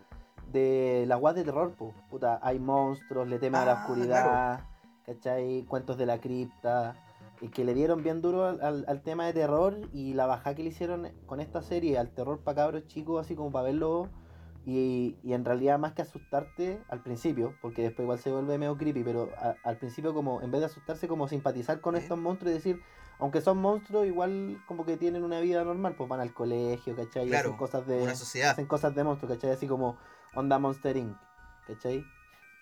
de 0.53 1.05
las 1.07 1.19
guas 1.21 1.35
de 1.35 1.45
terror, 1.45 1.75
po. 1.75 1.95
Puta, 2.11 2.39
hay 2.43 2.59
monstruos, 2.59 3.29
le 3.29 3.39
temen 3.39 3.61
a 3.61 3.65
la 3.67 3.73
Ah, 3.73 3.75
oscuridad, 3.75 4.61
¿cachai? 5.05 5.65
Cuentos 5.69 5.97
de 5.99 6.07
la 6.07 6.19
cripta. 6.21 6.97
Y 7.41 7.49
que 7.51 7.65
le 7.65 7.73
dieron 7.73 8.03
bien 8.03 8.21
duro 8.21 8.47
al, 8.47 8.61
al- 8.61 8.85
al 8.89 9.01
tema 9.03 9.25
de 9.27 9.33
terror 9.33 9.77
y 9.93 10.13
la 10.15 10.27
bajada 10.27 10.57
que 10.57 10.65
le 10.65 10.71
hicieron 10.71 11.09
con 11.27 11.39
esta 11.41 11.63
serie 11.63 11.97
al 11.99 12.11
terror 12.11 12.41
para 12.41 12.57
cabros 12.57 12.87
chicos, 12.89 13.25
así 13.25 13.37
como 13.37 13.53
para 13.53 13.65
verlo 13.67 14.09
y, 14.67 15.17
y 15.23 15.35
en 15.35 15.45
realidad 15.45 15.79
más 15.79 15.93
que 15.93 16.03
asustarte 16.03 16.83
al 16.89 17.01
principio, 17.01 17.55
porque 17.63 17.83
después 17.83 18.05
igual 18.05 18.19
se 18.19 18.33
vuelve 18.33 18.59
medio 18.59 18.77
creepy, 18.77 19.05
pero 19.05 19.31
a- 19.39 19.55
al 19.63 19.77
principio 19.77 20.13
como 20.15 20.43
en 20.43 20.51
vez 20.51 20.61
de 20.63 20.67
asustarse 20.67 21.07
como 21.07 21.29
simpatizar 21.29 21.81
con 21.81 21.95
estos 21.95 22.19
monstruos 22.19 22.51
y 22.51 22.55
decir, 22.55 22.83
aunque 23.21 23.41
son 23.41 23.59
monstruos, 23.59 24.05
igual 24.07 24.61
como 24.67 24.85
que 24.85 24.97
tienen 24.97 25.23
una 25.23 25.39
vida 25.39 25.63
normal, 25.63 25.95
pues 25.97 26.09
van 26.09 26.21
al 26.21 26.35
colegio, 26.35 26.97
¿cachai? 26.97 27.29
Claro, 27.29 27.51
hacen 27.51 27.57
cosas 27.59 27.87
de 27.87 28.03
Una 28.03 28.17
sociedad. 28.17 28.51
hacen 28.51 28.67
cosas 28.67 28.95
de 28.97 29.05
monstruos, 29.05 29.33
¿cachai? 29.37 29.51
Así 29.53 29.69
como 29.69 29.97
Onda 30.35 30.59
Monster 30.59 30.97
Inc. 30.97 31.17
¿cachai? 31.67 32.05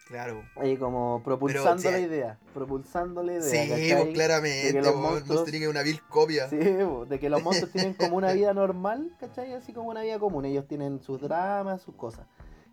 Claro. 0.09 0.43
Ahí 0.57 0.77
como 0.77 1.21
propulsando 1.25 1.91
la 1.91 1.99
idea, 1.99 2.39
propulsando 2.55 3.23
la 3.25 3.33
idea, 3.35 3.43
Sí, 3.43 3.93
pues 3.93 4.15
claramente, 4.15 4.73
que 4.73 4.81
los 4.83 4.95
weón, 4.95 5.03
monstruos- 5.03 5.27
Monster 5.37 5.55
Inc. 5.57 5.63
es 5.65 5.69
una 5.69 5.83
vil 5.83 6.01
copia. 6.03 6.49
Sí, 6.49 6.59
po, 6.89 7.07
de 7.07 7.19
que 7.19 7.29
los 7.29 7.43
monstruos 7.43 7.73
tienen 7.73 7.95
como 7.95 8.17
una 8.17 8.33
vida 8.33 8.55
normal, 8.55 9.17
¿cachai? 9.19 9.53
Así 9.55 9.73
como 9.73 9.89
una 9.91 10.03
vida 10.03 10.19
común. 10.21 10.45
Ellos 10.45 10.67
tienen 10.69 11.01
sus 11.03 11.21
dramas, 11.21 11.83
sus 11.83 11.95
cosas, 11.97 12.25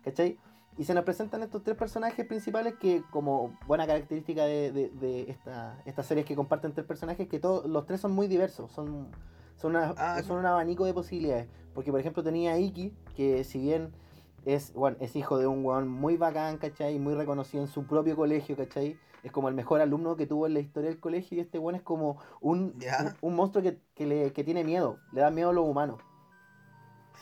¿cachai? 0.04 0.38
Y 0.78 0.84
se 0.84 0.94
nos 0.94 1.04
presentan 1.04 1.42
estos 1.42 1.62
tres 1.64 1.76
personajes 1.76 2.24
principales 2.26 2.74
que, 2.80 3.02
como 3.10 3.56
buena 3.66 3.86
característica 3.86 4.44
de, 4.44 4.70
de, 4.72 4.88
de 4.90 5.30
esta, 5.30 5.80
estas 5.86 6.06
series 6.06 6.26
que 6.26 6.34
comparten 6.36 6.72
tres 6.72 6.86
personajes, 6.86 7.28
que 7.28 7.38
todos 7.40 7.66
los 7.66 7.84
tres 7.86 8.00
son 8.00 8.12
muy 8.12 8.26
diversos, 8.28 8.70
son, 8.72 9.08
son, 9.56 9.74
una- 9.76 9.94
Ah, 9.96 10.20
son 10.24 10.38
un 10.38 10.46
abanico 10.46 10.84
de 10.84 10.94
posibilidades. 10.94 11.48
Porque, 11.74 11.90
por 11.90 11.98
ejemplo, 12.00 12.22
tenía 12.22 12.52
a 12.52 12.58
Iki, 12.58 12.92
que 13.16 13.42
si 13.44 13.58
bien 13.58 13.92
es, 14.44 14.72
bueno, 14.72 14.96
es 15.00 15.16
hijo 15.16 15.38
de 15.38 15.46
un 15.46 15.64
weón 15.64 15.88
muy 15.88 16.16
bacán, 16.16 16.58
¿cachai? 16.58 16.98
Muy 16.98 17.14
reconocido 17.14 17.62
en 17.62 17.68
su 17.68 17.86
propio 17.86 18.16
colegio, 18.16 18.56
¿cachai? 18.56 18.98
Es 19.22 19.32
como 19.32 19.48
el 19.48 19.54
mejor 19.54 19.80
alumno 19.80 20.16
que 20.16 20.26
tuvo 20.26 20.46
en 20.46 20.54
la 20.54 20.60
historia 20.60 20.90
del 20.90 21.00
colegio 21.00 21.38
y 21.38 21.40
este 21.40 21.58
weón 21.58 21.76
es 21.76 21.82
como 21.82 22.18
un, 22.40 22.74
un, 22.74 23.16
un 23.20 23.36
monstruo 23.36 23.62
que, 23.62 23.78
que, 23.94 24.06
le, 24.06 24.32
que 24.32 24.44
tiene 24.44 24.64
miedo, 24.64 24.98
le 25.12 25.22
da 25.22 25.30
miedo 25.30 25.50
a 25.50 25.52
los 25.52 25.66
humanos. 25.66 26.00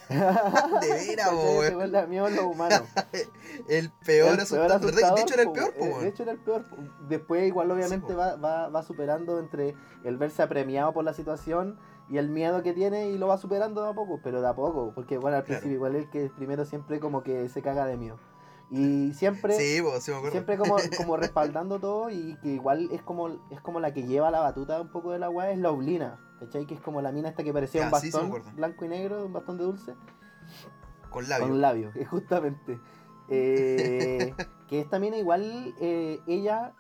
De 0.09 0.89
veras, 0.89 1.33
weón. 1.33 1.79
Le 1.79 1.99
da 1.99 2.07
miedo 2.07 2.27
a 2.27 2.31
los 2.31 2.45
humanos. 2.45 2.83
El 3.69 3.91
peor 4.05 4.39
El. 4.39 4.39
De 4.39 5.21
hecho 5.21 5.35
era 5.35 5.43
el 5.43 5.53
peor, 5.53 5.75
po. 5.75 6.01
De 6.01 6.09
hecho 6.09 6.23
era 6.23 6.33
el 6.33 6.39
peor. 6.39 6.65
Después 7.09 7.47
igual 7.47 7.71
obviamente 7.71 8.15
va, 8.15 8.37
va, 8.37 8.69
va 8.69 8.83
superando 8.83 9.39
entre 9.39 9.75
el 10.05 10.17
verse 10.17 10.43
apremiado 10.43 10.93
por 10.93 11.05
la 11.05 11.13
situación 11.13 11.79
y 12.09 12.19
el 12.19 12.29
miedo 12.29 12.63
que 12.63 12.73
tiene 12.73 13.11
y 13.11 13.19
lo 13.19 13.29
va 13.29 13.39
superando 13.39 13.83
de 13.83 13.91
a 13.91 13.95
poco, 13.95 14.21
pero 14.23 14.41
de 14.43 14.49
a 14.49 14.55
poco, 14.55 14.93
porque 14.95 15.19
bueno, 15.19 15.37
al 15.37 15.45
Claro. 15.45 15.61
principio 15.61 15.77
igual 15.77 15.97
el 15.97 16.11
que 16.11 16.31
primero 16.31 16.65
siempre 16.65 17.01
como 17.01 17.23
que 17.23 17.49
se 17.49 17.63
caga 17.63 17.87
de 17.87 17.97
miedo. 17.97 18.17
Y 18.71 19.13
siempre 19.13 19.59
Sí, 19.59 19.77
sí 19.77 19.83
me 19.83 20.31
siempre 20.31 20.57
como, 20.57 20.77
como 20.97 21.17
respaldando 21.17 21.79
todo 21.79 22.09
y 22.11 22.37
que 22.43 22.49
igual 22.49 22.89
es 22.91 23.03
como 23.03 23.29
es 23.51 23.61
como 23.61 23.81
la 23.81 23.93
que 23.93 24.05
lleva 24.05 24.31
la 24.31 24.41
batuta 24.41 24.81
un 24.81 24.89
poco 24.89 25.11
de 25.13 25.19
la 25.19 25.29
weá 25.29 25.51
es 25.51 25.59
la 25.59 25.71
oblina, 25.71 26.19
¿cachai? 26.41 26.67
Que 26.67 26.75
es 26.75 26.81
como 26.81 27.03
la 27.03 27.13
mina 27.13 27.29
esta 27.29 27.45
que 27.45 27.53
parecía 27.53 27.83
Ya, 27.83 27.87
un 27.87 27.93
sí 28.01 28.11
bastón 28.11 28.43
blanco 28.57 28.85
y 28.85 28.89
negro, 28.89 29.27
un 29.27 29.33
bastón 29.33 29.59
de 29.59 29.65
dulce. 29.65 29.95
Con 31.11 31.29
labios. 31.29 31.51
Con 31.51 31.61
labios, 31.61 31.97
eh, 31.97 32.05
justamente. 32.07 32.81
Eh, 33.29 34.35
que 34.69 34.81
esta 34.81 34.99
mina 34.99 35.19
igual, 35.19 35.75
eh, 35.81 36.21
ella, 36.27 36.73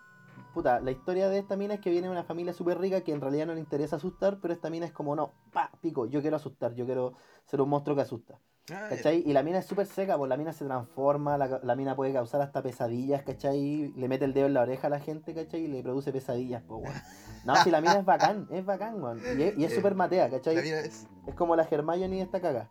puta, 0.52 0.80
la 0.80 0.90
historia 0.90 1.28
de 1.28 1.38
esta 1.38 1.56
mina 1.56 1.74
es 1.74 1.80
que 1.80 1.90
viene 1.90 2.08
una 2.10 2.22
familia 2.24 2.52
súper 2.52 2.78
rica 2.78 3.00
que 3.02 3.12
en 3.12 3.20
realidad 3.20 3.46
no 3.46 3.54
le 3.54 3.60
interesa 3.60 3.96
asustar, 3.96 4.38
pero 4.40 4.52
esta 4.54 4.70
mina 4.70 4.86
es 4.86 4.92
como, 4.92 5.16
no, 5.16 5.32
pa, 5.52 5.70
pico, 5.80 6.06
yo 6.06 6.20
quiero 6.20 6.36
asustar, 6.36 6.74
yo 6.74 6.84
quiero 6.86 7.14
ser 7.46 7.60
un 7.60 7.68
monstruo 7.68 7.96
que 7.96 8.02
asusta. 8.02 8.38
Ah. 8.72 8.86
¿Cachai? 8.90 9.24
Y 9.26 9.32
la 9.32 9.42
mina 9.42 9.58
es 9.58 9.66
súper 9.66 9.86
seca, 9.86 10.16
pues 10.16 10.28
la 10.28 10.36
mina 10.36 10.52
se 10.52 10.64
transforma, 10.64 11.36
la, 11.36 11.60
la 11.64 11.74
mina 11.74 11.96
puede 11.96 12.12
causar 12.12 12.40
hasta 12.42 12.62
pesadillas, 12.62 13.22
¿cachai? 13.24 13.92
Le 13.96 14.08
mete 14.08 14.24
el 14.24 14.34
dedo 14.34 14.46
en 14.46 14.54
la 14.54 14.60
oreja 14.62 14.86
a 14.86 14.90
la 14.90 15.00
gente, 15.00 15.34
¿cachai? 15.34 15.62
Y 15.64 15.66
le 15.66 15.82
produce 15.82 16.12
pesadillas, 16.12 16.62
pues, 16.68 16.80
weón. 16.84 16.96
No, 17.44 17.56
si 17.56 17.70
la 17.72 17.80
mina 17.80 17.94
es 17.98 18.04
bacán, 18.04 18.46
es 18.52 18.64
bacán, 18.64 19.02
weón. 19.02 19.20
Y 19.36 19.42
es, 19.42 19.58
y 19.58 19.64
es 19.64 19.72
Eh, 19.72 19.74
súper 19.74 19.96
matea, 19.96 20.30
¿cachai? 20.30 20.54
La 20.54 20.62
mina 20.62 20.78
es. 20.78 21.08
Es 21.26 21.34
como 21.34 21.56
la 21.56 21.64
Hermione 21.68 22.16
de 22.16 22.22
esta 22.22 22.40
caga. 22.40 22.70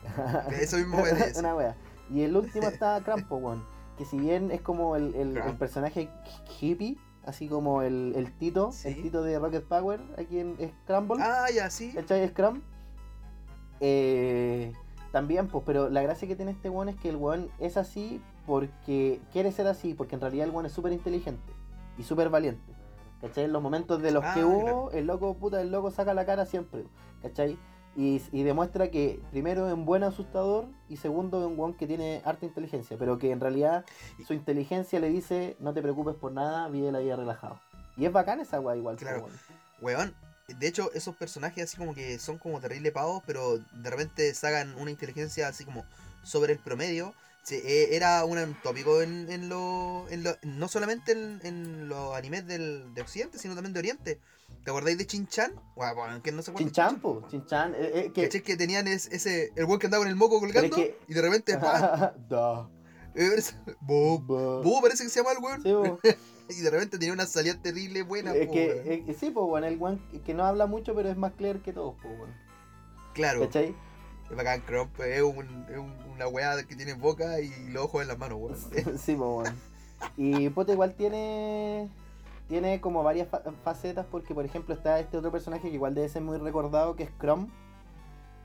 Eso 0.60 0.78
mismo 0.78 1.04
decía. 1.04 1.38
Una 1.38 1.54
wea. 1.54 1.76
Y 2.10 2.22
el 2.22 2.34
último 2.36 2.68
está 2.68 3.00
Crampo, 3.02 3.36
weón. 3.36 3.64
Que 3.98 4.04
si 4.04 4.18
bien 4.18 4.50
es 4.50 4.60
como 4.62 4.96
el, 4.96 5.14
el- 5.14 5.36
el 5.36 5.42
Cramp. 5.42 5.58
personaje 5.58 6.08
hippie, 6.60 6.96
así 7.26 7.48
como 7.48 7.82
el, 7.82 8.14
el 8.16 8.32
Tito, 8.32 8.72
Sí. 8.72 8.88
el 8.88 9.02
Tito 9.02 9.22
de 9.22 9.38
Rocket 9.38 9.64
Power, 9.64 10.00
aquí 10.16 10.38
en 10.38 10.56
Scramble, 10.84 11.22
Ah, 11.22 11.46
ya, 11.54 11.68
sí. 11.70 11.92
¿cachai? 11.92 12.26
Scrum. 12.28 12.62
Eh, 13.80 14.72
también, 15.12 15.48
pues, 15.48 15.64
pero 15.66 15.88
la 15.88 16.02
gracia 16.02 16.26
que 16.28 16.36
tiene 16.36 16.52
este 16.52 16.70
weón 16.70 16.88
es 16.88 16.96
que 16.96 17.08
el 17.08 17.16
weón 17.16 17.50
es 17.58 17.76
así 17.76 18.20
porque 18.46 19.20
quiere 19.32 19.50
ser 19.52 19.66
así, 19.66 19.94
porque 19.94 20.14
en 20.14 20.20
realidad 20.20 20.46
el 20.46 20.52
weón 20.52 20.66
es 20.66 20.72
súper 20.72 20.92
inteligente 20.92 21.52
y 21.98 22.02
súper 22.02 22.30
valiente. 22.30 22.72
¿Cachai? 23.20 23.44
En 23.44 23.52
los 23.52 23.62
momentos 23.62 24.02
de 24.02 24.10
los 24.10 24.22
Ah, 24.24 24.32
que 24.34 24.44
hubo, 24.44 24.60
claro. 24.62 24.90
el 24.92 25.06
loco, 25.06 25.34
puta, 25.34 25.60
el 25.62 25.70
loco 25.72 25.90
saca 25.90 26.12
la 26.12 26.26
cara 26.26 26.44
siempre, 26.44 26.84
¿cachai? 27.22 27.58
Y, 27.96 28.20
y 28.30 28.42
demuestra 28.42 28.90
que 28.90 29.20
primero 29.30 29.66
es 29.68 29.72
un 29.72 29.86
buen 29.86 30.02
asustador 30.02 30.66
y 30.88 30.98
segundo 30.98 31.40
es 31.40 31.46
un 31.46 31.58
weón 31.58 31.74
que 31.74 31.86
tiene 31.86 32.20
harta 32.26 32.44
inteligencia, 32.44 32.96
pero 32.98 33.18
que 33.18 33.30
en 33.30 33.40
realidad 33.40 33.86
su 34.26 34.34
inteligencia 34.34 35.00
le 35.00 35.08
dice 35.08 35.56
no 35.60 35.72
te 35.72 35.80
preocupes 35.80 36.14
por 36.14 36.30
nada, 36.32 36.68
vive 36.68 36.92
la 36.92 36.98
vida 36.98 37.16
relajado. 37.16 37.58
Y 37.96 38.04
es 38.04 38.12
bacán 38.12 38.40
esa 38.40 38.60
weá 38.60 38.76
igual. 38.76 38.96
Claro. 38.96 39.22
po, 39.22 39.28
weón. 39.80 40.14
De 40.58 40.68
hecho, 40.68 40.92
esos 40.92 41.16
personajes 41.16 41.64
así 41.64 41.76
como 41.76 41.92
que 41.94 42.18
son 42.20 42.38
como 42.38 42.60
terrible 42.60 42.92
pavos, 42.92 43.22
pero 43.26 43.58
de 43.58 43.90
repente 43.90 44.32
sacan 44.34 44.74
una 44.78 44.90
inteligencia 44.92 45.48
así 45.48 45.64
como 45.64 45.84
sobre 46.22 46.52
el 46.52 46.58
promedio. 46.60 47.14
Sí, 47.42 47.60
eh, 47.64 47.96
era 47.96 48.24
un 48.24 48.54
tópico 48.62 49.02
en, 49.02 49.30
en 49.30 49.48
lo, 49.48 50.06
en 50.10 50.22
lo- 50.22 50.36
no 50.42 50.68
solamente 50.68 51.12
en, 51.12 51.40
en 51.44 51.88
los 51.88 52.14
animes 52.14 52.46
del, 52.46 52.92
de 52.94 53.02
Occidente, 53.02 53.38
sino 53.38 53.54
también 53.54 53.72
de 53.72 53.78
Oriente. 53.80 54.20
¿Te 54.64 54.70
acordáis 54.70 54.98
de 54.98 55.06
Chin-Chan? 55.06 55.52
Bueno, 55.76 56.22
que 56.22 56.32
no 56.32 56.42
se 56.42 56.52
Chinchan, 56.54 57.00
po, 57.00 57.22
Chinchan, 57.28 57.74
eh, 57.74 57.90
eh, 57.94 58.10
que... 58.12 58.24
¿Cachai 58.24 58.42
que 58.42 58.56
tenían 58.56 58.88
es- 58.88 59.06
ese, 59.12 59.52
el 59.54 59.64
weón 59.64 59.78
que 59.78 59.86
andaba 59.86 60.02
con 60.02 60.08
el 60.08 60.16
moco 60.16 60.40
colgando 60.40 60.74
que- 60.74 60.98
y 61.06 61.14
de 61.14 61.22
repente. 61.22 61.52
Da, 62.28 62.68
Eh, 63.14 63.28
parece- 63.30 63.56
Bo, 63.80 64.80
parece 64.82 65.04
que 65.04 65.08
se 65.10 65.20
llama 65.20 65.32
el 65.32 65.38
weón. 65.38 65.62
Sí, 65.62 65.72
po. 65.72 65.98
Y 66.48 66.60
de 66.60 66.70
repente 66.70 66.98
tenía 66.98 67.12
una 67.14 67.26
salida 67.26 67.60
terrible 67.62 68.02
buena. 68.02 68.34
Es 68.34 68.46
po, 68.46 68.52
que, 68.52 69.04
eh, 69.08 69.16
sí, 69.18 69.30
pues, 69.30 69.46
bueno, 69.46 69.66
el 69.68 69.78
weón 69.78 70.00
que 70.24 70.34
no 70.34 70.44
habla 70.44 70.66
mucho, 70.66 70.94
pero 70.94 71.08
es 71.10 71.16
más 71.16 71.32
clear 71.32 71.60
que 71.60 71.72
todos, 71.72 71.94
pues, 72.02 72.16
bueno. 72.18 72.34
claro. 73.14 73.40
¿Cachai? 73.40 73.74
Es 74.30 74.36
bacán, 74.36 74.60
Crump 74.62 74.98
es, 75.00 75.22
un, 75.22 75.66
es 75.70 75.78
un- 75.78 75.94
una 76.12 76.26
weá 76.28 76.62
que 76.64 76.74
tiene 76.76 76.94
boca 76.94 77.40
y 77.40 77.50
los 77.70 77.84
ojos 77.84 78.02
en 78.02 78.08
las 78.08 78.18
manos, 78.18 78.38
weón. 78.40 78.56
sí, 78.98 79.14
pues, 79.14 79.18
bueno. 79.18 79.54
Y 80.16 80.48
puta, 80.50 80.72
igual 80.72 80.94
tiene. 80.94 81.88
Tiene 82.48 82.80
como 82.80 83.02
varias 83.02 83.28
fa- 83.28 83.42
facetas, 83.64 84.06
porque, 84.10 84.34
por 84.34 84.44
ejemplo, 84.44 84.74
está 84.74 85.00
este 85.00 85.16
otro 85.16 85.32
personaje 85.32 85.68
que 85.68 85.74
igual 85.74 85.94
debe 85.94 86.08
ser 86.08 86.22
muy 86.22 86.38
recordado, 86.38 86.94
que 86.96 87.04
es 87.04 87.10
Crumb. 87.18 87.48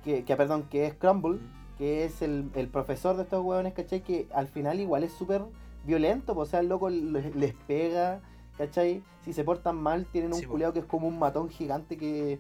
Que, 0.04 0.24
que 0.26 0.36
perdón, 0.36 0.64
que 0.70 0.88
es 0.88 0.96
Crumble, 0.96 1.40
que 1.78 2.06
es 2.06 2.22
el, 2.24 2.50
el 2.56 2.68
profesor 2.68 3.16
de 3.18 3.24
estos 3.24 3.44
hueones, 3.46 3.74
¿cachai? 3.74 4.02
Que 4.02 4.28
al 4.34 4.48
final 4.48 4.80
igual 4.80 5.04
es 5.04 5.14
súper 5.14 5.44
violento, 5.86 6.34
pues, 6.34 6.50
o 6.50 6.52
sea, 6.52 6.60
el 6.62 6.68
loco 6.70 6.90
les, 6.90 7.36
les 7.36 7.54
pega, 7.68 8.20
¿cachai? 8.58 9.04
Si 9.24 9.34
se 9.34 9.44
portan 9.44 9.78
mal, 9.78 10.08
tienen 10.12 10.34
un 10.34 10.40
Sí, 10.40 10.46
culeado 10.48 10.74
que 10.74 10.80
es 10.80 10.86
como 10.86 11.08
un 11.08 11.20
matón 11.20 11.50
gigante 11.50 11.98
que 11.98 12.40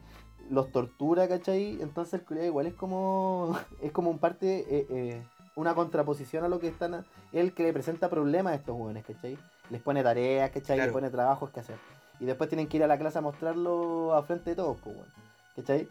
los 0.50 0.72
tortura, 0.72 1.28
¿cachai? 1.28 1.80
Entonces 1.82 2.16
el 2.16 2.26
culeado 2.26 2.48
igual 2.48 2.66
es 2.66 2.74
como, 2.74 3.56
es 3.82 3.92
como 3.92 4.10
un 4.10 4.18
parte, 4.18 4.66
eh, 4.68 4.88
eh, 4.90 5.24
una 5.56 5.76
contraposición 5.76 6.44
a 6.44 6.50
lo 6.50 6.60
que 6.60 6.68
están, 6.70 7.06
el 7.32 7.54
que 7.54 7.62
le 7.64 7.74
presenta 7.74 8.10
problemas 8.10 8.54
a 8.54 8.56
estos 8.56 8.76
hueones, 8.76 9.06
¿cachai? 9.06 9.38
Les 9.72 9.82
pone 9.82 10.04
tareas, 10.04 10.52
¿cachai? 10.52 10.76
Les 10.78 10.86
Claro. 10.86 10.94
pone 10.94 11.10
trabajos 11.10 11.50
que 11.50 11.62
hacer. 11.62 11.78
Y 12.20 12.26
después 12.26 12.50
tienen 12.50 12.68
que 12.68 12.78
ir 12.78 12.84
a 12.84 12.88
la 12.88 12.98
clase 13.00 13.18
a 13.18 13.22
mostrarlo 13.22 14.14
a 14.14 14.22
frente 14.24 14.52
de 14.52 14.56
todos, 14.58 14.78
pues, 14.84 14.96
weón. 14.96 15.08
¿Cachai? 15.56 15.88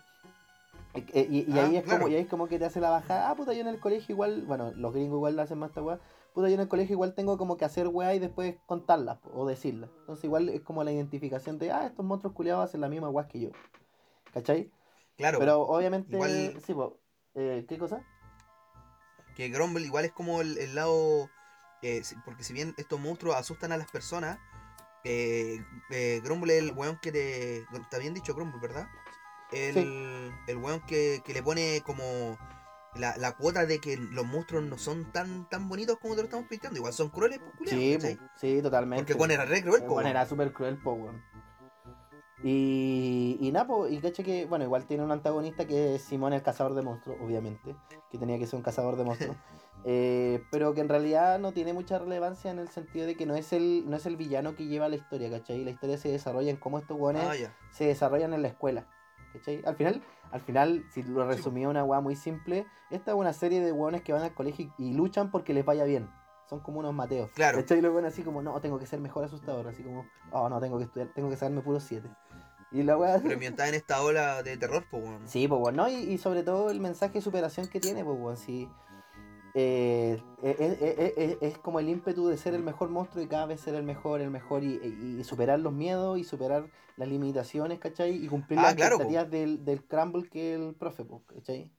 Y, 0.94 0.98
eh, 1.18 1.26
y- 1.30 1.50
y 1.52 1.58
Ah, 1.58 1.64
ahí 1.66 1.76
es 1.76 1.84
claro. 1.84 1.98
como, 2.00 2.08
y 2.08 2.14
ahí 2.16 2.22
es 2.22 2.28
como 2.28 2.46
que 2.48 2.58
te 2.58 2.64
hace 2.66 2.80
la 2.80 2.90
bajada, 2.90 3.30
ah, 3.30 3.34
puta, 3.36 3.52
yo 3.52 3.60
en 3.60 3.68
el 3.68 3.78
colegio 3.80 4.12
igual, 4.12 4.42
bueno, 4.42 4.72
los 4.76 4.92
gringos 4.92 5.16
igual 5.16 5.38
hacen 5.38 5.58
más 5.58 5.70
esta 5.70 5.82
weá, 5.82 5.98
puta, 6.34 6.48
yo 6.48 6.54
en 6.54 6.60
el 6.60 6.68
colegio 6.68 6.94
igual 6.94 7.14
tengo 7.14 7.38
como 7.38 7.56
que 7.56 7.64
hacer 7.64 7.86
weá 7.88 8.14
y 8.14 8.18
después 8.18 8.56
contarlas 8.66 9.18
o 9.32 9.46
decirlas. 9.46 9.88
Entonces 10.00 10.24
igual 10.24 10.48
es 10.48 10.60
como 10.62 10.82
la 10.84 10.92
identificación 10.92 11.58
de, 11.58 11.70
ah, 11.72 11.86
estos 11.86 12.04
monstruos 12.04 12.34
culiados 12.34 12.64
hacen 12.64 12.80
la 12.80 12.88
misma 12.88 13.08
weá 13.08 13.28
que 13.28 13.40
yo. 13.40 13.50
¿Cachai? 14.34 14.70
Claro, 15.16 15.38
Pero 15.38 15.60
obviamente, 15.62 16.12
igual- 16.12 16.60
sí, 16.64 16.74
po, 16.74 16.98
eh, 17.34 17.64
¿qué 17.68 17.78
cosa? 17.78 18.04
que 19.36 19.48
Grumble 19.48 19.84
igual 19.86 20.04
es 20.04 20.12
como 20.12 20.40
el, 20.42 20.58
el 20.58 20.74
lado. 20.74 21.30
Eh, 21.82 22.02
porque 22.24 22.44
si 22.44 22.52
bien 22.52 22.74
estos 22.76 22.98
monstruos 23.00 23.36
asustan 23.36 23.72
a 23.72 23.76
las 23.76 23.90
personas, 23.90 24.38
eh, 25.04 25.64
eh, 25.90 26.20
Grumble 26.22 26.56
es 26.58 26.62
el 26.62 26.72
weón 26.72 26.98
que 27.00 27.10
te. 27.12 27.58
Está 27.58 27.98
bien 27.98 28.14
dicho 28.14 28.34
Grumble, 28.34 28.60
¿verdad? 28.60 28.88
El, 29.52 29.74
Sí. 29.74 30.30
el 30.46 30.56
weón 30.58 30.80
que, 30.86 31.22
que 31.24 31.32
le 31.34 31.42
pone 31.42 31.82
como. 31.84 32.38
La, 32.96 33.16
la 33.16 33.36
cuota 33.36 33.66
de 33.66 33.78
que 33.78 33.96
los 33.96 34.26
monstruos 34.26 34.64
no 34.64 34.76
son 34.76 35.12
tan 35.12 35.48
tan 35.48 35.68
bonitos 35.68 35.96
como 36.00 36.16
te 36.16 36.22
lo 36.22 36.24
estamos 36.24 36.48
pintando. 36.48 36.76
Igual 36.76 36.92
son 36.92 37.08
crueles, 37.08 37.38
pues, 37.58 37.70
Sí, 37.70 37.96
po, 38.00 38.24
sí, 38.36 38.60
totalmente. 38.60 39.04
Porque 39.04 39.14
Juan 39.14 39.30
era 39.30 39.44
re 39.44 39.62
cruel, 39.62 39.82
weón. 39.88 40.06
era 40.08 40.26
súper 40.26 40.52
cruel, 40.52 40.76
po, 40.76 40.94
weón. 40.94 41.22
Y, 42.42 43.36
y 43.40 43.52
nada, 43.52 43.66
po, 43.66 43.86
y 43.86 43.98
caché 44.00 44.24
que, 44.24 44.46
bueno, 44.46 44.64
igual 44.64 44.86
tiene 44.86 45.04
un 45.04 45.12
antagonista 45.12 45.66
que 45.66 45.94
es 45.96 46.02
Simón 46.02 46.32
el 46.32 46.42
cazador 46.42 46.74
de 46.74 46.82
monstruos, 46.82 47.18
obviamente, 47.20 47.76
que 48.10 48.18
tenía 48.18 48.38
que 48.38 48.46
ser 48.46 48.56
un 48.56 48.62
cazador 48.62 48.96
de 48.96 49.04
monstruos, 49.04 49.36
eh, 49.84 50.42
pero 50.50 50.74
que 50.74 50.80
en 50.80 50.88
realidad 50.88 51.38
no 51.38 51.52
tiene 51.52 51.72
mucha 51.72 51.98
relevancia 51.98 52.50
en 52.50 52.58
el 52.58 52.68
sentido 52.68 53.06
de 53.06 53.16
que 53.16 53.24
no 53.26 53.34
es 53.34 53.52
el, 53.52 53.88
no 53.88 53.96
es 53.96 54.06
el 54.06 54.16
villano 54.16 54.54
que 54.54 54.66
lleva 54.66 54.88
la 54.88 54.96
historia, 54.96 55.30
¿cachai? 55.30 55.64
La 55.64 55.70
historia 55.70 55.96
se 55.96 56.10
desarrolla 56.10 56.50
en 56.50 56.56
cómo 56.56 56.78
estos 56.78 56.98
weones 56.98 57.22
Ah, 57.24 57.34
se 57.70 57.86
desarrollan 57.86 58.34
en 58.34 58.42
la 58.42 58.48
escuela. 58.48 58.86
¿Cachai? 59.32 59.62
Al 59.64 59.76
final, 59.76 60.02
al 60.32 60.40
final, 60.40 60.84
si 60.92 61.02
lo 61.02 61.26
resumía 61.26 61.68
una 61.68 61.84
weá 61.84 62.00
muy 62.00 62.16
simple, 62.16 62.66
esta 62.90 63.12
es 63.12 63.16
una 63.16 63.32
serie 63.32 63.60
de 63.60 63.72
weones 63.72 64.02
que 64.02 64.12
van 64.12 64.22
al 64.22 64.34
colegio 64.34 64.72
y, 64.76 64.88
y 64.88 64.92
luchan 64.92 65.30
porque 65.30 65.54
les 65.54 65.64
vaya 65.64 65.84
bien. 65.84 66.10
Son 66.48 66.60
como 66.60 66.80
unos 66.80 66.92
mateos. 66.92 67.30
Claro. 67.30 67.58
¿Cachai? 67.58 67.78
Y 67.78 67.82
weones 67.82 68.12
así 68.12 68.22
como, 68.22 68.42
no, 68.42 68.60
tengo 68.60 68.78
que 68.78 68.86
ser 68.86 69.00
mejor 69.00 69.24
asustador. 69.24 69.68
Así 69.68 69.82
como, 69.82 70.04
oh, 70.32 70.48
no, 70.48 70.60
tengo 70.60 70.78
que 70.78 70.84
estudiar, 70.84 71.08
tengo 71.14 71.30
que 71.30 71.36
sacarme 71.36 71.62
puros 71.62 71.84
7. 71.84 72.10
Y 72.72 72.82
la 72.82 72.98
weá. 72.98 73.20
Pero 73.22 73.38
mientras 73.38 73.68
en 73.68 73.76
esta 73.76 74.02
ola 74.02 74.42
de 74.42 74.56
terror, 74.56 74.84
pues, 74.90 75.02
weón. 75.02 75.28
Sí, 75.28 75.48
pues 75.48 75.60
bueno, 75.60 75.88
y, 75.88 75.94
y 75.94 76.18
sobre 76.18 76.42
todo 76.42 76.70
el 76.70 76.80
mensaje 76.80 77.14
de 77.14 77.20
superación 77.20 77.68
que 77.68 77.80
tiene, 77.80 78.04
pues 78.04 78.18
bueno, 78.18 78.36
sí. 78.36 78.68
Eh, 79.54 80.22
eh, 80.42 81.14
eh, 81.16 81.38
es 81.40 81.58
como 81.58 81.80
el 81.80 81.88
ímpetu 81.88 82.28
de 82.28 82.36
ser 82.36 82.54
el 82.54 82.62
mejor 82.62 82.88
monstruo 82.90 83.22
y 83.22 83.26
cada 83.28 83.46
vez 83.46 83.60
ser 83.60 83.74
el 83.74 83.82
mejor, 83.82 84.20
el 84.20 84.30
mejor 84.30 84.62
y, 84.64 84.74
y- 84.82 85.20
y 85.20 85.24
superar 85.24 85.58
los 85.60 85.72
miedos 85.72 86.18
y 86.18 86.24
superar 86.24 86.68
las 86.96 87.08
limitaciones, 87.08 87.78
¿cachai? 87.78 88.14
Y 88.24 88.28
cumplir 88.28 88.58
Ah, 88.58 88.62
las 88.64 88.74
claro, 88.74 88.96
expectativas 88.96 89.30
del, 89.30 89.64
del 89.64 89.84
Crumble 89.84 90.28
que 90.28 90.54
el 90.54 90.74
profe, 90.74 91.04
¿cachai? 91.26 91.70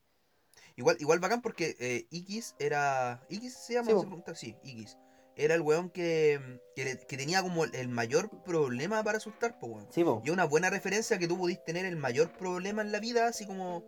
Igual, 0.75 0.97
igual 0.99 1.19
bacán 1.19 1.41
porque 1.41 2.07
Ikis 2.11 2.55
era. 2.59 3.21
¿Ikis 3.29 3.53
se 3.53 3.73
llama? 3.73 3.91
Sí, 3.91 3.99
sé 3.99 4.05
preguntar. 4.05 4.35
Sí, 4.35 4.55
Ikis. 4.63 4.97
Era 5.35 5.55
el 5.55 5.61
weón 5.61 5.89
que, 5.89 6.59
que, 6.75 6.97
que 7.07 7.17
tenía 7.17 7.41
como 7.41 7.63
el 7.63 7.87
mayor 7.87 8.29
problema 8.43 9.03
para 9.03 9.17
asustar, 9.17 9.57
pues 9.59 9.71
weón. 9.71 9.87
Sí. 9.91 10.03
Y 10.23 10.29
una 10.29 10.45
buena 10.45 10.69
referencia 10.69 11.17
que 11.17 11.27
tú 11.27 11.37
pudiste 11.37 11.63
tener 11.65 11.85
el 11.85 11.95
mayor 11.95 12.31
problema 12.37 12.81
en 12.81 12.91
la 12.91 12.99
vida, 12.99 13.27
así 13.27 13.45
como 13.45 13.83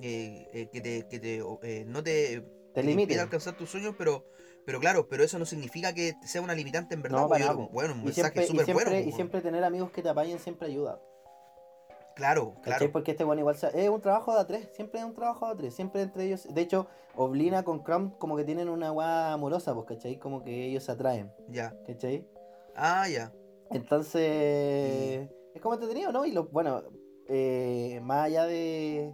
que 0.00 0.68
te, 0.72 1.06
que 1.08 1.18
te 1.20 1.84
no 1.86 2.02
te, 2.02 2.42
te 2.74 2.82
impide 2.90 3.20
alcanzar 3.20 3.56
tus 3.56 3.70
sueños, 3.70 3.94
pero 3.98 4.24
pero 4.66 4.78
claro, 4.78 5.08
pero 5.08 5.24
eso 5.24 5.38
no 5.38 5.46
significa 5.46 5.92
que 5.94 6.14
sea 6.24 6.42
una 6.42 6.54
limitante 6.54 6.94
en 6.94 7.02
verdad. 7.02 7.22
No, 7.22 7.28
para 7.28 7.46
yo 7.46 7.68
bueno, 7.72 7.94
un 7.94 8.00
Y 8.00 8.04
mensaje 8.04 8.46
súper 8.46 8.72
bueno. 8.74 8.94
y 8.98 9.10
siempre 9.12 9.40
tener 9.40 9.64
amigos 9.64 9.90
que 9.90 10.02
te 10.02 10.08
apañen 10.10 10.38
siempre 10.38 10.68
ayuda. 10.68 11.00
Claro, 12.14 12.54
¿Cachai? 12.56 12.62
claro. 12.78 12.92
Porque 12.92 13.12
este 13.12 13.24
bueno 13.24 13.40
igual 13.40 13.56
es 13.72 13.88
un 13.88 14.00
trabajo 14.00 14.34
de 14.34 14.40
a 14.40 14.46
tres, 14.46 14.68
siempre 14.74 15.00
es 15.00 15.06
un 15.06 15.14
trabajo 15.14 15.46
de 15.46 15.52
a 15.52 15.56
tres, 15.56 15.74
siempre 15.74 16.02
entre 16.02 16.24
ellos. 16.26 16.46
De 16.52 16.60
hecho, 16.60 16.86
Oblina 17.16 17.62
con 17.64 17.82
Crumb 17.82 18.18
como 18.18 18.36
que 18.36 18.44
tienen 18.44 18.68
una 18.68 18.92
weá 18.92 19.32
amorosa, 19.32 19.74
pues, 19.74 19.86
¿cachai? 19.86 20.18
Como 20.18 20.42
que 20.42 20.66
ellos 20.66 20.84
se 20.84 20.92
atraen, 20.92 21.32
Ya. 21.48 21.74
¿cachai? 21.86 22.26
Ah, 22.76 23.08
ya. 23.08 23.32
Entonces, 23.70 25.28
es 25.54 25.60
como 25.62 25.74
entretenido, 25.74 26.12
¿no? 26.12 26.24
Y 26.26 26.32
lo, 26.32 26.44
bueno, 26.48 26.82
eh, 27.28 28.00
más 28.02 28.26
allá 28.26 28.44
de, 28.46 29.12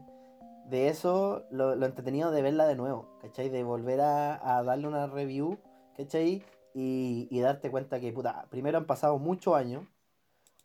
de 0.67 0.89
eso, 0.89 1.45
lo, 1.51 1.77
lo 1.77 1.87
entretenido 1.87 2.31
de 2.31 2.43
verla 2.43 2.67
de 2.67 2.77
nuevo, 2.77 3.16
¿cachai? 3.27 3.49
De 3.49 3.63
volver 3.65 4.01
a, 4.01 4.57
a 4.57 4.63
darle 4.63 4.87
una 4.89 5.07
review, 5.07 5.59
¿cachai? 5.97 6.45
Y, 6.75 7.29
y 7.31 7.41
darte 7.41 7.71
cuenta 7.71 8.01
que, 8.01 8.13
puta, 8.13 8.47
primero 8.51 8.79
han 8.79 8.87
pasado 8.87 9.19
muchos 9.19 9.55
años, 9.55 9.85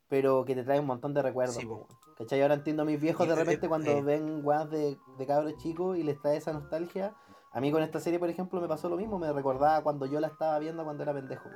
pero 0.07 0.43
que 0.45 0.55
te 0.55 0.63
trae 0.63 0.79
un 0.79 0.85
montón 0.85 1.13
de 1.13 1.21
recuerdos. 1.21 1.55
Sí, 1.55 1.65
po. 1.65 1.87
¿Cachai? 2.17 2.41
Ahora 2.41 2.55
entiendo 2.55 2.83
a 2.83 2.85
mis 2.85 2.99
viejos 2.99 3.27
de 3.27 3.33
eh, 3.33 3.37
repente 3.37 3.65
eh, 3.65 3.69
cuando 3.69 3.91
eh. 3.91 4.01
ven 4.01 4.41
weas 4.43 4.69
de, 4.69 4.97
de 5.17 5.25
cabros 5.25 5.55
chicos 5.57 5.97
y 5.97 6.03
les 6.03 6.19
trae 6.21 6.37
esa 6.37 6.53
nostalgia. 6.53 7.15
A 7.53 7.59
mí 7.59 7.71
con 7.71 7.81
esta 7.81 7.99
serie, 7.99 8.19
por 8.19 8.29
ejemplo, 8.29 8.61
me 8.61 8.67
pasó 8.67 8.89
lo 8.89 8.97
mismo. 8.97 9.19
Me 9.19 9.31
recordaba 9.33 9.81
cuando 9.83 10.05
yo 10.05 10.19
la 10.19 10.27
estaba 10.27 10.59
viendo 10.59 10.83
cuando 10.83 11.03
era 11.03 11.13
pendejo. 11.13 11.49
po. 11.49 11.55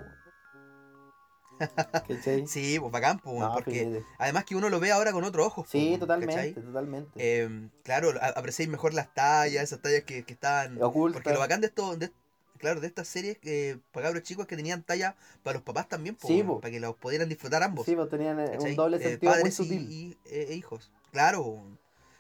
¿Cachai? 2.08 2.48
Sí, 2.48 2.78
pues 2.80 2.92
bacán, 2.92 3.20
pues, 3.20 3.38
No, 3.40 3.54
porque 3.54 3.72
fíjate. 3.72 4.04
además 4.18 4.46
que 4.46 4.56
uno 4.56 4.70
lo 4.70 4.80
ve 4.80 4.92
ahora 4.92 5.12
con 5.12 5.24
otros 5.24 5.48
ojos. 5.48 5.68
Sí, 5.70 5.88
pues, 5.90 6.00
totalmente, 6.02 6.36
¿cachai? 6.36 6.54
totalmente. 6.54 7.12
Eh, 7.16 7.70
claro, 7.84 8.12
apreciáis 8.22 8.70
mejor 8.70 8.94
las 8.94 9.14
tallas, 9.14 9.64
esas 9.64 9.82
tallas 9.82 10.04
que, 10.04 10.24
que 10.24 10.34
estaban... 10.34 10.82
Oculta. 10.82 11.16
Porque 11.20 11.34
lo 11.34 11.40
bacán 11.40 11.62
de 11.62 11.68
esto, 11.68 11.96
de, 11.96 12.12
claro, 12.58 12.80
de 12.82 12.88
estas 12.88 13.08
series 13.08 13.38
que 13.38 13.80
para 13.92 14.08
cabros 14.08 14.24
chicos 14.24 14.44
es 14.44 14.48
que 14.48 14.56
tenían 14.56 14.84
talla 14.84 15.16
para 15.44 15.56
los 15.56 15.64
papás 15.64 15.88
también, 15.88 16.16
po, 16.16 16.28
Sí, 16.28 16.36
weón, 16.36 16.48
po. 16.48 16.62
para 16.62 16.72
que 16.72 16.80
los 16.80 16.96
pudieran 16.96 17.30
disfrutar 17.30 17.64
ambos. 17.64 17.86
Sí, 17.86 17.96
pues 17.96 18.10
tenían 18.10 18.40
eh, 18.40 18.50
¿cachai? 18.52 18.72
un 18.72 18.76
doble 18.76 18.98
Eh, 18.98 19.00
sentido 19.02 19.32
muy 19.32 19.40
padres 19.40 19.54
y, 19.60 19.64
sutil. 19.64 19.92
y- 19.92 20.18
e- 20.26 20.48
e 20.50 20.54
hijos. 20.56 20.92
Claro, 21.12 21.64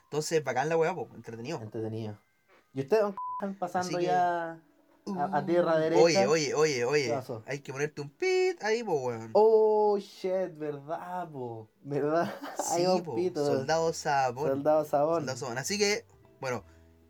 entonces 0.05 0.43
bacán 0.43 0.69
la 0.69 0.77
weá, 0.77 0.93
po, 0.95 1.09
entretenido. 1.15 1.61
Entretenido. 1.61 2.17
¿Y 2.73 2.81
ustedes 2.81 3.03
están 3.39 3.55
pasando 3.55 3.97
que- 3.97 4.05
ya 4.05 4.59
a, 5.17 5.37
a 5.37 5.45
tierra 5.45 5.77
derecha? 5.77 6.01
Oye, 6.01 6.25
oye, 6.27 6.53
oye, 6.55 6.73
¿Qué 6.75 6.85
oye, 6.85 7.19
hay 7.45 7.59
que 7.59 7.71
ponerte 7.71 8.01
un 8.01 8.09
pit 8.09 8.61
ahí, 8.63 8.83
po, 8.83 8.93
weón. 9.01 9.29
Oh, 9.33 9.97
shit, 9.99 10.57
verdad, 10.57 11.29
po. 11.29 11.67
¿Verdad? 11.83 12.33
Hay 12.71 12.81
sí, 12.81 12.87
un 12.87 13.03
po, 13.03 13.15
pito. 13.15 13.45
soldado 13.45 13.93
sabón. 13.93 14.49
Soldado 14.49 14.85
Sabón. 14.85 15.19
Soldado 15.19 15.37
Sabón. 15.37 15.57
Así 15.57 15.77
que, 15.77 16.05
bueno, 16.41 16.63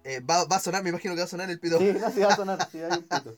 eh, 0.03 0.19
va, 0.19 0.43
va 0.45 0.57
a 0.57 0.59
sonar, 0.59 0.83
me 0.83 0.89
imagino 0.89 1.13
que 1.13 1.21
va 1.21 1.25
a 1.25 1.29
sonar 1.29 1.49
el 1.49 1.59
pito. 1.59 1.77
Sí, 1.79 1.93
no, 1.93 2.11
sí 2.11 2.19
va 2.19 2.33
a 2.33 2.35
sonar, 2.35 2.67
sí 2.71 2.79
hay 2.79 2.97
un 2.97 3.03
pito. 3.03 3.37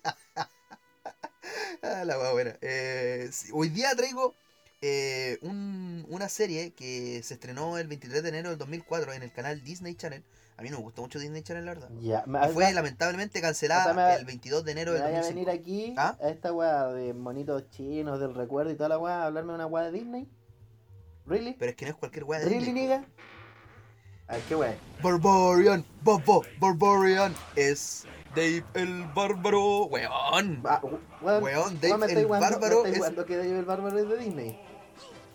Ah, 1.81 2.03
la 2.05 2.17
buena. 2.33 2.57
Eh, 2.61 3.29
sí, 3.31 3.49
hoy 3.53 3.69
día 3.69 3.95
traigo 3.95 4.33
eh, 4.81 5.37
un- 5.41 6.05
una 6.09 6.29
serie 6.29 6.71
que 6.73 7.21
se 7.23 7.35
estrenó 7.35 7.77
el 7.77 7.87
23 7.87 8.23
de 8.23 8.29
enero 8.29 8.49
del 8.49 8.57
2004 8.57 9.13
en 9.13 9.23
el 9.23 9.31
canal 9.31 9.63
Disney 9.63 9.95
Channel. 9.95 10.23
A 10.57 10.63
mí 10.63 10.69
no 10.71 10.77
me 10.77 10.83
gustó 10.83 11.03
mucho 11.03 11.19
Disney 11.19 11.43
Channel, 11.43 11.65
la 11.65 11.73
verdad. 11.75 11.89
Ya, 11.99 12.23
fue 12.51 12.65
me- 12.65 12.73
lamentablemente 12.73 13.39
cancelada 13.41 13.91
o 13.91 13.93
sea, 13.93 14.07
me- 14.07 14.15
el 14.15 14.25
22 14.25 14.65
de 14.65 14.71
enero 14.71 14.91
a 14.93 14.95
2005. 14.95 15.27
venir 15.27 15.49
aquí 15.51 15.93
¿Ah? 15.97 16.17
a 16.19 16.29
esta 16.29 16.51
weá 16.51 16.85
de 16.87 17.13
monitos 17.13 17.69
chinos, 17.69 18.19
del 18.19 18.33
recuerdo 18.33 18.71
y 18.71 18.75
toda 18.75 18.89
la 18.89 18.97
weá, 18.97 19.21
a 19.21 19.25
hablarme 19.27 19.51
de 19.51 19.55
una 19.55 19.67
weá 19.67 19.83
de 19.85 19.91
Disney. 19.91 20.27
¿Really? 21.27 21.53
Pero 21.59 21.69
es 21.71 21.75
que 21.77 21.85
no 21.85 21.91
es 21.91 21.97
cualquier 21.97 22.23
weá 22.23 22.39
de 22.39 22.45
¿Really, 22.45 22.65
Disney. 22.65 22.83
nigga? 22.83 23.05
A 24.27 24.33
ver, 24.33 24.41
qué 24.49 24.55
weá. 24.55 24.75
Barbarian, 25.03 25.85
Bobo, 26.01 26.43
Barbarian 26.59 27.35
es 27.55 28.05
Dave 28.35 28.63
el 28.73 29.03
Bárbaro. 29.13 29.85
Weón. 29.85 30.63
Ah, 30.65 30.81
weón, 31.21 31.43
Weón, 31.43 31.79
Dave 31.79 31.97
me 31.99 32.05
el 32.13 32.25
weando- 32.25 32.39
Bárbaro 32.49 32.83
me 32.83 32.89
es- 32.89 33.09
que 33.27 33.37
Dave 33.37 33.59
el 33.59 33.65
Bárbaro 33.65 33.99
es 33.99 34.09
de 34.09 34.17
Disney. 34.17 34.59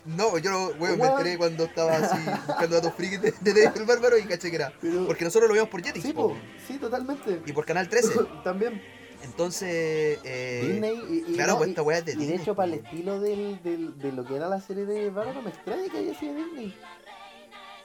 No, 0.05 0.37
yo 0.37 0.73
weón, 0.79 0.99
me 0.99 1.05
enteré 1.05 1.37
cuando 1.37 1.63
estaba 1.65 1.93
así 1.97 2.17
buscando 2.47 2.75
datos 2.75 2.93
frikis 2.95 3.21
de, 3.21 3.31
de 3.39 3.63
el 3.75 3.85
Bárbaro 3.85 4.17
y 4.17 4.23
caché 4.23 4.49
que 4.49 4.57
era. 4.57 4.73
Pero... 4.81 5.05
Porque 5.07 5.23
nosotros 5.23 5.47
lo 5.47 5.53
vimos 5.53 5.69
por 5.69 5.81
Jetix. 5.81 6.05
Sí, 6.05 6.11
po, 6.13 6.35
sí, 6.67 6.77
totalmente. 6.77 7.41
Y 7.45 7.53
por 7.53 7.65
Canal 7.65 7.87
13. 7.87 8.09
También. 8.43 8.81
Entonces, 9.23 10.19
eh, 10.25 10.67
Disney 10.69 11.01
y, 11.09 11.31
y 11.31 11.33
claro, 11.35 11.53
no, 11.53 11.57
pues 11.59 11.69
esta 11.69 11.81
weá 11.81 11.99
es 11.99 12.05
de 12.05 12.11
y 12.13 12.25
de 12.25 12.35
hecho, 12.35 12.53
para 12.55 12.67
el 12.73 12.79
estilo 12.79 13.21
del, 13.21 13.63
del, 13.63 13.97
de 13.97 14.11
lo 14.11 14.25
que 14.25 14.35
era 14.35 14.49
la 14.49 14.59
serie 14.59 14.85
de 14.85 15.09
Bárbaro, 15.09 15.41
me 15.41 15.49
extraña 15.49 15.89
que 15.89 15.97
haya 15.99 16.19
sido 16.19 16.35
Disney. 16.35 16.77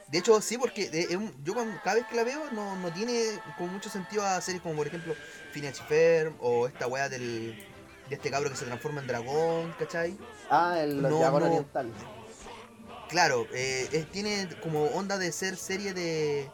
De 0.08 0.18
hecho, 0.18 0.40
sí, 0.40 0.58
porque 0.58 0.90
de- 0.90 1.16
un- 1.16 1.32
yo 1.44 1.54
cada 1.84 1.94
vez 1.94 2.06
que 2.06 2.16
la 2.16 2.24
veo 2.24 2.50
no, 2.50 2.74
no 2.76 2.90
tiene 2.92 3.22
como 3.56 3.70
mucho 3.72 3.88
sentido 3.88 4.24
a 4.24 4.40
series 4.40 4.62
como, 4.62 4.74
por 4.74 4.88
ejemplo, 4.88 5.14
Phineas 5.52 5.80
Ferb 5.82 6.34
o 6.40 6.66
esta 6.66 6.88
weá 6.88 7.08
del, 7.08 7.56
de 8.08 8.14
este 8.14 8.30
cabro 8.30 8.50
que 8.50 8.56
se 8.56 8.64
transforma 8.64 9.00
en 9.00 9.06
dragón, 9.06 9.74
¿cachai? 9.78 10.16
Ah, 10.50 10.78
el 10.80 11.02
No, 11.02 11.18
dragón 11.18 11.42
no. 11.42 11.48
oriental. 11.48 11.92
Claro, 13.08 13.46
eh, 13.52 13.88
es- 13.92 14.10
tiene 14.10 14.48
como 14.62 14.84
onda 14.86 15.18
de 15.18 15.32
ser 15.32 15.56
serie 15.56 15.94
de, 15.94 16.48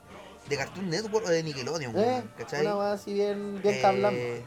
de 0.49 0.57
Cartoon 0.57 0.89
Network 0.89 1.27
o 1.27 1.31
de 1.31 1.43
Nickelodeon, 1.43 1.97
Eh, 1.97 2.23
¿cachai? 2.39 2.63
una 2.63 2.77
weá 2.77 2.93
así 2.93 3.13
bien, 3.13 3.61
bien 3.63 3.81
Eh. 3.85 4.43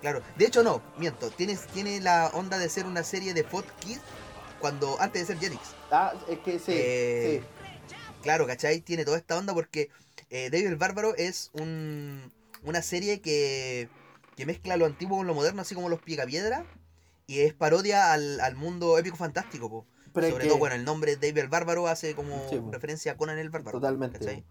Claro, 0.00 0.22
de 0.36 0.44
hecho 0.46 0.62
no, 0.62 0.82
miento, 0.98 1.30
tiene, 1.30 1.56
tiene 1.72 2.00
la 2.00 2.28
onda 2.34 2.58
de 2.58 2.68
ser 2.68 2.86
una 2.86 3.02
serie 3.02 3.34
de 3.34 3.44
Fox 3.44 3.66
Kids 3.80 4.00
cuando 4.60 5.00
antes 5.00 5.26
de 5.26 5.34
ser 5.34 5.40
Jetix. 5.42 5.62
Ah, 5.90 6.12
es 6.28 6.38
que 6.40 6.58
sí, 6.58 6.72
eh, 6.72 7.42
Claro, 8.22 8.46
¿cachai? 8.46 8.80
Tiene 8.80 9.04
toda 9.04 9.16
esta 9.18 9.38
onda 9.38 9.54
porque 9.54 9.88
David 10.30 10.66
el 10.66 10.76
Bárbaro 10.76 11.14
es 11.14 11.50
un, 11.54 12.32
una 12.64 12.82
serie 12.82 13.20
que, 13.20 13.88
que 14.36 14.46
mezcla 14.46 14.76
lo 14.76 14.86
antiguo 14.86 15.16
con 15.18 15.26
lo 15.26 15.34
moderno, 15.34 15.62
así 15.62 15.74
como 15.74 15.88
los 15.88 16.00
Picapiedra, 16.02 16.64
y 17.26 17.40
es 17.40 17.54
parodia 17.54 18.12
al, 18.12 18.38
al 18.40 18.54
mundo 18.54 18.98
épico 18.98 19.16
fantástico, 19.16 19.68
po. 19.68 19.86
Pero 20.12 20.28
Sobre 20.30 20.44
que- 20.44 20.48
todo, 20.48 20.58
bueno, 20.58 20.76
el 20.76 20.84
nombre 20.84 21.16
David 21.16 21.38
el 21.38 21.48
Bárbaro 21.48 21.88
hace 21.88 22.14
como 22.14 22.48
Sí, 22.48 22.60
referencia 22.70 23.12
a 23.12 23.16
Conan 23.16 23.38
el 23.38 23.50
Bárbaro. 23.50 23.78
Totalmente. 23.80 24.44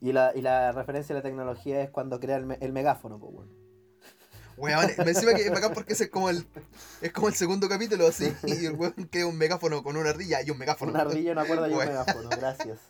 Y 0.00 0.12
la, 0.12 0.32
y 0.34 0.42
la 0.42 0.72
referencia 0.72 1.14
a 1.14 1.18
la 1.18 1.22
tecnología 1.22 1.82
es 1.82 1.90
cuando 1.90 2.20
crea 2.20 2.36
el, 2.36 2.46
me- 2.46 2.58
el 2.60 2.72
megáfono, 2.72 3.18
pues, 3.18 3.32
weón. 3.34 3.64
Weón, 4.56 4.86
me 5.04 5.10
encima 5.10 5.34
que 5.34 5.42
es 5.46 5.50
bacán 5.50 5.72
porque 5.74 5.94
ese 5.94 6.04
es 6.04 6.10
como 6.10 6.30
el 6.30 6.46
es 7.00 7.10
como 7.12 7.26
el 7.26 7.34
segundo 7.34 7.68
capítulo 7.68 8.06
así 8.06 8.32
y 8.46 8.66
el 8.66 8.74
weón 8.74 8.92
crea 9.10 9.26
un 9.26 9.36
megáfono 9.36 9.82
con 9.82 9.96
una 9.96 10.10
ardilla 10.10 10.42
y 10.42 10.50
un 10.50 10.58
megáfono. 10.58 10.92
Una 10.92 11.00
ardilla, 11.02 11.32
una 11.32 11.44
cuerda 11.44 11.68
y 11.68 11.72
un 11.72 11.78
megáfono, 11.78 12.28
gracias. 12.30 12.78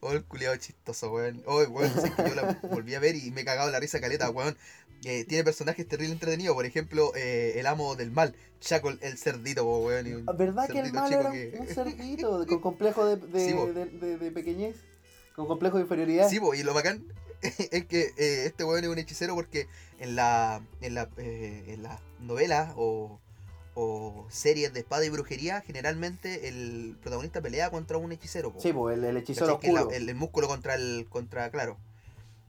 Oh, 0.00 0.12
el 0.12 0.24
culiado 0.24 0.54
chistoso, 0.56 1.10
weón. 1.12 1.42
Oh, 1.46 1.60
weón, 1.64 1.90
sí 2.00 2.08
que 2.10 2.28
yo 2.28 2.34
la 2.36 2.60
volví 2.70 2.94
a 2.94 3.00
ver 3.00 3.16
y 3.16 3.32
me 3.32 3.40
he 3.40 3.44
cagado 3.44 3.70
la 3.72 3.80
risa 3.80 4.00
caleta, 4.00 4.30
weón. 4.30 4.56
Eh, 5.04 5.24
tiene 5.24 5.44
personajes 5.44 5.86
terrible 5.86 6.12
entretenidos, 6.14 6.54
por 6.54 6.64
ejemplo, 6.64 7.12
eh, 7.14 7.54
el 7.56 7.66
amo 7.66 7.94
del 7.94 8.10
mal, 8.10 8.34
Chaco 8.60 8.88
el, 8.88 9.18
cerdito, 9.18 9.62
po, 9.64 9.80
weón. 9.80 10.24
Ah, 10.26 10.32
¿Verdad 10.32 10.66
que 10.68 10.78
el 10.78 10.86
chico 10.86 11.06
era 11.06 11.28
un, 11.28 11.32
que- 11.32 11.56
un 11.60 11.66
cerdito 11.74 12.46
con 12.46 12.60
complejo 12.60 13.04
de, 13.04 13.16
de, 13.16 13.46
Sí, 13.46 13.52
po. 13.54 13.66
de, 13.66 14.30
pequeñez? 14.30 14.76
Con 15.36 15.46
complejo 15.46 15.76
de 15.76 15.82
inferioridad. 15.82 16.28
Sí, 16.30 16.40
po, 16.40 16.54
y 16.54 16.62
lo 16.62 16.72
bacán 16.72 17.04
es 17.42 17.84
que 17.84 18.12
eh, 18.16 18.46
este 18.46 18.64
weón 18.64 18.84
es 18.84 18.88
un 18.90 18.98
hechicero 18.98 19.34
porque 19.34 19.66
en 19.98 20.16
la 20.16 20.62
en 20.80 20.94
la 20.94 21.10
eh, 21.18 21.64
en 21.68 21.82
las 21.82 22.00
novelas 22.20 22.72
o, 22.76 23.20
o 23.74 24.26
series 24.30 24.72
de 24.72 24.80
espada 24.80 25.04
y 25.04 25.10
brujería 25.10 25.60
generalmente 25.60 26.48
el 26.48 26.96
protagonista 27.02 27.42
pelea 27.42 27.68
contra 27.70 27.98
un 27.98 28.10
hechicero. 28.12 28.52
po. 28.54 28.60
Sí, 28.62 28.72
pues 28.72 28.96
el, 28.96 29.04
el 29.04 29.16
hechicero 29.18 29.56
oscuro. 29.56 29.90
el, 29.90 30.08
el 30.08 30.14
músculo 30.14 30.48
contra 30.48 30.74
el 30.76 31.06
contra 31.10 31.50
claro 31.50 31.76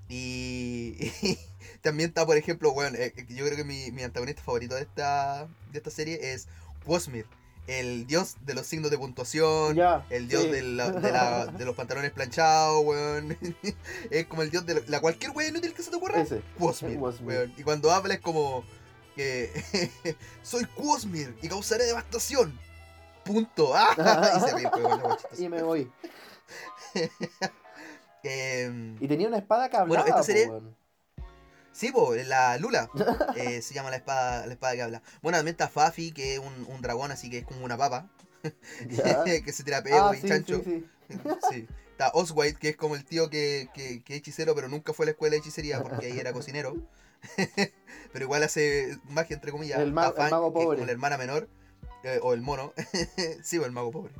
y 0.07 1.11
también 1.81 2.09
está 2.09 2.25
por 2.25 2.37
ejemplo 2.37 2.71
bueno 2.73 2.97
yo 3.29 3.45
creo 3.45 3.55
que 3.57 3.63
mi, 3.63 3.91
mi 3.91 4.03
antagonista 4.03 4.41
favorito 4.41 4.75
de 4.75 4.81
esta 4.81 5.47
de 5.71 5.77
esta 5.77 5.89
serie 5.91 6.33
es 6.33 6.47
Quosmir 6.85 7.25
el 7.67 8.05
dios 8.05 8.35
de 8.45 8.53
los 8.53 8.67
signos 8.67 8.91
de 8.91 8.97
puntuación 8.99 9.75
el 10.11 10.27
dios 10.27 10.43
sí. 10.43 10.49
de, 10.51 10.61
la- 10.61 10.91
de, 10.91 11.11
la- 11.11 11.45
de 11.47 11.65
los 11.65 11.75
pantalones 11.75 12.11
planchados 12.11 12.85
weón 12.85 13.35
es 14.11 14.25
como 14.27 14.43
el 14.43 14.51
dios 14.51 14.65
de 14.67 14.75
la, 14.75 14.81
la 14.87 14.99
cualquier 15.01 15.31
weón 15.31 15.49
inútil 15.51 15.73
que 15.73 15.81
se 15.83 15.89
te 15.89 15.95
ocurra 15.95 16.21
Ese. 16.21 16.41
Weón. 16.59 17.53
y 17.57 17.63
cuando 17.63 17.89
habla 17.91 18.13
es 18.13 18.19
como 18.21 18.63
que 19.15 19.49
soy 20.43 20.65
Quosmir 20.65 21.35
y 21.41 21.47
causaré 21.47 21.85
devastación 21.85 22.59
punto 23.23 23.71
¡Ah! 23.75 24.33
y 24.37 24.39
se 24.41 24.55
ríe 24.55 24.69
chistosa. 24.71 25.17
Y 25.43 25.49
me 25.49 25.63
voy. 25.63 25.91
Em, 28.23 28.95
Y 29.01 29.07
tenía 29.07 29.27
una 29.27 29.37
espada 29.37 29.69
que 29.69 29.77
Bueno, 29.77 29.93
hablaba, 30.03 30.07
esta 30.07 30.17
po, 30.17 30.23
serie- 30.23 30.49
weón. 30.49 30.75
Sí, 31.76 31.91
po, 31.91 32.15
la 32.15 32.57
Lula 32.57 32.89
eh, 33.35 33.61
se 33.61 33.73
llama 33.73 33.89
la 33.89 33.97
espada, 33.97 34.45
la 34.47 34.53
espada 34.53 34.76
que 34.76 34.81
habla. 34.81 35.02
Bueno, 35.22 35.38
también 35.38 35.56
está 35.56 35.68
Fafi, 35.68 36.14
que 36.14 36.35
es 36.35 36.39
un, 36.39 36.65
un 36.69 36.81
dragón, 36.81 37.11
así 37.11 37.30
que 37.30 37.39
es 37.39 37.45
como 37.45 37.65
una 37.65 37.77
papa. 37.77 38.07
Que 39.26 39.52
se 39.52 39.64
tira 39.64 39.84
pego 39.84 39.97
Ah, 39.97 40.14
sí, 40.15 40.27
chancho. 40.27 40.61
sí, 40.64 40.85
sí. 41.52 41.68
Está 41.91 42.11
Oswald, 42.14 42.57
que 42.57 42.69
es 42.69 42.76
como 42.77 42.95
el 42.95 43.03
tío 43.03 43.30
que, 43.30 43.69
que, 43.73 44.02
que 44.03 44.14
es 44.14 44.19
hechicero, 44.19 44.56
pero 44.56 44.69
nunca 44.69 44.93
fue 44.93 45.03
a 45.03 45.07
la 45.07 45.11
escuela 45.11 45.34
de 45.34 45.39
hechicería 45.39 45.81
porque 45.81 46.06
ahí 46.07 46.18
era 46.19 46.31
cocinero. 46.31 46.76
pero 48.14 48.26
igual 48.26 48.43
hace 48.43 48.97
magia, 49.10 49.34
entre 49.35 49.52
comillas. 49.52 49.80
El 49.80 49.91
ma- 49.91 50.14
el 50.18 50.30
mago 50.31 50.53
que 50.53 50.60
es 50.60 50.65
pobre. 50.65 50.76
como 50.77 50.85
la 50.85 50.91
hermana 50.93 51.18
menor, 51.18 51.49
eh, 52.03 52.19
o 52.22 52.34
el 52.34 52.41
mono. 52.41 52.73
sí, 53.43 53.57
o 53.57 53.65
el 53.65 53.72
mago 53.73 53.91
pobre. 53.91 54.14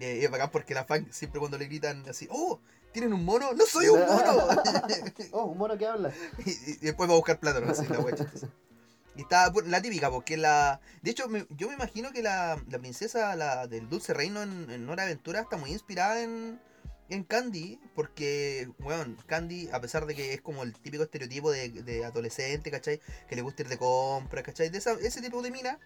Eh, 0.00 0.18
y 0.20 0.24
es 0.24 0.30
bacán 0.30 0.50
porque 0.50 0.74
la 0.74 0.84
fan 0.84 1.06
siempre 1.12 1.38
cuando 1.38 1.58
le 1.58 1.66
gritan 1.66 2.08
así, 2.08 2.26
¡Oh! 2.30 2.60
¿Tienen 2.92 3.12
un 3.12 3.24
mono? 3.24 3.52
¡No 3.52 3.66
soy 3.66 3.88
un 3.88 4.00
mono! 4.00 4.48
Oh, 5.32 5.44
un 5.44 5.58
mono 5.58 5.78
que 5.78 5.86
habla. 5.86 6.12
y, 6.44 6.50
y 6.50 6.76
después 6.76 7.08
va 7.08 7.14
a 7.14 7.16
buscar 7.16 7.38
plátano, 7.38 7.70
así, 7.70 7.86
la. 7.86 7.98
Y 9.16 9.22
está 9.22 9.52
la 9.66 9.82
típica, 9.82 10.10
porque 10.10 10.36
la. 10.36 10.80
De 11.02 11.10
hecho, 11.10 11.28
me- 11.28 11.46
yo 11.50 11.68
me 11.68 11.74
imagino 11.74 12.10
que 12.12 12.22
la, 12.22 12.60
la 12.68 12.78
princesa 12.78 13.34
la 13.36 13.66
del 13.66 13.88
Dulce 13.88 14.14
Reino 14.14 14.42
en, 14.42 14.70
en 14.70 14.88
Hora 14.88 15.02
Aventura 15.04 15.40
está 15.40 15.56
muy 15.56 15.70
inspirada 15.72 16.22
en, 16.22 16.60
en 17.08 17.24
Candy, 17.24 17.78
porque, 17.94 18.70
bueno, 18.78 19.14
Candy, 19.26 19.68
a 19.72 19.80
pesar 19.80 20.06
de 20.06 20.14
que 20.14 20.34
es 20.34 20.40
como 20.40 20.62
el 20.62 20.72
típico 20.74 21.02
estereotipo 21.02 21.50
de, 21.50 21.68
de 21.70 22.04
adolescente, 22.04 22.70
¿cachai? 22.70 23.00
Que 23.28 23.36
le 23.36 23.42
gusta 23.42 23.62
ir 23.62 23.68
de 23.68 23.78
compras, 23.78 24.44
¿cachai? 24.44 24.68
De 24.70 24.78
esa- 24.78 24.92
ese 25.00 25.20
tipo 25.20 25.42
de 25.42 25.50
mina, 25.50 25.78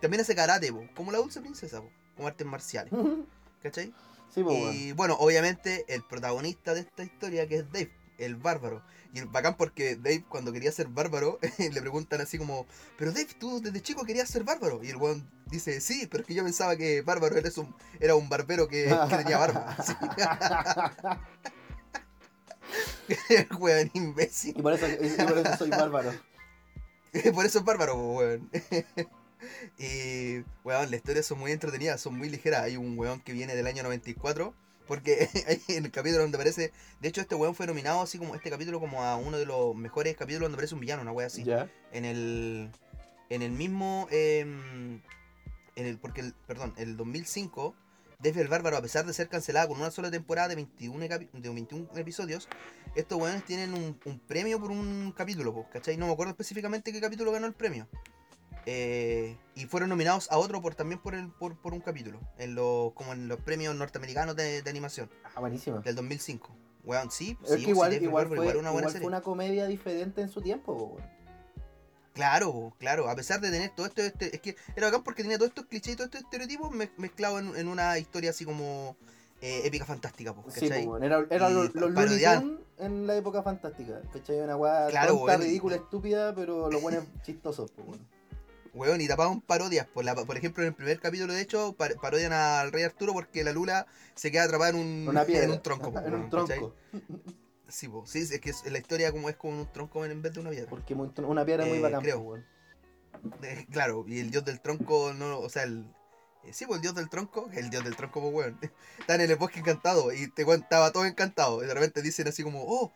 también 0.00 0.20
hace 0.20 0.34
karate, 0.34 0.72
po, 0.72 0.84
como 0.94 1.10
la 1.12 1.18
Dulce 1.18 1.40
Princesa, 1.40 1.80
po, 1.82 1.90
como 2.16 2.28
artes 2.28 2.46
marciales, 2.46 2.92
¿cachai? 3.62 3.92
Sí, 4.34 4.42
pues, 4.42 4.74
Y 4.74 4.92
bueno, 4.92 5.16
obviamente 5.18 5.84
el 5.88 6.02
protagonista 6.02 6.74
de 6.74 6.80
esta 6.80 7.02
historia 7.02 7.48
que 7.48 7.56
es 7.56 7.72
Dave, 7.72 7.90
el 8.18 8.36
bárbaro. 8.36 8.82
Y 9.14 9.20
el 9.20 9.26
bacán 9.26 9.56
porque 9.56 9.96
Dave 9.96 10.24
cuando 10.28 10.52
quería 10.52 10.70
ser 10.70 10.88
bárbaro 10.88 11.38
le 11.58 11.80
preguntan 11.80 12.20
así 12.20 12.36
como, 12.38 12.66
pero 12.98 13.12
Dave, 13.12 13.28
tú 13.38 13.60
desde 13.60 13.80
chico 13.80 14.04
querías 14.04 14.28
ser 14.28 14.44
bárbaro. 14.44 14.80
Y 14.82 14.90
el 14.90 14.96
weón 14.96 15.28
dice, 15.46 15.80
sí, 15.80 16.06
pero 16.10 16.22
es 16.22 16.26
que 16.26 16.34
yo 16.34 16.44
pensaba 16.44 16.76
que 16.76 17.02
bárbaro 17.02 17.36
era 17.36 17.50
un, 17.56 17.74
era 18.00 18.14
un 18.14 18.28
barbero 18.28 18.68
que, 18.68 18.84
que 19.08 19.16
tenía 19.16 19.38
barba. 19.38 19.76
Sí. 23.08 23.14
el 23.30 23.48
weón 23.58 23.90
imbécil. 23.94 24.54
Y 24.58 24.62
por 24.62 24.74
eso, 24.74 24.86
y 24.86 25.08
por 25.24 25.38
eso 25.38 25.56
soy 25.56 25.70
bárbaro. 25.70 26.12
Por 27.32 27.46
eso 27.46 27.60
es 27.60 27.64
bárbaro, 27.64 27.96
weón. 27.96 28.50
y, 29.78 30.38
weón, 30.64 30.90
las 30.90 30.94
historias 30.94 31.26
son 31.26 31.38
muy 31.38 31.52
entretenidas, 31.52 32.00
son 32.00 32.16
muy 32.18 32.28
ligeras. 32.28 32.62
Hay 32.62 32.76
un 32.76 32.98
weón 32.98 33.20
que 33.20 33.32
viene 33.32 33.54
del 33.54 33.66
año 33.66 33.82
94. 33.82 34.54
Porque 34.86 35.28
en 35.68 35.84
el 35.84 35.90
capítulo 35.90 36.22
donde 36.22 36.36
aparece. 36.38 36.72
De 37.00 37.08
hecho, 37.08 37.20
este 37.20 37.34
weón 37.34 37.54
fue 37.54 37.66
nominado 37.66 38.00
así 38.00 38.18
como 38.18 38.34
este 38.34 38.48
capítulo 38.50 38.80
como 38.80 39.04
a 39.04 39.16
uno 39.16 39.36
de 39.38 39.44
los 39.44 39.74
mejores 39.76 40.16
capítulos 40.16 40.44
donde 40.46 40.56
aparece 40.56 40.74
un 40.74 40.80
villano, 40.80 41.02
una 41.02 41.12
wea 41.12 41.26
así. 41.26 41.44
En 41.92 42.04
el. 42.06 42.70
En 43.28 43.42
el 43.42 43.50
mismo. 43.52 44.08
em, 44.10 45.02
en 45.76 45.86
el. 45.86 45.98
Porque, 45.98 46.22
el, 46.22 46.32
perdón, 46.46 46.72
el 46.78 46.96
2005. 46.96 47.74
Desde 48.20 48.40
el 48.40 48.48
Bárbaro, 48.48 48.76
a 48.78 48.82
pesar 48.82 49.06
de 49.06 49.12
ser 49.12 49.28
cancelada 49.28 49.68
con 49.68 49.78
una 49.78 49.92
sola 49.92 50.10
temporada 50.10 50.48
de 50.48 50.56
21, 50.56 51.06
capi- 51.06 51.30
de 51.30 51.48
21 51.50 51.88
episodios, 51.94 52.48
estos 52.96 53.16
weones 53.16 53.44
tienen 53.44 53.74
un, 53.74 53.96
un 54.06 54.18
premio 54.18 54.58
por 54.58 54.72
un 54.72 55.12
capítulo, 55.16 55.66
¿cachai? 55.72 55.96
No 55.96 56.06
me 56.08 56.12
acuerdo 56.14 56.32
específicamente 56.32 56.90
qué 56.92 57.00
capítulo 57.00 57.30
ganó 57.30 57.46
el 57.46 57.52
premio. 57.52 57.86
Eh, 58.70 59.38
y 59.54 59.64
fueron 59.64 59.88
nominados 59.88 60.30
a 60.30 60.36
otro 60.36 60.60
por 60.60 60.74
también 60.74 61.00
por, 61.00 61.14
el, 61.14 61.30
por, 61.30 61.56
por 61.56 61.72
un 61.72 61.80
capítulo, 61.80 62.20
en 62.36 62.54
los, 62.54 62.92
como 62.92 63.14
en 63.14 63.26
los 63.26 63.40
premios 63.40 63.74
norteamericanos 63.74 64.36
de, 64.36 64.60
de 64.60 64.68
animación, 64.68 65.08
Ah, 65.34 65.40
buenísimo. 65.40 65.80
del 65.80 65.94
2005. 65.94 66.54
Weón, 66.84 67.10
sí, 67.10 67.38
Es 67.44 67.52
sí, 67.52 67.64
que 67.64 67.70
igual, 67.70 67.92
sí, 67.92 68.04
igual, 68.04 68.26
fue, 68.28 68.36
igual 68.36 68.56
una 68.58 68.70
buena 68.70 68.82
igual 68.88 68.92
serie. 68.92 69.04
fue 69.04 69.08
una 69.08 69.22
comedia 69.22 69.66
diferente 69.66 70.20
en 70.20 70.28
su 70.28 70.42
tiempo, 70.42 70.74
weón. 70.74 71.02
Claro, 72.12 72.74
claro, 72.78 73.08
a 73.08 73.16
pesar 73.16 73.40
de 73.40 73.50
tener 73.50 73.70
todo 73.74 73.86
esto, 73.86 74.02
este, 74.02 74.34
es 74.34 74.42
que 74.42 74.56
era 74.76 74.88
bacán 74.88 75.02
porque 75.02 75.22
tenía 75.22 75.38
todos 75.38 75.48
estos 75.50 75.64
clichés 75.66 75.94
y 75.94 75.96
todos 75.96 76.08
estos 76.08 76.22
estereotipos 76.24 76.70
mez- 76.72 76.90
mezclados 76.98 77.40
en, 77.40 77.56
en 77.56 77.68
una 77.68 77.96
historia 77.98 78.30
así 78.30 78.44
como 78.44 78.96
eh, 79.40 79.62
épica 79.64 79.84
fantástica, 79.86 80.34
po, 80.34 80.44
Sí, 80.50 80.68
po. 80.84 80.98
Era, 80.98 81.24
era 81.30 81.48
los. 81.48 81.72
Tunes 81.72 82.22
en 82.78 83.06
la 83.06 83.16
época 83.16 83.42
fantástica. 83.42 84.02
¿Cachai? 84.12 84.40
Una 84.40 84.56
weá 84.56 84.88
Claro, 84.88 85.16
tonta, 85.18 85.36
ridícula, 85.38 85.76
estúpida, 85.76 86.34
pero 86.34 86.70
los 86.70 86.82
buenos 86.82 87.04
chistosos, 87.22 87.70
po, 87.70 87.82
weón. 87.82 88.17
Weón, 88.78 89.00
y 89.00 89.08
tapaban 89.08 89.40
parodias. 89.40 89.86
Por, 89.86 90.04
la, 90.04 90.14
por 90.14 90.36
ejemplo, 90.36 90.62
en 90.62 90.68
el 90.68 90.74
primer 90.74 91.00
capítulo, 91.00 91.32
de 91.32 91.40
hecho, 91.40 91.72
par- 91.74 91.96
parodian 92.00 92.32
al 92.32 92.70
rey 92.72 92.84
Arturo 92.84 93.12
porque 93.12 93.42
la 93.42 93.52
Lula 93.52 93.86
se 94.14 94.30
queda 94.30 94.44
atrapada 94.44 94.70
en 94.70 94.76
un, 94.76 95.08
Una 95.08 95.24
piedra. 95.26 95.44
en 95.46 95.50
un 95.52 95.62
tronco. 95.62 95.92
en 95.98 96.14
un 96.14 96.30
tronco. 96.30 96.74
Sí, 97.68 97.88
po, 97.88 98.06
sí, 98.06 98.20
es 98.20 98.40
que 98.40 98.50
es- 98.50 98.64
la 98.70 98.78
historia 98.78 99.10
como 99.12 99.28
es 99.28 99.36
como 99.36 99.60
un 99.60 99.72
tronco 99.72 100.04
en 100.04 100.22
vez 100.22 100.32
de 100.32 100.40
una 100.40 100.50
piedra. 100.50 100.70
Porque 100.70 100.94
una 100.94 101.44
piedra 101.44 101.66
muy 101.66 101.78
Eh, 101.78 101.80
bacán, 101.82 102.00
creo. 102.00 102.36
Eh, 103.42 103.66
claro, 103.70 104.04
y 104.06 104.20
el 104.20 104.30
dios 104.30 104.44
del 104.44 104.60
tronco, 104.60 105.12
no, 105.12 105.38
o 105.40 105.48
sea, 105.48 105.64
el... 105.64 105.84
eh, 106.44 106.52
Sí, 106.52 106.64
pues 106.66 106.76
el 106.76 106.82
dios 106.82 106.94
del 106.94 107.08
tronco, 107.08 107.50
el 107.52 107.68
dios 107.68 107.82
del 107.84 107.96
tronco, 107.96 108.20
pues 108.20 108.32
weón. 108.34 108.58
Está 109.00 109.16
en 109.16 109.22
el 109.22 109.36
bosque 109.36 109.58
encantado 109.60 110.12
y 110.12 110.28
te 110.28 110.42
estaba 110.42 110.92
todo 110.92 111.04
encantado. 111.04 111.62
Y 111.62 111.66
de 111.66 111.74
repente 111.74 112.00
dicen 112.00 112.28
así 112.28 112.42
como, 112.44 112.62
oh, 112.64 112.92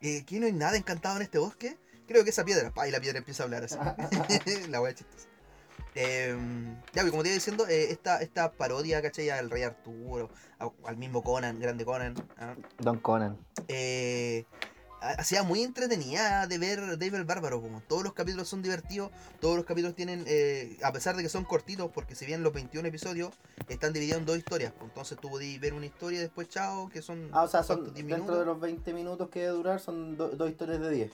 eh, 0.00 0.20
¿aquí 0.22 0.40
no 0.40 0.46
hay 0.46 0.52
nada 0.52 0.76
encantado 0.76 1.16
en 1.16 1.22
este 1.22 1.38
bosque? 1.38 1.76
Creo 2.06 2.24
que 2.24 2.30
esa 2.30 2.44
piedra, 2.44 2.70
pa, 2.72 2.86
y 2.88 2.90
la 2.90 3.00
piedra 3.00 3.18
empieza 3.18 3.42
a 3.42 3.44
hablar 3.46 3.64
así. 3.64 3.76
la 4.70 4.80
wea 4.80 4.94
chistosa. 4.94 5.28
Em, 5.94 6.74
ya, 6.92 7.00
pues, 7.02 7.10
como 7.10 7.22
te 7.22 7.30
iba 7.30 7.34
diciendo, 7.34 7.66
eh, 7.68 7.90
esta, 7.90 8.20
esta 8.20 8.52
parodia, 8.52 9.00
¿cachai? 9.00 9.30
Al 9.30 9.50
rey 9.50 9.62
Arturo, 9.62 10.28
a- 10.58 10.70
al 10.84 10.96
mismo 10.98 11.22
Conan, 11.22 11.58
grande 11.58 11.84
Conan. 11.86 12.14
¿ah? 12.38 12.54
Don 12.78 12.98
Conan. 12.98 13.38
eh, 13.68 14.44
ha- 15.00 15.12
hacía 15.12 15.42
muy 15.42 15.62
entretenida 15.62 16.46
de 16.46 16.58
ver 16.58 16.80
Dave 16.98 17.16
el 17.16 17.24
Bárbaro. 17.24 17.62
Como 17.62 17.80
todos 17.80 18.02
los 18.04 18.12
capítulos 18.12 18.46
son 18.46 18.60
divertidos, 18.60 19.10
todos 19.40 19.56
los 19.56 19.64
capítulos 19.64 19.94
tienen, 19.94 20.24
eh, 20.26 20.76
a 20.82 20.92
pesar 20.92 21.16
de 21.16 21.22
que 21.22 21.30
son 21.30 21.44
cortitos, 21.44 21.90
porque 21.92 22.14
si 22.14 22.26
bien 22.26 22.42
los 22.42 22.52
21 22.52 22.86
episodios 22.88 23.32
están 23.68 23.94
divididos 23.94 24.20
en 24.20 24.26
dos 24.26 24.36
historias, 24.36 24.72
pues, 24.78 24.90
entonces 24.90 25.18
tú 25.18 25.30
podías 25.30 25.58
ver 25.60 25.72
una 25.72 25.86
historia 25.86 26.18
y 26.18 26.22
después 26.22 26.48
chao, 26.50 26.90
que 26.90 27.00
son, 27.00 27.30
Ah, 27.32 27.44
o 27.44 27.48
sea, 27.48 27.62
son 27.62 27.84
10 27.84 27.94
dentro 27.94 28.16
minutos. 28.18 28.38
de 28.38 28.44
los 28.44 28.60
20 28.60 28.92
minutos 28.92 29.30
que 29.30 29.40
debe 29.40 29.52
durar, 29.52 29.80
son 29.80 30.16
do- 30.18 30.28
dos 30.28 30.50
historias 30.50 30.80
de 30.80 30.90
10. 30.90 31.12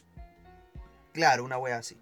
Claro, 1.12 1.44
una 1.44 1.58
wea 1.58 1.78
así. 1.78 1.96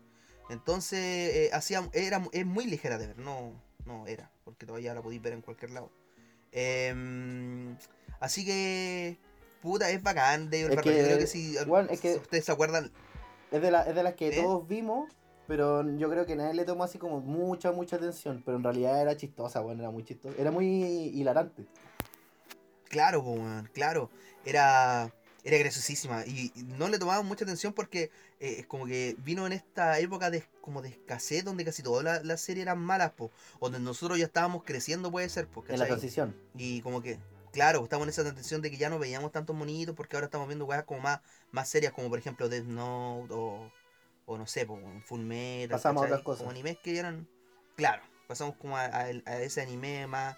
Entonces, 0.48 0.98
eh, 1.00 1.50
hacía, 1.52 1.88
era, 1.92 2.22
es 2.32 2.46
muy 2.46 2.66
ligera 2.66 2.98
de 2.98 3.08
ver, 3.08 3.18
no, 3.18 3.52
no 3.84 4.06
era, 4.06 4.30
porque 4.44 4.66
todavía 4.66 4.94
la 4.94 5.02
podéis 5.02 5.22
ver 5.22 5.32
en 5.32 5.42
cualquier 5.42 5.70
lado. 5.70 5.90
Em, 6.52 7.76
así 8.18 8.44
que, 8.44 9.16
puta, 9.62 9.90
es 9.90 10.02
bacán 10.02 10.46
Dave 10.50 10.74
Es 10.74 10.80
que, 10.80 10.98
Yo 10.98 11.04
creo 11.04 11.18
que 11.18 11.26
si 11.26 11.56
weón, 11.66 11.88
es 11.90 12.00
que- 12.00 12.16
ustedes 12.16 12.44
se 12.44 12.52
acuerdan, 12.52 12.90
Es 13.52 13.62
de, 13.62 13.70
la, 13.70 13.82
es 13.82 13.94
de 13.94 14.02
las 14.02 14.14
que 14.14 14.28
¿Eh? 14.28 14.42
todos 14.42 14.66
vimos, 14.66 15.10
pero 15.46 15.88
yo 15.96 16.08
creo 16.10 16.24
que 16.26 16.36
nadie 16.36 16.54
le 16.54 16.64
tomó 16.64 16.84
así 16.84 16.98
como 16.98 17.20
mucha, 17.20 17.72
mucha 17.72 17.96
atención. 17.96 18.42
Pero 18.44 18.56
en 18.56 18.62
realidad 18.64 19.00
era 19.02 19.16
chistosa, 19.16 19.60
bueno, 19.60 19.82
era 19.82 19.90
muy 19.90 20.04
chistosa. 20.04 20.34
Era 20.38 20.50
muy 20.52 20.66
hilarante. 20.66 21.64
Claro, 22.88 23.20
weón, 23.20 23.68
claro. 23.72 24.10
Era, 24.44 25.12
era 25.44 25.58
graciosísima. 25.58 26.24
Y 26.26 26.52
y 26.54 26.62
no 26.62 26.88
le 26.88 26.98
tomaban 26.98 27.26
mucha 27.26 27.44
atención 27.44 27.72
porque 27.72 28.10
eh, 28.40 28.56
es 28.60 28.66
como 28.66 28.86
que 28.86 29.16
vino 29.18 29.46
en 29.46 29.52
esta 29.52 29.98
época 29.98 30.30
de 30.30 30.42
como 30.60 30.82
de 30.82 30.88
escasez 30.90 31.44
donde 31.44 31.64
casi 31.64 31.82
todas 31.82 32.04
la- 32.04 32.22
las 32.22 32.40
series 32.40 32.62
eran 32.64 32.78
malas, 32.78 33.12
po. 33.12 33.30
Donde 33.60 33.78
nosotros 33.80 34.18
ya 34.18 34.24
estábamos 34.26 34.64
creciendo, 34.64 35.10
puede 35.10 35.28
ser, 35.28 35.48
En 35.68 35.78
la 35.78 35.86
transición. 35.86 36.34
Y 36.56 36.80
como 36.82 37.02
que, 37.02 37.18
claro, 37.52 37.82
estamos 37.84 38.04
en 38.06 38.10
esa 38.10 38.22
transición 38.22 38.62
de 38.62 38.70
que 38.70 38.76
ya 38.76 38.90
no 38.90 38.98
veíamos 38.98 39.32
tantos 39.32 39.54
monitos 39.54 39.94
porque 39.94 40.16
ahora 40.16 40.26
estamos 40.26 40.48
viendo 40.48 40.64
weas 40.64 40.84
como 40.84 41.00
más, 41.00 41.20
más 41.52 41.68
serias, 41.68 41.92
como 41.92 42.08
por 42.08 42.18
ejemplo 42.18 42.48
Death 42.48 42.64
Note 42.66 43.32
o, 43.34 43.70
o 44.26 44.38
no 44.38 44.46
sé, 44.46 44.66
po, 44.66 44.78
Full 45.06 45.20
Metal. 45.22 45.70
Pasamos 45.76 46.02
a 46.02 46.06
otras 46.06 46.22
cosas. 46.22 46.38
Como 46.40 46.50
animes 46.50 46.78
que 46.78 46.94
ya 46.94 47.00
eran, 47.00 47.28
claro, 47.76 48.02
pasamos 48.26 48.56
como 48.56 48.76
a, 48.76 48.84
a 48.86 49.10
el- 49.10 49.22
a 49.26 49.38
ese 49.40 49.60
anime 49.60 50.06
más, 50.06 50.36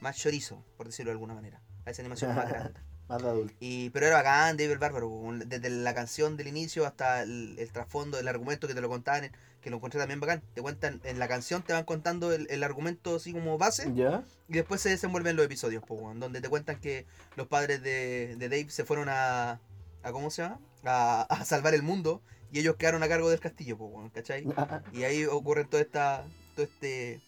más 0.00 0.16
chorizo, 0.16 0.64
por 0.76 0.86
decirlo 0.86 1.10
de 1.10 1.14
alguna 1.14 1.34
manera. 1.34 1.60
A 1.86 1.90
esa 1.90 2.02
animación 2.02 2.34
más 2.34 2.48
grande. 2.48 2.80
Más 3.08 3.22
de 3.22 3.28
adulto. 3.28 3.54
Y, 3.60 3.90
pero 3.90 4.06
era 4.06 4.16
bacán, 4.16 4.56
David 4.56 4.72
el 4.72 4.78
Bárbaro, 4.78 5.10
desde 5.46 5.70
la 5.70 5.94
canción 5.94 6.36
del 6.36 6.48
inicio 6.48 6.86
hasta 6.86 7.22
el, 7.22 7.56
el 7.58 7.70
trasfondo, 7.70 8.18
el 8.18 8.28
argumento 8.28 8.66
que 8.66 8.74
te 8.74 8.80
lo 8.80 8.88
contaban, 8.88 9.30
que 9.60 9.70
lo 9.70 9.76
encontré 9.76 10.00
también 10.00 10.20
bacán. 10.20 10.42
Te 10.54 10.62
cuentan, 10.62 11.00
en 11.04 11.18
la 11.18 11.28
canción 11.28 11.62
te 11.62 11.72
van 11.72 11.84
contando 11.84 12.32
el, 12.32 12.46
el 12.50 12.62
argumento 12.62 13.16
así 13.16 13.32
como 13.32 13.58
base. 13.58 13.92
¿Ya? 13.94 14.24
Y 14.48 14.54
después 14.54 14.80
se 14.80 14.90
desenvuelven 14.90 15.36
los 15.36 15.46
episodios, 15.46 15.82
po, 15.82 16.12
donde 16.16 16.40
te 16.40 16.48
cuentan 16.48 16.80
que 16.80 17.06
los 17.36 17.46
padres 17.46 17.82
de, 17.82 18.36
de 18.36 18.48
Dave 18.48 18.70
se 18.70 18.84
fueron 18.84 19.08
a, 19.08 19.60
a. 20.02 20.12
¿Cómo 20.12 20.30
se 20.30 20.42
llama? 20.42 20.60
A, 20.84 21.22
a 21.22 21.44
salvar 21.44 21.74
el 21.74 21.82
mundo 21.82 22.22
y 22.54 22.60
ellos 22.60 22.76
quedaron 22.76 23.02
a 23.02 23.08
cargo 23.08 23.28
del 23.30 23.40
castillo, 23.40 23.76
po, 23.76 24.10
¿cachai? 24.14 24.46
Y 24.92 25.02
ahí 25.02 25.24
ocurre 25.24 25.64
todo, 25.64 25.80
esta, 25.80 26.24
todo 26.54 26.64
este 26.64 27.20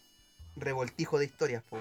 revoltijo 0.55 1.19
de 1.19 1.25
historias, 1.25 1.63
po. 1.65 1.79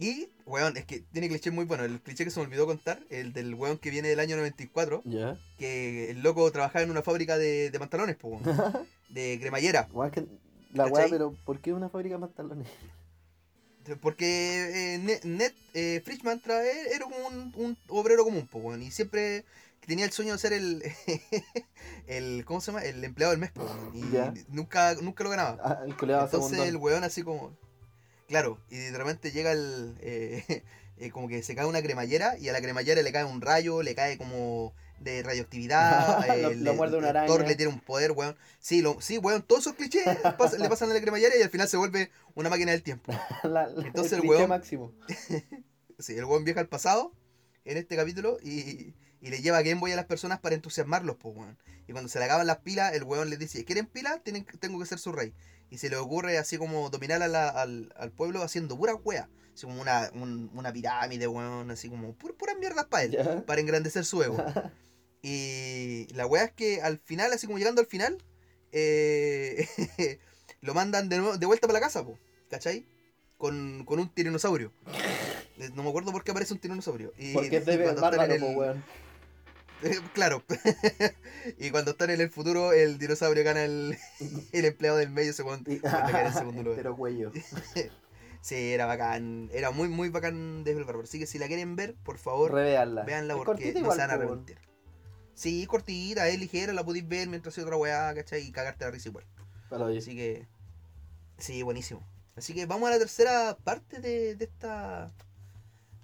Y, 0.00 0.28
weón, 0.46 0.76
es 0.76 0.84
que 0.84 1.00
tiene 1.00 1.28
cliché 1.28 1.50
muy 1.50 1.64
bueno. 1.64 1.84
El 1.84 2.00
cliché 2.00 2.24
que 2.24 2.30
se 2.30 2.38
me 2.38 2.46
olvidó 2.46 2.66
contar, 2.66 3.02
el 3.10 3.32
del 3.32 3.54
weón 3.54 3.78
que 3.78 3.90
viene 3.90 4.08
del 4.08 4.20
año 4.20 4.36
94, 4.36 5.02
¿Ya? 5.04 5.36
que 5.58 6.10
el 6.10 6.22
loco 6.22 6.50
trabajaba 6.52 6.84
en 6.84 6.90
una 6.92 7.02
fábrica 7.02 7.36
de, 7.36 7.70
de 7.70 7.78
pantalones, 7.80 8.14
po, 8.16 8.40
de 9.08 9.38
cremallera. 9.40 9.88
Weón, 9.92 10.10
que 10.12 10.26
la 10.72 10.86
weá, 10.86 11.08
pero 11.10 11.34
¿por 11.44 11.58
qué 11.60 11.72
una 11.72 11.88
fábrica 11.88 12.14
de 12.14 12.20
pantalones? 12.20 12.68
Porque 14.02 14.94
eh, 14.94 14.98
Ned, 14.98 15.24
Ned, 15.24 15.52
eh, 15.72 16.02
Frischman 16.04 16.40
trae, 16.40 16.94
era 16.94 17.04
como 17.06 17.16
un, 17.26 17.52
un 17.56 17.76
obrero 17.88 18.22
común, 18.22 18.46
po, 18.46 18.58
weón, 18.58 18.82
y 18.82 18.90
siempre 18.90 19.44
tenía 19.86 20.04
el 20.04 20.12
sueño 20.12 20.34
de 20.34 20.38
ser 20.38 20.52
el, 20.52 20.82
el 22.06 22.44
¿cómo 22.44 22.60
se 22.60 22.70
llama? 22.70 22.84
El 22.84 23.02
empleado 23.02 23.30
del 23.32 23.40
mes, 23.40 23.50
po, 23.50 23.64
weón, 23.64 23.96
y 23.96 24.12
Ya. 24.12 24.32
nunca, 24.48 24.94
nunca 24.96 25.24
lo 25.24 25.30
ganaba. 25.30 25.58
Ah, 25.64 25.78
el 25.84 25.92
Entonces 25.92 26.60
el 26.60 26.76
weón 26.76 27.02
así 27.02 27.22
como, 27.22 27.56
claro, 28.28 28.60
y 28.70 28.76
de 28.76 28.96
repente 28.96 29.32
llega 29.32 29.52
el, 29.52 29.96
eh, 30.00 30.62
eh, 30.98 31.10
como 31.10 31.28
que 31.28 31.42
se 31.42 31.54
cae 31.54 31.66
una 31.66 31.82
cremallera 31.82 32.38
y 32.38 32.48
a 32.48 32.52
la 32.52 32.60
cremallera 32.60 33.02
le 33.02 33.12
cae 33.12 33.24
un 33.24 33.40
rayo, 33.40 33.82
le 33.82 33.94
cae 33.94 34.16
como 34.18 34.72
de 35.00 35.22
radioactividad, 35.22 36.26
Lo- 36.26 36.34
eh, 36.34 36.42
lo 36.42 36.50
le- 36.50 36.72
muerde 36.72 36.98
una 36.98 37.08
araña. 37.10 37.26
Thor 37.26 37.46
le 37.46 37.54
tiene 37.54 37.72
un 37.72 37.80
poder, 37.80 38.12
weón. 38.12 38.36
Sí, 38.60 38.82
lo, 38.82 39.00
sí, 39.00 39.18
weón, 39.18 39.42
todos 39.42 39.62
esos 39.62 39.74
clichés 39.74 40.04
pas- 40.38 40.56
le 40.58 40.68
pasan 40.68 40.90
a 40.90 40.94
la 40.94 41.00
cremallera 41.00 41.36
y 41.36 41.42
al 41.42 41.50
final 41.50 41.68
se 41.68 41.76
vuelve 41.76 42.10
una 42.34 42.50
máquina 42.50 42.72
del 42.72 42.82
tiempo. 42.82 43.12
La- 43.44 43.66
la- 43.68 43.86
entonces 43.86 44.12
el 44.14 44.20
cliché 44.20 44.36
weón- 44.44 44.48
máximo. 44.48 44.92
Sí, 45.98 46.14
el 46.14 46.24
weón 46.24 46.44
viaja 46.44 46.60
al 46.60 46.68
pasado 46.68 47.12
en 47.64 47.76
este 47.76 47.96
capítulo 47.96 48.38
y, 48.42 48.94
y 49.20 49.30
le 49.30 49.40
lleva 49.42 49.62
Game 49.62 49.80
Boy 49.80 49.92
a 49.92 49.96
las 49.96 50.06
personas 50.06 50.38
para 50.40 50.54
entusiasmarlos, 50.54 51.16
pues, 51.16 51.34
weón. 51.36 51.58
Y 51.86 51.92
cuando 51.92 52.08
se 52.10 52.18
le 52.18 52.26
acaban 52.26 52.46
las 52.46 52.58
pilas, 52.58 52.92
el 52.94 53.02
weón 53.04 53.30
les 53.30 53.38
dice, 53.38 53.64
¿quieren 53.64 53.86
pilas? 53.86 54.22
Tienen, 54.22 54.44
tengo 54.60 54.78
que 54.78 54.86
ser 54.86 54.98
su 54.98 55.10
rey. 55.12 55.32
Y 55.70 55.78
se 55.78 55.90
le 55.90 55.96
ocurre 55.96 56.38
así 56.38 56.56
como 56.58 56.88
dominar 56.90 57.22
a 57.22 57.28
la- 57.28 57.48
al, 57.50 57.92
al 57.96 58.10
pueblo 58.10 58.42
haciendo 58.42 58.76
pura 58.76 58.94
wea. 58.94 59.28
Así 59.54 59.66
como 59.66 59.80
una, 59.80 60.10
un- 60.14 60.50
una 60.54 60.72
pirámide, 60.72 61.26
weón, 61.26 61.70
así 61.70 61.88
como 61.90 62.16
pur- 62.16 62.36
puras 62.36 62.56
mierdas 62.58 62.86
para 62.86 63.02
él, 63.04 63.10
¿Ya? 63.12 63.44
para 63.44 63.60
engrandecer 63.60 64.04
su 64.04 64.22
ego. 64.22 64.36
Y 65.20 66.06
la 66.14 66.26
wea 66.26 66.44
es 66.44 66.52
que 66.52 66.80
al 66.80 66.98
final, 67.00 67.32
así 67.32 67.46
como 67.46 67.58
llegando 67.58 67.80
al 67.80 67.88
final, 67.88 68.22
eh, 68.70 69.66
lo 70.60 70.74
mandan 70.74 71.08
de, 71.08 71.20
de 71.38 71.46
vuelta 71.46 71.66
para 71.66 71.80
la 71.80 71.84
casa, 71.84 72.04
po, 72.04 72.16
¿cachai? 72.48 72.86
Con, 73.36 73.84
con 73.84 73.98
un 73.98 74.08
tiranosaurio. 74.14 74.72
Eh, 75.60 75.70
No 75.74 75.82
me 75.82 75.88
acuerdo 75.88 76.12
por 76.12 76.22
qué 76.22 76.30
aparece 76.30 76.54
un 76.54 76.60
tiranosaurio. 76.60 77.12
Y, 77.18 77.32
Porque 77.34 77.56
es 77.56 77.66
de 77.66 77.78
bárbaro, 77.78 78.32
en 78.32 78.40
po, 78.40 78.46
el- 78.46 78.56
weón. 78.56 78.84
Claro. 80.14 80.42
y 81.58 81.70
cuando 81.70 81.92
están 81.92 82.10
en 82.10 82.20
el 82.20 82.30
futuro, 82.30 82.72
el 82.72 82.98
dinosaurio 82.98 83.44
gana 83.44 83.64
el, 83.64 83.96
el 84.52 84.64
empleado 84.64 84.96
del 84.98 85.10
medio 85.10 85.32
segundo. 85.32 85.70
Segundo 86.32 86.62
lugar. 86.62 86.70
Entero 86.70 86.96
cuello. 86.96 87.32
Sí, 88.40 88.72
era 88.72 88.86
bacán. 88.86 89.50
Era 89.52 89.70
muy, 89.70 89.88
muy 89.88 90.08
bacán 90.10 90.64
de 90.64 90.74
Bárbaro. 90.74 91.00
Así 91.02 91.18
que 91.18 91.26
si 91.26 91.38
la 91.38 91.46
quieren 91.46 91.76
ver, 91.76 91.94
por 92.02 92.18
favor, 92.18 92.52
Reveanla. 92.52 93.02
véanla 93.04 93.34
Es 93.34 93.40
porque 93.44 93.72
no 93.74 93.80
se 93.92 93.98
van 93.98 94.10
a 94.10 94.14
arrepentir. 94.14 94.58
Sí, 95.34 95.66
cortita, 95.66 96.26
es 96.28 96.38
ligera, 96.38 96.72
la 96.72 96.84
podéis 96.84 97.06
ver 97.06 97.28
mientras 97.28 97.54
hace 97.54 97.62
otra 97.62 97.76
weá, 97.76 98.12
¿cachai? 98.14 98.42
Y 98.42 98.50
cagarte 98.52 98.84
la 98.84 98.90
risa 98.90 99.08
igual. 99.08 99.24
Pero 99.70 99.86
Así 99.86 100.16
que. 100.16 100.46
Sí, 101.38 101.62
buenísimo. 101.62 102.04
Así 102.34 102.54
que 102.54 102.66
vamos 102.66 102.88
a 102.88 102.92
la 102.92 102.98
tercera 102.98 103.56
parte 103.62 104.00
de, 104.00 104.34
de 104.34 104.44
esta. 104.44 105.12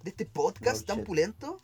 de 0.02 0.10
este 0.10 0.26
podcast 0.26 0.82
Oh, 0.82 0.86
tan 0.86 0.96
shit. 0.98 1.06
pulento. 1.06 1.60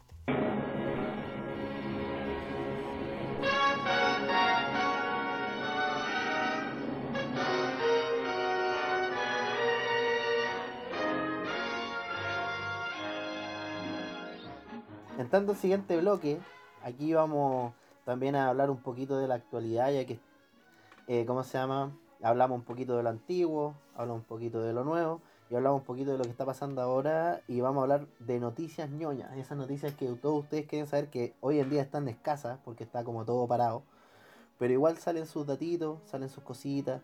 Entrando 15.30 15.52
al 15.52 15.58
siguiente 15.58 15.96
bloque, 15.96 16.40
aquí 16.82 17.14
vamos 17.14 17.72
también 18.04 18.34
a 18.34 18.48
hablar 18.48 18.68
un 18.68 18.78
poquito 18.78 19.16
de 19.16 19.28
la 19.28 19.36
actualidad, 19.36 19.92
ya 19.92 20.04
que, 20.04 20.18
eh, 21.06 21.24
¿cómo 21.24 21.44
se 21.44 21.56
llama? 21.56 21.96
Hablamos 22.20 22.58
un 22.58 22.64
poquito 22.64 22.96
de 22.96 23.04
lo 23.04 23.10
antiguo, 23.10 23.76
hablamos 23.94 24.22
un 24.22 24.26
poquito 24.26 24.60
de 24.60 24.72
lo 24.72 24.82
nuevo, 24.82 25.20
y 25.48 25.54
hablamos 25.54 25.82
un 25.82 25.86
poquito 25.86 26.10
de 26.10 26.18
lo 26.18 26.24
que 26.24 26.30
está 26.30 26.44
pasando 26.44 26.82
ahora, 26.82 27.42
y 27.46 27.60
vamos 27.60 27.78
a 27.78 27.82
hablar 27.82 28.08
de 28.18 28.40
noticias 28.40 28.90
ñoñas, 28.90 29.36
esas 29.36 29.56
noticias 29.56 29.94
que 29.94 30.06
todos 30.14 30.42
ustedes 30.42 30.66
quieren 30.66 30.88
saber 30.88 31.10
que 31.10 31.36
hoy 31.38 31.60
en 31.60 31.70
día 31.70 31.82
están 31.82 32.08
escasas, 32.08 32.58
porque 32.64 32.82
está 32.82 33.04
como 33.04 33.24
todo 33.24 33.46
parado, 33.46 33.84
pero 34.58 34.72
igual 34.72 34.98
salen 34.98 35.26
sus 35.26 35.46
datitos, 35.46 36.00
salen 36.06 36.28
sus 36.28 36.42
cositas, 36.42 37.02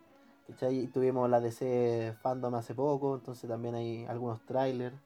¿cachai? 0.49 0.89
Tuvimos 0.89 1.31
la 1.31 1.39
DC 1.39 2.17
Fandom 2.23 2.57
hace 2.57 2.75
poco, 2.75 3.15
entonces 3.15 3.49
también 3.49 3.77
hay 3.77 4.05
algunos 4.07 4.45
trailers. 4.47 4.97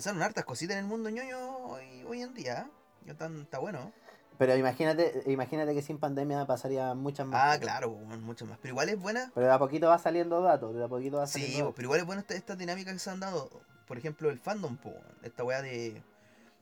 Pasaron 0.00 0.22
hartas 0.22 0.46
cositas 0.46 0.78
en 0.78 0.84
el 0.84 0.88
mundo 0.88 1.10
ñoño 1.10 1.58
hoy, 1.58 2.04
hoy 2.08 2.22
en 2.22 2.32
día. 2.32 2.60
¿eh? 2.66 2.70
Ya 3.04 3.14
tan- 3.18 3.42
está 3.42 3.58
bueno. 3.58 3.92
Pero 4.38 4.56
imagínate, 4.56 5.24
imagínate 5.26 5.74
que 5.74 5.82
sin 5.82 5.98
pandemia 5.98 6.46
pasaría 6.46 6.94
muchas 6.94 7.26
más. 7.26 7.38
Ah, 7.56 7.60
claro, 7.60 7.90
bueno, 7.90 8.22
mucho 8.22 8.46
más. 8.46 8.56
Pero 8.62 8.72
igual 8.72 8.88
es 8.88 8.98
buena. 8.98 9.30
Pero 9.34 9.46
de 9.48 9.52
a 9.52 9.58
poquito 9.58 9.88
va 9.88 9.98
saliendo 9.98 10.40
datos, 10.40 10.74
de 10.74 10.82
a 10.82 10.88
poquito 10.88 11.18
va 11.18 11.26
Sí, 11.26 11.42
saliendo 11.42 11.66
po, 11.66 11.74
pero 11.74 11.84
igual 11.84 12.00
es 12.00 12.06
buena 12.06 12.22
esta, 12.22 12.32
esta 12.34 12.56
dinámica 12.56 12.90
que 12.94 12.98
se 12.98 13.10
han 13.10 13.20
dado. 13.20 13.50
Por 13.86 13.98
ejemplo, 13.98 14.30
el 14.30 14.38
fandom, 14.38 14.78
po, 14.78 14.94
esta 15.22 15.44
weá 15.44 15.60
de, 15.60 16.02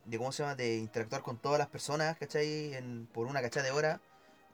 de. 0.04 0.18
¿Cómo 0.18 0.32
se 0.32 0.42
llama? 0.42 0.56
De 0.56 0.76
interactuar 0.78 1.22
con 1.22 1.38
todas 1.38 1.60
las 1.60 1.68
personas, 1.68 2.16
¿cachai? 2.18 2.74
En, 2.74 3.06
por 3.06 3.28
una 3.28 3.40
cachada 3.40 3.66
de 3.66 3.70
hora. 3.70 4.00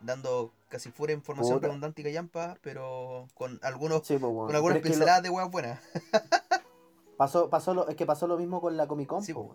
Dando 0.03 0.53
casi 0.69 0.91
fuera 0.91 1.15
información 1.15 1.55
Puta. 1.55 1.69
redundante 1.69 2.03
y 2.03 2.05
callampa, 2.05 2.59
pero 2.61 3.29
con 3.33 3.59
algunos 3.63 4.07
Sí, 4.07 4.19
pues, 4.19 4.31
bueno. 4.31 4.49
con 4.49 4.57
algunas 4.57 4.77
lo- 4.77 4.83
pinceladas 4.83 5.23
de 5.23 5.31
weas 5.31 5.51
buenas. 5.51 5.81
pasó, 7.17 7.49
pasó 7.51 7.75
lo, 7.75 7.89
es 7.89 7.97
que 7.97 8.07
pasó 8.07 8.27
lo 8.27 8.37
mismo 8.37 8.61
con 8.61 8.77
la 8.77 8.87
Comic 8.87 9.09
Con. 9.09 9.23
Sí, 9.23 9.33
po. 9.35 9.55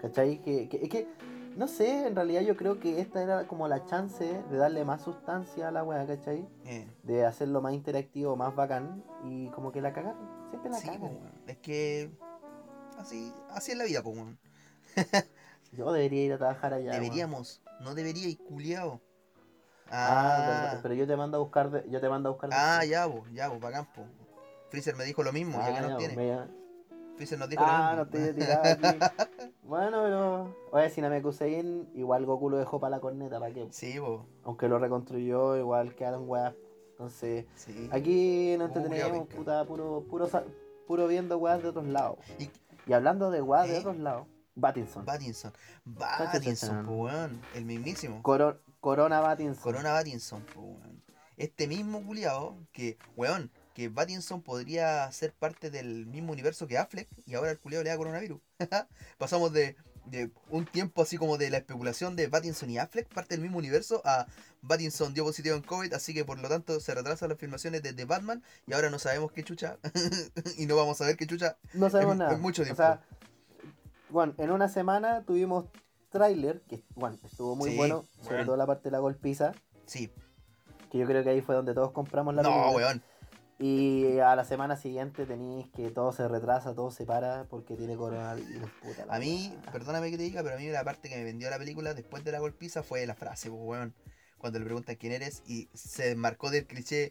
¿Cachai? 0.00 0.40
Que, 0.42 0.68
que- 0.68 0.82
es 0.84 0.88
que, 0.88 1.08
no 1.56 1.66
sé, 1.66 2.06
en 2.06 2.14
realidad 2.14 2.42
yo 2.42 2.56
creo 2.56 2.78
que 2.78 3.00
esta 3.00 3.22
era 3.22 3.46
como 3.48 3.66
la 3.66 3.84
chance 3.84 4.42
de 4.48 4.56
darle 4.56 4.84
más 4.84 5.02
sustancia 5.02 5.68
a 5.68 5.70
la 5.72 5.82
wea, 5.82 6.06
¿cachai? 6.06 6.48
Eh, 6.64 6.88
De 7.02 7.24
hacerlo 7.26 7.60
más 7.60 7.72
interactivo, 7.74 8.36
más 8.36 8.54
bacán. 8.54 9.02
Y 9.24 9.48
como 9.50 9.72
que 9.72 9.80
la 9.80 9.92
cagaron. 9.92 10.28
Siempre 10.50 10.70
la 10.70 10.78
sí, 10.78 10.86
cagan. 10.88 11.18
es 11.46 11.56
que. 11.58 12.10
Así, 12.98 13.32
así 13.50 13.72
es 13.72 13.78
la 13.78 13.84
vida, 13.84 14.02
po, 14.02 14.10
weón. 14.10 14.38
Yo 15.72 15.92
debería 15.92 16.24
ir 16.24 16.32
a 16.32 16.38
trabajar 16.38 16.74
allá. 16.74 16.90
weón. 16.92 17.02
Deberíamos, 17.02 17.60
no 17.80 17.94
debería 17.94 18.28
ir 18.28 18.38
culiao. 18.38 19.00
Ah, 19.90 20.72
Ah, 20.74 20.78
pero 20.82 20.92
yo 20.94 21.06
te 21.06 21.16
mando 21.16 21.38
a 21.38 21.40
buscar, 21.40 21.70
de- 21.70 21.88
yo 21.90 21.98
te 22.00 22.08
mando 22.10 22.28
a 22.28 22.32
buscar. 22.32 22.50
ah, 22.52 22.80
después. 22.80 22.90
ya, 22.90 23.08
po, 23.08 23.24
ya, 23.32 23.48
po, 23.50 23.58
bacán, 23.58 23.86
po. 23.92 24.02
Freezer 24.70 24.96
me 24.96 25.04
dijo 25.04 25.22
lo 25.22 25.32
mismo, 25.32 25.58
ya 25.58 25.66
que 25.72 25.78
Ah, 25.78 25.88
ya, 25.88 25.96
tiene. 25.96 26.16
me- 26.16 26.58
Freezer 27.16 27.38
nos 27.38 27.48
dijo 27.48 27.62
Ah, 27.66 27.94
lo 27.96 28.04
no 28.04 28.10
mismo. 28.10 28.24
te 28.26 28.30
he 28.30 28.34
tirado 28.34 28.62
aquí. 28.64 28.98
Bueno, 29.62 30.02
pero. 30.02 30.56
Oye, 30.72 30.90
si 30.90 31.00
no 31.00 31.10
me 31.10 31.20
Kusein, 31.20 31.88
igual 31.94 32.24
Goku 32.26 32.48
lo 32.50 32.58
dejó 32.58 32.78
para 32.80 32.96
la 32.96 33.00
corneta, 33.00 33.40
¿para 33.40 33.52
qué? 33.52 33.68
Sí, 33.70 33.98
po. 33.98 34.26
Aunque 34.44 34.68
lo 34.68 34.78
reconstruyó, 34.78 35.56
igual 35.56 35.94
quedaron 35.94 36.28
weas. 36.28 36.54
Entonces, 36.92 37.46
Sí. 37.56 37.88
aquí 37.92 38.56
nos 38.58 38.68
entretenemos, 38.74 39.26
puta, 39.28 39.64
puro, 39.64 40.04
puro, 40.08 40.28
puro 40.86 41.06
viendo 41.06 41.38
weas 41.38 41.62
de 41.62 41.68
otros 41.68 41.86
lados. 41.86 42.18
Y- 42.38 42.50
Y 42.86 42.92
hablando 42.94 43.30
de 43.30 43.42
weas 43.42 43.68
de 43.68 43.76
¿Eh? 43.76 43.80
otros 43.80 43.98
lados, 43.98 44.26
Batinson. 44.54 45.04
Batinson. 45.04 45.52
Batinson, 45.84 46.88
weón. 46.88 47.40
El 47.54 47.64
mismísimo. 47.66 48.22
Coro- 48.22 48.60
Corona 48.80 49.20
Batinson. 49.20 49.62
Corona 49.62 49.92
Batinson, 49.92 50.44
weón. 50.56 51.02
Este 51.36 51.66
mismo 51.68 52.02
culiao 52.04 52.56
que, 52.72 52.96
weón, 53.16 53.50
que 53.78 53.88
Batinson 53.88 54.42
podría 54.42 55.10
ser 55.12 55.32
parte 55.32 55.70
del 55.70 56.04
mismo 56.06 56.32
universo 56.32 56.66
que 56.66 56.76
Affleck 56.78 57.06
y 57.26 57.34
ahora 57.36 57.52
el 57.52 57.60
culiao 57.60 57.84
le 57.84 57.90
da 57.90 57.96
coronavirus. 57.96 58.40
Pasamos 59.18 59.52
de, 59.52 59.76
de 60.06 60.32
un 60.50 60.64
tiempo 60.66 61.00
así 61.02 61.16
como 61.16 61.38
de 61.38 61.48
la 61.48 61.58
especulación 61.58 62.16
de 62.16 62.26
Batinson 62.26 62.70
y 62.70 62.78
Affleck, 62.78 63.06
parte 63.14 63.36
del 63.36 63.40
mismo 63.42 63.58
universo, 63.58 64.02
a 64.04 64.26
Batinson 64.62 65.14
dio 65.14 65.22
positivo 65.22 65.54
en 65.54 65.62
COVID, 65.62 65.92
así 65.94 66.12
que 66.12 66.24
por 66.24 66.40
lo 66.40 66.48
tanto 66.48 66.80
se 66.80 66.92
retrasan 66.92 67.28
las 67.28 67.38
filmaciones 67.38 67.80
de, 67.84 67.92
de 67.92 68.04
Batman 68.04 68.42
y 68.66 68.72
ahora 68.72 68.90
no 68.90 68.98
sabemos 68.98 69.30
qué 69.30 69.44
chucha 69.44 69.78
y 70.58 70.66
no 70.66 70.74
vamos 70.74 71.00
a 71.00 71.06
ver 71.06 71.16
qué 71.16 71.28
chucha. 71.28 71.56
No 71.72 71.88
sabemos 71.88 72.14
en- 72.14 72.18
nada. 72.18 72.34
en 72.34 72.40
mucho 72.40 72.62
O 72.62 72.64
tiempo. 72.64 72.82
sea, 72.82 73.00
bueno, 74.10 74.34
en 74.38 74.50
una 74.50 74.68
semana 74.68 75.22
tuvimos 75.24 75.66
tráiler, 76.10 76.62
que 76.68 76.82
bueno, 76.96 77.16
estuvo 77.24 77.54
muy 77.54 77.70
Sí, 77.70 77.76
bueno, 77.76 78.04
sobre 78.24 78.44
todo 78.44 78.56
la 78.56 78.66
parte 78.66 78.88
de 78.88 78.90
la 78.90 78.98
golpiza, 78.98 79.52
Sí, 79.86 80.10
que 80.90 80.98
yo 80.98 81.06
creo 81.06 81.22
que 81.22 81.30
ahí 81.30 81.42
fue 81.42 81.54
donde 81.54 81.74
todos 81.74 81.92
compramos 81.92 82.34
la 82.34 82.42
no, 82.42 82.48
película. 82.50 82.74
weón. 82.76 83.02
Y 83.60 84.18
a 84.20 84.36
la 84.36 84.44
semana 84.44 84.76
siguiente 84.76 85.26
tenéis 85.26 85.66
que 85.74 85.90
todo 85.90 86.12
se 86.12 86.28
retrasa, 86.28 86.74
todo 86.74 86.92
se 86.92 87.04
para 87.04 87.44
porque 87.50 87.74
tiene 87.76 87.96
coronavirus. 87.96 88.70
Puta 88.82 89.04
A 89.08 89.18
mí, 89.18 89.52
weá. 89.64 89.72
perdóname 89.72 90.10
que 90.12 90.16
te 90.16 90.22
diga, 90.22 90.42
pero 90.44 90.54
a 90.54 90.58
mí 90.58 90.68
la 90.68 90.84
parte 90.84 91.08
que 91.08 91.16
me 91.16 91.24
vendió 91.24 91.50
la 91.50 91.58
película 91.58 91.92
después 91.92 92.22
de 92.22 92.30
la 92.30 92.38
golpiza 92.38 92.84
fue 92.84 93.04
la 93.06 93.14
frase, 93.16 93.50
pues, 93.50 93.60
weón. 93.62 93.94
Cuando 94.38 94.60
le 94.60 94.64
preguntan 94.64 94.94
quién 94.94 95.12
eres 95.12 95.42
y 95.46 95.68
se 95.74 96.04
desmarcó 96.10 96.50
del 96.50 96.66
cliché 96.66 97.10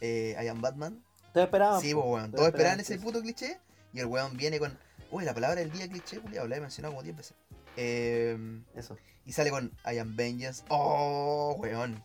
eh, 0.00 0.36
I 0.40 0.46
am 0.46 0.60
Batman. 0.60 1.02
Todos 1.32 1.46
esperaban. 1.46 1.80
Sí, 1.80 1.92
pues, 1.94 2.06
weón. 2.06 2.30
todos 2.30 2.46
esperaban 2.46 2.78
ese 2.78 2.98
puto 3.00 3.20
cliché 3.20 3.58
y 3.92 3.98
el 3.98 4.06
weón 4.06 4.36
viene 4.36 4.60
con. 4.60 4.78
Uy, 5.10 5.24
la 5.24 5.34
palabra 5.34 5.60
del 5.60 5.72
día 5.72 5.88
cliché, 5.88 6.20
culiao, 6.20 6.46
la 6.46 6.56
he 6.56 6.60
mencionado 6.60 6.94
como 6.94 7.02
10 7.02 7.16
veces. 7.16 7.34
Eh, 7.76 8.38
Eso, 8.76 8.96
y 9.24 9.32
sale 9.32 9.50
con 9.50 9.72
I 9.84 9.98
am 9.98 10.14
Vengeance. 10.14 10.62
Oh, 10.68 11.56
weón. 11.58 12.00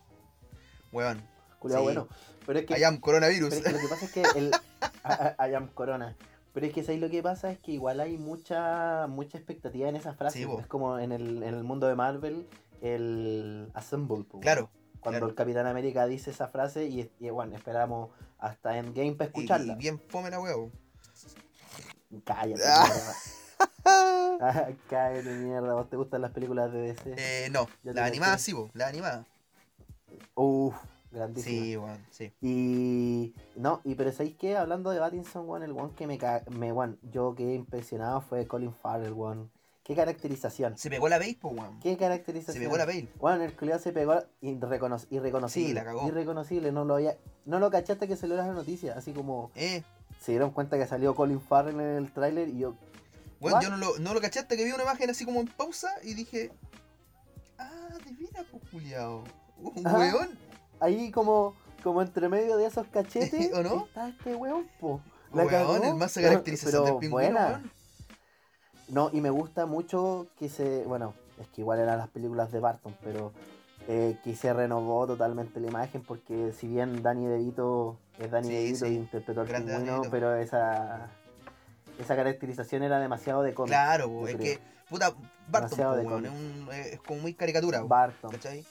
Weón. 0.92 1.22
culiao 1.60 1.78
Sí. 1.78 1.84
bueno. 1.84 2.08
Pero 2.46 2.58
es 2.58 2.66
que, 2.66 2.78
I 2.78 2.84
am 2.84 2.98
Coronavirus. 3.00 3.50
pero 3.50 3.60
es 3.60 3.64
que 3.66 3.72
lo 3.72 3.78
que 3.80 3.88
pasa 3.88 4.04
es 4.06 4.12
que 4.12 4.22
el 4.38 4.50
I, 5.04 5.50
I 5.50 5.54
am 5.54 5.68
Corona. 5.68 6.16
Pero 6.52 6.66
es 6.66 6.72
que 6.72 6.82
¿sabes 6.84 7.00
lo 7.00 7.08
que 7.08 7.22
pasa? 7.22 7.50
Es 7.50 7.58
que 7.58 7.72
igual 7.72 8.00
hay 8.00 8.18
mucha 8.18 9.06
mucha 9.08 9.38
expectativa 9.38 9.88
en 9.88 9.96
esa 9.96 10.12
frase. 10.14 10.44
Sí, 10.44 10.48
es 10.58 10.66
como 10.66 10.98
en 10.98 11.12
el, 11.12 11.42
en 11.42 11.54
el 11.54 11.64
mundo 11.64 11.86
de 11.86 11.94
Marvel, 11.94 12.46
el 12.82 13.70
Assemble. 13.74 14.24
po, 14.24 14.40
claro. 14.40 14.68
Cuando 15.00 15.18
claro. 15.18 15.30
el 15.30 15.34
Capitán 15.34 15.66
América 15.66 16.06
dice 16.06 16.30
esa 16.30 16.48
frase 16.48 16.84
y, 16.86 17.10
y 17.18 17.30
bueno, 17.30 17.56
esperamos 17.56 18.10
hasta 18.38 18.76
Endgame 18.78 19.14
para 19.14 19.28
escucharla. 19.28 19.72
y 19.72 19.76
bien 19.76 19.98
fome 20.08 20.30
la 20.30 20.40
weón. 20.40 20.70
Cállate, 22.24 22.62
Ah. 22.66 22.86
Ah, 23.84 24.68
Cállate, 24.90 25.30
mierda. 25.30 25.74
¿Vos 25.74 25.88
te 25.88 25.96
gustan 25.96 26.20
las 26.20 26.32
películas 26.32 26.72
de 26.72 26.80
DC? 26.80 27.14
Eh, 27.16 27.48
no, 27.50 27.68
la 27.84 28.04
animada 28.04 28.36
sí, 28.38 28.52
po, 28.52 28.70
la 28.74 28.88
animada. 28.88 29.24
Uf, 30.34 30.74
grandísima. 31.12 31.62
Sí, 31.64 31.76
weón, 31.76 32.06
sí. 32.10 32.32
Y 32.40 33.34
no, 33.56 33.80
y 33.84 33.94
pero 33.94 34.10
¿sabéis 34.12 34.36
qué? 34.36 34.56
Hablando 34.56 34.90
de 34.90 34.98
Battinson, 34.98 35.48
weón, 35.48 35.62
el 35.62 35.72
one 35.72 35.92
que 35.96 36.06
me, 36.06 36.18
ca- 36.18 36.42
me 36.50 36.72
one, 36.72 36.96
yo 37.02 37.34
quedé 37.34 37.54
impresionado 37.54 38.20
fue 38.20 38.46
Colin 38.46 38.72
Farrell, 38.74 39.12
weón. 39.12 39.50
Qué 39.84 39.96
caracterización. 39.96 40.78
Se 40.78 40.88
pegó 40.90 41.08
la 41.08 41.18
base, 41.18 41.36
po, 41.40 41.48
weón. 41.48 41.80
Qué 41.80 41.92
Se 41.92 41.98
caracterización. 41.98 42.62
pegó 42.62 42.76
la 42.76 42.84
base. 42.86 43.08
Weón, 43.18 43.42
el 43.42 43.52
culiao 43.54 43.78
se 43.80 43.92
pegó 43.92 44.14
irrecono- 44.40 45.04
irreconocible. 45.10 45.68
Sí, 45.68 45.74
la 45.74 45.84
cagó. 45.84 46.06
Irreconocible, 46.06 46.70
no 46.70 46.84
lo 46.84 46.94
había, 46.94 47.16
no 47.46 47.58
lo 47.58 47.70
cachaste 47.70 48.06
que 48.06 48.16
salió 48.16 48.36
la 48.36 48.46
noticia, 48.46 48.94
así 48.96 49.12
como 49.12 49.50
Eh, 49.56 49.82
se 50.20 50.32
dieron 50.32 50.52
cuenta 50.52 50.78
que 50.78 50.86
salió 50.86 51.14
Colin 51.16 51.40
Farrell 51.40 51.80
en 51.80 51.96
el 51.96 52.12
tráiler 52.12 52.48
y 52.48 52.58
yo, 52.58 52.76
Bueno, 53.40 53.60
yo 53.60 53.70
no 53.70 53.76
lo, 53.76 53.98
no 53.98 54.14
lo 54.14 54.20
caché 54.20 54.38
hasta 54.38 54.56
que 54.56 54.64
vi 54.64 54.70
una 54.70 54.84
imagen 54.84 55.10
así 55.10 55.24
como 55.24 55.40
en 55.40 55.48
pausa 55.48 55.88
y 56.04 56.14
dije. 56.14 56.52
Ah, 57.58 57.98
veras, 58.18 58.46
pues, 58.52 58.62
culiao. 58.70 59.24
Un 59.58 59.84
weón. 59.84 60.38
Ahí 60.82 61.10
como, 61.10 61.54
como 61.82 62.02
entre 62.02 62.28
medio 62.28 62.56
de 62.56 62.66
esos 62.66 62.86
cachetes, 62.88 63.52
¿O 63.54 63.62
no? 63.62 63.86
está 63.86 64.08
este 64.08 64.34
weón, 64.34 64.66
po. 64.80 65.00
La 65.32 65.44
Weón, 65.44 65.48
cagó. 65.50 65.76
el 65.82 65.94
más 65.94 66.12
caracterización 66.14 66.84
del 66.84 66.96
pingüino, 66.98 67.12
buena. 67.32 67.46
weón. 67.48 67.70
No, 68.88 69.10
y 69.12 69.20
me 69.22 69.30
gusta 69.30 69.64
mucho 69.66 70.26
que 70.38 70.48
se. 70.50 70.84
Bueno, 70.84 71.14
es 71.40 71.48
que 71.48 71.62
igual 71.62 71.78
eran 71.78 71.96
las 71.98 72.08
películas 72.08 72.52
de 72.52 72.60
Barton, 72.60 72.94
pero 73.02 73.32
eh, 73.88 74.18
que 74.22 74.36
se 74.36 74.52
renovó 74.52 75.06
totalmente 75.06 75.58
la 75.60 75.68
imagen 75.68 76.02
porque 76.02 76.52
si 76.52 76.66
bien 76.68 77.02
Danny 77.02 77.26
DeVito 77.26 77.96
es 78.18 78.30
Danny 78.30 78.48
Sí, 78.48 78.54
DeVito 78.54 78.84
sí. 78.86 78.92
y 78.92 78.96
interpretó 78.96 79.40
al 79.40 79.46
Grande 79.46 79.72
pingüino, 79.74 80.02
pero 80.10 80.34
esa. 80.36 81.08
esa 81.98 82.14
caracterización 82.16 82.82
era 82.82 82.98
demasiado 83.00 83.42
de 83.42 83.54
cómic. 83.54 83.70
Claro, 83.70 84.28
es 84.28 84.36
creo. 84.36 84.38
que, 84.58 84.60
puta, 84.90 85.14
Barton, 85.48 85.78
po, 85.78 86.08
weón, 86.10 86.26
es, 86.26 86.32
un- 86.32 86.68
es 86.72 87.00
como 87.00 87.20
muy 87.22 87.32
caricatura, 87.32 87.82
Barton. 87.82 88.30
¿cachai? 88.32 88.62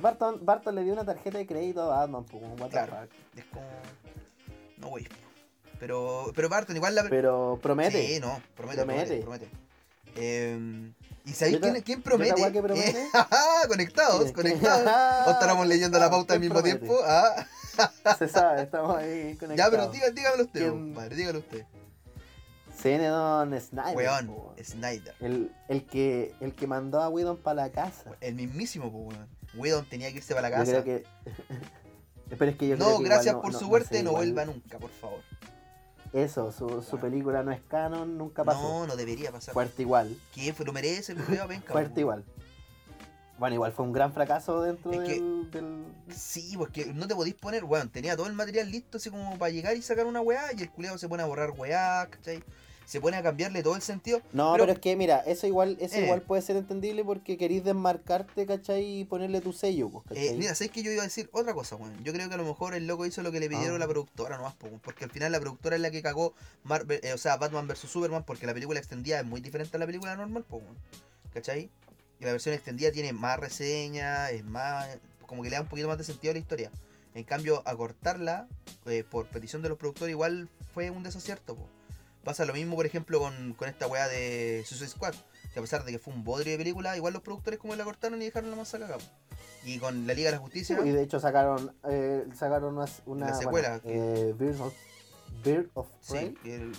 Barton. 0.00 0.44
Barton 0.44 0.74
le 0.74 0.84
dio 0.84 0.92
una 0.92 1.04
tarjeta 1.04 1.38
de 1.38 1.46
crédito 1.46 1.82
a 1.92 2.00
Batman, 2.00 2.24
pues, 2.24 2.42
what 2.58 2.66
the 2.66 2.70
Claro. 2.70 2.92
fuck. 3.00 3.38
Es 3.38 3.44
como. 3.46 3.66
No, 4.78 4.88
wey. 4.88 5.06
Pero, 5.78 6.32
pero 6.34 6.48
Barton, 6.48 6.76
igual 6.76 6.94
la. 6.94 7.04
Pero 7.08 7.58
promete. 7.62 8.06
Sí, 8.06 8.20
no, 8.20 8.40
promete, 8.56 8.84
Promete. 8.84 9.20
promete. 9.22 9.46
promete. 9.46 9.48
Eh, 10.16 10.92
¿Y 11.24 11.32
sabéis 11.32 11.54
¿Y 11.54 11.56
otra- 11.58 11.70
quién, 11.72 11.82
quién 11.84 12.02
promete? 12.02 12.52
que 12.52 12.62
promete? 12.62 13.02
Eh, 13.02 13.68
conectados, 13.68 14.22
¿Quién- 14.24 14.34
conectados. 14.34 14.86
O 15.28 15.30
estábamos 15.30 15.66
leyendo 15.66 15.98
la 15.98 16.10
pauta 16.10 16.34
al 16.34 16.40
¿Quién 16.40 16.50
mismo 16.52 16.60
promete? 16.62 16.78
tiempo. 16.80 16.98
Ah, 17.04 17.46
Se 18.18 18.28
sabe, 18.28 18.62
estamos 18.62 18.96
ahí 18.96 19.36
conectados. 19.36 19.56
ya, 19.56 19.70
pero 19.70 19.88
diga, 19.90 20.10
dígamelo 20.10 20.44
usted, 20.44 20.60
¿Quién? 20.60 20.70
compadre, 20.72 21.16
dígalo 21.16 21.38
usted. 21.38 21.64
Zenedon 22.76 23.60
Snyder. 23.60 23.96
Weón, 23.96 24.26
po. 24.26 24.54
Snyder. 24.62 25.14
El, 25.20 25.52
el, 25.68 25.84
que, 25.86 26.34
el 26.40 26.54
que 26.54 26.66
mandó 26.66 27.00
a 27.02 27.08
Whedon 27.08 27.36
para 27.36 27.54
la 27.66 27.70
casa. 27.70 28.10
El 28.20 28.34
mismísimo, 28.34 28.90
pues, 28.90 29.16
weón. 29.16 29.28
Whedon 29.54 29.84
tenía 29.86 30.10
que 30.10 30.18
irse 30.18 30.34
para 30.34 30.48
la 30.48 30.56
Yo 30.56 30.60
casa. 30.72 30.82
creo 30.82 30.84
que. 30.84 31.06
Pero 32.38 32.50
es 32.50 32.56
que 32.56 32.68
yo 32.68 32.76
creo 32.76 32.90
No, 32.90 32.98
que 32.98 33.04
gracias 33.04 33.34
por 33.34 33.52
no- 33.52 33.58
su 33.58 33.64
no 33.64 33.70
muerte, 33.70 34.02
no 34.04 34.12
vuelva 34.12 34.44
nunca, 34.44 34.78
por 34.78 34.90
favor. 34.90 35.20
Eso, 36.12 36.50
su, 36.52 36.82
su 36.82 36.98
película 36.98 37.42
no 37.42 37.50
es 37.52 37.60
canon, 37.68 38.16
nunca 38.18 38.44
pasó. 38.44 38.60
No, 38.62 38.86
no 38.86 38.96
debería 38.96 39.30
pasar. 39.32 39.52
Fuerte 39.54 39.82
igual. 39.82 40.16
¿Qué? 40.34 40.54
Lo 40.64 40.72
merece, 40.72 41.12
el 41.12 41.18
culiao, 41.24 41.46
venga. 41.48 41.66
Fuerte 41.72 42.00
igual. 42.00 42.24
Bueno, 43.38 43.54
igual 43.54 43.72
fue 43.72 43.84
un 43.86 43.92
gran 43.92 44.12
fracaso 44.12 44.60
dentro 44.62 44.92
Es 44.92 45.00
que- 45.08 45.14
del, 45.20 45.50
del- 45.50 45.84
Sí, 46.14 46.54
porque 46.56 46.86
no 46.92 47.06
te 47.08 47.14
podís 47.14 47.34
poner, 47.34 47.64
weón. 47.64 47.88
Tenía 47.90 48.16
todo 48.16 48.26
el 48.26 48.32
material 48.34 48.70
listo 48.70 48.98
así 48.98 49.08
como 49.10 49.38
para 49.38 49.50
llegar 49.50 49.76
y 49.76 49.82
sacar 49.82 50.06
una 50.06 50.20
weá. 50.20 50.52
Y 50.56 50.62
el 50.62 50.70
culiao 50.70 50.98
se 50.98 51.08
pone 51.08 51.22
a 51.22 51.26
borrar 51.26 51.50
weá, 51.52 52.06
¿cachai? 52.10 52.42
Se 52.90 53.00
pone 53.00 53.16
a 53.16 53.22
cambiarle 53.22 53.62
todo 53.62 53.76
el 53.76 53.82
sentido. 53.82 54.20
No, 54.32 54.50
Pero- 54.54 54.64
pero, 54.64 54.72
es 54.72 54.78
que 54.80 54.96
mira, 54.96 55.18
eso 55.20 55.46
igual, 55.46 55.76
eso 55.80 55.94
Eh. 55.94 56.02
igual 56.06 56.22
puede 56.22 56.42
ser 56.42 56.56
entendible 56.56 57.04
porque 57.04 57.38
querís 57.38 57.62
desmarcarte, 57.62 58.46
¿cachai? 58.46 59.00
Y 59.00 59.04
ponerle 59.04 59.40
tu 59.40 59.52
sello, 59.52 59.88
pues, 59.90 60.04
¿cachai? 60.08 60.26
Eh, 60.26 60.34
mira, 60.36 60.56
¿sabes 60.56 60.72
que 60.72 60.82
yo 60.82 60.90
iba 60.90 61.02
a 61.02 61.06
decir 61.06 61.30
otra 61.32 61.54
cosa, 61.54 61.76
weón? 61.76 62.02
Yo 62.02 62.12
creo 62.12 62.26
que 62.28 62.34
a 62.34 62.38
lo 62.38 62.44
mejor 62.44 62.74
el 62.74 62.88
loco 62.88 63.06
hizo 63.06 63.22
lo 63.22 63.30
que 63.30 63.38
le 63.38 63.48
pidieron 63.48 63.76
Ah. 63.76 63.78
la 63.78 63.86
productora 63.86 64.38
nomás, 64.38 64.54
porque 64.82 65.04
al 65.04 65.10
final 65.12 65.30
la 65.30 65.38
productora 65.38 65.76
es 65.76 65.82
la 65.82 65.92
que 65.92 66.02
cagó 66.02 66.34
Marvel, 66.64 66.98
eh, 67.04 67.12
o 67.12 67.18
sea, 67.18 67.36
Batman 67.36 67.68
vs 67.68 67.78
Superman, 67.88 68.24
porque 68.24 68.44
la 68.44 68.54
película 68.54 68.80
extendida 68.80 69.20
es 69.20 69.24
muy 69.24 69.40
diferente 69.40 69.76
a 69.76 69.78
la 69.78 69.86
película 69.86 70.16
normal, 70.16 70.44
weón, 70.50 70.64
¿cachai? 71.32 71.70
Y 72.18 72.24
la 72.24 72.32
versión 72.32 72.56
extendida 72.56 72.90
tiene 72.90 73.12
más 73.12 73.38
reseñas, 73.38 74.32
es 74.32 74.44
más, 74.44 74.88
como 75.26 75.44
que 75.44 75.50
le 75.50 75.54
da 75.54 75.62
un 75.62 75.68
poquito 75.68 75.86
más 75.86 75.96
de 75.96 76.02
sentido 76.02 76.32
a 76.32 76.34
la 76.34 76.40
historia. 76.40 76.72
En 77.14 77.22
cambio, 77.22 77.62
acortarla 77.66 78.48
eh, 78.86 79.04
por 79.08 79.26
petición 79.26 79.62
de 79.62 79.68
los 79.68 79.78
productores 79.78 80.10
igual 80.10 80.48
fue 80.74 80.90
un 80.90 81.04
desacierto, 81.04 81.54
po. 81.54 81.68
Pasa 82.24 82.44
lo 82.44 82.52
mismo, 82.52 82.76
por 82.76 82.86
ejemplo, 82.86 83.18
con, 83.18 83.54
con 83.54 83.68
esta 83.68 83.86
weá 83.86 84.06
de 84.08 84.62
Suicide 84.66 84.88
Squad, 84.90 85.14
que 85.52 85.58
a 85.58 85.62
pesar 85.62 85.84
de 85.84 85.92
que 85.92 85.98
fue 85.98 86.12
un 86.12 86.22
bodrio 86.22 86.52
de 86.52 86.58
película, 86.58 86.96
igual 86.96 87.12
los 87.14 87.22
productores 87.22 87.58
como 87.58 87.72
que 87.72 87.78
la 87.78 87.84
cortaron 87.84 88.20
y 88.20 88.26
dejaron 88.26 88.50
la 88.50 88.56
más 88.56 88.70
cagada. 88.70 88.98
Y 89.64 89.78
con 89.78 90.06
la 90.06 90.14
Liga 90.14 90.30
de 90.30 90.36
la 90.36 90.42
Justicia... 90.42 90.78
Y 90.84 90.90
de 90.90 91.02
hecho 91.02 91.18
sacaron, 91.20 91.74
eh, 91.88 92.26
sacaron 92.34 92.76
una, 92.76 92.86
una 93.06 93.26
La 93.30 93.34
secuela, 93.34 93.80
bueno, 93.82 94.00
eh, 94.02 94.34
Birds 94.38 94.60
of, 94.60 94.74
Bird 95.44 95.68
of 95.74 95.88
Prey, 96.08 96.34
Sí, 96.42 96.50
el 96.50 96.72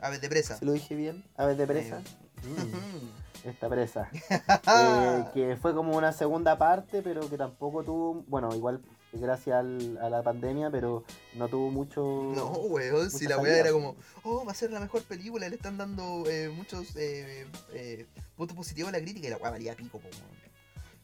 Aves 0.00 0.20
de 0.20 0.28
presa. 0.28 0.58
si 0.58 0.64
lo 0.64 0.72
dije 0.72 0.94
bien, 0.94 1.24
aves 1.36 1.56
de 1.58 1.66
presa. 1.66 1.98
Eh, 1.98 2.24
Mm, 2.44 3.44
esta 3.48 3.68
presa. 3.70 4.10
Eh, 4.68 5.24
que 5.32 5.56
fue 5.56 5.74
como 5.74 5.96
una 5.96 6.12
segunda 6.12 6.58
parte, 6.58 7.00
pero 7.02 7.28
que 7.30 7.38
tampoco 7.38 7.82
tuvo, 7.82 8.22
bueno, 8.26 8.54
igual 8.54 8.80
gracias 9.20 9.56
al- 9.56 9.98
a 10.00 10.08
la 10.10 10.22
pandemia, 10.22 10.70
pero 10.70 11.04
no 11.34 11.48
tuvo 11.48 11.70
mucho... 11.70 12.02
No, 12.34 12.50
weón, 12.52 13.10
si 13.10 13.26
la 13.26 13.38
weá 13.38 13.58
era 13.58 13.72
como, 13.72 13.96
oh, 14.22 14.44
va 14.44 14.52
a 14.52 14.54
ser 14.54 14.70
la 14.70 14.80
mejor 14.80 15.02
película, 15.02 15.48
le 15.48 15.56
están 15.56 15.76
dando 15.78 16.24
eh, 16.28 16.48
muchos 16.48 16.94
eh, 16.96 17.46
eh, 17.72 18.06
puntos 18.36 18.56
positivos 18.56 18.88
a 18.88 18.92
la 18.92 19.00
crítica 19.00 19.26
y 19.26 19.30
la 19.30 19.36
weá 19.38 19.50
valía 19.50 19.74
pico, 19.74 19.98
po, 19.98 20.08
weón. 20.08 20.44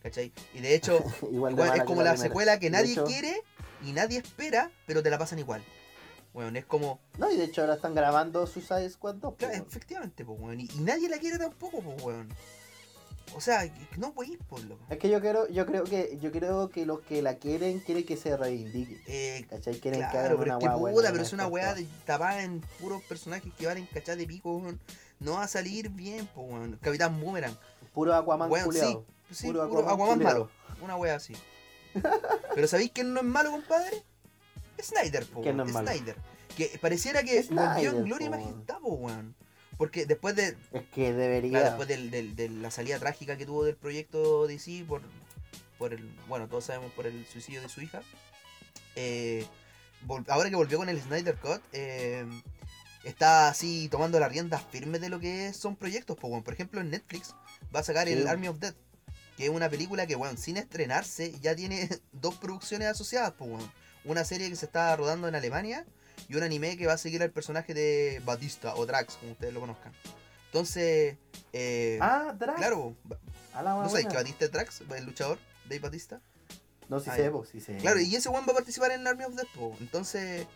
¿Cachai? 0.02 0.32
Y 0.54 0.60
de 0.60 0.74
hecho, 0.74 0.98
igual 1.30 1.54
de 1.54 1.62
weón, 1.62 1.68
mala 1.70 1.82
es 1.82 1.84
como 1.86 2.02
la 2.02 2.16
secuela 2.16 2.58
que 2.58 2.70
nadie 2.70 2.92
hecho- 2.92 3.04
quiere 3.04 3.42
y 3.84 3.92
nadie 3.92 4.18
espera, 4.18 4.70
pero 4.86 5.02
te 5.02 5.10
la 5.10 5.18
pasan 5.18 5.38
igual. 5.38 5.62
Weón, 6.32 6.56
es 6.56 6.64
como, 6.64 7.00
No, 7.18 7.30
y 7.30 7.36
de 7.36 7.44
hecho 7.44 7.60
ahora 7.62 7.74
están 7.74 7.94
grabando 7.94 8.46
Suicide 8.46 8.88
Squad 8.88 9.16
2. 9.16 9.34
claro, 9.36 9.58
po. 9.64 9.68
efectivamente, 9.68 10.24
po, 10.24 10.32
weón, 10.34 10.60
y, 10.60 10.68
y 10.74 10.80
nadie 10.80 11.08
la 11.08 11.18
quiere 11.18 11.38
tampoco, 11.38 11.80
po, 11.82 11.90
weón. 12.04 12.28
O 13.34 13.40
sea, 13.40 13.70
no 13.96 14.12
podéis, 14.12 14.38
por 14.48 14.60
loco. 14.64 14.80
Es 14.90 14.98
que 14.98 15.08
yo 15.08 15.20
creo, 15.20 15.48
yo 15.48 15.64
creo 15.66 15.84
que, 15.84 16.18
yo 16.20 16.32
creo 16.32 16.68
que 16.68 16.84
los 16.84 17.00
que 17.00 17.22
la 17.22 17.36
quieren 17.36 17.80
quieren 17.80 18.04
que 18.04 18.16
se 18.16 18.36
reivindique. 18.36 19.00
Eh, 19.06 19.46
¿Cachai? 19.48 19.78
Quieren 19.78 20.00
que 20.00 20.08
Claro, 20.10 20.34
hagan 20.34 20.38
pero 20.38 20.42
una 20.42 20.52
es 20.54 20.58
que 20.58 20.66
puta, 20.66 20.76
buena, 20.92 21.10
pero 21.10 21.22
es 21.22 21.32
una 21.32 21.46
weá 21.46 21.76
tapada 22.04 22.42
en 22.42 22.60
puros 22.80 23.02
personajes 23.04 23.52
que 23.54 23.66
valen 23.66 23.86
cachá 23.86 24.16
de 24.16 24.26
pico, 24.26 24.56
weón. 24.56 24.80
No 25.20 25.34
va 25.34 25.44
a 25.44 25.48
salir 25.48 25.90
bien, 25.90 26.26
po, 26.26 26.42
weón. 26.42 26.78
Capitán 26.82 27.20
Boomerang. 27.20 27.56
Puro 27.94 28.14
Aquaman 28.14 28.50
Weón, 28.50 28.66
culiao. 28.66 29.04
Sí, 29.30 29.46
Puro 29.46 29.68
puro 29.68 29.88
Aquaman 29.88 30.22
malo. 30.22 30.50
Una 30.82 30.96
weá 30.96 31.16
así. 31.16 31.34
pero 32.54 32.66
¿sabéis 32.68 32.90
quién 32.92 33.12
no 33.12 33.20
es 33.20 33.26
malo, 33.26 33.50
compadre? 33.50 34.02
Snyder, 34.82 35.26
po, 35.26 35.42
¿Quién 35.42 35.56
no 35.56 35.64
weón, 35.64 35.68
es 35.68 35.74
malo? 35.74 35.88
Snyder. 35.88 36.16
Que 36.56 36.78
pareciera 36.80 37.22
que 37.22 37.42
volvió 37.42 37.64
Snyder, 37.64 37.94
en 37.94 38.04
gloria 38.04 38.26
y 38.26 38.30
weón. 38.30 38.44
majestad, 38.44 38.78
po, 38.80 38.88
weón. 38.94 39.34
Porque 39.80 40.04
después 40.04 40.36
de, 40.36 40.58
Es 40.74 40.82
que 40.94 41.14
debería. 41.14 41.50
claro, 41.52 41.64
después 41.68 41.88
del- 41.88 42.10
del- 42.10 42.36
de 42.36 42.50
la 42.50 42.70
salida 42.70 42.98
trágica 42.98 43.38
que 43.38 43.46
tuvo 43.46 43.64
del 43.64 43.76
proyecto 43.76 44.46
DC 44.46 44.84
por, 44.86 45.00
por 45.78 45.94
el, 45.94 46.06
bueno, 46.28 46.48
todos 46.48 46.64
sabemos 46.66 46.92
por 46.92 47.06
el 47.06 47.24
suicidio 47.26 47.62
de 47.62 47.70
su 47.70 47.80
hija, 47.80 48.02
eh, 48.94 49.46
vol- 50.06 50.26
ahora 50.28 50.50
que 50.50 50.56
volvió 50.56 50.76
con 50.76 50.90
el 50.90 51.00
Snyder 51.00 51.34
Cut, 51.36 51.62
eh, 51.72 52.26
está 53.04 53.48
así 53.48 53.88
tomando 53.90 54.20
las 54.20 54.30
riendas 54.30 54.62
firmes 54.70 55.00
de 55.00 55.08
lo 55.08 55.18
que 55.18 55.54
son 55.54 55.76
proyectos. 55.76 56.14
por 56.18 56.52
ejemplo, 56.52 56.82
en 56.82 56.90
Netflix 56.90 57.34
va 57.74 57.80
a 57.80 57.82
sacar 57.82 58.06
el. 58.06 58.28
Army 58.28 58.48
of 58.48 58.58
Dead, 58.58 58.74
que 59.38 59.44
es 59.44 59.50
una 59.50 59.70
película 59.70 60.06
que, 60.06 60.14
bueno, 60.14 60.36
sin 60.36 60.58
estrenarse, 60.58 61.32
ya 61.40 61.56
tiene 61.56 61.88
dos 62.12 62.34
producciones 62.36 62.86
asociadas. 62.88 63.32
po, 63.32 63.46
weón. 63.46 63.72
Una 64.04 64.24
serie 64.26 64.50
que 64.50 64.56
se 64.56 64.66
está 64.66 64.94
rodando 64.96 65.26
en 65.26 65.34
Alemania 65.34 65.86
y 66.30 66.36
un 66.36 66.42
anime 66.44 66.76
que 66.76 66.86
va 66.86 66.92
a 66.92 66.98
seguir 66.98 67.22
al 67.22 67.30
personaje 67.32 67.74
de 67.74 68.22
Batista 68.24 68.74
o 68.76 68.86
Drax, 68.86 69.16
como 69.16 69.32
ustedes 69.32 69.52
lo 69.52 69.60
conozcan. 69.60 69.92
Entonces, 70.46 71.16
eh, 71.52 71.98
Ah, 72.00 72.34
Drax. 72.38 72.56
claro, 72.58 72.94
¿no 73.54 73.88
buena. 73.88 74.08
que 74.08 74.16
Batista 74.16 74.44
es 74.44 74.52
Drax, 74.52 74.82
el 74.96 75.04
luchador, 75.04 75.38
Dave 75.64 75.80
Batista? 75.80 76.20
No, 76.88 77.00
sí 77.00 77.10
Ah, 77.10 77.16
sé, 77.16 77.30
po, 77.30 77.44
sí 77.44 77.60
sé. 77.60 77.76
Claro, 77.78 78.00
y 78.00 78.14
ese 78.14 78.28
weón 78.28 78.44
va 78.48 78.52
a 78.52 78.54
participar 78.56 78.92
en 78.92 79.06
Army 79.06 79.24
of 79.24 79.34
Dead, 79.34 79.46
po. 79.54 79.76
Entonces, 79.80 80.46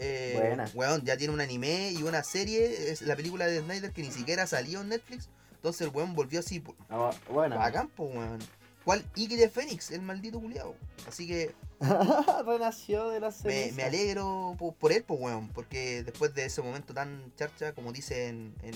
eh, 0.00 0.34
Buena. 0.36 0.70
weón, 0.74 1.02
ya 1.04 1.16
tiene 1.16 1.32
un 1.32 1.40
anime 1.40 1.92
y 1.92 2.02
una 2.02 2.22
serie, 2.24 2.90
es 2.90 3.02
la 3.02 3.14
película 3.16 3.46
de 3.46 3.60
Snyder 3.60 3.92
que 3.92 4.02
ni 4.02 4.10
siquiera 4.10 4.46
salió 4.46 4.80
en 4.80 4.88
Netflix. 4.90 5.28
Entonces 5.52 5.82
el 5.82 5.88
weón 5.94 6.14
volvió 6.14 6.40
así, 6.40 6.62
Ah, 6.88 7.10
bueno. 7.30 7.60
a 7.60 7.70
campo, 7.70 8.04
weón. 8.04 8.38
¿Cuál? 8.84 9.04
Iki 9.14 9.36
de 9.36 9.48
Fénix, 9.48 9.90
el 9.90 10.00
maldito 10.02 10.40
culiao. 10.40 10.74
Así 11.06 11.26
que 11.28 11.54
Renació 12.46 13.08
de 13.08 13.20
la 13.20 13.28
me, 13.28 13.32
ceniza. 13.32 13.76
me 13.76 13.82
alegro 13.84 14.54
po- 14.58 14.72
por 14.72 14.92
él, 14.92 15.02
po, 15.02 15.14
weón. 15.14 15.48
Porque 15.48 16.02
después 16.02 16.34
de 16.34 16.44
ese 16.44 16.62
momento 16.62 16.92
tan 16.94 17.32
charcha, 17.36 17.72
como 17.74 17.92
dicen 17.92 18.54
en. 18.62 18.74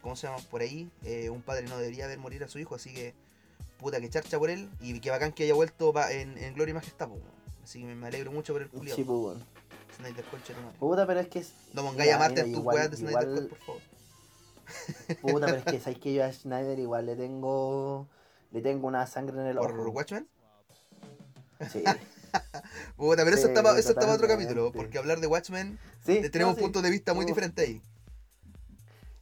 ¿Cómo 0.00 0.14
se 0.16 0.26
llama 0.28 0.38
por 0.50 0.60
ahí? 0.60 0.88
Eh, 1.02 1.30
un 1.30 1.42
padre 1.42 1.66
no 1.68 1.76
debería 1.78 2.06
ver 2.06 2.18
morir 2.18 2.44
a 2.44 2.48
su 2.48 2.58
hijo, 2.58 2.74
así 2.74 2.92
que. 2.94 3.14
Puta 3.78 4.00
que 4.00 4.08
charcha 4.08 4.38
por 4.38 4.48
él. 4.50 4.70
Y 4.80 4.98
que 5.00 5.10
bacán 5.10 5.32
que 5.32 5.44
haya 5.44 5.54
vuelto 5.54 5.92
pa- 5.92 6.10
en, 6.12 6.38
en 6.38 6.54
Gloria 6.54 6.70
y 6.70 6.74
Majestad, 6.74 7.08
po, 7.08 7.14
weón. 7.14 7.36
Así 7.62 7.80
que 7.80 7.86
me, 7.86 7.94
me 7.94 8.06
alegro 8.06 8.32
mucho 8.32 8.52
por 8.52 8.62
el 8.62 8.68
culiao. 8.70 8.96
Sí, 8.96 9.04
po, 9.04 9.18
weón. 9.26 9.44
Snyder 9.96 10.24
Concha 10.26 10.54
madre. 10.60 10.78
Puta, 10.78 11.06
pero 11.06 11.20
es 11.20 11.28
que 11.28 11.38
es. 11.40 11.52
No 11.74 11.82
pongáis 11.82 12.12
a 12.12 12.18
Marte 12.18 12.40
en 12.42 12.52
tus 12.52 12.64
weas 12.64 12.90
de 12.90 12.96
Snyder 12.96 13.22
igual- 13.28 13.40
Cut, 13.40 13.48
por 13.50 13.58
favor. 13.58 13.82
Puta, 15.22 15.46
pero 15.46 15.58
es 15.58 15.64
que 15.64 15.80
sabes 15.80 15.98
que 15.98 16.12
yo 16.14 16.24
a 16.24 16.32
Schneider 16.32 16.78
igual 16.78 17.06
le 17.06 17.16
tengo. 17.16 18.06
Le 18.52 18.62
tengo 18.62 18.86
una 18.86 19.06
sangre 19.06 19.38
en 19.40 19.46
el 19.48 19.56
¿Por 19.56 19.72
ojo. 19.72 19.90
Watchmen? 19.90 20.26
Sí. 21.70 21.82
Puta, 22.96 23.24
pero 23.24 23.36
eso 23.36 23.46
Sí, 23.46 23.52
eso 23.52 23.88
está 23.90 24.00
para 24.02 24.12
otro 24.14 24.28
capítulo. 24.28 24.72
Porque 24.72 24.98
hablar 24.98 25.20
de 25.20 25.26
Watchmen 25.26 25.78
Sí, 26.04 26.18
eh, 26.18 26.30
tenemos 26.30 26.54
no, 26.54 26.58
sí. 26.58 26.62
puntos 26.64 26.82
de 26.82 26.90
vista 26.90 27.14
muy 27.14 27.24
diferentes 27.24 27.66
ahí. 27.66 27.80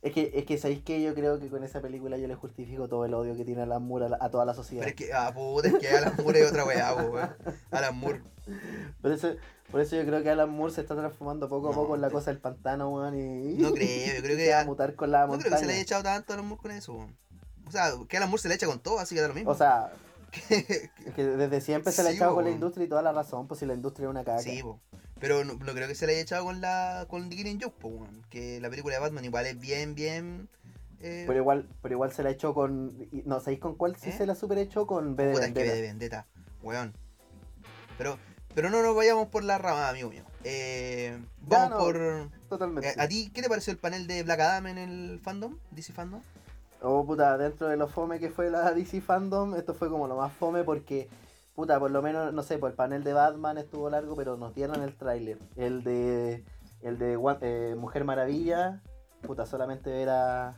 Es 0.02 0.12
que, 0.12 0.32
es 0.35 0.44
que 0.44 0.59
sabéis 0.59 0.82
que 0.82 1.01
yo 1.01 1.15
creo 1.15 1.40
que 1.40 1.48
con 1.48 1.65
esa 1.65 1.81
película 1.81 2.19
yo 2.19 2.28
le 2.28 2.35
justifico 2.35 2.89
todo 2.89 3.06
el 3.06 3.15
odio 3.15 3.35
que 3.36 3.44
tiene 3.44 3.62
Alan 3.62 3.82
Moore 3.82 4.06
a, 4.06 4.09
la- 4.11 4.19
a 4.20 4.31
toda 4.31 4.44
la 4.44 4.52
sociedad. 4.52 4.85
Pero 4.85 4.90
es 4.90 4.97
que, 4.97 5.12
ah, 5.15 5.32
puta, 5.32 5.69
es 5.69 5.74
que 5.78 5.89
Alan 5.89 6.15
Moore 6.23 6.40
es 6.43 6.51
otra 6.51 6.65
po, 6.97 7.02
weón. 7.11 7.31
Alan 7.70 7.97
Moore. 7.97 8.20
Por 9.01 9.12
eso, 9.12 9.35
por 9.70 9.81
eso 9.81 9.97
yo 9.97 10.05
creo 10.05 10.23
que 10.23 10.28
Alan 10.28 10.51
Moore 10.51 10.74
se 10.74 10.82
está 10.82 10.94
transformando 10.94 11.48
poco 11.48 11.69
a 11.69 11.70
No, 11.70 11.77
poco 11.77 11.94
en 11.94 12.02
la 12.02 12.11
cosa 12.11 12.31
del 12.32 12.39
pantano, 12.40 12.90
weón. 12.90 13.19
Y... 13.19 13.55
No 13.55 13.73
creo, 13.73 14.15
yo 14.16 14.23
creo 14.23 14.36
que 14.36 14.44
se 14.44 14.52
va 14.52 14.61
a 14.61 14.65
mutar 14.66 14.94
con 14.94 15.11
la 15.11 15.23
No 15.23 15.28
montaña. 15.28 15.44
creo 15.48 15.52
que 15.55 15.61
se 15.61 15.66
le 15.69 15.73
haya 15.73 15.82
echado 15.82 16.02
tanto 16.02 16.32
a 16.32 16.36
Alan 16.36 16.48
Moore 16.48 16.61
con 16.62 16.70
eso, 16.73 16.93
weón. 16.93 17.16
O 17.66 17.70
sea, 17.70 17.93
que 18.06 18.16
Alan 18.19 18.28
Moore 18.28 18.43
se 18.43 18.48
le 18.51 18.56
echa 18.56 18.66
con 18.66 18.81
todo, 18.81 18.98
así 18.98 19.15
que 19.15 19.23
da 19.23 19.28
lo 19.28 19.35
mismo. 19.35 19.51
O 19.52 19.55
sea, 19.55 19.90
Que- 20.48 20.90
es 21.06 21.15
que 21.15 21.24
desde 21.24 21.61
siempre 21.61 21.93
se 21.93 22.02
le 22.02 22.09
ha 22.09 22.12
Sí, 22.12 22.16
echado 22.19 22.35
con 22.35 22.44
la 22.44 22.51
industria 22.51 22.85
y 22.86 22.89
toda 22.89 23.02
la 23.02 23.12
razón, 23.12 23.47
pues 23.48 23.61
si 23.61 23.66
la 23.66 23.74
industria 23.74 24.06
es 24.06 24.11
una 24.11 24.24
caca. 24.24 24.40
sí. 24.40 24.62
Pero 25.20 25.44
no, 25.44 25.55
no 25.55 25.73
creo 25.73 25.86
que 25.89 25.94
se 25.94 26.06
le 26.06 26.12
haya 26.15 26.23
echado 26.23 26.44
con 26.44 26.61
la 26.61 27.06
con 27.09 27.31
The 27.31 27.36
Killing 27.36 27.61
Joke. 27.61 27.77
Que 28.31 28.61
la 28.61 28.69
película 28.69 28.94
de 28.97 29.01
Batman 29.01 29.24
igual 29.24 29.47
es 29.47 29.59
bien, 29.59 29.94
bien. 29.94 30.48
Eh, 31.01 31.24
Pero 31.27 31.39
igual, 31.39 31.69
pero 31.82 31.94
igual 31.94 32.12
se 32.12 32.23
la 32.23 32.31
echó 32.31 32.52
con. 32.52 32.93
No, 33.24 33.39
¿sabéis 33.40 33.61
con 33.61 33.77
cuál 33.77 33.94
sí 33.97 34.11
¿Eh? 34.11 34.15
se 34.16 34.27
la 34.27 34.35
super 34.35 34.59
echó? 34.59 34.86
Con 34.86 35.16
B 35.16 35.27
de 35.27 35.32
puta, 35.32 35.47
es 35.47 35.52
que 35.52 35.61
Vendetta. 35.61 35.74
de 35.77 35.82
vendetta, 35.82 36.27
weón. 36.62 36.94
Pero 37.97 38.19
Pero 38.55 38.70
no 38.70 38.82
nos 38.82 38.94
vayamos 38.94 39.28
por 39.28 39.44
la 39.44 39.56
rama, 39.59 39.89
amigo 39.89 40.11
mío. 40.11 40.24
Eh, 40.43 41.19
vamos 41.40 41.70
no, 41.70 41.78
por... 41.78 42.31
Totalmente. 42.48 42.90
Eh, 42.90 42.94
¿A 42.98 43.09
ti 43.09 43.31
qué 43.35 43.40
te 43.40 43.48
pareció 43.48 43.73
el 43.73 43.78
panel 43.78 44.06
de 44.06 44.23
Black 44.24 44.40
Adam 44.40 44.66
en 44.66 44.78
el 44.78 45.20
fandom? 45.23 45.56
DC 45.70 45.93
Fandom. 45.93 46.20
Oh, 46.86 47.05
puta, 47.06 47.39
dentro 47.39 47.69
de 47.69 47.78
lo 47.78 47.89
fome 47.89 48.20
que 48.20 48.28
fue 48.31 48.51
la 48.51 48.73
DC 48.74 49.01
Fandom, 49.01 49.55
esto 49.55 49.73
fue 49.74 49.89
como 49.89 50.06
lo 50.06 50.16
más 50.16 50.32
fome 50.35 50.65
porque, 50.65 51.09
puta, 51.55 51.78
por 51.81 51.90
lo 51.90 52.02
menos, 52.02 52.32
no 52.35 52.43
sé, 52.43 52.59
por 52.59 52.70
el 52.70 52.77
panel 52.77 53.02
de 53.02 53.15
Batman 53.15 53.56
estuvo 53.56 53.89
largo, 53.89 54.15
pero 54.15 54.36
nos 54.36 54.55
dieron 54.55 54.82
el 54.82 54.94
tráiler. 54.94 55.39
El 55.56 55.82
de, 55.82 56.44
el 56.82 56.98
de 56.98 57.19
eh, 57.40 57.74
Mujer 57.78 58.05
Maravilla, 58.05 58.82
puta, 59.27 59.47
solamente 59.47 59.89
ver 59.90 60.11
a, 60.11 60.56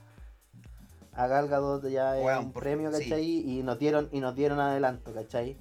a 1.12 1.26
Gal 1.28 1.46
Gadot 1.48 1.86
ya 1.88 2.18
es 2.18 2.24
Weón, 2.24 2.46
un 2.46 2.52
por- 2.52 2.62
premio, 2.64 2.92
sí. 2.92 3.04
¿cachai? 3.04 3.24
Y 3.24 3.62
nos 3.62 3.78
dieron, 3.78 4.08
y 4.10 4.20
nos 4.20 4.34
dieron 4.34 4.58
adelanto, 4.58 5.14
¿cachai? 5.14 5.56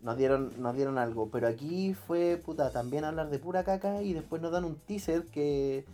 Nos 0.00 0.16
dieron, 0.16 0.50
nos 0.62 0.74
dieron 0.74 0.96
algo, 0.96 1.28
pero 1.30 1.46
aquí 1.46 1.92
fue, 1.92 2.40
puta, 2.42 2.70
también 2.70 3.04
hablar 3.04 3.28
de 3.28 3.38
pura 3.38 3.64
caca 3.64 4.00
y 4.00 4.14
después 4.14 4.40
nos 4.40 4.52
dan 4.52 4.64
un 4.64 4.76
teaser 4.76 5.26
que... 5.26 5.84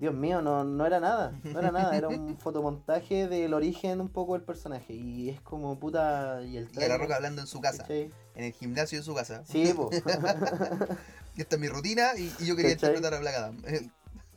Dios 0.00 0.14
mío, 0.14 0.40
no, 0.42 0.62
no 0.62 0.86
era 0.86 1.00
nada, 1.00 1.32
no 1.42 1.58
era 1.58 1.72
nada, 1.72 1.96
era 1.96 2.08
un 2.08 2.36
fotomontaje 2.40 3.26
del 3.26 3.52
origen 3.52 4.00
un 4.00 4.08
poco 4.08 4.34
del 4.34 4.42
personaje 4.42 4.94
y 4.94 5.28
es 5.28 5.40
como 5.40 5.78
puta 5.78 6.40
y 6.44 6.56
el 6.56 6.68
Y 6.72 6.82
a 6.84 6.88
la 6.88 6.98
roca 6.98 7.16
hablando 7.16 7.40
en 7.40 7.48
su 7.48 7.60
casa, 7.60 7.82
¿cachai? 7.82 8.10
en 8.34 8.44
el 8.44 8.52
gimnasio 8.52 8.98
de 8.98 9.04
su 9.04 9.14
casa. 9.14 9.42
Sí. 9.44 9.74
Y 11.36 11.42
esta 11.42 11.54
es 11.54 11.60
mi 11.60 11.68
rutina 11.68 12.16
y, 12.16 12.32
y 12.40 12.46
yo 12.46 12.56
quería 12.56 12.72
¿Cachai? 12.72 12.96
interpretar 12.96 13.14
a 13.14 13.20
Black 13.20 13.34
Adam. 13.36 13.56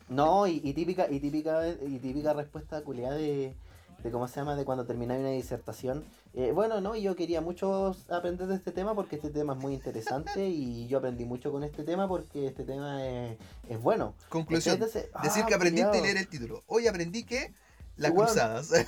No, 0.08 0.46
y, 0.46 0.60
y 0.62 0.72
típica, 0.72 1.10
y 1.10 1.18
típica, 1.18 1.66
y 1.68 1.98
típica 1.98 2.32
respuesta 2.32 2.80
culiada 2.82 3.16
de, 3.16 3.56
de 4.02 4.10
cómo 4.10 4.26
se 4.26 4.36
llama, 4.36 4.56
de 4.56 4.64
cuando 4.64 4.84
termináis 4.84 5.20
una 5.20 5.30
disertación. 5.30 6.04
Eh, 6.34 6.52
bueno, 6.52 6.80
no, 6.80 6.96
yo 6.96 7.14
quería 7.14 7.40
mucho 7.40 7.96
aprender 8.08 8.46
de 8.48 8.56
este 8.56 8.72
tema 8.72 8.94
porque 8.94 9.16
este 9.16 9.30
tema 9.30 9.54
es 9.54 9.58
muy 9.60 9.74
interesante 9.74 10.46
y 10.48 10.86
yo 10.88 10.98
aprendí 10.98 11.24
mucho 11.24 11.52
con 11.52 11.62
este 11.64 11.84
tema 11.84 12.08
porque 12.08 12.46
este 12.46 12.64
tema 12.64 13.06
es, 13.06 13.38
es 13.68 13.80
bueno. 13.80 14.14
Conclusión. 14.28 14.74
Entonces, 14.74 15.08
Decir 15.22 15.44
ah, 15.44 15.46
que 15.46 15.54
aprendiste 15.54 15.98
y 15.98 16.02
leer 16.02 16.16
el 16.16 16.28
título. 16.28 16.64
Hoy 16.66 16.88
aprendí 16.88 17.24
que 17.24 17.54
las 17.96 18.10
Weón. 18.10 18.26
cruzadas. 18.26 18.70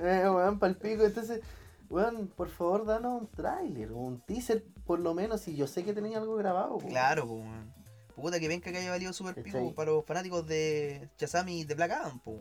Eh, 0.00 0.28
weón, 0.28 0.58
palpico. 0.58 1.04
Entonces, 1.04 1.40
weón, 1.88 2.26
por 2.26 2.48
favor, 2.48 2.84
danos 2.84 3.22
un 3.22 3.28
tráiler, 3.28 3.92
un 3.92 4.20
teaser, 4.20 4.64
por 4.84 4.98
lo 4.98 5.14
menos, 5.14 5.40
si 5.40 5.54
yo 5.54 5.68
sé 5.68 5.84
que 5.84 5.94
tenía 5.94 6.18
algo 6.18 6.34
grabado. 6.34 6.78
po. 6.78 6.88
claro, 6.88 7.26
pues. 7.26 7.40
weón. 7.40 7.72
Puta 8.16 8.38
que 8.38 8.48
venga 8.48 8.70
que 8.70 8.76
haya 8.76 8.90
valido 8.90 9.12
super 9.12 9.40
pico 9.40 9.72
para 9.74 9.92
los 9.92 10.04
fanáticos 10.04 10.46
de 10.46 11.08
Shazam 11.16 11.48
y 11.48 11.64
de 11.64 11.74
Black 11.74 11.92
Adam, 11.92 12.20
pues. 12.20 12.38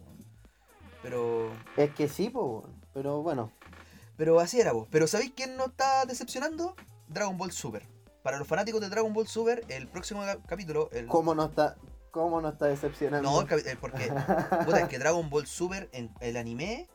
Pero. 1.03 1.51
Es 1.77 1.93
que 1.93 2.07
sí, 2.09 2.29
po, 2.31 2.67
pero 2.93 3.21
bueno. 3.21 3.51
Pero 4.17 4.39
así 4.39 4.59
era, 4.59 4.71
vos. 4.71 4.87
Pero 4.89 5.05
¿sabéis 5.05 5.33
quién 5.35 5.55
nos 5.57 5.67
está 5.67 6.05
decepcionando? 6.05 6.75
Dragon 7.07 7.37
Ball 7.37 7.51
Super. 7.51 7.83
Para 8.23 8.37
los 8.39 8.47
fanáticos 8.47 8.79
de 8.81 8.89
Dragon 8.89 9.13
Ball 9.13 9.27
Super, 9.27 9.63
el 9.67 9.87
próximo 9.87 10.21
ca- 10.21 10.39
capítulo. 10.47 10.89
El... 10.93 11.07
¿Cómo 11.07 11.35
no 11.35 11.45
está, 11.45 11.75
cómo 12.11 12.39
no 12.41 12.49
está 12.49 12.67
decepcionando? 12.67 13.29
No, 13.29 13.41
eh, 13.41 13.77
porque. 13.79 14.05
Puta, 14.65 14.79
es 14.79 14.87
que 14.87 14.97
Dragon 14.97 15.29
Ball 15.29 15.45
Super, 15.45 15.89
en 15.91 16.09
el 16.21 16.37
anime, 16.37 16.87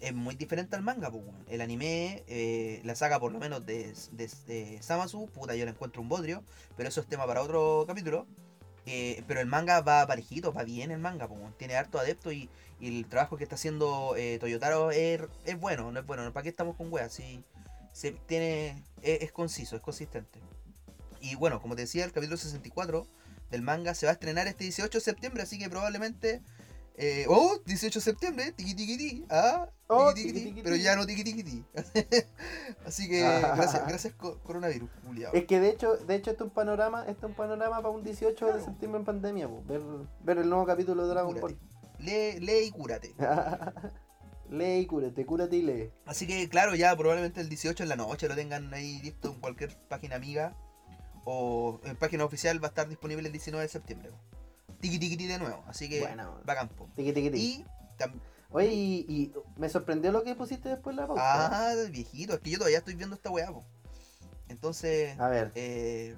es 0.00 0.12
muy 0.12 0.34
diferente 0.34 0.76
al 0.76 0.82
manga, 0.82 1.08
weón. 1.08 1.44
El 1.48 1.62
anime, 1.62 2.22
eh, 2.26 2.82
la 2.84 2.94
saga 2.94 3.18
por 3.18 3.32
lo 3.32 3.38
menos 3.38 3.64
de, 3.64 3.94
de, 4.12 4.30
de 4.46 4.78
Samasu, 4.82 5.26
puta, 5.28 5.54
yo 5.54 5.64
la 5.64 5.70
encuentro 5.70 6.02
un 6.02 6.08
bodrio, 6.10 6.42
pero 6.76 6.88
eso 6.90 7.00
es 7.00 7.06
tema 7.06 7.26
para 7.26 7.40
otro 7.42 7.84
capítulo. 7.86 8.26
Eh, 8.84 9.22
pero 9.26 9.40
el 9.40 9.46
manga 9.46 9.80
va 9.82 10.06
parejito, 10.06 10.52
va 10.52 10.64
bien 10.64 10.90
el 10.90 10.98
manga, 10.98 11.26
weón. 11.26 11.54
tiene 11.58 11.76
harto 11.76 11.98
adepto 11.98 12.32
y, 12.32 12.48
y 12.80 12.98
el 12.98 13.06
trabajo 13.06 13.36
que 13.36 13.44
está 13.44 13.56
haciendo 13.56 14.14
eh, 14.16 14.38
Toyotaro 14.40 14.90
es, 14.90 15.20
es 15.44 15.58
bueno, 15.58 15.90
no 15.92 16.00
es 16.00 16.06
bueno. 16.06 16.32
¿Para 16.32 16.42
qué 16.44 16.48
estamos 16.50 16.76
con 16.76 16.92
weas? 16.92 17.12
Sí, 17.12 17.42
se 17.92 18.12
tiene, 18.12 18.84
es, 19.02 19.22
es 19.22 19.32
conciso, 19.32 19.76
es 19.76 19.82
consistente. 19.82 20.40
Y 21.20 21.34
bueno, 21.34 21.60
como 21.60 21.74
te 21.74 21.82
decía, 21.82 22.04
el 22.04 22.12
capítulo 22.12 22.36
64 22.36 23.06
del 23.50 23.62
manga 23.62 23.94
se 23.94 24.06
va 24.06 24.10
a 24.10 24.12
estrenar 24.12 24.46
este 24.46 24.64
18 24.64 24.98
de 24.98 25.02
septiembre, 25.04 25.42
así 25.42 25.58
que 25.58 25.68
probablemente. 25.68 26.42
eh, 27.00 27.26
oh, 27.28 27.58
18 27.64 27.98
de 28.00 28.04
septiembre, 28.04 28.52
tiki 28.52 28.74
tiki 28.74 28.96
ti, 28.98 29.24
ah, 29.30 29.68
Oh, 29.90 30.12
tiki, 30.12 30.28
tiki, 30.28 30.32
tiki, 30.32 30.44
ti, 30.44 30.50
tiki, 30.50 30.62
pero 30.62 30.76
ya 30.76 30.96
no 30.96 31.06
tiki 31.06 31.24
tiki 31.24 31.42
ti. 31.42 31.64
así 32.84 33.08
que 33.08 33.24
Ah. 33.24 33.54
gracias, 33.56 33.86
gracias 33.86 34.14
co- 34.14 34.38
coronavirus, 34.42 34.90
culiao. 35.06 35.32
Es 35.32 35.44
que 35.46 35.60
de 35.60 35.70
hecho, 35.70 35.96
de 35.96 36.14
hecho 36.16 36.30
esto 36.32 36.44
es 36.44 36.48
un 36.50 36.54
panorama, 36.54 37.02
esto 37.08 37.26
es 37.26 37.30
un 37.30 37.36
panorama 37.36 37.76
para 37.76 37.88
un 37.90 38.02
18 38.04 38.46
de 38.52 38.60
septiembre 38.62 38.98
en 39.00 39.04
pandemia, 39.06 39.48
po, 39.48 39.62
ver, 39.66 39.80
ver 40.24 40.38
el 40.38 40.48
nuevo 40.48 40.66
capítulo 40.66 41.02
de 41.04 41.08
Dragon. 41.08 41.40
Ball. 41.40 41.58
Lee, 41.98 42.38
lee 42.40 42.66
y 42.66 42.70
cúrate. 42.70 43.14
lee 44.50 44.78
y 44.80 44.86
cúrate, 44.86 45.26
cúrate 45.26 45.56
y 45.56 45.62
lee. 45.62 45.90
Así 46.06 46.26
que 46.26 46.48
claro, 46.48 46.74
ya 46.74 46.96
probablemente 46.96 47.40
el 47.40 47.48
18 47.48 47.82
en 47.82 47.88
la 47.88 47.96
noche 47.96 48.28
lo 48.28 48.34
tengan 48.34 48.72
ahí 48.72 49.00
listo 49.02 49.32
en 49.32 49.40
cualquier 49.40 49.76
página 49.88 50.16
amiga. 50.16 50.56
O 51.24 51.80
en 51.84 51.96
página 51.96 52.24
oficial 52.24 52.62
va 52.62 52.68
a 52.68 52.70
estar 52.70 52.88
disponible 52.88 53.26
el 53.26 53.32
19 53.32 53.62
de 53.62 53.68
septiembre. 53.68 54.10
Tiki 54.80 54.98
tiki 54.98 55.16
ti 55.16 55.26
de 55.26 55.38
nuevo. 55.38 55.62
Así 55.66 55.88
que 55.88 56.00
Bueno. 56.00 56.40
va 56.48 56.54
campo. 56.54 56.88
Tiki, 56.96 57.12
tiki. 57.12 57.36
Y 57.36 57.64
Oye, 58.50 58.72
y, 58.72 59.06
y 59.08 59.32
me 59.58 59.68
sorprendió 59.68 60.10
lo 60.10 60.22
que 60.22 60.34
pusiste 60.34 60.70
después 60.70 60.96
la 60.96 61.06
pauta. 61.06 61.20
Ah, 61.70 61.74
viejito, 61.90 62.34
es 62.34 62.40
que 62.40 62.50
yo 62.50 62.58
todavía 62.58 62.78
estoy 62.78 62.94
viendo 62.94 63.14
esta 63.14 63.30
weá, 63.30 63.52
po. 63.52 63.62
Entonces, 64.48 65.18
A 65.20 65.28
ver, 65.28 65.52
eh, 65.54 66.16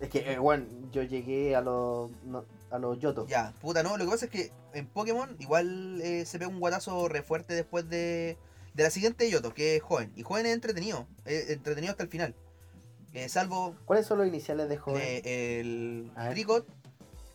es 0.00 0.08
que, 0.08 0.32
eh, 0.32 0.38
bueno, 0.38 0.64
yo 0.90 1.02
llegué 1.02 1.54
a 1.54 1.60
los, 1.60 2.10
no, 2.24 2.46
a 2.70 2.78
los 2.78 2.98
Yoto. 2.98 3.26
ya, 3.26 3.52
puta, 3.60 3.82
no, 3.82 3.96
lo 3.96 4.04
que 4.04 4.10
pasa 4.10 4.24
es 4.26 4.30
que 4.30 4.52
en 4.74 4.86
Pokémon 4.86 5.36
igual 5.38 6.00
eh, 6.02 6.24
se 6.26 6.38
pega 6.38 6.50
un 6.50 6.60
guatazo 6.60 7.08
re 7.08 7.22
fuerte 7.22 7.54
después 7.54 7.88
de, 7.88 8.36
de 8.74 8.82
la 8.82 8.90
siguiente 8.90 9.30
Yoto, 9.30 9.54
que 9.54 9.76
es 9.76 9.82
joven. 9.82 10.12
Y 10.16 10.22
joven 10.22 10.46
es 10.46 10.54
entretenido, 10.54 11.06
entretenido 11.24 11.92
hasta 11.92 12.02
el 12.02 12.08
final. 12.08 12.34
Eh, 13.12 13.28
salvo 13.28 13.74
¿Cuáles 13.86 14.06
son 14.06 14.18
los 14.18 14.26
iniciales 14.26 14.68
de 14.68 14.76
joven? 14.76 15.00
eh, 15.02 15.60
el. 15.60 16.10
Tricot, 16.32 16.66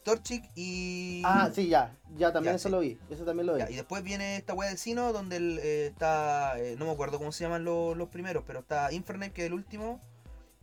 Torchic 0.03 0.43
y... 0.55 1.21
ah, 1.25 1.49
sí, 1.53 1.69
ya, 1.69 1.95
ya 2.17 2.31
también 2.33 2.53
Ya, 2.53 2.55
eso 2.57 2.69
sí. 2.69 2.71
lo 2.71 2.79
vi, 2.81 2.99
eso 3.09 3.23
también 3.23 3.47
lo 3.47 3.53
vi. 3.53 3.59
Ya, 3.59 3.69
y 3.69 3.75
después 3.75 4.03
viene 4.03 4.35
esta 4.37 4.53
weá 4.53 4.69
de 4.69 4.77
Sino, 4.77 5.13
donde 5.13 5.37
el, 5.37 5.59
eh, 5.59 5.87
está, 5.87 6.59
eh, 6.59 6.75
no 6.77 6.85
me 6.85 6.91
acuerdo 6.91 7.17
cómo 7.19 7.31
se 7.31 7.43
llaman 7.43 7.63
los, 7.63 7.95
los 7.97 8.09
primeros, 8.09 8.43
pero 8.45 8.59
está 8.59 8.91
Infernet, 8.91 9.31
que 9.33 9.41
es 9.43 9.47
el 9.47 9.53
último. 9.53 10.01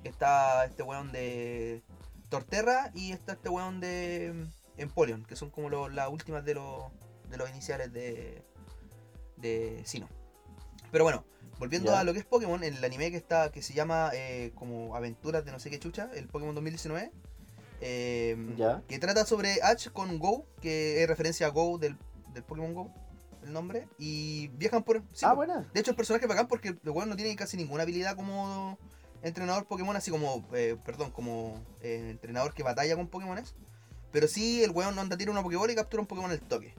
Está 0.05 0.65
este 0.65 0.83
weón 0.85 1.11
de 1.11 1.83
Torterra 2.29 2.91
y 2.95 3.11
está 3.13 3.33
este 3.33 3.49
weón 3.49 3.81
de 3.81 4.47
Empoleon, 4.79 5.25
que 5.25 5.37
son 5.37 5.51
como 5.51 5.69
los- 5.69 5.93
las 5.93 6.09
últimas 6.09 6.45
de 6.45 6.55
los, 6.55 6.85
de 7.31 7.37
los 7.37 7.51
iniciales 7.51 7.93
de, 7.93 8.43
de 9.37 9.83
Sino. 9.85 10.09
Pero 10.91 11.05
bueno, 11.05 11.25
volviendo 11.59 11.95
a 11.97 12.05
lo 12.05 12.13
que 12.13 12.21
es 12.21 12.25
Pokémon, 12.25 12.63
el 12.65 12.83
anime 12.85 13.11
que 13.11 13.17
está 13.17 13.51
que 13.53 13.63
se 13.63 13.75
llama 13.75 14.11
eh, 14.15 14.53
como 14.55 14.97
Aventuras 14.97 15.45
de 15.45 15.53
no 15.53 15.59
sé 15.61 15.71
qué 15.71 15.79
chucha, 15.79 16.11
el 16.15 16.27
Pokémon 16.29 16.55
2019. 16.55 17.11
eh, 17.81 18.37
Ya. 18.57 18.83
que 18.89 18.99
trata 18.99 19.25
sobre 19.27 19.61
Ash 19.63 19.89
con 19.91 20.19
Go, 20.19 20.47
que 20.61 21.03
es 21.03 21.09
referencia 21.09 21.47
a 21.47 21.51
Go 21.51 21.79
del, 21.79 21.97
del 22.35 22.43
Pokémon 22.43 22.75
Go, 22.75 22.91
el 23.45 23.53
nombre, 23.53 23.87
y 23.99 24.49
viajan 24.49 24.83
por... 24.83 25.03
sí, 25.13 25.25
ah, 25.25 25.33
buena. 25.35 25.69
De 25.73 25.81
hecho, 25.81 25.91
el 25.93 25.97
personaje 25.97 26.25
es 26.25 26.29
bacán 26.29 26.49
porque 26.49 26.69
el 26.71 26.91
weón 26.91 27.09
no 27.09 27.17
tiene 27.17 27.35
casi 27.37 27.57
ninguna 27.57 27.85
habilidad 27.85 28.17
como 28.17 28.77
entrenador 29.23 29.67
Pokémon, 29.67 29.95
así 29.95 30.11
como, 30.11 30.45
eh, 30.53 30.77
perdón, 30.85 31.11
como 31.13 31.63
eh, 31.83 32.09
entrenador 32.11 32.53
que 32.55 32.63
batalla 32.63 32.97
con 32.97 33.09
Pokémones. 33.09 33.55
Pero 34.13 34.27
sí, 34.29 34.63
el 34.65 34.71
weón 34.71 34.99
anda, 34.99 35.17
tira 35.17 35.31
una 35.31 35.43
Pokébola 35.43 35.73
y 35.73 35.77
captura 35.77 36.01
un 36.01 36.07
Pokémon 36.07 36.31
al 36.31 36.41
toque. 36.41 36.75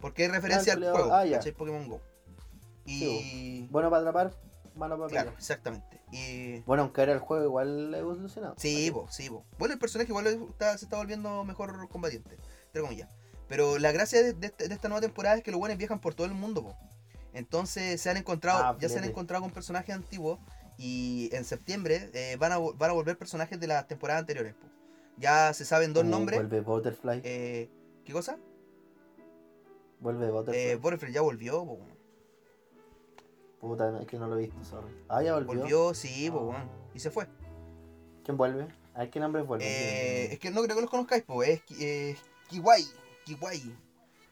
Porque 0.00 0.24
es 0.26 0.30
referencia 0.30 0.74
al 0.74 0.78
culiao, 0.78 0.94
juego, 0.94 1.14
ah. 1.14 1.24
Pokémon 1.56 1.88
Go. 1.88 2.00
Y... 2.84 3.66
Bueno 3.70 3.90
para 3.90 4.00
atrapar, 4.02 4.32
malo 4.76 4.96
para 4.98 5.08
claro, 5.10 5.24
pelear. 5.30 5.38
exactamente. 5.38 6.00
Y... 6.12 6.60
Bueno, 6.60 6.84
aunque 6.84 7.02
era 7.02 7.12
el 7.12 7.18
juego 7.18 7.44
igual 7.44 7.94
evolucionado. 7.94 8.54
Sí, 8.58 8.90
po, 8.92 9.08
sí, 9.10 9.28
po. 9.28 9.44
Bueno, 9.58 9.74
el 9.74 9.80
personaje 9.80 10.10
igual 10.10 10.26
está- 10.26 10.76
se 10.78 10.84
está 10.84 10.96
volviendo 10.96 11.44
mejor 11.44 11.88
combatiente, 11.88 12.36
entre 12.66 12.82
comillas. 12.82 13.08
Pero 13.48 13.78
la 13.78 13.92
gracia 13.92 14.22
de, 14.22 14.32
de 14.34 14.46
este- 14.48 14.68
de 14.68 14.74
esta 14.74 14.88
nueva 14.88 15.00
temporada 15.00 15.36
es 15.36 15.42
que 15.42 15.50
los 15.50 15.58
buenos 15.58 15.78
viajan 15.78 16.00
por 16.00 16.14
todo 16.14 16.26
el 16.26 16.34
mundo, 16.34 16.62
po. 16.62 16.76
Entonces 17.32 18.00
se 18.00 18.08
han 18.10 18.16
encontrado, 18.16 18.58
Ah, 18.62 18.76
ya 18.80 18.88
se 18.88 18.98
han 18.98 19.04
encontrado 19.04 19.42
con 19.42 19.50
personajes 19.52 19.94
antiguos 19.94 20.38
y 20.78 21.28
en 21.32 21.44
septiembre 21.44 22.10
eh, 22.14 22.36
van, 22.38 22.52
a, 22.52 22.58
van 22.58 22.90
a 22.90 22.92
volver 22.94 23.18
personajes 23.18 23.58
de 23.58 23.66
las 23.66 23.86
temporadas 23.88 24.20
anteriores, 24.20 24.54
po. 24.54 24.66
Ya 25.18 25.52
se 25.54 25.64
saben 25.64 25.92
dos 25.92 26.04
Uh, 26.04 26.08
nombres. 26.08 26.38
Vuelve 26.38 26.60
Butterfly. 26.60 27.20
eh, 27.24 27.68
¿Qué 28.04 28.12
cosa? 28.12 28.38
vuelve 29.98 30.30
Butterfly. 30.30 30.60
Eh, 30.72 30.76
Butterfree 30.76 31.12
ya 31.12 31.22
volvió, 31.22 31.64
po. 31.64 31.78
Puta, 33.60 33.98
es 34.00 34.06
que 34.06 34.18
no 34.18 34.28
lo 34.28 34.36
he 34.38 34.42
visto, 34.42 34.62
sorry. 34.64 34.92
Ah, 35.08 35.22
ya 35.22 35.34
volvió. 35.34 35.60
Volvió, 35.60 35.94
sí, 35.94 36.30
po, 36.30 36.52
Ah. 36.54 36.68
Y 36.94 37.00
se 37.00 37.10
fue. 37.10 37.26
¿Quién 38.24 38.36
vuelve? 38.36 38.66
A 38.94 39.00
ver 39.00 39.10
qué 39.10 39.18
nombre 39.20 39.42
vuelve. 39.42 39.64
Eh, 39.66 40.32
es 40.34 40.38
que 40.38 40.50
no 40.50 40.62
creo 40.62 40.76
que 40.76 40.82
los 40.82 40.90
conozcáis, 40.90 41.22
po. 41.22 41.42
Es 41.42 41.62
eh, 41.80 42.16
Kiwai. 42.48 42.84
Kiwai. 43.24 43.62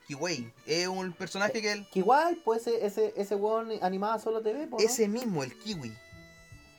Kiwai. 0.07 0.53
Es 0.67 0.87
un 0.87 1.13
personaje 1.15 1.61
que 1.63 1.73
él. 1.73 1.87
Igual, 1.95 2.39
pues 2.45 2.67
ese, 2.67 2.85
ese, 2.87 3.13
ese 3.17 3.35
weón 3.35 3.71
animado 3.83 4.19
solo 4.19 4.43
TV, 4.43 4.67
po, 4.67 4.77
¿no? 4.79 4.85
Ese 4.85 5.09
mismo, 5.09 5.43
el 5.43 5.55
Kiwi. 5.59 5.93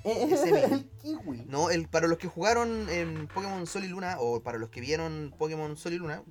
Eh, 0.10 0.30
el 0.72 0.86
kiwi. 1.02 1.46
No, 1.48 1.70
el, 1.72 1.88
para 1.88 2.08
los 2.08 2.18
que 2.20 2.28
jugaron 2.28 2.88
en 2.90 3.28
Pokémon 3.28 3.66
Sol 3.66 3.84
y 3.86 3.88
Luna, 3.88 4.18
o 4.20 4.42
para 4.42 4.58
los 4.60 4.70
que 4.70 4.80
vieron 4.82 5.34
Pokémon 5.38 5.76
Sol 5.78 5.94
y 5.94 5.98
Luna, 5.98 6.22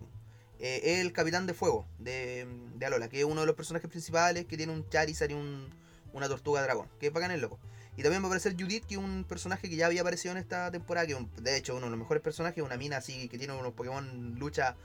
eh, 0.61 0.81
es 0.85 0.99
el 1.01 1.13
Capitán 1.13 1.47
de 1.47 1.55
Fuego 1.55 1.87
de, 1.99 2.47
de 2.77 2.87
Alola, 2.87 3.09
que 3.09 3.19
es 3.19 3.25
uno 3.25 3.41
de 3.41 3.47
los 3.47 3.57
personajes 3.57 3.91
principales 3.91 4.47
que 4.47 4.57
tiene 4.57 4.73
un 4.73 4.89
Charizard 4.89 5.31
y 5.31 5.35
un, 5.35 5.69
una 6.13 6.29
tortuga 6.29 6.63
dragón, 6.63 6.89
que 7.01 7.09
es 7.09 7.13
bacán 7.13 7.33
el 7.33 7.41
loco. 7.41 7.59
Y 7.97 8.03
también 8.03 8.23
va 8.23 8.27
a 8.27 8.29
aparecer 8.29 8.55
Judith, 8.59 8.85
que 8.87 8.95
es 8.95 9.01
un 9.01 9.25
personaje 9.25 9.69
que 9.69 9.77
ya 9.77 9.87
había 9.87 10.01
aparecido 10.03 10.33
en 10.33 10.39
esta 10.39 10.71
temporada, 10.71 11.07
que 11.07 11.15
un- 11.17 11.31
de 11.43 11.57
hecho 11.57 11.75
uno 11.77 11.87
de 11.87 11.91
los 11.91 11.99
mejores 11.99 12.23
personajes, 12.23 12.63
una 12.63 12.77
mina 12.77 12.97
así 12.99 13.29
que 13.29 13.39
tiene 13.39 13.53
unos 13.55 13.73
Pokémon 13.73 14.37
lucha 14.39 14.77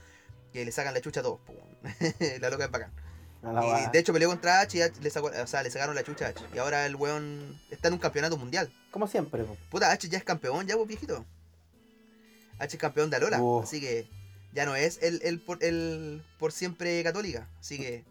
que 0.54 0.66
le 0.66 0.72
sacan 0.72 0.94
la 0.96 1.02
chucha 1.02 1.20
a 1.22 1.24
todos. 1.24 1.40
la 2.42 2.50
loca 2.50 2.66
es 2.66 2.72
bacán. 2.72 2.92
Y 3.42 3.92
de 3.92 4.00
hecho 4.00 4.12
peleó 4.12 4.28
contra 4.30 4.60
H 4.62 4.78
y 4.78 4.82
H 4.82 5.00
le, 5.02 5.10
sacó, 5.10 5.28
o 5.28 5.48
sea, 5.48 5.64
le 5.64 5.72
sacaron 5.72 5.96
la 5.96 6.04
chucha 6.04 6.26
a 6.26 6.30
H. 6.30 6.44
Y 6.54 6.58
ahora 6.58 6.86
el 6.86 6.96
weón 6.96 7.60
está 7.72 7.88
en 7.88 7.94
un 7.96 8.00
campeonato 8.00 8.38
mundial. 8.38 8.70
Como 8.92 9.08
siempre, 9.08 9.44
po. 9.44 9.56
Puta, 9.70 9.92
H 9.92 10.10
ya 10.10 10.18
es 10.18 10.24
campeón, 10.24 10.68
ya 10.68 10.76
vos 10.76 10.88
viejito. 10.88 11.26
H 12.60 12.76
es 12.76 12.80
campeón 12.82 13.10
de 13.10 13.16
Alola, 13.16 13.42
Oh. 13.42 13.62
así 13.64 13.80
que 13.80 14.10
ya 14.54 14.66
no 14.66 14.76
es 14.76 15.00
el, 15.02 15.22
el, 15.24 15.40
por, 15.40 15.64
el 15.64 16.22
por 16.38 16.52
siempre 16.52 17.02
católica. 17.04 17.48
Así 17.62 17.78
que, 17.78 18.04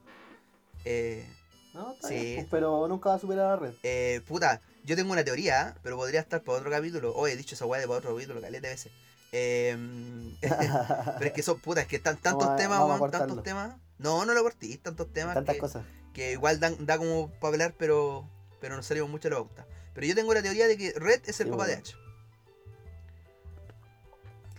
eh, 0.86 1.26
No, 1.74 1.92
está 1.92 2.09
Sí. 2.09 2.14
bien, 2.14 2.48
pero 2.50 2.88
nunca 2.88 3.10
va 3.10 3.16
a 3.16 3.18
superar 3.18 3.46
a 3.46 3.50
la 3.50 3.56
red. 3.56 3.74
eh, 3.82 4.22
puta, 4.26 4.62
yo 4.84 4.96
tengo 4.96 5.12
una 5.12 5.24
teoría, 5.24 5.76
pero 5.82 5.96
podría 5.96 6.20
estar 6.20 6.40
para 6.42 6.59
otro 6.59 6.70
capítulo. 6.70 7.14
Hoy 7.14 7.32
he 7.32 7.36
dicho 7.36 7.55
esa 7.55 7.66
weá 7.66 7.78
de 7.80 7.86
para 7.86 7.98
otro 7.98 8.14
capítulo, 8.14 8.40
caleta 8.40 8.68
de 8.68 8.74
veces. 8.74 8.92
Eh, 9.32 9.76
pero 11.18 11.24
es 11.26 11.32
que 11.32 11.42
son, 11.42 11.60
puta, 11.60 11.82
es 11.82 11.86
que 11.86 11.96
están 11.96 12.16
tantos 12.16 12.56
temas, 12.56 12.78
vamos 12.78 12.98
weón, 12.98 13.10
tantos 13.10 13.42
temas. 13.42 13.76
No, 13.99 14.25
no 14.25 14.35
lo 14.35 14.43
cortís, 14.43 14.81
tantos 14.81 15.12
temas. 15.12 15.35
Tantas 15.35 15.55
que, 15.57 15.61
cosas. 15.61 15.85
que 16.12 16.33
igual 16.33 16.61
dan, 16.61 16.87
da 16.87 16.99
como 16.99 17.31
para 17.41 17.53
hablar, 17.55 17.75
pero, 17.79 18.29
pero 18.61 18.77
nos 18.77 18.87
salimos 18.87 19.11
mucho 19.11 19.29
de 19.29 19.35
la 19.35 19.41
pauta. 19.43 19.66
Pero 19.95 20.07
yo 20.07 20.15
tengo 20.15 20.33
la 20.35 20.43
teoría 20.43 20.66
de 20.69 20.77
que 20.77 20.93
Red 20.97 21.23
es 21.27 21.41
el 21.41 21.47
Sí, 21.47 21.51
papá 21.51 21.66
de. 21.66 21.75
H. 21.75 21.95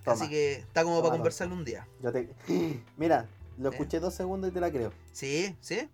Toma, 0.04 0.16
Así 0.16 0.30
que 0.30 0.54
está 0.54 0.84
como 0.84 1.02
para 1.02 1.12
conversarlo 1.14 1.56
un 1.56 1.66
día. 1.66 1.88
yo 2.02 2.12
te... 2.12 2.30
Mira, 2.98 3.28
lo 3.58 3.70
Eh. 3.70 3.72
escuché 3.74 4.00
dos 4.00 4.14
segundos 4.14 4.50
y 4.50 4.54
te 4.54 4.60
la 4.60 4.72
creo. 4.72 4.92
Sí, 5.12 5.56
sí. 5.62 5.90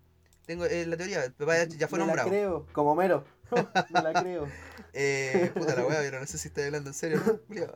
Tengo 0.46 0.64
eh, 0.64 0.86
la 0.86 0.96
teoría, 0.96 1.24
el 1.24 1.32
papá 1.32 1.54
de 1.54 1.62
H 1.62 1.76
ya 1.76 1.88
fue 1.88 1.98
Me 2.00 2.06
nombrado. 2.06 2.28
la 2.28 2.34
creo, 2.34 2.66
como 2.72 2.92
Homero. 2.92 3.24
Me 3.90 4.02
la 4.02 4.12
creo. 4.20 4.46
Eh, 4.98 5.50
puta 5.54 5.74
la 5.76 5.84
weá, 5.84 5.98
pero 6.00 6.20
no 6.20 6.26
sé 6.26 6.38
si 6.38 6.48
estoy 6.48 6.64
hablando 6.64 6.88
en 6.88 6.94
serio, 6.94 7.20
¿no? 7.26 7.38
Julio? 7.46 7.70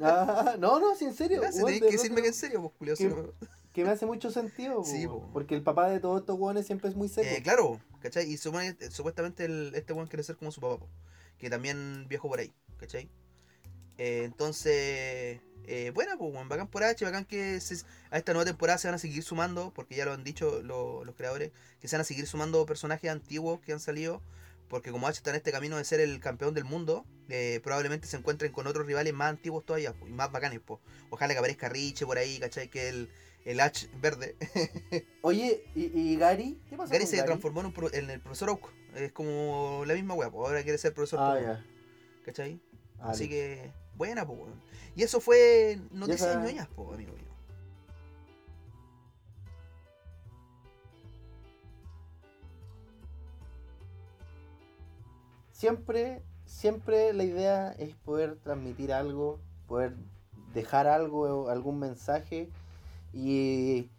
Ah, 0.00 0.56
no, 0.58 0.80
no, 0.80 0.96
sí, 0.96 1.04
en 1.04 1.14
serio. 1.14 1.40
Gracias, 1.40 1.62
weón, 1.62 1.76
tenés 1.78 1.90
que 1.92 1.96
decirme 1.96 2.22
que 2.22 2.26
en 2.28 2.34
serio, 2.34 2.60
pues, 2.76 2.98
Julio. 2.98 3.34
Que 3.72 3.84
me 3.84 3.90
hace 3.90 4.04
mucho 4.06 4.30
sentido. 4.30 4.76
po, 4.76 4.84
Sí, 4.84 5.06
po. 5.06 5.28
Porque 5.32 5.54
el 5.54 5.62
papá 5.62 5.88
de 5.88 5.98
todos 6.00 6.20
estos 6.20 6.38
hueones 6.38 6.66
siempre 6.66 6.90
es 6.90 6.96
muy 6.96 7.08
seco. 7.08 7.26
Eh, 7.28 7.42
claro, 7.42 7.80
¿cachai? 8.00 8.30
Y 8.30 8.36
supuestamente 8.36 9.44
el, 9.44 9.72
este 9.74 9.92
weón 9.92 10.08
quiere 10.08 10.22
ser 10.22 10.36
como 10.36 10.50
su 10.52 10.60
papá, 10.60 10.78
po, 10.78 10.88
que 11.38 11.48
también 11.50 12.06
viajó 12.08 12.28
por 12.28 12.38
ahí, 12.40 12.52
¿cachai? 12.78 13.08
Eh, 13.98 14.22
entonces, 14.24 15.40
eh, 15.64 15.90
bueno, 15.94 16.16
pues 16.18 16.32
bacán 16.48 16.68
por 16.68 16.82
H, 16.82 17.04
bacán 17.04 17.24
que 17.24 17.60
se- 17.60 17.84
a 18.10 18.18
esta 18.18 18.32
nueva 18.32 18.44
temporada 18.46 18.78
se 18.78 18.88
van 18.88 18.94
a 18.94 18.98
seguir 18.98 19.22
sumando, 19.22 19.72
porque 19.74 19.94
ya 19.94 20.04
lo 20.04 20.12
han 20.12 20.24
dicho 20.24 20.62
lo- 20.62 21.04
los 21.04 21.14
creadores, 21.14 21.52
que 21.80 21.88
se 21.88 21.96
van 21.96 22.00
a 22.02 22.04
seguir 22.04 22.26
sumando 22.26 22.64
personajes 22.66 23.10
antiguos 23.10 23.60
que 23.60 23.72
han 23.72 23.80
salido, 23.80 24.22
porque 24.68 24.90
como 24.90 25.06
H 25.06 25.18
está 25.18 25.30
en 25.30 25.36
este 25.36 25.52
camino 25.52 25.76
de 25.76 25.84
ser 25.84 26.00
el 26.00 26.20
campeón 26.20 26.54
del 26.54 26.64
mundo, 26.64 27.04
eh, 27.28 27.60
probablemente 27.62 28.06
se 28.06 28.16
encuentren 28.16 28.50
con 28.52 28.66
otros 28.66 28.86
rivales 28.86 29.12
más 29.14 29.28
antiguos 29.30 29.64
todavía, 29.64 29.92
po, 29.92 30.06
y 30.08 30.12
más 30.12 30.32
bacanes, 30.32 30.60
pues. 30.64 30.80
Ojalá 31.10 31.34
que 31.34 31.38
aparezca 31.38 31.68
Riche 31.68 32.06
por 32.06 32.18
ahí, 32.18 32.38
¿cachai? 32.40 32.68
Que 32.68 32.88
el, 32.88 33.08
el 33.44 33.60
H 33.60 33.88
verde. 34.00 34.36
Oye, 35.22 35.64
¿y, 35.74 35.84
y 35.98 36.16
Gary? 36.16 36.60
¿Qué 36.68 36.76
pasó 36.76 36.92
Gary 36.92 37.04
con 37.04 37.10
se 37.10 37.22
transformó 37.22 37.60
en, 37.60 37.66
un 37.66 37.72
pro- 37.72 37.92
en 37.92 38.10
el 38.10 38.20
profesor 38.20 38.50
Oak. 38.50 38.68
Es 38.94 39.12
como 39.12 39.84
la 39.86 39.94
misma 39.94 40.14
wea, 40.14 40.28
ahora 40.28 40.62
quiere 40.62 40.78
ser 40.78 40.92
profesor 40.94 41.18
Ah, 41.20 41.40
ya. 41.40 41.64
¿Cachai? 42.24 42.60
Ah, 43.00 43.10
Así 43.10 43.28
que, 43.28 43.70
buena, 43.96 44.26
pues. 44.26 44.38
Y 44.94 45.02
eso 45.02 45.20
fue 45.20 45.78
noticias 45.90 46.36
ñoñas, 46.36 46.68
pues, 46.74 46.88
amigo 46.94 47.12
mío. 47.14 47.22
Siempre, 55.52 56.22
siempre 56.46 57.12
la 57.12 57.24
idea 57.24 57.72
es 57.72 57.94
poder 57.94 58.36
transmitir 58.36 58.92
algo, 58.92 59.40
poder 59.68 59.94
dejar 60.54 60.86
algo, 60.86 61.48
algún 61.48 61.78
mensaje. 61.78 62.50
Y, 63.12 63.90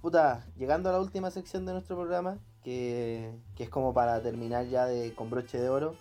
puta, 0.00 0.46
llegando 0.56 0.88
a 0.88 0.92
la 0.92 1.00
última 1.00 1.30
sección 1.30 1.66
de 1.66 1.72
nuestro 1.72 1.96
programa, 1.96 2.38
que, 2.62 3.32
que 3.56 3.64
es 3.64 3.70
como 3.70 3.92
para 3.92 4.22
terminar 4.22 4.66
ya 4.66 4.86
de, 4.86 5.14
con 5.14 5.30
broche 5.30 5.58
de 5.60 5.68
oro, 5.68 5.94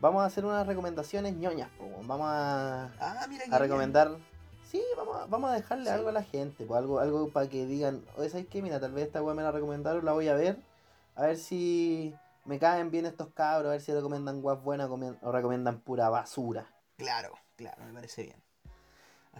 vamos 0.00 0.22
a 0.22 0.26
hacer 0.26 0.44
unas 0.44 0.66
recomendaciones 0.66 1.34
ñoñas. 1.34 1.70
Vamos 2.06 2.26
a, 2.28 2.90
Ah, 3.00 3.26
mira 3.28 3.44
a 3.50 3.58
recomendar. 3.58 4.16
Sí, 4.70 4.82
vamos 4.96 5.16
a, 5.16 5.26
vamos 5.26 5.50
a 5.50 5.54
dejarle 5.54 5.84
Sí. 5.84 5.90
algo 5.90 6.08
a 6.08 6.12
la 6.12 6.22
gente, 6.22 6.64
pues 6.64 6.78
algo, 6.78 6.98
algo 6.98 7.28
para 7.30 7.48
que 7.48 7.66
digan, 7.66 8.02
oye, 8.16 8.30
¿sabes 8.30 8.46
qué? 8.46 8.62
Mira, 8.62 8.80
tal 8.80 8.92
vez 8.92 9.06
esta 9.06 9.22
weá 9.22 9.34
me 9.34 9.42
la 9.42 9.52
recomendaron, 9.52 10.04
la 10.04 10.12
voy 10.12 10.28
a 10.28 10.34
ver, 10.34 10.58
a 11.14 11.22
ver 11.26 11.36
si 11.36 12.14
me 12.46 12.58
caen 12.58 12.90
bien 12.90 13.04
estos 13.04 13.28
cabros, 13.34 13.68
a 13.68 13.72
ver 13.72 13.80
si 13.82 13.92
recomiendan 13.92 14.40
guas 14.40 14.62
buenas 14.62 14.88
o 14.90 15.32
recomiendan 15.32 15.80
pura 15.80 16.08
basura. 16.08 16.66
Claro, 16.96 17.34
claro, 17.56 17.84
me 17.84 17.92
parece 17.92 18.22
bien. 18.22 18.42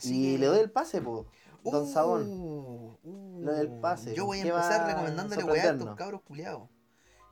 y 0.03 0.33
que- 0.35 0.39
le 0.39 0.47
doy 0.47 0.59
el 0.61 0.71
pase, 0.71 1.01
po, 1.03 1.27
Don 1.63 1.85
Uh, 1.85 1.93
Sabón. 1.93 2.27
uh, 2.29 3.41
Lo 3.43 3.53
del 3.55 3.69
pase, 3.81 4.15
Yo 4.15 4.27
voy 4.27 4.41
a 4.41 4.43
¿qué 4.43 4.49
empezar 4.49 4.87
recomendándole 4.87 5.45
weá 5.45 5.63
a 5.65 5.73
estos 5.73 5.97
cabros 5.97 6.23
culiados. 6.23 6.69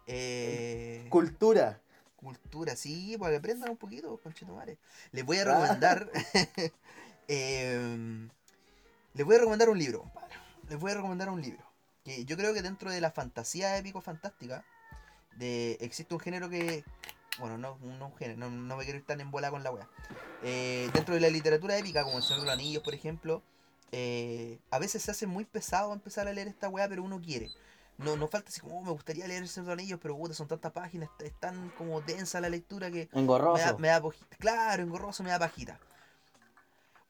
Eh, 0.07 1.07
Cultura. 1.09 1.81
cultura, 2.17 2.77
sí, 2.77 3.17
para 3.19 3.31
que 3.33 3.37
aprendan 3.39 3.71
un 3.71 3.77
poquito, 3.77 4.19
conchetumare. 4.23 4.79
Les 5.13 5.25
voy 5.25 5.39
a 5.39 5.43
Ah. 5.43 5.45
recomendar. 5.45 6.11
em, 7.29 8.29
les 9.15 9.25
voy 9.27 9.37
a 9.37 9.39
recomendar 9.39 9.69
un 9.69 9.79
libro, 9.79 10.01
compadre. 10.01 10.35
Les 10.69 10.79
voy 10.79 10.93
a 10.93 10.95
recomendar 10.97 11.31
un 11.31 11.41
libro. 11.41 11.65
Que 12.05 12.25
yo 12.25 12.37
creo 12.37 12.53
que 12.55 12.63
dentro 12.63 12.91
de 12.91 13.01
la 13.01 13.11
fantasía 13.11 13.77
épico-fantástica, 13.79 14.65
de, 15.37 15.79
existe 15.81 16.15
un 16.15 16.21
género 16.21 16.49
que. 16.51 16.85
Bueno, 17.39 17.57
no, 17.57 17.79
no 17.79 18.07
un 18.09 18.17
género, 18.17 18.39
no, 18.39 18.51
no 18.51 18.77
me 18.77 18.85
quiero 18.85 18.99
ir 18.99 19.07
tan 19.07 19.21
en 19.21 19.31
bola 19.31 19.51
con 19.51 19.63
la 19.63 19.71
wea. 19.71 19.89
Eh, 20.43 20.91
dentro 20.93 21.15
de 21.15 21.21
la 21.21 21.31
literatura 21.31 21.77
épica, 21.79 22.05
como 22.05 22.19
El 22.19 22.23
Señor 22.23 22.41
de 22.41 22.47
los 22.47 22.55
Anillos, 22.55 22.83
por 22.83 22.95
ejemplo, 22.95 23.43
eh, 23.93 24.59
a 24.71 24.79
veces 24.79 25.03
se 25.03 25.11
hace 25.11 25.27
muy 25.27 25.45
pesado 25.45 25.93
empezar 25.93 26.29
a 26.29 26.33
leer 26.33 26.49
esta 26.49 26.69
wea, 26.69 26.89
pero 26.89 27.03
uno 27.03 27.21
quiere. 27.21 27.49
No, 27.99 28.17
no 28.17 28.29
falta 28.29 28.49
así 28.49 28.61
como, 28.61 28.79
"Oh, 28.81 28.83
me 28.83 28.93
gustaría 28.93 29.27
leer 29.29 29.43
El 29.43 29.49
Señor 29.49 29.67
de 29.67 29.75
los 29.75 29.79
Anillos, 29.81 29.99
pero 30.03 30.17
puta, 30.17 30.33
son 30.35 30.49
tantas 30.49 30.73
páginas, 30.73 31.11
es 31.19 31.39
tan 31.39 31.69
como 31.71 32.01
densa 32.01 32.41
la 32.41 32.49
lectura 32.49 32.91
que 32.91 33.09
me 33.13 33.15
da, 33.15 33.21
Engorroso. 33.21 33.79
me 33.79 33.89
da 33.89 34.01
pojita. 34.01 34.37
Claro, 34.39 34.83
engorroso, 34.83 35.23
me 35.23 35.31
da 35.31 35.39
pajita. 35.39 35.79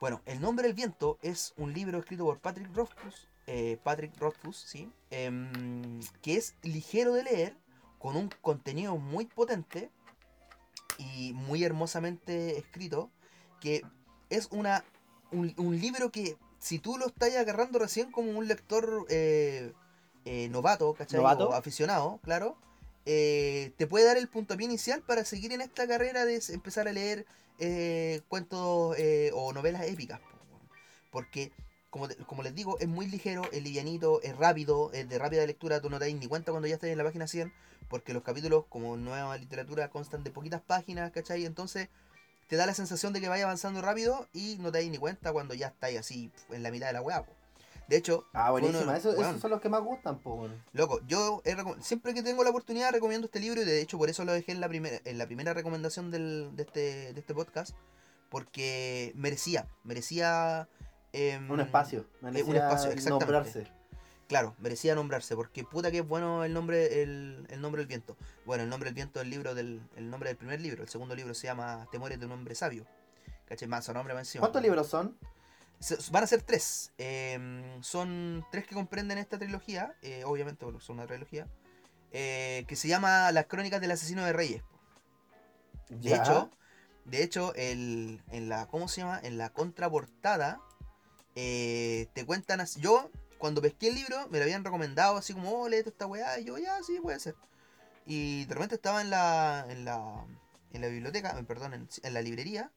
Bueno, 0.01 0.23
El 0.25 0.41
nombre 0.41 0.67
del 0.67 0.75
viento 0.75 1.19
es 1.23 1.53
un 1.59 1.73
libro 1.75 1.99
escrito 1.99 2.25
por 2.25 2.39
Patrick 2.41 2.75
Rothfuss, 2.75 3.29
eh, 3.47 3.79
Patrick 3.85 4.17
Rothfuss, 4.19 4.57
¿sí? 4.57 4.91
Em, 5.11 6.01
que 6.23 6.37
es 6.37 6.55
ligero 6.63 7.13
de 7.13 7.23
leer, 7.25 7.57
con 7.99 8.17
un 8.17 8.31
contenido 8.41 8.97
muy 8.97 9.27
potente 9.27 9.91
y 10.97 11.33
muy 11.35 11.65
hermosamente 11.65 12.57
escrito, 12.59 13.11
que 13.61 13.83
es 14.31 14.49
una 14.51 14.85
un, 15.33 15.55
un 15.59 15.79
libro 15.79 16.11
que 16.11 16.37
si 16.61 16.79
tú 16.81 16.99
lo 16.99 17.09
estás 17.09 17.35
agarrando 17.37 17.81
recién 17.81 18.13
como 18.13 18.33
un 18.39 18.49
lector 18.49 19.07
eh, 19.11 19.75
eh, 20.27 20.49
novato, 20.51 20.95
¿cachai? 20.95 21.21
¿Novato? 21.21 21.51
O 21.51 21.55
aficionado, 21.55 22.21
claro, 22.25 22.57
eh, 23.07 23.73
te 23.79 23.87
puede 23.89 24.07
dar 24.07 24.19
el 24.19 24.29
puntapié 24.29 24.67
inicial 24.67 25.03
para 25.03 25.25
seguir 25.25 25.53
en 25.53 25.63
esta 25.63 25.89
carrera 25.89 26.27
de 26.27 26.43
empezar 26.51 26.89
a 26.89 26.93
leer 26.93 27.27
eh, 27.59 28.23
cuentos 28.29 28.97
eh, 28.99 29.33
o 29.35 29.53
novelas 29.55 29.83
épicas. 29.87 30.21
Porque, 31.11 31.53
como, 31.91 32.09
te- 32.09 32.17
como 32.25 32.43
les 32.43 32.55
digo, 32.55 32.79
es 32.81 32.89
muy 32.89 33.07
ligero, 33.07 33.43
es 33.53 33.63
livianito, 33.63 34.23
es 34.23 34.37
rápido, 34.37 34.93
es 34.93 35.09
de 35.09 35.19
rápida 35.19 35.47
lectura, 35.47 35.81
tú 35.81 35.91
no 35.91 35.99
te 35.99 36.07
das 36.07 36.15
ni 36.15 36.27
cuenta 36.29 36.53
cuando 36.53 36.69
ya 36.69 36.75
estás 36.75 36.91
en 36.91 36.99
la 36.99 37.05
página 37.05 37.27
100, 37.27 37.53
porque 37.89 38.13
los 38.15 38.23
capítulos, 38.23 38.67
como 38.69 38.97
nueva 38.97 39.37
literatura, 39.39 39.91
constan 39.91 40.23
de 40.25 40.31
poquitas 40.31 40.63
páginas, 40.63 41.11
¿cachai? 41.13 41.45
Entonces 41.47 41.89
te 42.51 42.57
da 42.57 42.67
la 42.67 42.75
sensación 42.75 43.15
de 43.15 43.21
que 43.23 43.29
vaya 43.31 43.45
avanzando 43.45 43.81
rápido 43.81 44.27
y 44.35 44.57
no 44.61 44.71
te 44.71 44.79
das 44.83 44.91
ni 44.91 44.99
cuenta 44.99 45.33
cuando 45.33 45.55
ya 45.55 45.69
estás 45.69 45.95
así 45.97 46.31
en 46.51 46.63
la 46.63 46.71
mitad 46.71 46.89
de 46.89 46.93
la 46.93 47.01
weá. 47.01 47.23
po. 47.23 47.33
De 47.89 47.97
hecho, 47.97 48.25
Ah, 48.35 48.51
buenísima. 48.51 48.97
Eso- 48.97 49.13
esos 49.13 49.41
son 49.41 49.51
los 49.51 49.61
que 49.61 49.69
más 49.69 49.81
gustan, 49.83 50.19
po. 50.21 50.49
Loco, 50.73 51.01
yo 51.07 51.41
he 51.45 51.57
siempre 51.81 52.13
que 52.15 52.23
tengo 52.23 52.45
la 52.45 52.51
oportunidad 52.51 52.93
recomiendo 52.93 53.27
este 53.27 53.41
libro 53.41 53.63
y 53.63 53.65
de 53.65 53.81
hecho 53.81 53.97
por 53.99 54.11
eso 54.11 54.25
lo 54.25 54.33
dejé 54.33 54.53
en 54.53 54.61
la 54.61 54.69
primera 54.69 54.99
en 55.05 55.17
la 55.19 55.27
primera 55.27 55.55
recomendación 55.55 56.11
del, 56.11 56.51
de, 56.55 56.63
este, 56.65 57.13
de 57.15 57.21
este 57.21 57.35
podcast 57.35 57.75
porque 58.29 59.13
merecía, 59.17 59.67
merecía 59.83 60.69
em, 61.13 61.51
Un 61.51 61.61
espacio. 61.61 62.07
un 62.23 62.37
espacio, 62.37 62.91
exactamente. 62.91 63.09
nombrarse. 63.11 63.67
Claro, 64.31 64.55
merecía 64.61 64.95
nombrarse 64.95 65.35
porque 65.35 65.65
puta 65.65 65.91
que 65.91 65.99
es 65.99 66.07
bueno 66.07 66.45
el 66.45 66.53
nombre 66.55 67.03
el, 67.03 67.49
el 67.51 67.61
nombre 67.61 67.81
del 67.81 67.89
viento. 67.89 68.17
Bueno, 68.47 68.63
el 68.63 68.69
nombre 68.71 68.91
del 68.91 68.95
viento 68.95 69.19
es 69.19 69.25
el 69.25 69.31
libro 69.31 69.57
del 69.57 69.83
el 69.97 70.09
nombre 70.09 70.29
del 70.31 70.37
primer 70.37 70.61
libro, 70.61 70.85
el 70.85 70.89
segundo 70.89 71.17
libro 71.17 71.35
se 71.35 71.49
llama 71.49 71.89
Te 71.91 71.99
mueres 71.99 72.21
de 72.21 72.27
un 72.27 72.33
hombre 72.33 72.55
sabio. 72.55 72.87
¿Cachai? 73.47 73.67
Más 73.67 73.85
su 73.87 73.93
nombre 73.93 74.15
más 74.15 74.29
encima. 74.29 74.43
¿Cuántos 74.43 74.63
libros 74.63 74.87
son? 74.87 75.19
Se- 75.81 75.97
Van 76.13 76.23
a 76.23 76.29
ser 76.29 76.43
tres. 76.43 76.93
Em, 76.97 77.83
son 77.83 78.47
tres 78.53 78.69
que 78.69 78.77
comprenden 78.77 79.19
esta 79.19 79.37
trilogía, 79.37 79.97
eh, 80.01 80.23
obviamente 80.25 80.65
porque 80.65 80.81
son 80.81 80.99
una 80.99 81.09
trilogía, 81.09 81.49
eh, 82.13 82.65
que 82.69 82.77
se 82.77 82.87
llama 82.87 83.33
Las 83.33 83.47
Crónicas 83.47 83.81
del 83.81 83.91
Asesino 83.91 84.25
de 84.25 84.33
Reyes. 84.33 84.63
De 85.89 86.11
Ya. 86.11 86.23
hecho, 86.23 86.51
de 87.05 87.25
hecho 87.25 87.53
el, 87.57 88.23
en 88.31 88.49
la, 88.49 88.69
¿cómo 88.69 88.87
se 88.87 89.01
llama? 89.01 89.19
En 89.25 89.39
la 89.39 89.49
contraportada 89.53 90.61
eh, 91.35 92.07
te 92.13 92.25
cuentan 92.25 92.61
así. 92.61 92.81
Yo, 92.81 93.11
cuando 93.41 93.61
pesqué 93.61 93.89
el 93.89 93.97
libro, 93.97 94.29
me 94.29 94.39
lo 94.39 94.45
habían 94.45 94.63
recomendado 94.65 95.17
así 95.17 95.35
como, 95.35 95.51
oh, 95.51 95.69
esta 95.69 96.07
weá, 96.07 96.39
y 96.39 96.45
yo, 96.45 96.59
ya, 96.59 96.81
sí, 96.85 97.01
puede 97.03 97.19
ser. 97.19 97.35
Y 98.07 98.45
de 98.45 98.55
repente 98.55 98.77
estaba 98.77 99.01
en 99.01 99.11
la, 99.11 99.67
en 99.69 99.85
la, 99.85 100.25
en 100.73 100.81
la 100.81 100.87
biblioteca, 100.87 101.37
eh, 101.39 101.43
perdón, 101.45 101.75
en, 101.75 101.89
en 102.03 102.15
la 102.15 102.23
librería, 102.23 102.71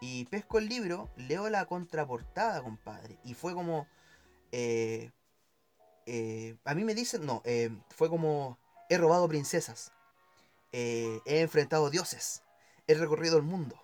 y 0.00 0.24
pesco 0.24 0.58
el 0.58 0.68
libro, 0.68 1.10
leo 1.16 1.48
la 1.50 1.66
contraportada, 1.66 2.62
compadre, 2.62 3.18
y 3.22 3.34
fue 3.34 3.54
como... 3.54 3.86
eh, 4.50 5.12
eh, 6.06 6.56
a 6.64 6.74
mí 6.74 6.82
me 6.82 6.94
dicen, 6.94 7.24
no, 7.24 7.42
eh, 7.44 7.70
fue 7.90 8.08
como, 8.08 8.58
he 8.88 8.98
robado 8.98 9.28
princesas, 9.28 9.92
he 10.72 11.20
enfrentado 11.24 11.90
dioses, 11.90 12.42
he 12.86 12.94
recorrido 12.94 13.36
el 13.36 13.42
mundo. 13.42 13.76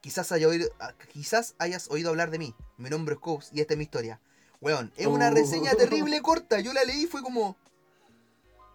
Quizás, 0.00 0.30
haya 0.30 0.46
oído, 0.46 0.68
ah, 0.78 0.94
quizás 1.12 1.56
hayas 1.58 1.90
oído 1.90 2.10
hablar 2.10 2.30
de 2.30 2.38
mí. 2.38 2.54
Mi 2.76 2.88
nombre 2.88 3.14
es 3.16 3.20
Coase 3.20 3.50
y 3.52 3.60
esta 3.60 3.74
es 3.74 3.78
mi 3.78 3.84
historia. 3.84 4.20
Weón, 4.60 4.92
es 4.96 5.06
una 5.06 5.30
Uh. 5.30 5.34
reseña 5.34 5.72
terrible 5.74 6.20
corta. 6.20 6.60
Yo 6.60 6.72
la 6.72 6.82
leí 6.84 7.04
y 7.04 7.06
fue 7.06 7.22
como. 7.22 7.56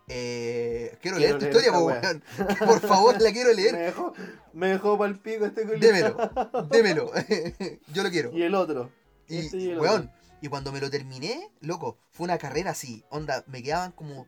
Eh, 0.08 0.98
quiero, 1.02 1.18
Quiero 1.18 1.20
leer 1.20 1.34
tu 1.40 1.46
leer 1.46 1.56
historia, 1.56 1.72
po, 1.80 1.86
weón. 1.86 2.24
Por 2.60 2.80
favor, 2.82 3.22
la 3.22 3.32
quiero 3.32 3.50
Me 3.56 3.56
leer. 3.56 3.76
dejó, 3.76 4.14
me 4.54 4.68
dejó 4.70 4.98
pa'l 4.98 5.18
pico 5.20 5.46
este 5.46 5.64
culiao. 5.64 5.80
Démelo, 5.80 6.32
démelo. 6.70 7.12
Yo 7.94 8.04
lo 8.04 8.10
quiero. 8.10 8.32
Y 8.34 8.44
el 8.44 8.54
otro. 8.56 8.92
Y, 9.28 9.38
Este 9.38 9.58
y 9.58 9.70
el 9.72 9.80
weón, 9.80 10.12
y 10.42 10.50
cuando 10.50 10.72
me 10.74 10.82
lo 10.82 10.90
terminé, 10.90 11.50
loco, 11.62 11.98
fue 12.12 12.26
una 12.26 12.38
carrera 12.38 12.72
así. 12.72 13.04
Onda, 13.10 13.44
me 13.48 13.64
quedaban 13.64 13.92
como 13.94 14.28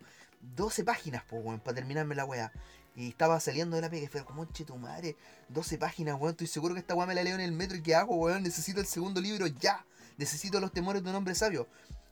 12 0.56 0.84
páginas, 0.86 1.24
po, 1.24 1.38
weón, 1.38 1.60
para 1.60 1.76
terminarme 1.76 2.16
la 2.16 2.26
weá. 2.26 2.52
Y 2.96 3.10
estaba 3.10 3.38
saliendo 3.42 3.76
de 3.76 3.82
la 3.82 3.90
pega 3.90 4.06
y 4.06 4.08
fue 4.08 4.24
como, 4.24 4.46
che, 4.46 4.64
tu 4.64 4.78
madre, 4.78 5.18
12 5.50 5.78
páginas, 5.78 6.16
weón. 6.18 6.32
Estoy 6.32 6.48
seguro 6.48 6.74
que 6.74 6.80
esta 6.80 6.96
weá 6.96 7.06
me 7.06 7.16
la 7.16 7.24
leo 7.24 7.36
en 7.36 7.42
el 7.42 7.52
metro 7.52 7.76
y 7.78 7.82
¿qué 7.82 7.96
hago, 7.96 8.16
weón? 8.16 8.44
Necesito 8.44 8.80
el 8.80 8.86
segundo 8.88 9.20
libro 9.20 9.46
ya. 9.48 9.86
Necesito 10.18 10.60
los 10.60 10.72
temores 10.72 11.04
de 11.04 11.10
un 11.10 11.16
hombre 11.16 11.36
sabio. 11.36 11.68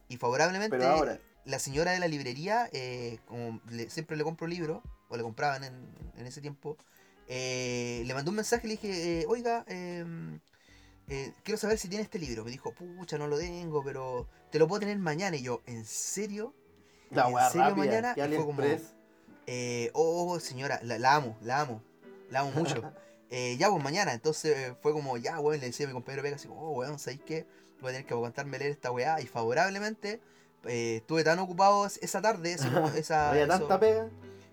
Y 0.09 0.17
favorablemente, 0.17 0.77
Pero 0.77 0.89
ahora, 0.89 1.19
la 1.45 1.59
señora 1.59 1.91
de 1.91 1.99
la 1.99 2.07
librería, 2.07 2.69
eh, 2.73 3.19
como 3.25 3.61
le- 3.69 3.89
siempre 3.89 4.17
le 4.17 4.23
compro 4.23 4.47
libros, 4.47 4.81
o 5.09 5.17
le 5.17 5.23
compraban 5.23 5.63
en, 5.63 5.73
en 6.17 6.25
ese 6.27 6.41
tiempo, 6.41 6.77
eh, 7.27 8.03
le 8.05 8.13
mandó 8.13 8.31
un 8.31 8.35
mensaje 8.37 8.67
y 8.67 8.69
le 8.69 8.75
dije, 8.75 9.21
eh, 9.21 9.25
oiga, 9.27 9.63
em, 9.67 10.39
eh, 11.07 11.33
quiero 11.43 11.57
saber 11.57 11.77
si 11.77 11.87
tiene 11.87 12.03
este 12.03 12.19
libro. 12.19 12.43
Me 12.43 12.51
dijo, 12.51 12.73
pucha, 12.73 13.17
no 13.17 13.27
lo 13.27 13.37
tengo, 13.37 13.83
pero 13.83 14.27
te 14.51 14.59
lo 14.59 14.67
puedo 14.67 14.81
tener 14.81 14.97
mañana. 14.97 15.35
Y 15.37 15.43
yo, 15.43 15.61
¿en 15.65 15.85
serio? 15.85 16.53
la 17.11 17.27
¿en 17.29 17.51
serio 17.51 17.67
rápida. 17.69 17.75
mañana? 17.85 18.13
y 18.15 18.21
fue 18.35 18.45
como. 18.45 18.61
Eh, 19.45 19.91
oh, 19.93 20.39
señora, 20.39 20.79
la, 20.83 20.97
la 20.97 21.15
amo, 21.15 21.37
la 21.41 21.61
amo, 21.61 21.83
la 22.29 22.41
amo 22.41 22.51
mucho. 22.51 22.81
Eh, 23.35 23.57
ya, 23.57 23.67
pues 23.71 23.83
mañana. 23.83 24.13
Entonces 24.13 24.73
fue 24.83 24.91
como, 24.91 25.17
ya, 25.17 25.39
weón, 25.39 25.59
le 25.59 25.65
decía 25.65 25.87
a 25.87 25.89
mi 25.89 25.93
compañero 25.93 26.21
Vega, 26.21 26.35
así 26.35 26.47
oh, 26.51 26.69
weón, 26.73 26.99
¿sabéis 26.99 27.21
qué? 27.25 27.47
Voy 27.83 27.89
a 27.91 27.93
tener 27.93 28.07
que 28.07 28.13
aguantarme 28.15 28.57
leer 28.57 28.71
esta 28.71 28.91
weá. 28.91 29.21
Y 29.21 29.27
favorablemente, 29.27 30.19
eh, 30.65 30.95
estuve 30.97 31.23
tan 31.23 31.37
ocupado 31.39 31.85
es- 31.85 31.99
esa 32.01 32.21
tarde, 32.21 32.53
esa, 32.53 32.67
esa, 32.97 33.29
Había 33.29 33.43
eso- 33.43 33.51
tanta 33.59 33.79
pega. 33.79 34.09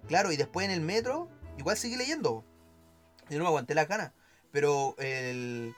Claro, 0.07 0.32
y 0.32 0.36
después 0.36 0.66
en 0.66 0.73
el 0.73 0.81
metro, 0.82 1.28
igual 1.57 1.77
seguí 1.77 1.97
leyendo. 1.97 2.44
Yo 3.31 3.39
no 3.39 3.44
me 3.44 3.48
aguanté 3.48 3.74
la 3.74 3.86
ganas. 3.86 4.12
Pero 4.52 4.94
el. 4.98 5.74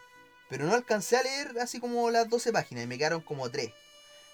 Pero 0.48 0.66
no 0.66 0.74
alcancé 0.74 1.16
a 1.16 1.22
leer 1.22 1.58
así 1.60 1.78
como 1.80 2.10
las 2.10 2.28
12 2.28 2.52
páginas 2.52 2.84
y 2.84 2.86
me 2.86 2.98
quedaron 2.98 3.20
como 3.20 3.48
3. 3.50 3.70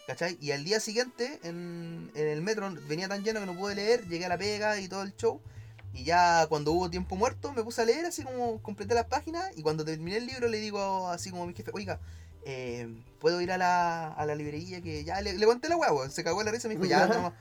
¿Cachai? 0.07 0.39
Y 0.41 0.53
al 0.53 0.65
día 0.65 0.81
siguiente, 0.81 1.39
en, 1.43 2.11
en 2.15 2.27
el 2.29 2.41
metro, 2.41 2.73
venía 2.89 3.09
tan 3.09 3.23
lleno 3.25 3.41
que 3.41 3.47
no 3.47 3.55
pude 3.55 3.75
leer, 3.75 4.07
llegué 4.09 4.25
a 4.25 4.29
la 4.31 4.39
pega 4.39 4.81
y 4.81 4.89
todo 4.89 5.03
el 5.03 5.15
show. 5.17 5.41
Y 5.93 6.05
ya 6.05 6.47
cuando 6.49 6.73
hubo 6.73 6.89
tiempo 6.89 7.15
muerto, 7.17 7.53
me 7.53 7.63
puse 7.63 7.83
a 7.83 7.85
leer, 7.85 8.07
así 8.07 8.23
como 8.23 8.63
completé 8.63 8.95
las 8.95 9.07
páginas. 9.07 9.51
Y 9.57 9.63
cuando 9.63 9.85
terminé 9.85 10.17
el 10.19 10.27
libro, 10.27 10.49
le 10.49 10.59
digo 10.59 11.09
así 11.09 11.31
como 11.31 11.43
a 11.43 11.47
mi 11.47 11.55
jefe, 11.55 11.71
oiga, 11.75 11.99
eh, 12.51 12.89
puedo 13.21 13.41
ir 13.43 13.53
a 13.53 13.59
la, 13.59 14.09
a 14.13 14.25
la 14.25 14.35
librería 14.35 14.81
que 14.81 15.05
ya 15.05 15.21
le, 15.21 15.35
le 15.37 15.47
conté 15.47 15.69
la 15.69 15.77
hueá. 15.77 16.09
Se 16.09 16.25
cagó 16.25 16.43
la 16.43 16.51
risa 16.51 16.67
y 16.67 16.71
me 16.71 16.75
dijo, 16.77 16.87
ya, 16.87 17.07
nomás. 17.07 17.35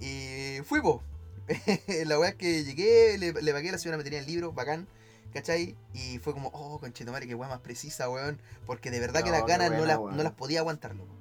Y 0.00 0.58
fui, 0.64 0.80
po. 0.80 1.02
la 2.06 2.18
weá 2.18 2.30
es 2.30 2.36
que 2.36 2.62
llegué, 2.64 3.18
le, 3.18 3.32
le 3.32 3.52
pagué, 3.52 3.70
la 3.72 3.78
señora 3.78 3.98
me 3.98 4.04
tenía 4.04 4.20
el 4.20 4.26
libro, 4.26 4.52
bacán, 4.52 4.86
¿cachai? 5.32 5.74
Y 5.92 6.18
fue 6.18 6.32
como, 6.32 6.48
oh, 6.54 6.78
conchetumare, 6.78 7.26
qué 7.26 7.34
weá 7.34 7.48
más 7.48 7.60
precisa, 7.60 8.08
weón. 8.08 8.38
Porque 8.64 8.90
de 8.92 9.00
verdad 9.00 9.22
que 9.24 9.30
No, 9.30 9.32
las 9.32 9.42
qué 9.42 9.48
ganas 9.52 9.70
no, 9.72 9.76
buena, 9.78 9.92
las, 9.94 9.98
weón. 10.02 10.16
no 10.16 10.22
las 10.22 10.32
podía 10.32 10.60
aguantar, 10.60 10.94
loco. 10.94 11.12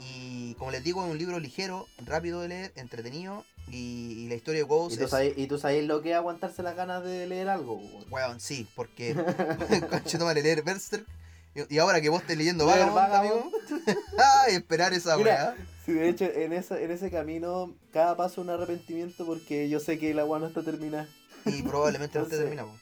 Y 0.00 0.54
como 0.58 0.70
les 0.72 0.82
digo, 0.84 1.04
es 1.04 1.10
un 1.10 1.16
libro 1.18 1.38
ligero, 1.38 1.86
rápido 2.04 2.40
de 2.40 2.48
leer, 2.48 2.72
entretenido. 2.76 3.44
Y, 3.68 4.24
y 4.24 4.28
la 4.28 4.34
historia 4.34 4.60
de 4.60 4.66
Ghost 4.66 4.96
Y 4.96 4.98
tú, 4.98 5.04
es. 5.04 5.10
sabes, 5.10 5.32
y 5.38 5.46
tú 5.46 5.58
sabes 5.58 5.84
lo 5.86 6.02
que 6.02 6.10
es 6.10 6.16
aguantarse 6.16 6.62
las 6.62 6.76
ganas 6.76 7.02
de 7.04 7.26
leer 7.26 7.48
algo. 7.48 7.76
weón. 7.76 8.04
Weón, 8.10 8.40
sí, 8.40 8.66
porque. 8.74 9.14
conchetumare, 9.90 10.42
leer 10.42 10.62
Berserk. 10.62 11.06
Y 11.54 11.74
y 11.74 11.78
ahora 11.78 12.00
que 12.00 12.08
vos 12.08 12.20
estés 12.20 12.36
leyendo 12.36 12.66
Leer 12.66 12.90
Vagabond, 12.90 13.14
amigo. 13.14 13.50
Ay, 14.46 14.54
esperar 14.56 14.92
esa 14.92 15.16
weá. 15.18 15.54
Sí, 15.84 15.92
de 15.92 16.08
hecho, 16.08 16.24
en, 16.24 16.52
esa, 16.52 16.80
en 16.80 16.90
ese 16.90 17.10
camino, 17.10 17.74
cada 17.92 18.16
paso 18.16 18.40
es 18.40 18.46
un 18.46 18.50
arrepentimiento 18.50 19.24
porque 19.26 19.68
yo 19.68 19.80
sé 19.80 19.98
que 19.98 20.10
el 20.12 20.18
agua 20.18 20.38
no 20.38 20.46
está 20.46 20.62
terminada. 20.62 21.08
Y 21.44 21.62
probablemente 21.62 22.18
no 22.18 22.24
te 22.24 22.36
Entonces, 22.36 22.38
terminamos. 22.40 22.80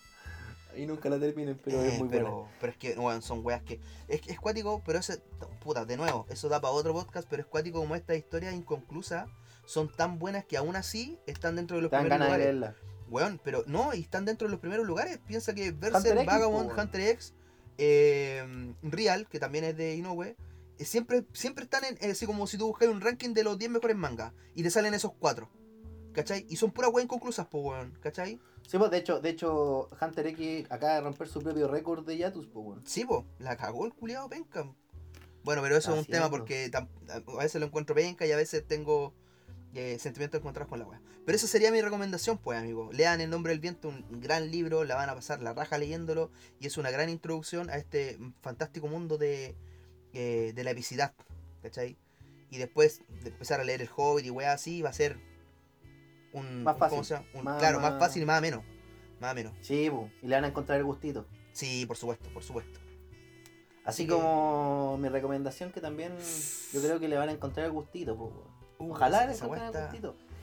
Y 0.77 0.86
nunca 0.86 1.11
la 1.11 1.19
terminen, 1.19 1.61
pero 1.62 1.82
Eh, 1.82 1.89
es 1.94 1.99
muy 1.99 2.09
pero, 2.09 2.31
buena. 2.32 2.51
pero 2.61 2.73
es 2.73 2.78
que, 2.78 2.94
weón, 2.94 3.20
son 3.20 3.44
weas 3.44 3.62
que. 3.62 3.81
Es, 4.09 4.20
es 4.27 4.39
cuático, 4.40 4.82
pero 4.86 5.01
ese. 5.01 5.19
Puta, 5.61 5.85
de 5.85 5.97
nuevo, 5.97 6.27
eso 6.31 6.49
da 6.49 6.61
para 6.61 6.73
otro 6.73 6.94
podcast, 6.94 7.27
pero 7.28 7.43
es 7.43 7.49
cuático 7.49 7.81
como 7.81 7.94
estas 7.97 8.16
historias 8.16 8.55
inconclusas 8.55 9.28
son 9.66 9.93
tan 9.94 10.19
buenas 10.19 10.44
que 10.44 10.57
aún 10.57 10.74
así 10.77 11.19
están 11.27 11.57
dentro 11.57 11.77
de 11.77 11.82
los 11.82 11.90
primeros 11.90 12.11
ganas 12.11 12.28
de 12.28 12.32
lugares. 12.35 12.47
leerla. 12.47 12.77
Weón, 13.09 13.40
pero 13.44 13.65
no, 13.66 13.93
y 13.94 14.01
están 14.01 14.24
dentro 14.24 14.49
de 14.49 14.53
los 14.53 14.61
primeros 14.61 14.86
lugares. 14.86 15.19
Piensa 15.27 15.55
que 15.55 15.66
X, 15.66 16.24
Vagabond. 16.24 16.78
Hunter 16.78 17.01
X, 17.01 17.35
eh, 17.78 18.74
Real, 18.82 19.28
que 19.28 19.40
también 19.40 19.65
es 19.65 19.77
de 19.77 19.97
Inoue, 19.97 20.36
eh, 20.78 20.85
siempre, 20.85 21.24
siempre 21.32 21.65
están 21.65 21.85
en. 21.85 21.97
eh, 22.01 22.12
así 22.12 22.27
como 22.27 22.47
si 22.47 22.59
tú 22.59 22.66
buscas 22.66 22.89
un 22.89 23.01
ranking 23.01 23.35
de 23.35 23.44
los 23.44 23.59
10 23.59 23.70
mejores 23.70 23.97
mangas 23.97 24.32
y 24.55 24.62
te 24.62 24.70
salen 24.70 24.94
esos 24.94 25.12
cuatro. 25.19 25.49
¿Cachai? 26.12 26.44
Y 26.49 26.57
son 26.57 26.73
puras 26.73 26.90
weas 26.93 27.05
inconclusas, 27.05 27.47
po, 27.47 27.61
weón. 27.61 27.97
¿Cachai? 28.01 28.39
Sí, 28.66 28.78
pues 28.78 28.90
de 28.90 28.99
hecho, 28.99 29.20
de 29.20 29.31
hecho, 29.31 29.89
Hunter 30.01 30.27
X 30.27 30.66
acaba 30.70 30.94
de 30.94 31.01
romper 31.01 31.28
su 31.28 31.40
propio 31.40 31.69
récord 31.69 32.05
de 32.05 32.19
Yatus, 32.19 32.49
pues 32.49 32.66
weón. 32.66 32.82
Sí, 32.86 33.05
po, 33.05 33.27
la 33.39 33.57
cagó 33.57 33.86
el 33.86 33.94
culiado 33.94 34.28
penca. 34.28 34.70
Bueno, 35.43 35.62
pero 35.62 35.77
eso 35.77 35.93
es 35.93 35.99
un 35.99 36.05
tema 36.05 36.31
porque 36.31 36.70
a 36.74 37.43
veces 37.43 37.61
lo 37.61 37.66
encuentro 37.66 37.94
penca 37.94 38.27
y 38.27 38.32
a 38.32 38.36
veces 38.36 38.66
tengo 38.66 39.15
eh, 39.74 39.99
sentimientos 39.99 40.39
encontrados 40.40 40.69
con 40.69 40.78
la 40.78 40.86
wea. 40.86 41.01
Pero 41.24 41.36
esa 41.36 41.47
sería 41.47 41.70
mi 41.73 41.81
recomendación, 41.81 42.39
pues, 42.39 42.59
amigo. 42.59 42.90
Lean 42.93 43.20
El 43.20 43.31
Nombre 43.31 43.53
del 43.53 43.61
Viento, 43.61 43.89
un 43.89 44.20
gran 44.20 44.51
libro, 44.51 44.85
la 44.85 44.94
van 44.97 45.09
a 45.09 45.15
pasar 45.15 45.40
la 45.43 45.55
raja 45.55 45.78
leyéndolo 45.78 46.31
y 46.61 46.66
es 46.66 46.77
una 46.78 46.90
gran 46.90 47.09
introducción 47.09 47.70
a 47.70 47.77
este 47.77 48.19
fantástico 48.43 48.89
mundo 48.89 49.19
de, 49.19 49.55
eh, 50.12 50.53
de 50.55 50.65
la 50.65 50.73
epicidad, 50.73 51.15
¿cachai? 51.62 51.97
Y 52.51 52.59
después 52.59 53.01
de 53.23 53.31
empezar 53.31 53.61
a 53.61 53.65
leer 53.65 53.81
El 53.82 53.89
Hobbit 53.94 54.27
y 54.27 54.31
weá 54.31 54.53
así, 54.53 54.82
va 54.82 54.90
a 54.90 54.93
ser 54.93 55.16
un... 56.32 56.65
Más 56.65 56.77
fácil. 56.78 57.16
Un- 57.35 57.44
Más- 57.44 57.59
claro, 57.59 57.81
más 57.81 57.99
fácil 57.99 58.23
y 58.23 58.27
más 58.27 58.39
ameno. 58.39 58.62
Más 59.20 59.31
ameno. 59.31 59.53
Sí, 59.61 59.89
pues. 59.90 60.11
Y 60.23 60.27
le 60.27 60.35
van 60.35 60.44
a 60.44 60.49
encontrar 60.49 60.78
el 60.78 60.85
gustito. 60.85 61.27
Sí, 61.53 61.86
por 61.86 61.97
supuesto, 61.97 62.28
por 62.35 62.43
supuesto. 62.43 62.81
Así 63.85 64.03
Así 64.03 64.07
que- 64.07 64.12
como 64.12 64.97
mi 64.99 65.09
recomendación 65.09 65.73
que 65.73 65.81
también 65.81 66.12
yo 66.73 66.81
creo 66.82 67.01
que 67.01 67.09
le 67.09 67.16
van 67.16 67.28
a 67.28 67.32
encontrar 67.32 67.66
el 67.66 67.73
gustito, 67.73 68.16
pues 68.16 68.31
Ojalá 68.90 69.30
esa- 69.30 69.46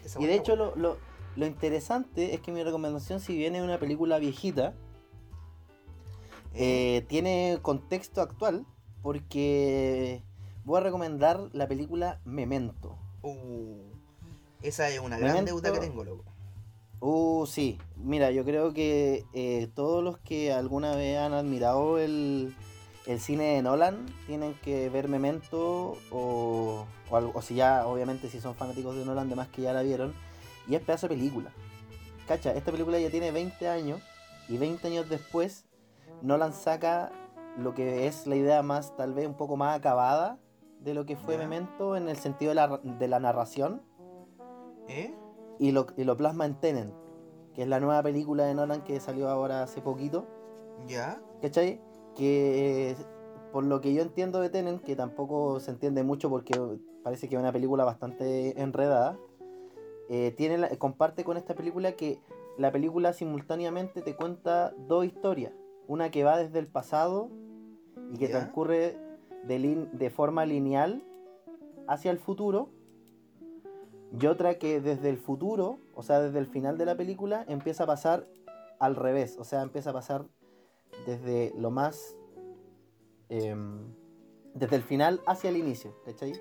esa 0.03 0.21
Y 0.21 0.25
de 0.25 0.35
hecho 0.35 0.55
lo, 0.55 0.75
lo, 0.75 0.97
lo 1.35 1.45
interesante 1.45 2.33
es 2.33 2.41
que 2.41 2.51
mi 2.51 2.63
recomendación, 2.63 3.19
si 3.19 3.35
viene 3.37 3.61
una 3.63 3.77
película 3.79 4.17
viejita, 4.19 4.73
eh, 6.53 7.05
tiene 7.07 7.59
contexto 7.61 8.21
actual, 8.21 8.65
porque 9.01 10.23
voy 10.65 10.77
a 10.77 10.83
recomendar 10.83 11.49
la 11.53 11.67
película 11.67 12.19
Memento. 12.25 12.97
Uh, 13.21 13.81
esa 14.61 14.89
es 14.89 14.99
una 14.99 15.17
gran 15.17 15.45
deuda 15.45 15.71
que 15.71 15.79
tengo, 15.79 16.03
loco. 16.03 16.23
Uh, 17.01 17.45
sí, 17.45 17.77
mira, 17.95 18.31
yo 18.31 18.43
creo 18.43 18.73
que 18.73 19.23
eh, 19.33 19.69
todos 19.73 20.03
los 20.03 20.17
que 20.17 20.51
alguna 20.51 20.95
vez 20.95 21.17
han 21.17 21.33
admirado 21.33 21.97
el, 21.97 22.53
el 23.11 23.19
cine 23.19 23.55
de 23.55 23.61
Nolan 23.63 24.05
tienen 24.27 24.53
que 24.61 24.89
ver 24.89 25.07
Memento 25.07 25.97
o, 26.11 26.85
o, 27.09 27.15
algo- 27.15 27.31
o 27.33 27.41
si 27.41 27.55
ya, 27.55 27.87
obviamente, 27.87 28.29
si 28.29 28.39
son 28.39 28.53
fanáticos 28.55 28.95
de 28.95 29.03
Nolan, 29.03 29.27
además 29.27 29.47
que 29.49 29.63
ya 29.63 29.73
la 29.73 29.81
vieron, 29.81 30.13
y 30.67 30.75
es 30.75 30.81
pedazo 30.81 31.07
de 31.07 31.15
película. 31.15 31.51
Cacha, 32.27 32.53
esta 32.53 32.71
película 32.71 32.99
ya 32.99 33.09
tiene 33.09 33.31
20 33.31 33.67
años 33.67 34.01
y 34.47 34.57
20 34.57 34.87
años 34.87 35.09
después 35.09 35.65
Nolan 36.21 36.53
saca 36.53 37.11
lo 37.57 37.73
que 37.73 38.05
es 38.05 38.27
la 38.27 38.35
idea 38.35 38.61
más, 38.61 38.95
tal 38.95 39.13
vez 39.15 39.25
un 39.25 39.33
poco 39.33 39.57
más 39.57 39.75
acabada 39.77 40.37
de 40.79 40.93
lo 40.93 41.05
que 41.07 41.15
fue. 41.15 41.37
Memento 41.37 41.95
en 41.95 42.07
el 42.07 42.15
sentido 42.17 42.49
de 42.49 42.55
la, 42.55 42.77
de 42.83 43.07
la 43.07 43.19
narración 43.19 43.81
¿Eh? 44.87 45.13
y 45.57 45.71
lo, 45.71 45.87
y 45.97 46.03
lo 46.03 46.15
plasma 46.15 46.45
en 46.45 46.55
Tenet, 46.59 46.93
que 47.55 47.63
es 47.63 47.67
la 47.67 47.79
nueva 47.79 48.03
película 48.03 48.45
de 48.45 48.53
Nolan 48.53 48.83
que 48.83 48.99
salió 48.99 49.29
ahora 49.29 49.63
hace 49.63 49.81
poquito, 49.81 50.27
¿Ya? 50.87 51.19
¿cachai? 51.41 51.81
Que 52.15 52.95
por 53.51 53.63
lo 53.63 53.81
que 53.81 53.93
yo 53.93 54.01
entiendo 54.01 54.39
de 54.41 54.49
Tenet, 54.49 54.81
que 54.83 54.95
tampoco 54.95 55.59
se 55.59 55.71
entiende 55.71 56.03
mucho 56.03 56.29
porque 56.29 56.53
parece 57.03 57.27
que 57.27 57.35
es 57.35 57.39
una 57.41 57.51
película 57.51 57.83
bastante 57.83 58.59
enredada, 58.61 59.17
eh, 60.09 60.31
tiene 60.37 60.57
la- 60.57 60.69
comparte 60.77 61.23
con 61.23 61.37
esta 61.37 61.55
película 61.55 61.93
que 61.93 62.19
la 62.57 62.71
película 62.71 63.13
simultáneamente 63.13 64.01
te 64.01 64.15
cuenta 64.15 64.73
dos 64.87 65.05
historias, 65.05 65.53
una 65.87 66.11
que 66.11 66.23
va 66.23 66.37
desde 66.37 66.59
el 66.59 66.67
pasado 66.67 67.29
y 68.13 68.17
que 68.17 68.27
Ya. 68.27 68.39
transcurre 68.39 68.97
de, 69.47 69.59
lin- 69.59 69.89
de 69.91 70.09
forma 70.09 70.45
lineal 70.45 71.03
hacia 71.87 72.11
el 72.11 72.19
futuro 72.19 72.69
y 74.19 74.25
otra 74.25 74.55
que 74.59 74.81
desde 74.81 75.09
el 75.09 75.17
futuro, 75.17 75.79
o 75.95 76.03
sea, 76.03 76.19
desde 76.19 76.39
el 76.39 76.47
final 76.47 76.77
de 76.77 76.85
la 76.85 76.97
película, 76.97 77.45
empieza 77.47 77.83
a 77.83 77.87
pasar 77.87 78.27
al 78.79 78.95
revés, 78.95 79.37
o 79.39 79.43
sea, 79.43 79.61
empieza 79.61 79.91
a 79.91 79.93
pasar 79.93 80.25
desde 81.05 81.53
lo 81.57 81.71
más... 81.71 82.15
em, 83.29 83.93
desde 84.53 84.75
el 84.75 84.83
final 84.83 85.21
hacia 85.27 85.49
el 85.51 85.57
inicio, 85.57 85.95
¿cachai? 86.03 86.33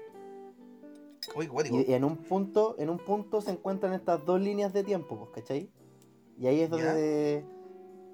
Oye, 1.34 1.48
guático. 1.48 1.76
Y 1.86 1.92
en 1.92 2.04
un 2.04 2.16
punto, 2.16 2.74
en 2.78 2.88
un 2.88 2.98
punto 2.98 3.40
se 3.40 3.50
encuentran 3.50 3.92
estas 3.92 4.24
dos 4.24 4.40
líneas 4.40 4.72
de 4.72 4.82
tiempo, 4.82 5.18
pues, 5.18 5.30
¿cachai? 5.32 5.70
Y 6.38 6.46
ahí 6.46 6.60
es 6.60 6.70
donde, 6.70 7.44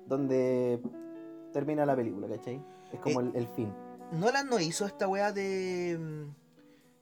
donde 0.06 0.80
termina 1.52 1.86
la 1.86 1.94
película, 1.94 2.26
¿cachai? 2.28 2.60
Es 2.92 2.98
como 3.00 3.20
Eh, 3.20 3.24
el, 3.34 3.36
el 3.36 3.48
fin. 3.48 3.72
Nolan 4.12 4.48
no 4.48 4.58
hizo 4.58 4.84
esta 4.86 5.06
weá 5.08 5.32
de. 5.32 5.96
mm, 5.98 6.34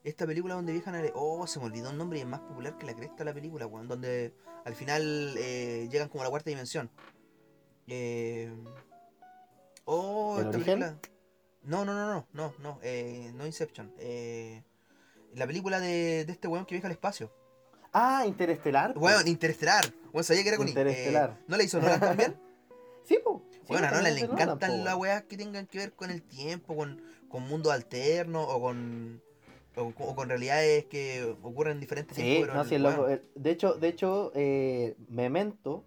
Esta 0.03 0.25
película 0.27 0.53
donde 0.55 0.73
viajan 0.73 0.95
a. 0.95 1.01
Oh, 1.15 1.47
se 1.47 1.59
me 1.59 1.65
olvidó 1.65 1.89
el 1.89 1.97
nombre 1.97 2.19
y 2.19 2.21
es 2.21 2.27
más 2.27 2.41
popular 2.41 2.77
que 2.77 2.85
la 2.85 2.93
cresta 2.93 3.23
la 3.23 3.33
película, 3.33 3.65
weón. 3.65 3.87
Donde 3.87 4.33
al 4.65 4.75
final 4.75 5.35
eh, 5.37 5.87
llegan 5.91 6.09
como 6.09 6.21
a 6.21 6.25
la 6.25 6.29
cuarta 6.29 6.49
dimensión. 6.49 6.91
Eh... 7.87 8.53
Oh, 9.85 10.37
¿El 10.39 10.47
origen? 10.47 10.79
película. 10.79 10.99
No, 11.63 11.85
no, 11.85 11.93
no, 11.93 12.07
no, 12.13 12.27
no, 12.33 12.53
no, 12.59 12.79
eh, 12.83 13.31
no 13.35 13.45
Inception. 13.45 13.93
Eh, 13.99 14.63
la 15.35 15.47
película 15.47 15.79
de, 15.79 16.25
de 16.25 16.31
este 16.31 16.47
weón 16.47 16.65
que 16.65 16.75
viaja 16.75 16.87
al 16.87 16.93
espacio. 16.93 17.31
Ah, 17.93 18.23
Interestelar. 18.25 18.93
pues. 18.93 19.03
Weón, 19.15 19.27
Interestelar. 19.27 19.85
Weón, 20.11 20.23
sabía 20.23 20.43
que 20.43 20.49
era 20.49 20.57
con. 20.57 20.67
Interestelar. 20.67 21.37
Eh, 21.39 21.43
¿No 21.47 21.57
la 21.57 21.63
hizo 21.63 21.79
Nolan 21.79 21.99
también? 21.99 22.35
Sí, 23.05 23.19
pues. 23.21 23.37
Bueno, 23.67 23.87
a 23.87 23.91
Nolan 23.91 24.15
le 24.15 24.21
encantan 24.21 24.85
las 24.85 24.95
weas 24.95 25.23
que 25.23 25.35
tengan 25.35 25.67
que 25.67 25.77
ver 25.77 25.91
con 25.93 26.09
el 26.09 26.21
tiempo, 26.23 26.73
con, 26.75 27.01
con 27.27 27.43
mundos 27.45 27.73
alternos 27.73 28.45
o 28.49 28.61
con, 28.61 29.21
o, 29.75 29.91
con- 29.91 30.07
o 30.09 30.15
con 30.15 30.29
realidades 30.29 30.85
que 30.85 31.35
ocurren 31.43 31.73
en 31.73 31.79
diferentes 31.81 32.15
Sí, 32.15 32.23
tiempos. 32.23 32.55
no, 32.55 32.63
sí, 32.63 32.75
el 32.75 32.83
loco. 32.83 33.07
De 33.35 33.51
hecho, 33.51 33.73
de 33.73 33.87
hecho 33.89 34.31
eh, 34.35 34.95
Memento 35.09 35.83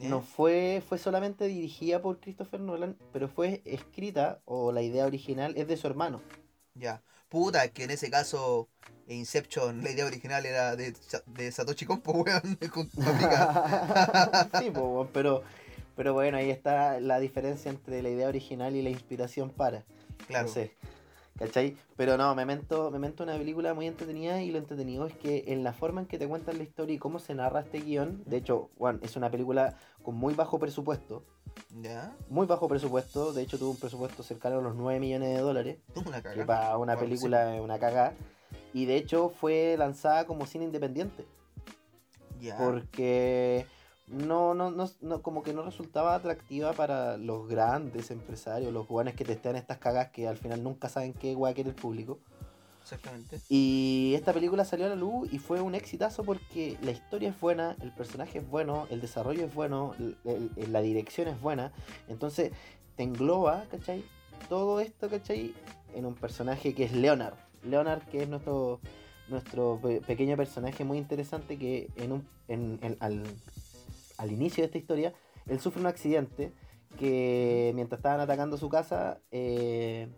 ¿eh? 0.00 0.08
no 0.08 0.22
fue, 0.22 0.82
fue 0.88 0.98
solamente 0.98 1.46
dirigida 1.46 2.02
por 2.02 2.20
Christopher 2.20 2.60
Nolan, 2.60 2.96
pero 3.12 3.28
fue 3.28 3.62
escrita, 3.64 4.40
o 4.44 4.72
la 4.72 4.82
idea 4.82 5.06
original 5.06 5.54
es 5.56 5.68
de 5.68 5.76
su 5.76 5.86
hermano. 5.86 6.20
Ya. 6.74 7.02
Puta, 7.28 7.68
que 7.68 7.84
en 7.84 7.92
ese 7.92 8.10
caso 8.10 8.68
Inception, 9.06 9.82
la 9.82 9.90
idea 9.90 10.06
original 10.06 10.46
era 10.46 10.76
de, 10.76 10.94
de 11.26 11.52
Satoshi 11.52 11.84
Kon, 11.84 12.00
po, 12.00 12.12
weón, 12.12 12.42
sí, 14.60 14.70
po, 14.70 14.80
weón, 14.80 15.08
pero, 15.12 15.42
pero 15.96 16.14
bueno, 16.14 16.38
ahí 16.38 16.50
está 16.50 17.00
la 17.00 17.20
diferencia 17.20 17.70
entre 17.70 18.02
la 18.02 18.08
idea 18.08 18.28
original 18.28 18.74
y 18.76 18.82
la 18.82 18.90
inspiración 18.90 19.50
para. 19.50 19.84
Claro. 20.26 20.48
Sé. 20.48 20.74
¿Cachai? 21.38 21.76
Pero 21.96 22.16
no, 22.18 22.34
Memento, 22.34 22.90
Memento 22.90 23.22
es 23.24 23.28
una 23.30 23.38
película 23.38 23.72
muy 23.72 23.86
entretenida 23.86 24.42
y 24.42 24.50
lo 24.50 24.58
entretenido 24.58 25.06
es 25.06 25.14
que 25.14 25.44
en 25.48 25.64
la 25.64 25.72
forma 25.72 26.02
en 26.02 26.06
que 26.06 26.18
te 26.18 26.28
cuentan 26.28 26.58
la 26.58 26.64
historia 26.64 26.94
y 26.94 26.98
cómo 26.98 27.18
se 27.18 27.34
narra 27.34 27.60
este 27.60 27.80
guion, 27.80 28.22
de 28.26 28.36
hecho, 28.36 28.68
Juan, 28.76 28.98
es 29.02 29.16
una 29.16 29.30
película 29.30 29.74
con 30.02 30.16
muy 30.16 30.34
bajo 30.34 30.58
presupuesto, 30.58 31.24
Ya. 31.80 32.14
muy 32.28 32.46
bajo 32.46 32.68
presupuesto, 32.68 33.32
de 33.32 33.42
hecho 33.42 33.58
tuvo 33.58 33.70
un 33.70 33.78
presupuesto 33.78 34.22
cercano 34.22 34.58
a 34.58 34.62
los 34.62 34.74
9 34.74 35.00
millones 35.00 35.30
de 35.34 35.40
dólares, 35.40 35.78
Tuvo 35.94 36.10
una 36.10 36.20
que 36.22 36.44
para 36.44 36.76
una 36.76 36.94
Bueno, 36.94 37.08
película 37.08 37.54
es 37.56 37.60
una 37.62 37.78
cagada, 37.78 38.12
y 38.74 38.84
de 38.84 38.96
hecho 38.96 39.30
fue 39.30 39.76
lanzada 39.78 40.26
como 40.26 40.44
cine 40.44 40.66
independiente, 40.66 41.24
Ya. 42.38 42.58
porque 42.58 43.64
no, 44.10 44.54
no, 44.54 44.70
no, 44.70 44.90
no- 45.00 45.22
como 45.22 45.42
que 45.42 45.52
no 45.52 45.62
resultaba 45.62 46.14
atractiva 46.14 46.72
para 46.72 47.16
los 47.16 47.48
grandes 47.48 48.10
empresarios, 48.10 48.72
los 48.72 48.86
guanes 48.88 49.14
que 49.14 49.24
testean 49.24 49.56
estas 49.56 49.78
cagas 49.78 50.10
que 50.10 50.26
al 50.28 50.36
final 50.36 50.62
nunca 50.62 50.88
saben 50.88 51.12
qué 51.14 51.34
guay 51.34 51.54
quiere 51.54 51.70
el 51.70 51.76
público. 51.76 52.18
Exactamente. 52.82 53.40
Y 53.48 54.12
esta 54.16 54.32
película 54.32 54.64
salió 54.64 54.86
a 54.86 54.88
la 54.88 54.96
luz 54.96 55.32
y 55.32 55.38
fue 55.38 55.60
un 55.60 55.74
exitazo 55.74 56.24
porque 56.24 56.76
la 56.82 56.90
historia 56.90 57.28
es 57.28 57.38
buena, 57.40 57.76
el 57.80 57.92
personaje 57.92 58.38
es 58.38 58.48
bueno, 58.50 58.86
el 58.90 59.00
desarrollo 59.00 59.44
es 59.46 59.54
bueno, 59.54 59.94
el- 59.98 60.16
el- 60.56 60.72
la 60.72 60.80
dirección 60.80 61.28
es 61.28 61.40
buena. 61.40 61.72
Entonces 62.08 62.52
te 62.96 63.04
engloba, 63.04 63.64
¿cachai? 63.70 64.04
Todo 64.48 64.80
esto, 64.80 65.08
¿cachai? 65.08 65.54
En 65.94 66.04
un 66.06 66.14
personaje 66.14 66.74
que 66.74 66.84
es 66.84 66.92
Leonard. 66.92 67.34
Leonard 67.62 68.02
que 68.08 68.22
es 68.22 68.28
nuestro, 68.28 68.80
nuestro 69.28 69.78
pe- 69.80 70.00
pequeño 70.00 70.36
personaje 70.36 70.82
muy 70.82 70.98
interesante 70.98 71.58
que 71.58 71.90
en 71.96 72.10
un, 72.12 72.26
en- 72.48 72.78
en- 72.82 72.96
al, 72.98 73.22
al 74.20 74.32
inicio 74.32 74.62
de 74.62 74.66
esta 74.66 74.78
historia, 74.78 75.14
él 75.46 75.60
sufre 75.60 75.80
un 75.80 75.86
accidente 75.86 76.52
que 76.98 77.72
mientras 77.74 77.98
estaban 77.98 78.20
atacando 78.20 78.56
su 78.56 78.68
casa, 78.68 79.20
eh, 79.30 80.08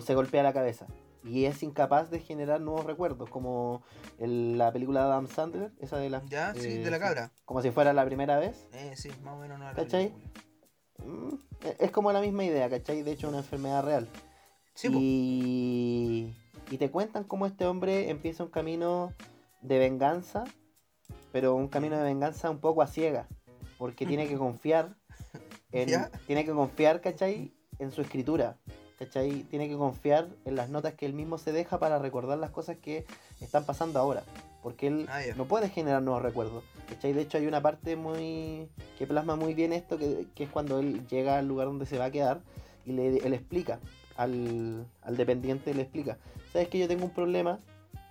se 0.00 0.14
golpea 0.14 0.42
la 0.42 0.52
cabeza 0.52 0.86
y 1.24 1.44
es 1.44 1.62
incapaz 1.62 2.10
de 2.10 2.18
generar 2.18 2.60
nuevos 2.60 2.84
recuerdos, 2.84 3.30
como 3.30 3.82
la 4.18 4.72
película 4.72 5.00
de 5.00 5.06
Adam 5.06 5.28
Sandler, 5.28 5.72
esa 5.78 5.98
de 5.98 6.10
la... 6.10 6.22
Ya, 6.24 6.52
sí, 6.54 6.66
eh, 6.66 6.84
de 6.84 6.90
la 6.90 6.98
cabra. 6.98 7.30
Como 7.44 7.62
si 7.62 7.70
fuera 7.70 7.92
la 7.92 8.04
primera 8.04 8.38
vez. 8.38 8.66
Eh, 8.72 8.94
sí, 8.96 9.10
más 9.22 9.34
o 9.34 9.38
menos 9.38 9.58
no 9.60 9.72
¿Cachai? 9.72 10.12
Mm, 10.98 11.34
Es 11.78 11.90
como 11.92 12.10
la 12.12 12.20
misma 12.20 12.44
idea, 12.44 12.68
¿cachai? 12.68 13.02
De 13.02 13.12
hecho, 13.12 13.28
una 13.28 13.38
enfermedad 13.38 13.84
real. 13.84 14.08
Sí, 14.74 14.88
y... 14.92 16.36
y 16.70 16.78
te 16.78 16.90
cuentan 16.90 17.22
cómo 17.22 17.46
este 17.46 17.66
hombre 17.66 18.10
empieza 18.10 18.42
un 18.42 18.50
camino 18.50 19.12
de 19.60 19.78
venganza, 19.78 20.44
pero 21.30 21.54
un 21.54 21.68
camino 21.68 21.96
de 21.96 22.02
venganza 22.02 22.50
un 22.50 22.58
poco 22.58 22.82
a 22.82 22.88
ciega, 22.88 23.28
porque 23.82 24.06
tiene 24.06 24.28
que 24.28 24.36
confiar 24.36 24.94
en, 25.72 25.88
¿Ya? 25.88 26.08
tiene 26.28 26.44
que 26.44 26.52
confiar, 26.52 27.00
¿cachai? 27.00 27.52
En 27.80 27.90
su 27.90 28.00
escritura, 28.00 28.56
¿cachai? 28.96 29.42
Tiene 29.50 29.68
que 29.68 29.76
confiar 29.76 30.28
en 30.44 30.54
las 30.54 30.68
notas 30.68 30.94
que 30.94 31.04
él 31.04 31.14
mismo 31.14 31.36
se 31.36 31.50
deja 31.50 31.80
para 31.80 31.98
recordar 31.98 32.38
las 32.38 32.52
cosas 32.52 32.76
que 32.76 33.04
están 33.40 33.66
pasando 33.66 33.98
ahora, 33.98 34.22
porque 34.62 34.86
él 34.86 35.06
Ah, 35.08 35.22
no 35.36 35.46
puede 35.46 35.68
generar 35.68 36.00
nuevos 36.00 36.22
recuerdos, 36.22 36.62
¿cachai? 36.88 37.12
De 37.12 37.22
hecho 37.22 37.38
hay 37.38 37.48
una 37.48 37.60
parte 37.60 37.96
muy 37.96 38.68
que 39.00 39.08
plasma 39.08 39.34
muy 39.34 39.52
bien 39.52 39.72
esto, 39.72 39.98
que, 39.98 40.26
que 40.36 40.44
es 40.44 40.50
cuando 40.50 40.78
él 40.78 41.04
llega 41.08 41.38
al 41.38 41.48
lugar 41.48 41.66
donde 41.66 41.86
se 41.86 41.98
va 41.98 42.04
a 42.04 42.10
quedar 42.12 42.40
y 42.86 42.92
le, 42.92 43.16
él 43.16 43.34
explica 43.34 43.80
al, 44.16 44.86
al 45.02 45.16
dependiente, 45.16 45.74
le 45.74 45.82
explica, 45.82 46.18
¿sabes 46.52 46.68
que 46.68 46.78
yo 46.78 46.86
tengo 46.86 47.04
un 47.04 47.10
problema? 47.14 47.58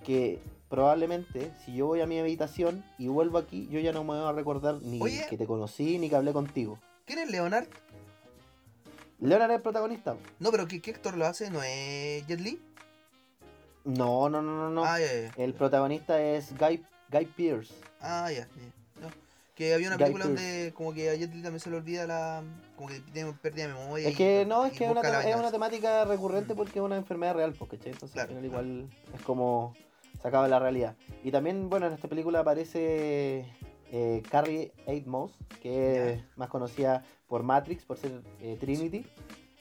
Que 0.04 0.42
probablemente 0.72 1.52
si 1.64 1.76
yo 1.76 1.86
voy 1.86 2.00
a 2.02 2.08
mi 2.08 2.18
habitación 2.18 2.84
y 2.98 3.08
vuelvo 3.10 3.38
aquí, 3.38 3.68
yo 3.70 3.80
ya 3.82 3.92
no 3.92 4.04
me 4.06 4.18
voy 4.20 4.28
a 4.28 4.32
recordar 4.32 4.76
ni 4.82 5.00
Oye. 5.02 5.28
que 5.30 5.38
te 5.38 5.46
conocí 5.46 6.00
ni 6.00 6.10
que 6.10 6.16
hablé 6.16 6.32
contigo. 6.34 6.80
¿Quién 7.06 7.20
es 7.20 7.30
Leonard? 7.30 7.68
Leonard 9.20 9.52
es 9.52 9.58
el 9.58 9.62
protagonista. 9.62 10.16
No, 10.40 10.50
pero 10.50 10.68
¿qué, 10.68 10.82
qué 10.82 10.92
actor 10.92 11.16
lo 11.18 11.28
hace? 11.28 11.52
¿No 11.52 11.62
es 11.62 12.26
Jet 12.26 12.40
Li? 12.40 12.60
No, 13.84 14.30
no, 14.30 14.42
no, 14.42 14.56
no, 14.56 14.70
no. 14.70 14.86
Ah, 14.86 15.00
ya, 15.00 15.06
ya. 15.14 15.32
El 15.44 15.54
protagonista 15.54 16.20
es 16.22 16.58
Guy, 16.58 16.84
Guy 17.12 17.26
Pearce. 17.26 17.74
Ah, 18.00 18.32
ya, 18.32 18.48
ya. 18.48 19.02
No. 19.02 19.10
Que 19.56 19.74
había 19.74 19.88
una 19.88 19.98
Guy 19.98 20.06
película 20.06 20.26
donde 20.26 20.72
como 20.74 20.94
que 20.94 21.10
a 21.10 21.16
Jet 21.16 21.34
Li 21.34 21.42
también 21.44 21.60
se 21.60 21.70
le 21.70 21.78
olvida 21.78 22.08
la... 22.08 22.44
Como 22.78 22.88
que 22.88 23.00
tiene 23.12 23.34
pérdida 23.34 23.68
de 23.68 23.74
memoria. 23.74 24.08
Es 24.08 24.14
y- 24.14 24.18
que 24.18 24.46
no, 24.48 24.66
es 24.66 24.72
que 24.72 24.86
es 24.86 24.92
una, 24.92 25.02
es 25.02 25.52
temática 25.52 26.06
recurrente 26.06 26.56
porque 26.56 26.80
es 26.80 26.86
una 26.86 26.96
enfermedad 26.96 27.36
real, 27.36 27.54
¿cachai? 27.60 27.92
Entonces 27.92 28.12
Claro, 28.14 28.30
al 28.32 28.38
final 28.38 28.50
claro. 28.50 28.66
igual 28.68 28.90
es 29.14 29.22
como 29.22 29.76
sacado 30.22 30.44
de 30.44 30.50
la 30.50 30.60
realidad. 30.60 30.96
Y 31.24 31.32
también, 31.32 31.70
bueno, 31.70 31.88
en 31.88 31.94
esta 31.94 32.08
película 32.08 32.40
aparece 32.40 33.46
eh, 33.92 34.24
Carrie 34.30 34.72
Moss, 35.06 35.32
que 35.62 36.14
es 36.14 36.24
más 36.38 36.50
conocida 36.50 37.04
por 37.28 37.44
Matrix, 37.44 37.86
por 37.86 37.98
ser 37.98 38.22
eh, 38.40 38.58
Trinity. 38.60 39.06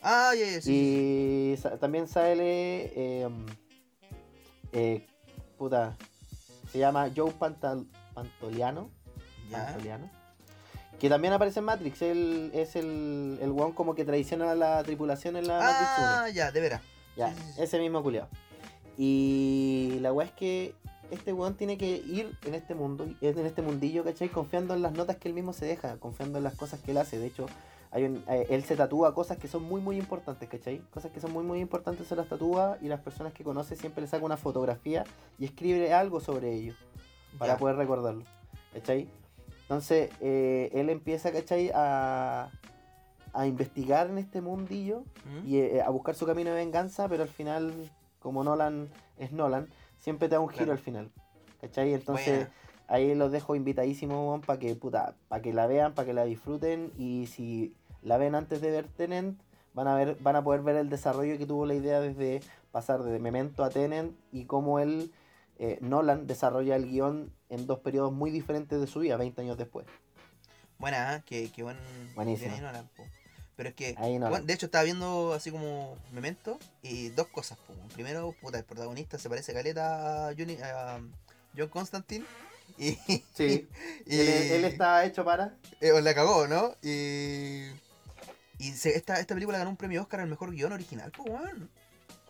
Ah, 0.02 0.30
sí, 0.34 0.62
sí. 0.62 1.52
y 1.52 1.56
sa- 1.58 1.76
también 1.78 2.08
sale, 2.08 2.90
eh, 2.96 3.28
eh, 4.72 5.06
puta, 5.58 5.96
se 6.70 6.78
llama 6.78 7.10
Joe 7.14 7.32
Pantal 7.32 7.86
Pantoliano. 8.14 8.90
Pantoliano. 9.50 10.08
Que 10.98 11.08
también 11.08 11.32
aparece 11.32 11.60
en 11.60 11.64
Matrix, 11.64 12.02
él 12.02 12.50
es 12.54 12.76
el, 12.76 13.38
el 13.40 13.50
weón 13.50 13.72
como 13.72 13.94
que 13.94 14.04
traiciona 14.04 14.50
a 14.52 14.54
la 14.54 14.82
tripulación 14.82 15.36
en 15.36 15.48
la 15.48 15.58
Matrix 15.58 15.90
1. 15.98 16.06
Ah, 16.10 16.28
ya, 16.28 16.52
de 16.52 16.60
veras. 16.60 16.82
Ya, 17.16 17.32
sí, 17.34 17.40
sí, 17.40 17.52
sí. 17.56 17.62
ese 17.62 17.78
mismo 17.78 18.02
culiado. 18.02 18.28
Y 19.02 19.96
la 20.02 20.12
weá 20.12 20.26
es 20.26 20.32
que 20.34 20.74
este 21.10 21.32
weón 21.32 21.54
tiene 21.54 21.78
que 21.78 21.88
ir 22.06 22.36
en 22.44 22.54
este 22.54 22.74
mundo, 22.74 23.06
en 23.22 23.46
este 23.46 23.62
mundillo, 23.62 24.04
¿cachai? 24.04 24.28
Confiando 24.28 24.74
en 24.74 24.82
las 24.82 24.92
notas 24.92 25.16
que 25.16 25.28
él 25.28 25.32
mismo 25.34 25.54
se 25.54 25.64
deja, 25.64 25.96
confiando 25.96 26.36
en 26.36 26.44
las 26.44 26.54
cosas 26.54 26.80
que 26.80 26.90
él 26.90 26.98
hace. 26.98 27.18
De 27.18 27.28
hecho, 27.28 27.46
hay 27.92 28.04
un- 28.04 28.22
eh, 28.28 28.46
él 28.50 28.62
se 28.62 28.76
tatúa 28.76 29.14
cosas 29.14 29.38
que 29.38 29.48
son 29.48 29.62
muy, 29.62 29.80
muy 29.80 29.96
importantes, 29.96 30.46
¿cachai? 30.50 30.82
Cosas 30.92 31.10
que 31.12 31.18
son 31.18 31.32
muy, 31.32 31.42
muy 31.44 31.60
importantes 31.60 32.08
se 32.08 32.14
las 32.14 32.28
tatúa 32.28 32.76
y 32.82 32.88
las 32.88 33.00
personas 33.00 33.32
que 33.32 33.42
conoce 33.42 33.74
siempre 33.74 34.02
le 34.02 34.06
saca 34.06 34.22
una 34.22 34.36
fotografía 34.36 35.04
y 35.38 35.46
escribe 35.46 35.94
algo 35.94 36.20
sobre 36.20 36.52
ello 36.52 36.74
para 37.38 37.54
Ya. 37.54 37.58
poder 37.58 37.76
recordarlo, 37.76 38.24
¿cachai? 38.74 39.08
Entonces, 39.62 40.10
eh, 40.20 40.68
él 40.74 40.90
empieza, 40.90 41.32
¿cachai? 41.32 41.70
A, 41.74 42.50
a 43.32 43.46
investigar 43.46 44.10
en 44.10 44.18
este 44.18 44.42
mundillo 44.42 45.04
¿Mm? 45.24 45.48
y 45.48 45.56
eh, 45.56 45.80
a 45.80 45.88
buscar 45.88 46.14
su 46.14 46.26
camino 46.26 46.50
de 46.50 46.56
venganza, 46.56 47.08
pero 47.08 47.22
al 47.22 47.28
final, 47.30 47.72
como 48.20 48.44
Nolan 48.44 48.88
es 49.18 49.32
Nolan, 49.32 49.68
siempre 49.98 50.28
te 50.28 50.36
da 50.36 50.40
un 50.40 50.48
giro 50.48 50.66
Claro. 50.66 50.72
al 50.72 50.78
final. 50.78 51.10
¿Cachai? 51.60 51.92
Entonces, 51.92 52.48
ahí 52.88 53.14
los 53.14 53.32
dejo 53.32 53.54
invitadísimos 53.56 54.44
para 54.46 54.58
que, 54.58 54.74
puta, 54.76 55.14
para 55.28 55.42
que 55.42 55.52
la 55.52 55.66
vean, 55.66 55.94
para 55.94 56.06
que 56.06 56.14
la 56.14 56.24
disfruten 56.24 56.92
y 56.96 57.26
si 57.26 57.74
la 58.02 58.16
ven 58.16 58.34
antes 58.34 58.60
de 58.60 58.70
ver 58.70 58.86
Tenant, 58.88 59.38
van 59.74 59.88
a 59.88 59.94
ver, 59.94 60.16
van 60.20 60.36
a 60.36 60.42
poder 60.44 60.62
ver 60.62 60.76
el 60.76 60.88
desarrollo 60.88 61.36
que 61.36 61.46
tuvo 61.46 61.66
la 61.66 61.74
idea 61.74 62.00
desde 62.00 62.40
pasar 62.72 63.02
de 63.02 63.18
Memento 63.18 63.62
a 63.64 63.70
Tenant 63.70 64.12
y 64.32 64.44
cómo 64.46 64.78
él, 64.78 65.12
eh, 65.58 65.78
Nolan, 65.82 66.26
desarrolla 66.26 66.76
el 66.76 66.86
guion 66.88 67.30
en 67.50 67.66
dos 67.66 67.80
periodos 67.80 68.12
muy 68.12 68.30
diferentes 68.30 68.80
de 68.80 68.86
su 68.86 69.00
vida, 69.00 69.16
20 69.16 69.42
años 69.42 69.58
después. 69.58 69.86
Buena, 70.78 71.16
¿eh? 71.16 71.22
que, 71.26 71.50
que 71.50 71.62
buen. 71.62 71.76
Ahí 72.54 72.60
Nolan, 72.62 72.88
po. 72.96 73.04
Pero 73.60 73.68
es 73.68 73.74
que, 73.74 73.92
no. 74.18 74.30
bueno, 74.30 74.46
de 74.46 74.54
hecho, 74.54 74.64
estaba 74.64 74.84
viendo 74.84 75.34
así 75.34 75.50
como 75.50 75.94
Memento 76.12 76.58
y 76.82 77.10
dos 77.10 77.26
cosas. 77.26 77.58
po. 77.58 77.74
Primero, 77.92 78.34
puta, 78.40 78.56
el 78.56 78.64
protagonista 78.64 79.18
se 79.18 79.28
parece 79.28 79.52
caleta 79.52 80.28
a, 80.28 80.34
Johnny- 80.34 80.56
a 80.62 80.98
John 81.54 81.68
Constantine. 81.68 82.24
Y, 82.78 82.92
Sí. 83.34 83.68
y 84.06 84.18
Él, 84.18 84.52
él 84.52 84.64
está 84.64 85.04
hecho 85.04 85.26
para. 85.26 85.56
eh, 85.82 85.92
la 86.00 86.14
cagó, 86.14 86.46
¿no? 86.46 86.74
Y, 86.80 87.66
y 88.58 88.70
se- 88.72 88.96
esta, 88.96 89.20
esta 89.20 89.34
película 89.34 89.58
ganó 89.58 89.68
un 89.68 89.76
premio 89.76 90.00
Oscar 90.00 90.20
al 90.20 90.28
mejor 90.30 90.52
guion 90.52 90.72
original, 90.72 91.12
pues, 91.14 91.28
weón. 91.30 91.68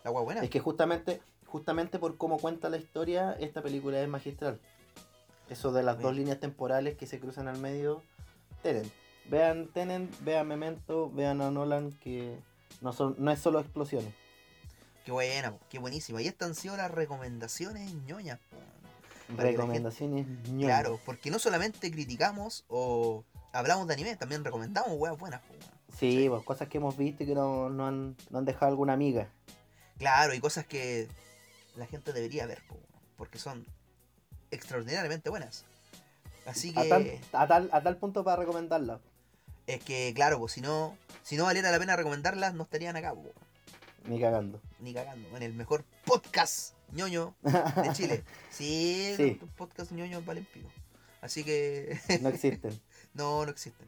La 0.03 0.11
guay 0.11 0.25
buena. 0.25 0.43
Es 0.43 0.49
que 0.49 0.59
justamente, 0.59 1.21
justamente 1.45 1.97
por 1.97 2.17
cómo 2.17 2.39
cuenta 2.39 2.67
la 2.69 2.75
historia, 2.75 3.37
esta 3.39 3.61
película 3.61 4.01
es 4.01 4.09
magistral. 4.09 4.59
Eso 5.49 5.71
de 5.71 5.83
las 5.83 5.97
dos 5.97 6.13
líneas 6.13 6.41
temporales 6.41 6.97
que 6.97 7.07
se 7.07 7.21
cruzan 7.21 7.47
al 7.47 7.57
medio. 7.57 8.03
Tenen. 8.63 8.91
Vean 9.31 9.67
Tenen, 9.67 10.09
vean 10.25 10.45
Memento, 10.45 11.09
vean 11.09 11.39
a 11.39 11.49
Nolan, 11.49 11.93
que 11.93 12.37
no 12.81 12.91
son, 12.91 13.15
no 13.17 13.31
es 13.31 13.39
solo 13.39 13.61
explosiones. 13.61 14.13
Qué 15.05 15.13
buena, 15.13 15.53
qué 15.69 15.79
buenísima. 15.79 16.21
Y 16.21 16.27
estas 16.27 16.49
han 16.49 16.55
sido 16.55 16.75
las 16.75 16.91
recomendaciones 16.91 17.93
ñoñas, 18.05 18.39
Recomendaciones 19.37 20.27
ñoñas. 20.49 20.81
Claro, 20.81 20.99
porque 21.05 21.31
no 21.31 21.39
solamente 21.39 21.89
criticamos 21.89 22.65
o 22.67 23.23
hablamos 23.53 23.87
de 23.87 23.93
anime, 23.93 24.17
también 24.17 24.43
recomendamos 24.43 24.91
weas 24.97 25.17
buenas, 25.17 25.39
po. 25.39 25.53
Sí, 25.97 26.27
pues 26.27 26.43
cosas 26.43 26.67
que 26.67 26.79
hemos 26.79 26.97
visto 26.97 27.23
y 27.23 27.27
que 27.27 27.35
no, 27.35 27.69
no 27.69 27.87
han, 27.87 28.17
no 28.31 28.39
han 28.39 28.45
dejado 28.45 28.69
alguna 28.69 28.91
amiga. 28.91 29.29
Claro, 29.97 30.33
y 30.33 30.41
cosas 30.41 30.65
que 30.65 31.07
la 31.77 31.85
gente 31.85 32.11
debería 32.11 32.45
ver, 32.47 32.61
po, 32.67 32.77
porque 33.15 33.39
son 33.39 33.65
extraordinariamente 34.51 35.29
buenas. 35.29 35.63
Así 36.45 36.73
A 36.75 36.83
que 36.83 36.89
tal, 36.89 37.19
a, 37.31 37.47
tal, 37.47 37.69
a 37.71 37.81
tal 37.81 37.95
punto 37.95 38.25
para 38.25 38.35
recomendarla. 38.35 38.99
Es 39.73 39.83
que, 39.83 40.11
claro, 40.15 40.39
pues 40.39 40.53
si 40.53 40.61
no, 40.61 40.97
si 41.23 41.35
no 41.37 41.45
valiera 41.45 41.71
la 41.71 41.79
pena 41.79 41.95
recomendarlas, 41.95 42.53
no 42.53 42.63
estarían 42.63 42.95
acá, 42.95 43.13
po, 43.13 43.31
Ni 44.05 44.19
cagando. 44.19 44.59
ni 44.79 44.93
cagando, 44.93 45.35
en 45.37 45.43
el 45.43 45.53
mejor 45.53 45.83
podcast 46.05 46.73
ñoño 46.93 47.35
de 47.43 47.93
Chile. 47.93 48.23
Sí, 48.51 49.13
Sí. 49.17 49.37
los 49.39 49.49
podcasts 49.51 49.93
ñoños 49.93 50.25
valen 50.25 50.45
pico. 50.45 50.69
Así 51.21 51.43
que 51.43 51.99
No 52.21 52.29
existen. 52.29 52.79
no, 53.13 53.45
no 53.45 53.51
existen. 53.51 53.87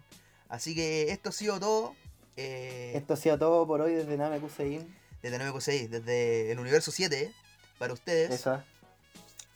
Así 0.49 0.76
que 0.76 1.11
esto 1.11 1.30
ha 1.30 1.31
sido 1.34 1.60
todo. 1.60 1.95
eh, 2.38 2.93
Esto 2.95 3.14
ha 3.14 3.18
sido 3.18 3.38
todo 3.39 3.65
por 3.68 3.81
hoy 3.81 3.93
desde 3.93 4.15
Namekusein. 4.18 4.95
desde 5.22 5.38
9 5.38 5.88
desde 5.89 6.51
el 6.51 6.60
universo 6.60 6.91
7, 6.91 7.31
para 7.80 7.93
ustedes. 7.93 8.30
Esa. 8.31 8.65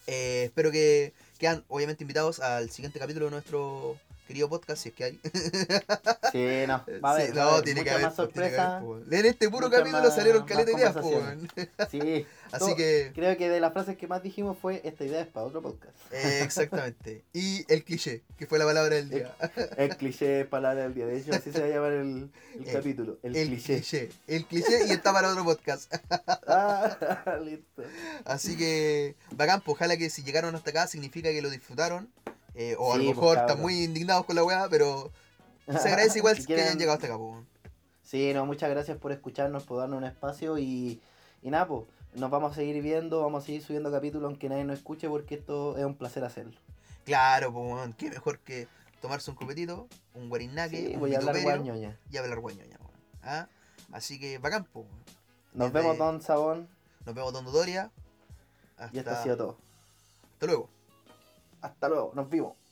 Eh, 0.08 0.44
espero 0.46 0.72
que 0.72 1.14
quedan 1.38 1.64
obviamente 1.68 2.04
invitados 2.04 2.40
al 2.40 2.70
siguiente 2.72 2.98
capítulo 3.00 3.26
de 3.26 3.32
nuestro 3.32 3.98
querido 4.28 4.50
podcast, 4.50 4.84
si 4.84 4.90
es 4.90 4.96
que 4.96 5.04
hay. 5.06 5.20
Sí, 6.32 6.46
no. 6.68 6.84
Va 7.04 7.12
a 7.12 7.14
haber, 7.14 7.28
Sí, 7.32 7.38
va 7.38 7.42
a 7.42 7.46
no, 7.46 7.52
haber 7.52 7.64
tiene 7.64 7.84
que 7.84 7.90
haber. 7.90 8.04
más 8.04 8.14
pues, 8.16 8.30
tiene 8.34 8.50
que 8.50 8.56
sorpresa. 8.56 8.78
haber, 8.78 8.86
pues. 9.08 9.20
En 9.20 9.26
este 9.26 9.50
puro 9.50 9.70
capítulo 9.70 10.04
más- 10.04 10.16
salieron 10.16 10.46
caleta 10.46 10.72
de 10.72 10.78
ideas, 10.78 10.94
pues, 10.94 11.06
conversaciones. 11.06 11.50
weón. 11.56 11.70
Sí. 11.90 12.28
Así 12.52 12.76
que, 12.76 13.12
Creo 13.16 13.38
que 13.38 13.50
de 13.50 13.60
las 13.60 13.74
frases 13.74 13.98
que 13.98 14.08
más 14.08 14.24
dijimos 14.24 14.58
fue 14.62 14.82
esta 14.84 15.04
idea 15.06 15.22
es 15.22 15.28
para 15.28 15.46
otro 15.46 15.62
podcast. 15.62 15.96
eh, 16.12 16.42
exactamente. 16.44 17.24
Y 17.34 17.66
el 17.72 17.84
cliché, 17.84 18.24
que 18.38 18.46
fue 18.46 18.60
la 18.60 18.66
palabra 18.66 18.96
del 18.96 19.10
día. 19.10 19.34
El 19.78 19.96
cliché 19.98 20.42
es 20.42 20.48
palabra 20.48 20.84
del 20.84 20.94
día. 20.94 21.06
De 21.08 21.18
hecho, 21.18 21.34
así 21.34 21.52
se 21.52 21.60
va 21.60 21.66
a 21.66 21.70
llamar 21.70 21.92
el, 21.94 22.30
el 22.56 22.68
El- 22.68 22.74
capítulo. 22.74 23.18
El, 23.24 23.34
cliché. 23.34 23.76
cliché. 23.76 24.10
El 24.28 24.46
cliché 24.46 24.86
y 24.88 24.92
está 24.92 25.12
para 25.14 25.30
otro 25.30 25.44
podcast. 25.46 25.94
Ah, 26.50 27.38
listo. 27.44 27.84
Así 28.26 28.56
que, 28.56 29.16
bacán, 29.32 29.62
pues 29.62 29.76
ojalá 29.76 29.98
que 29.98 30.10
si 30.10 30.24
llegaron 30.24 30.56
hasta 30.56 30.70
acá 30.70 30.88
significa 30.88 31.30
que 31.30 31.42
lo 31.42 31.50
disfrutaron. 31.50 32.10
Eh, 32.58 32.76
o 32.80 32.92
a 32.94 32.98
lo 32.98 33.04
pues, 33.04 33.16
mejor 33.16 33.38
están 33.38 33.62
muy 33.62 33.84
indignados 33.84 34.26
con 34.26 34.36
la 34.36 34.44
weá, 34.44 34.68
pero 34.70 35.12
se 35.68 35.88
agradece 35.90 36.18
igual 36.20 36.36
Si 36.38 36.46
que 36.46 36.56
hayan 36.56 36.78
llegado 36.78 36.96
hasta 36.96 37.08
acá, 37.08 37.18
pues. 37.18 37.46
Sí, 38.04 38.34
no, 38.34 38.46
muchas 38.46 38.70
gracias 38.70 38.98
por 38.98 39.12
escucharnos, 39.12 39.64
por 39.64 39.78
darnos 39.80 39.98
un 39.98 40.06
espacio 40.06 40.58
y, 40.58 41.00
y 41.42 41.50
nada, 41.50 41.68
pues, 41.68 41.84
nos 42.16 42.32
vamos 42.32 42.54
a 42.54 42.56
seguir 42.56 42.82
viendo, 42.82 43.22
vamos 43.22 43.44
a 43.44 43.46
seguir 43.46 43.62
subiendo 43.64 43.92
capítulos 43.92 44.28
aunque 44.28 44.50
nadie 44.50 44.64
nos 44.64 44.78
escuche 44.78 45.08
porque 45.08 45.36
esto 45.36 45.78
es 45.78 45.84
un 45.86 45.96
placer 45.96 46.24
hacerlo. 46.24 46.58
Claro, 47.06 47.54
pues, 47.54 47.96
qué 47.98 48.10
mejor 48.10 48.40
que 48.40 48.68
tomarse 49.02 49.30
un 49.30 49.36
copetito, 49.38 49.88
un 50.16 50.30
guarinaque, 50.30 50.88
Sí, 50.88 50.94
un 50.96 51.00
voy 51.02 51.14
a 51.14 51.20
hablar 51.20 51.42
guañoña. 51.44 51.98
y 52.10 52.18
hablar 52.18 52.40
guañoña. 52.40 52.80
¿Ah? 53.22 53.48
Así 53.92 54.20
que 54.20 54.38
bacán, 54.40 54.66
pues. 54.74 54.86
Nos 55.54 55.72
Desde- 55.72 55.80
vemos, 55.88 55.98
Don 55.98 56.22
Sabón, 56.22 56.68
Nos 57.06 57.14
vemos, 57.14 57.32
Don 57.34 57.46
Dodoria. 57.46 57.92
y 58.92 58.98
esto 58.98 59.10
Hasta, 59.12 59.20
ha 59.20 59.24
sido 59.24 59.38
todo. 59.38 59.58
hasta 60.34 60.46
luego. 60.46 60.70
Hasta 61.62 61.88
luego, 61.90 62.14
nos 62.16 62.30
vimos. 62.30 62.67